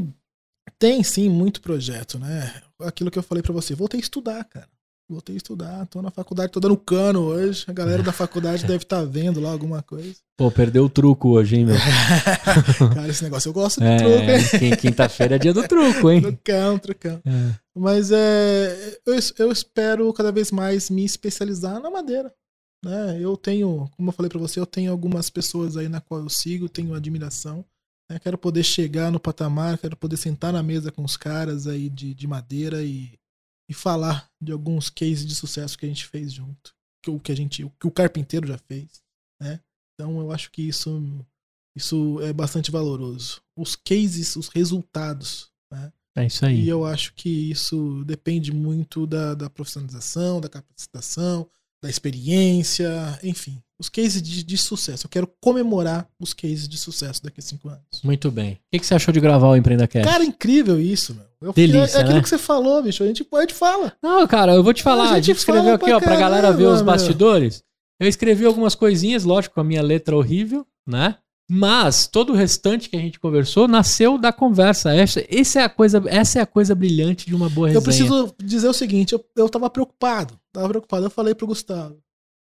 tem 0.79 1.03
sim 1.03 1.29
muito 1.29 1.61
projeto, 1.61 2.17
né? 2.17 2.61
Aquilo 2.81 3.11
que 3.11 3.19
eu 3.19 3.23
falei 3.23 3.41
pra 3.41 3.53
você, 3.53 3.75
voltei 3.75 3.99
a 3.99 4.03
estudar, 4.03 4.43
cara. 4.45 4.69
Voltei 5.09 5.35
a 5.35 5.37
estudar, 5.37 5.85
tô 5.87 6.01
na 6.01 6.11
faculdade, 6.11 6.51
tô 6.51 6.59
dando 6.59 6.75
cano 6.75 7.21
hoje. 7.21 7.63
A 7.67 7.71
galera 7.71 8.03
da 8.03 8.11
faculdade 8.11 8.65
deve 8.65 8.83
estar 8.83 9.05
vendo 9.05 9.39
lá 9.39 9.49
alguma 9.51 9.81
coisa. 9.81 10.15
Pô, 10.37 10.51
perdeu 10.51 10.83
o 10.83 10.89
truco 10.89 11.29
hoje, 11.29 11.55
hein, 11.55 11.65
meu? 11.65 11.77
Cara, 12.93 13.07
esse 13.07 13.23
negócio 13.23 13.47
eu 13.47 13.53
gosto 13.53 13.79
do 13.79 13.85
truco, 13.85 14.11
É, 14.11 14.37
hein? 14.37 14.45
quin- 14.59 14.75
quinta-feira 14.75 15.35
é 15.35 15.39
dia 15.39 15.53
do 15.53 15.65
truco, 15.65 16.11
hein? 16.11 16.21
Trucão, 16.21 16.77
trucão. 16.77 17.21
É. 17.25 17.55
Mas 17.73 18.11
é, 18.11 18.99
eu, 19.05 19.15
eu 19.39 19.51
espero 19.51 20.11
cada 20.11 20.29
vez 20.31 20.51
mais 20.51 20.89
me 20.89 21.05
especializar 21.05 21.79
na 21.79 21.89
madeira. 21.89 22.33
Né? 22.83 23.17
Eu 23.21 23.37
tenho, 23.37 23.89
como 23.95 24.09
eu 24.09 24.13
falei 24.13 24.29
pra 24.29 24.39
você, 24.39 24.59
eu 24.59 24.65
tenho 24.65 24.91
algumas 24.91 25.29
pessoas 25.29 25.77
aí 25.77 25.87
na 25.87 26.01
qual 26.01 26.21
eu 26.21 26.29
sigo, 26.29 26.67
tenho 26.67 26.93
admiração. 26.93 27.63
Né? 28.11 28.19
Quero 28.19 28.37
poder 28.37 28.63
chegar 28.63 29.09
no 29.09 29.21
patamar, 29.21 29.77
quero 29.77 29.95
poder 29.95 30.17
sentar 30.17 30.51
na 30.51 30.61
mesa 30.61 30.91
com 30.91 31.03
os 31.03 31.15
caras 31.15 31.65
aí 31.65 31.89
de, 31.89 32.13
de 32.13 32.27
madeira 32.27 32.83
e, 32.83 33.16
e 33.69 33.73
falar 33.73 34.29
de 34.41 34.51
alguns 34.51 34.89
cases 34.89 35.25
de 35.25 35.35
sucesso 35.35 35.77
que 35.77 35.85
a 35.85 35.89
gente 35.89 36.05
fez 36.05 36.33
junto. 36.33 36.75
Que, 37.03 37.09
o 37.09 37.19
que 37.19 37.31
a 37.31 37.35
gente, 37.35 37.63
o 37.63 37.69
que 37.71 37.87
o 37.87 37.91
carpinteiro 37.91 38.47
já 38.47 38.57
fez, 38.57 39.03
né? 39.41 39.59
Então 39.93 40.19
eu 40.19 40.31
acho 40.31 40.51
que 40.51 40.61
isso, 40.61 41.25
isso 41.75 42.19
é 42.21 42.31
bastante 42.31 42.71
valoroso. 42.71 43.41
Os 43.57 43.75
cases, 43.75 44.35
os 44.35 44.47
resultados, 44.47 45.51
né? 45.71 45.91
É 46.15 46.25
isso 46.25 46.45
aí. 46.45 46.63
E 46.63 46.69
eu 46.69 46.83
acho 46.83 47.13
que 47.13 47.29
isso 47.51 48.03
depende 48.03 48.51
muito 48.51 49.05
da, 49.05 49.35
da 49.35 49.49
profissionalização, 49.49 50.41
da 50.41 50.49
capacitação, 50.49 51.47
da 51.81 51.89
experiência, 51.89 53.19
enfim. 53.23 53.61
Os 53.79 53.89
cases 53.89 54.21
de, 54.21 54.43
de, 54.43 54.57
sucesso. 54.57 55.05
Eu 55.05 55.09
quero 55.09 55.29
comemorar 55.39 56.07
os 56.19 56.33
cases 56.33 56.67
de 56.67 56.77
sucesso 56.77 57.21
daqui 57.23 57.39
a 57.39 57.43
cinco 57.43 57.69
anos. 57.69 58.01
Muito 58.03 58.31
bem. 58.31 58.53
O 58.53 58.57
que, 58.71 58.79
que 58.79 58.85
você 58.85 58.95
achou 58.95 59.13
de 59.13 59.19
gravar 59.19 59.49
o 59.49 59.55
Empreenda 59.55 59.87
Cast? 59.87 60.09
Cara, 60.09 60.23
incrível 60.23 60.79
isso, 60.79 61.13
meu. 61.13 61.27
Eu, 61.39 61.53
Delícia, 61.53 61.97
é 61.97 62.01
aquilo 62.01 62.15
né? 62.15 62.23
que 62.23 62.29
você 62.29 62.39
falou, 62.39 62.81
bicho. 62.81 63.03
A 63.03 63.07
gente, 63.07 63.27
a 63.31 63.41
gente 63.41 63.53
fala. 63.53 63.93
Não, 64.01 64.25
cara, 64.25 64.55
eu 64.55 64.63
vou 64.63 64.73
te 64.73 64.81
falar. 64.81 65.09
A 65.09 65.11
A 65.11 65.15
gente 65.17 65.25
gente 65.27 65.37
escreveu 65.37 65.75
aqui, 65.75 65.85
pra 65.85 65.97
ó, 65.97 65.99
pra 65.99 66.15
galera 66.15 66.51
ver 66.51 66.63
os 66.63 66.69
caramba, 66.69 66.77
meu. 66.77 66.85
bastidores. 66.85 67.63
Eu 67.99 68.07
escrevi 68.07 68.45
algumas 68.45 68.73
coisinhas, 68.73 69.23
lógico, 69.23 69.55
com 69.55 69.61
a 69.61 69.63
minha 69.63 69.81
letra 69.83 70.17
horrível, 70.17 70.65
né? 70.85 71.17
Mas 71.49 72.07
todo 72.07 72.33
o 72.33 72.35
restante 72.35 72.89
que 72.89 72.97
a 72.97 72.99
gente 72.99 73.19
conversou 73.19 73.67
nasceu 73.67 74.17
da 74.17 74.33
conversa. 74.33 74.93
Essa, 74.93 75.23
essa, 75.29 75.61
é, 75.61 75.63
a 75.63 75.69
coisa, 75.69 76.03
essa 76.07 76.39
é 76.39 76.41
a 76.41 76.45
coisa 76.45 76.75
brilhante 76.75 77.25
de 77.25 77.33
uma 77.33 77.49
boa 77.49 77.67
resenha. 77.67 77.79
Eu 77.79 77.83
preciso 77.83 78.35
dizer 78.43 78.67
o 78.67 78.73
seguinte: 78.73 79.13
eu, 79.13 79.25
eu 79.35 79.47
tava 79.47 79.69
preocupado. 79.69 80.37
Tava 80.51 80.67
preocupado. 80.67 81.05
Eu 81.05 81.09
falei 81.09 81.33
pro 81.33 81.47
Gustavo. 81.47 81.97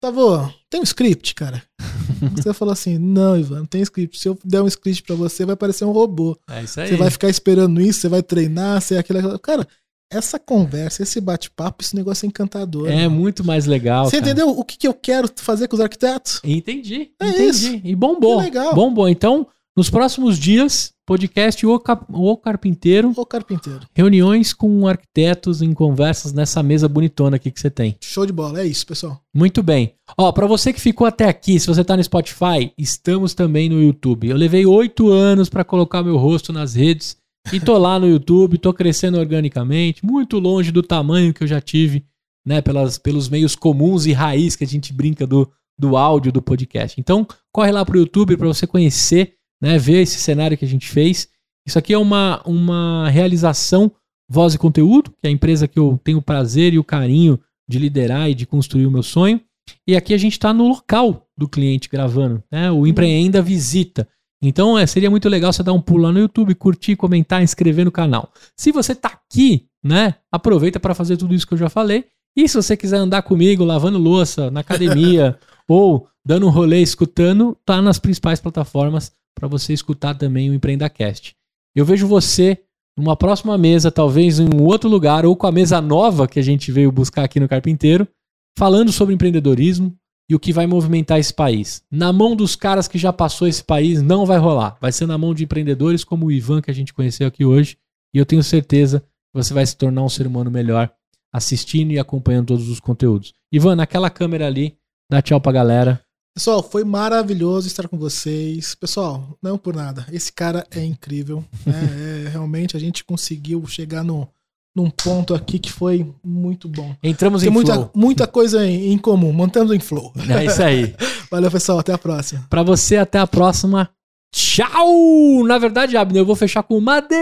Gustavo, 0.03 0.53
tem 0.71 0.81
um 0.81 0.85
script, 0.85 1.35
cara? 1.35 1.63
Você 2.35 2.55
falou 2.55 2.73
assim: 2.73 2.99
não, 2.99 3.39
Ivan, 3.39 3.61
não 3.61 3.67
tem 3.67 3.83
script. 3.83 4.19
Se 4.19 4.29
eu 4.29 4.39
der 4.43 4.63
um 4.63 4.67
script 4.67 5.03
pra 5.03 5.15
você, 5.15 5.45
vai 5.45 5.57
parecer 5.57 5.85
um 5.85 5.93
robô. 5.93 6.39
É 6.49 6.63
isso 6.63 6.81
aí. 6.81 6.89
Você 6.89 6.97
vai 6.97 7.11
ficar 7.11 7.29
esperando 7.29 7.81
isso, 7.81 8.01
você 8.01 8.09
vai 8.09 8.23
treinar, 8.23 8.81
você 8.81 8.95
é 8.95 8.99
aquilo, 8.99 9.19
aquilo. 9.19 9.39
Cara, 9.39 9.69
essa 10.11 10.39
conversa, 10.39 11.03
esse 11.03 11.21
bate-papo, 11.21 11.83
esse 11.83 11.95
negócio 11.97 12.27
é 12.27 12.29
encantador. 12.29 12.89
É 12.89 12.95
né? 12.97 13.09
muito 13.09 13.45
mais 13.45 13.67
legal. 13.67 14.05
Você 14.07 14.19
cara. 14.21 14.31
entendeu 14.31 14.51
o 14.51 14.65
que, 14.65 14.77
que 14.79 14.87
eu 14.89 14.95
quero 14.95 15.29
fazer 15.37 15.69
com 15.69 15.75
os 15.77 15.81
arquitetos? 15.81 16.41
Entendi. 16.45 17.11
É 17.21 17.29
entendi. 17.29 17.43
isso. 17.49 17.81
E 17.85 17.95
bombou. 17.95 18.39
Que 18.39 18.45
legal. 18.45 18.75
Bombou. 18.75 19.09
Então, 19.09 19.47
nos 19.77 19.91
próximos 19.91 20.39
dias, 20.39 20.93
podcast 21.05 21.67
O, 21.67 21.79
Cap- 21.79 22.07
o 22.09 22.37
Carpinteiro, 22.37 23.13
Ô, 23.17 23.27
carpinteiro. 23.27 23.81
reuniões 23.95 24.53
com 24.53 24.87
arquitetos 24.89 25.61
em 25.61 25.73
conversas 25.73 26.33
nessa 26.33 26.63
mesa 26.63 26.89
bonitona 26.89 27.37
aqui 27.37 27.51
que 27.51 27.61
você 27.61 27.69
tem. 27.71 27.97
Show 28.01 28.25
de 28.25 28.33
bola. 28.33 28.63
É 28.63 28.67
isso, 28.67 28.87
pessoal. 28.87 29.21
Muito 29.35 29.63
bem. 29.63 29.95
Ó, 30.17 30.33
pra 30.33 30.47
você 30.47 30.73
que 30.73 30.81
ficou 30.81 31.07
até 31.07 31.27
aqui, 31.29 31.61
se 31.61 31.67
você 31.67 31.85
tá 31.85 31.97
no 31.97 32.03
Spotify, 32.03 32.73
estamos 32.79 33.35
também 33.35 33.69
no 33.69 33.83
YouTube. 33.83 34.29
Eu 34.29 34.37
levei 34.37 34.65
oito 34.65 35.11
anos 35.11 35.49
pra 35.49 35.63
colocar 35.65 36.03
meu 36.03 36.17
rosto 36.17 36.53
nas 36.53 36.75
redes 36.75 37.17
e 37.53 37.61
tô 37.61 37.79
lá 37.79 37.99
no 37.99 38.09
YouTube, 38.09 38.59
tô 38.59 38.73
crescendo 38.73 39.19
organicamente, 39.19 40.05
muito 40.05 40.39
longe 40.39 40.73
do 40.73 40.83
tamanho 40.83 41.33
que 41.33 41.43
eu 41.43 41.47
já 41.47 41.61
tive, 41.61 42.05
né, 42.45 42.61
pelas, 42.61 42.99
pelos 42.99 43.29
meios 43.29 43.55
comuns 43.55 44.07
e 44.07 44.13
raiz 44.13 44.57
que 44.57 44.65
a 44.65 44.67
gente 44.67 44.93
brinca 44.93 45.27
do, 45.27 45.51
do 45.79 45.97
áudio 45.97 46.33
do 46.33 46.43
podcast. 46.43 47.01
Então, 47.01 47.27
corre 47.53 47.73
lá 47.73 47.85
pro 47.85 47.99
YouTube 47.99 48.37
pra 48.37 48.47
você 48.47 48.67
conhecer, 48.67 49.35
né, 49.61 49.79
ver 49.79 50.03
esse 50.03 50.19
cenário 50.19 50.57
que 50.57 50.65
a 50.65 50.69
gente 50.69 50.89
fez. 50.89 51.29
Isso 51.67 51.79
aqui 51.79 51.93
é 51.93 51.99
uma, 51.99 52.43
uma 52.45 53.09
realização 53.11 53.91
Voz 54.29 54.55
e 54.55 54.59
Conteúdo, 54.59 55.11
que 55.11 55.27
é 55.27 55.29
a 55.29 55.33
empresa 55.33 55.69
que 55.69 55.79
eu 55.79 56.01
tenho 56.03 56.19
o 56.19 56.23
prazer 56.23 56.75
e 56.75 56.79
o 56.79 56.85
carinho 56.85 57.39
de 57.69 57.79
liderar 57.79 58.29
e 58.31 58.35
de 58.35 58.47
construir 58.47 58.87
o 58.87 58.91
meu 58.91 59.03
sonho. 59.03 59.41
E 59.87 59.97
aqui 59.97 60.15
a 60.15 60.19
gente 60.19 60.33
está 60.33 60.53
no 60.53 60.69
local 60.69 61.27
do 61.37 61.49
cliente 61.49 61.89
gravando, 61.89 62.43
né? 62.51 62.71
O 62.71 62.87
Empreenda 62.87 63.43
Visita. 63.43 64.09
Então 64.43 64.79
é, 64.79 64.87
seria 64.87 65.11
muito 65.11 65.29
legal 65.29 65.53
você 65.53 65.63
dar 65.63 65.73
um 65.73 65.81
pulo 65.81 66.05
lá 66.05 66.13
no 66.13 66.19
YouTube, 66.19 66.55
curtir, 66.55 66.97
comentar, 66.97 67.43
inscrever 67.43 67.85
no 67.85 67.93
canal. 67.93 68.31
Se 68.57 68.71
você 68.71 68.95
tá 68.95 69.09
aqui, 69.09 69.67
né? 69.83 70.17
Aproveita 70.31 70.79
para 70.79 70.95
fazer 70.95 71.17
tudo 71.17 71.35
isso 71.35 71.47
que 71.47 71.55
eu 71.55 71.59
já 71.59 71.69
falei. 71.69 72.07
E 72.37 72.47
se 72.49 72.55
você 72.55 72.77
quiser 72.77 72.99
andar 72.99 73.23
comigo 73.23 73.65
lavando 73.65 73.99
louça 73.99 74.51
na 74.51 74.61
academia 74.61 75.39
ou 75.67 76.07
dando 76.25 76.47
um 76.47 76.51
rolê 76.51 76.83
escutando, 76.83 77.57
tá 77.65 77.81
nas 77.81 77.99
principais 77.99 78.41
plataformas 78.41 79.11
para 79.35 79.49
você 79.49 79.73
escutar 79.73 80.15
também 80.15 80.51
o 80.51 80.55
EmpreendaCast. 80.55 81.35
Eu 81.75 81.85
vejo 81.85 82.07
você 82.07 82.59
numa 82.97 83.17
próxima 83.17 83.57
mesa, 83.57 83.91
talvez 83.91 84.39
em 84.39 84.49
um 84.49 84.65
outro 84.65 84.89
lugar, 84.89 85.27
ou 85.27 85.37
com 85.37 85.47
a 85.47 85.53
mesa 85.53 85.81
nova 85.81 86.27
que 86.27 86.39
a 86.39 86.43
gente 86.43 86.73
veio 86.73 86.91
buscar 86.91 87.25
aqui 87.25 87.39
no 87.39 87.49
Carpinteiro, 87.49 88.09
falando 88.57 88.91
sobre 88.91 89.15
empreendedorismo 89.15 89.95
e 90.29 90.35
o 90.35 90.41
que 90.41 90.53
vai 90.53 90.67
movimentar 90.67 91.19
esse 91.19 91.33
país. 91.33 91.83
Na 91.91 92.13
mão 92.13 92.35
dos 92.35 92.57
caras 92.57 92.89
que 92.89 92.99
já 92.99 93.13
passou 93.13 93.47
esse 93.47 93.63
país, 93.63 94.03
não 94.03 94.27
vai 94.27 94.39
rolar. 94.39 94.77
Vai 94.81 94.93
ser 94.93 95.07
na 95.07 95.17
mão 95.17 95.33
de 95.33 95.45
empreendedores 95.45 96.03
como 96.05 96.27
o 96.27 96.33
Ivan, 96.33 96.61
que 96.61 96.71
a 96.71 96.75
gente 96.75 96.93
conheceu 96.93 97.27
aqui 97.29 97.45
hoje. 97.45 97.79
E 98.13 98.19
eu 98.19 98.27
tenho 98.27 98.43
certeza 98.43 99.01
que 99.01 99.07
você 99.35 99.55
vai 99.55 99.65
se 99.65 99.77
tornar 99.77 100.03
um 100.03 100.09
ser 100.09 100.27
humano 100.27 100.51
melhor 100.51 100.91
assistindo 101.33 101.93
e 101.93 101.99
acompanhando 101.99 102.47
todos 102.49 102.69
os 102.69 102.81
conteúdos. 102.81 103.35
Ivan, 103.53 103.77
naquela 103.77 104.09
câmera 104.09 104.47
ali, 104.47 104.77
dá 105.11 105.21
tchau 105.21 105.41
pra 105.41 105.53
galera. 105.53 106.03
Pessoal, 106.35 106.63
foi 106.63 106.85
maravilhoso 106.85 107.67
estar 107.67 107.89
com 107.89 107.97
vocês. 107.97 108.75
Pessoal, 108.75 109.39
não 109.43 109.57
por 109.57 109.75
nada. 109.75 110.07
Esse 110.13 110.33
cara 110.33 110.67
é 110.71 110.85
incrível. 110.85 111.45
né? 111.65 112.25
É, 112.27 112.29
realmente 112.29 112.77
a 112.77 112.81
gente 112.81 113.05
conseguiu 113.05 113.65
chegar 113.67 114.03
no, 114.03 114.29
num 114.77 114.91
ponto 114.91 115.35
aqui 115.35 115.59
que 115.59 115.73
foi 115.73 116.07
muito 116.23 116.69
bom. 116.69 116.95
Entramos 117.03 117.41
Tem 117.41 117.51
em 117.51 117.53
muita, 117.53 117.73
flow. 117.73 117.91
muita 117.95 118.27
coisa 118.27 118.67
em, 118.67 118.93
em 118.93 118.99
comum. 118.99 119.33
Mantemos 119.33 119.73
em 119.73 119.81
flow. 119.81 120.13
É 120.29 120.45
isso 120.45 120.63
aí. 120.63 120.95
Valeu, 121.33 121.51
pessoal. 121.51 121.79
Até 121.79 121.95
a 121.95 121.99
próxima. 121.99 122.45
Pra 122.51 122.63
você, 122.63 122.99
até 122.99 123.19
a 123.19 123.27
próxima. 123.27 123.89
Tchau! 124.31 125.43
Na 125.47 125.57
verdade, 125.57 125.97
Abner, 125.97 126.21
eu 126.21 126.27
vou 126.27 126.37
fechar 126.37 126.63
com 126.63 126.79
madeira. 126.79 127.17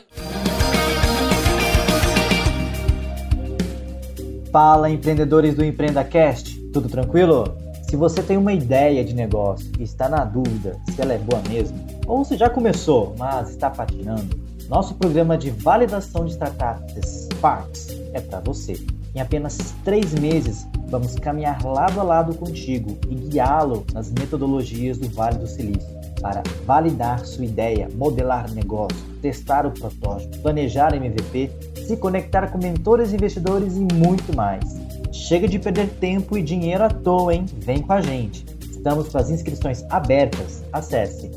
Fala 4.53 4.89
empreendedores 4.89 5.53
do 5.53 5.63
EmpreendaCast, 5.63 6.57
tudo 6.73 6.87
tranquilo? 6.87 7.55
Se 7.87 7.95
você 7.95 8.23
tem 8.23 8.37
uma 8.37 8.53
ideia 8.53 9.03
de 9.03 9.13
negócio 9.13 9.69
e 9.77 9.83
está 9.83 10.07
na 10.07 10.23
dúvida 10.23 10.79
se 10.89 11.01
ela 11.01 11.13
é 11.13 11.17
boa 11.17 11.41
mesmo, 11.49 11.77
ou 12.07 12.23
se 12.25 12.37
já 12.37 12.49
começou, 12.49 13.13
mas 13.17 13.49
está 13.49 13.69
patinando, 13.69 14.48
nosso 14.69 14.93
programa 14.93 15.35
de 15.35 15.49
validação 15.49 16.25
de 16.25 16.31
startups 16.31 17.27
Sparks 17.33 17.87
é 18.13 18.21
para 18.21 18.39
você. 18.39 18.73
Em 19.15 19.19
apenas 19.19 19.57
três 19.83 20.13
meses, 20.13 20.67
vamos 20.89 21.15
caminhar 21.15 21.65
lado 21.65 21.99
a 21.99 22.03
lado 22.03 22.35
contigo 22.35 22.95
e 23.09 23.15
guiá-lo 23.15 23.83
nas 23.91 24.11
metodologias 24.11 24.99
do 24.99 25.09
Vale 25.09 25.39
do 25.39 25.47
Silício 25.47 25.89
para 26.21 26.43
validar 26.65 27.25
sua 27.25 27.45
ideia, 27.45 27.89
modelar 27.95 28.51
negócio, 28.51 28.95
testar 29.21 29.65
o 29.65 29.71
protótipo, 29.71 30.37
planejar 30.39 30.93
MVP, 30.93 31.49
se 31.87 31.97
conectar 31.97 32.51
com 32.51 32.59
mentores, 32.59 33.11
investidores 33.11 33.75
e 33.75 33.79
muito 33.79 34.35
mais. 34.35 34.63
Chega 35.11 35.47
de 35.47 35.57
perder 35.57 35.89
tempo 35.99 36.37
e 36.37 36.43
dinheiro 36.43 36.83
à 36.83 36.89
toa, 36.89 37.33
hein? 37.33 37.45
Vem 37.57 37.81
com 37.81 37.93
a 37.93 38.01
gente. 38.01 38.45
Estamos 38.69 39.09
com 39.09 39.17
as 39.17 39.31
inscrições 39.31 39.83
abertas. 39.89 40.63
Acesse 40.71 41.31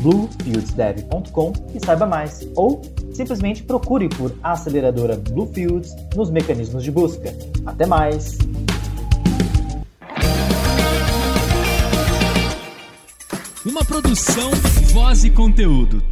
www.bluefieldsdev.com 0.00 1.52
e 1.74 1.84
saiba 1.84 2.06
mais. 2.06 2.46
Ou 2.54 2.82
simplesmente 3.12 3.62
procure 3.62 4.08
por 4.08 4.34
aceleradora 4.42 5.16
Bluefields 5.16 5.94
nos 6.14 6.30
mecanismos 6.30 6.82
de 6.82 6.90
busca. 6.90 7.34
Até 7.66 7.86
mais! 7.86 8.38
Uma 13.64 13.84
produção, 13.84 14.50
voz 14.92 15.24
e 15.24 15.30
conteúdo. 15.30 16.02